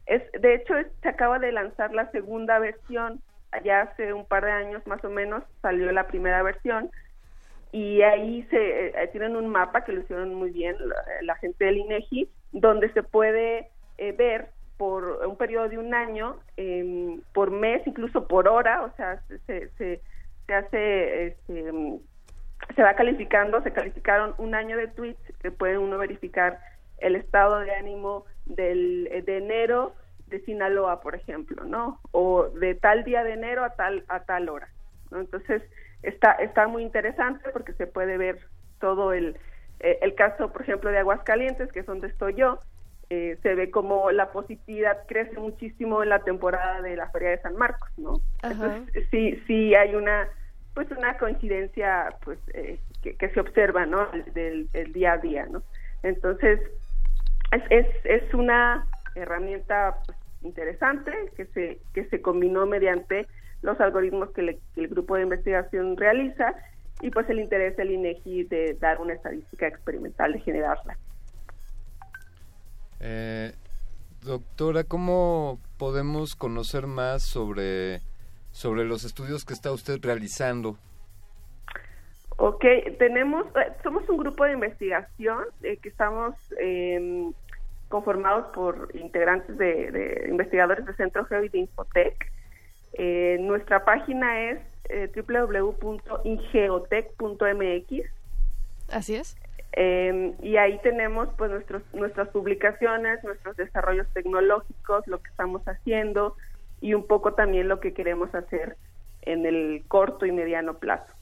Es, 0.04 0.22
de 0.38 0.54
hecho, 0.54 0.76
es, 0.76 0.86
se 1.02 1.08
acaba 1.08 1.38
de 1.38 1.50
lanzar 1.50 1.94
la 1.94 2.10
segunda 2.10 2.58
versión, 2.58 3.22
allá 3.52 3.80
hace 3.80 4.12
un 4.12 4.26
par 4.26 4.44
de 4.44 4.52
años 4.52 4.86
más 4.86 5.02
o 5.02 5.08
menos 5.08 5.44
salió 5.62 5.90
la 5.92 6.06
primera 6.08 6.42
versión, 6.42 6.90
y 7.72 8.02
ahí 8.02 8.46
se 8.50 8.88
eh, 8.88 9.08
tienen 9.12 9.34
un 9.34 9.48
mapa 9.48 9.82
que 9.82 9.92
lo 9.92 10.02
hicieron 10.02 10.34
muy 10.34 10.50
bien 10.50 10.76
la, 10.86 10.96
la 11.22 11.36
gente 11.36 11.64
del 11.64 11.78
INEGI, 11.78 12.28
donde 12.52 12.92
se 12.92 13.02
puede 13.02 13.70
eh, 13.96 14.12
ver 14.12 14.50
por 14.76 15.26
un 15.26 15.36
periodo 15.36 15.68
de 15.68 15.78
un 15.78 15.94
año, 15.94 16.36
eh, 16.56 17.18
por 17.32 17.50
mes, 17.50 17.86
incluso 17.86 18.26
por 18.26 18.48
hora, 18.48 18.82
o 18.82 18.92
sea, 18.96 19.20
se, 19.46 19.68
se, 19.70 20.00
se 20.46 20.54
hace, 20.54 21.26
este, 21.28 21.72
se 22.74 22.82
va 22.82 22.94
calificando, 22.94 23.62
se 23.62 23.72
calificaron 23.72 24.34
un 24.38 24.54
año 24.54 24.76
de 24.76 24.88
tweets 24.88 25.20
que 25.40 25.50
puede 25.50 25.78
uno 25.78 25.98
verificar 25.98 26.58
el 26.98 27.16
estado 27.16 27.60
de 27.60 27.74
ánimo 27.74 28.24
del, 28.46 29.08
de 29.24 29.38
enero 29.38 29.94
de 30.28 30.40
Sinaloa, 30.40 31.00
por 31.00 31.14
ejemplo, 31.14 31.64
¿no? 31.64 32.00
O 32.10 32.48
de 32.48 32.74
tal 32.74 33.04
día 33.04 33.22
de 33.22 33.32
enero 33.32 33.64
a 33.64 33.70
tal, 33.70 34.04
a 34.08 34.20
tal 34.24 34.48
hora, 34.48 34.68
¿no? 35.10 35.20
Entonces, 35.20 35.62
está, 36.02 36.32
está 36.32 36.66
muy 36.66 36.82
interesante 36.82 37.48
porque 37.50 37.72
se 37.74 37.86
puede 37.86 38.18
ver 38.18 38.40
todo 38.80 39.12
el, 39.12 39.36
eh, 39.80 39.98
el 40.02 40.14
caso, 40.14 40.52
por 40.52 40.62
ejemplo, 40.62 40.90
de 40.90 40.98
Aguascalientes, 40.98 41.70
que 41.72 41.80
es 41.80 41.86
donde 41.86 42.08
estoy 42.08 42.34
yo, 42.34 42.58
eh, 43.08 43.38
se 43.42 43.54
ve 43.54 43.70
como 43.70 44.10
la 44.10 44.32
positividad 44.32 45.06
crece 45.06 45.38
muchísimo 45.38 46.02
en 46.02 46.08
la 46.08 46.20
temporada 46.20 46.82
de 46.82 46.96
la 46.96 47.08
Feria 47.10 47.30
de 47.30 47.40
San 47.40 47.56
Marcos, 47.56 47.88
¿no? 47.96 48.20
Ajá. 48.42 48.76
Entonces, 48.76 49.06
sí, 49.10 49.40
sí 49.46 49.74
hay 49.74 49.94
una, 49.94 50.28
pues 50.74 50.90
una 50.90 51.16
coincidencia, 51.16 52.08
pues, 52.24 52.38
eh, 52.54 52.80
que, 53.02 53.16
que, 53.16 53.28
se 53.30 53.40
observa, 53.40 53.86
¿no? 53.86 54.08
Del, 54.34 54.68
del, 54.72 54.92
día 54.92 55.12
a 55.12 55.18
día, 55.18 55.46
¿no? 55.46 55.62
Entonces, 56.02 56.60
es, 57.52 57.62
es, 57.70 57.86
es 58.04 58.34
una 58.34 58.86
herramienta 59.14 59.98
pues, 60.04 60.18
interesante 60.42 61.12
que 61.36 61.46
se, 61.46 61.78
que 61.94 62.06
se 62.06 62.20
combinó 62.20 62.66
mediante 62.66 63.26
los 63.62 63.80
algoritmos 63.80 64.30
que, 64.30 64.42
le, 64.42 64.58
que, 64.74 64.80
el 64.82 64.88
grupo 64.88 65.16
de 65.16 65.22
investigación 65.22 65.96
realiza 65.96 66.54
y 67.00 67.10
pues 67.10 67.28
el 67.30 67.40
interés 67.40 67.76
del 67.76 67.90
INEGI 67.90 68.44
de 68.44 68.76
dar 68.80 69.00
una 69.00 69.14
estadística 69.14 69.66
experimental, 69.66 70.32
de 70.32 70.40
generarla. 70.40 70.96
Eh, 73.00 73.52
doctora, 74.22 74.84
¿cómo 74.84 75.58
podemos 75.78 76.34
conocer 76.34 76.86
más 76.86 77.22
sobre, 77.22 78.00
sobre 78.52 78.84
los 78.84 79.04
estudios 79.04 79.44
que 79.44 79.54
está 79.54 79.72
usted 79.72 79.98
realizando? 80.02 80.76
Ok, 82.38 82.64
tenemos, 82.98 83.46
somos 83.82 84.08
un 84.08 84.18
grupo 84.18 84.44
de 84.44 84.52
investigación 84.52 85.44
eh, 85.62 85.78
que 85.78 85.88
estamos 85.88 86.34
eh, 86.60 87.30
conformados 87.88 88.46
por 88.54 88.90
integrantes 88.94 89.56
de, 89.56 89.90
de, 89.90 90.26
investigadores 90.28 90.84
del 90.84 90.94
Centro 90.96 91.24
Geo 91.26 91.44
y 91.44 91.48
de 91.48 91.58
Infotec. 91.58 92.30
Eh, 92.94 93.38
nuestra 93.40 93.84
página 93.84 94.50
es 94.50 94.60
eh, 94.88 95.08
www.ingeotec.mx. 95.14 98.10
Así 98.90 99.16
es. 99.16 99.36
Eh, 99.78 100.34
y 100.42 100.56
ahí 100.56 100.80
tenemos 100.82 101.28
pues 101.36 101.50
nuestros, 101.50 101.82
nuestras 101.92 102.28
publicaciones, 102.28 103.22
nuestros 103.22 103.56
desarrollos 103.56 104.06
tecnológicos, 104.14 105.06
lo 105.06 105.22
que 105.22 105.28
estamos 105.28 105.60
haciendo 105.68 106.34
y 106.80 106.94
un 106.94 107.06
poco 107.06 107.34
también 107.34 107.68
lo 107.68 107.78
que 107.78 107.92
queremos 107.92 108.34
hacer 108.34 108.78
en 109.22 109.44
el 109.44 109.84
corto 109.86 110.24
y 110.24 110.32
mediano 110.32 110.78
plazo. 110.78 111.12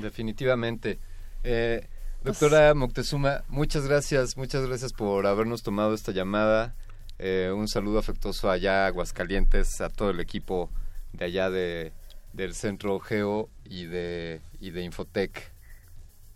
Definitivamente. 0.00 0.98
Eh, 1.44 1.86
doctora 2.22 2.74
Moctezuma, 2.74 3.44
muchas 3.48 3.86
gracias, 3.86 4.36
muchas 4.36 4.66
gracias 4.66 4.92
por 4.92 5.26
habernos 5.26 5.62
tomado 5.62 5.94
esta 5.94 6.12
llamada. 6.12 6.74
Eh, 7.18 7.52
un 7.54 7.68
saludo 7.68 7.98
afectuoso 7.98 8.50
allá 8.50 8.84
a 8.84 8.86
Aguascalientes, 8.86 9.80
a 9.80 9.88
todo 9.88 10.10
el 10.10 10.20
equipo 10.20 10.70
de 11.12 11.24
allá 11.24 11.50
de, 11.50 11.92
del 12.32 12.54
Centro 12.54 12.98
Geo 13.00 13.48
y 13.64 13.86
de, 13.86 14.40
y 14.60 14.70
de 14.70 14.82
Infotec. 14.82 15.57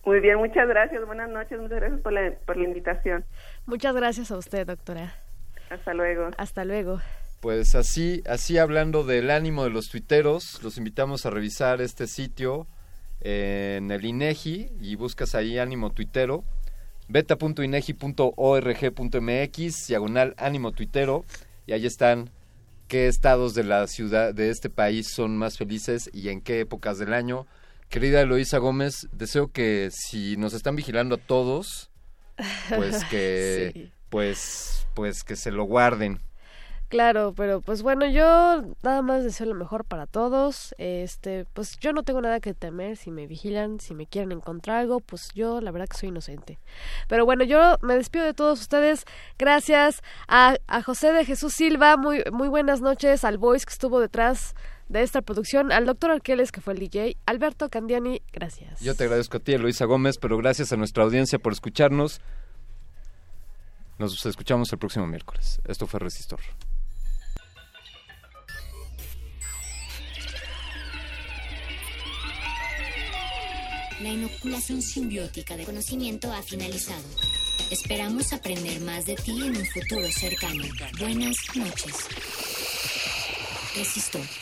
Muy 0.04 0.20
bien, 0.20 0.38
muchas 0.38 0.68
gracias. 0.68 1.04
Buenas 1.06 1.30
noches, 1.30 1.60
muchas 1.60 1.80
gracias 1.80 2.00
por 2.00 2.12
la, 2.12 2.32
por 2.44 2.56
la 2.56 2.64
invitación. 2.64 3.24
Muchas 3.66 3.94
gracias 3.94 4.30
a 4.30 4.36
usted, 4.36 4.66
doctora. 4.66 5.14
Hasta 5.70 5.94
luego. 5.94 6.30
Hasta 6.36 6.64
luego. 6.64 7.00
Pues 7.40 7.74
así, 7.74 8.22
así 8.26 8.58
hablando 8.58 9.04
del 9.04 9.30
ánimo 9.30 9.64
de 9.64 9.70
los 9.70 9.88
tuiteros, 9.88 10.62
los 10.62 10.76
invitamos 10.78 11.26
a 11.26 11.30
revisar 11.30 11.80
este 11.80 12.06
sitio 12.06 12.68
en 13.20 13.90
el 13.90 14.04
INEGI 14.04 14.70
y 14.80 14.94
buscas 14.96 15.34
ahí 15.34 15.58
ánimo 15.58 15.90
tuitero, 15.90 16.44
beta.inegi.org.mx, 17.08 19.86
diagonal 19.88 20.34
ánimo 20.36 20.72
tuitero, 20.72 21.24
y 21.66 21.72
ahí 21.72 21.86
están 21.86 22.30
qué 22.88 23.08
estados 23.08 23.54
de 23.54 23.64
la 23.64 23.86
ciudad, 23.86 24.34
de 24.34 24.50
este 24.50 24.68
país 24.70 25.12
son 25.12 25.36
más 25.36 25.58
felices 25.58 26.10
y 26.12 26.28
en 26.28 26.42
qué 26.42 26.60
épocas 26.60 26.98
del 26.98 27.12
año. 27.12 27.46
Querida 27.92 28.22
Eloísa 28.22 28.56
Gómez, 28.56 29.06
deseo 29.12 29.52
que 29.52 29.90
si 29.92 30.38
nos 30.38 30.54
están 30.54 30.76
vigilando 30.76 31.16
a 31.16 31.18
todos, 31.18 31.90
pues 32.74 33.04
que, 33.10 33.90
pues, 34.08 34.86
pues 34.94 35.22
que 35.22 35.36
se 35.36 35.50
lo 35.50 35.64
guarden. 35.64 36.18
Claro, 36.88 37.34
pero 37.36 37.60
pues 37.60 37.82
bueno, 37.82 38.06
yo 38.06 38.62
nada 38.82 39.02
más 39.02 39.24
deseo 39.24 39.46
lo 39.46 39.54
mejor 39.54 39.84
para 39.84 40.06
todos. 40.06 40.74
Este, 40.78 41.44
pues 41.52 41.78
yo 41.80 41.92
no 41.92 42.02
tengo 42.02 42.22
nada 42.22 42.40
que 42.40 42.54
temer 42.54 42.96
si 42.96 43.10
me 43.10 43.26
vigilan, 43.26 43.78
si 43.78 43.94
me 43.94 44.06
quieren 44.06 44.32
encontrar 44.32 44.78
algo, 44.78 45.00
pues 45.00 45.28
yo 45.34 45.60
la 45.60 45.70
verdad 45.70 45.86
que 45.86 45.98
soy 45.98 46.08
inocente. 46.08 46.58
Pero 47.08 47.26
bueno, 47.26 47.44
yo 47.44 47.76
me 47.82 47.94
despido 47.94 48.24
de 48.24 48.32
todos 48.32 48.58
ustedes. 48.58 49.04
Gracias 49.38 50.02
a, 50.28 50.56
a 50.66 50.82
José 50.82 51.12
de 51.12 51.26
Jesús 51.26 51.52
Silva, 51.52 51.98
muy 51.98 52.24
muy 52.32 52.48
buenas 52.48 52.80
noches 52.80 53.22
al 53.24 53.36
voice 53.36 53.66
que 53.66 53.72
estuvo 53.72 54.00
detrás 54.00 54.54
de 54.88 55.02
esta 55.02 55.22
producción, 55.22 55.72
al 55.72 55.86
doctor 55.86 56.10
Arqueles, 56.10 56.52
que 56.52 56.60
fue 56.60 56.74
el 56.74 56.78
DJ, 56.78 57.16
Alberto 57.26 57.68
Candiani, 57.68 58.22
gracias. 58.32 58.80
Yo 58.80 58.94
te 58.94 59.04
agradezco 59.04 59.38
a 59.38 59.40
ti, 59.40 59.56
Luisa 59.56 59.84
Gómez, 59.84 60.18
pero 60.18 60.36
gracias 60.36 60.72
a 60.72 60.76
nuestra 60.76 61.04
audiencia 61.04 61.38
por 61.38 61.52
escucharnos. 61.52 62.20
Nos 63.98 64.26
escuchamos 64.26 64.72
el 64.72 64.78
próximo 64.78 65.06
miércoles. 65.06 65.60
Esto 65.64 65.86
fue 65.86 66.00
Resistor. 66.00 66.40
La 74.02 74.08
inoculación 74.08 74.82
simbiótica 74.82 75.56
de 75.56 75.64
conocimiento 75.64 76.32
ha 76.32 76.42
finalizado. 76.42 77.04
Esperamos 77.70 78.32
aprender 78.32 78.80
más 78.80 79.06
de 79.06 79.14
ti 79.14 79.30
en 79.30 79.56
un 79.56 79.66
futuro 79.66 80.10
cercano. 80.10 80.64
Buenas 80.98 81.36
noches. 81.54 81.94
Resistor. 83.76 84.41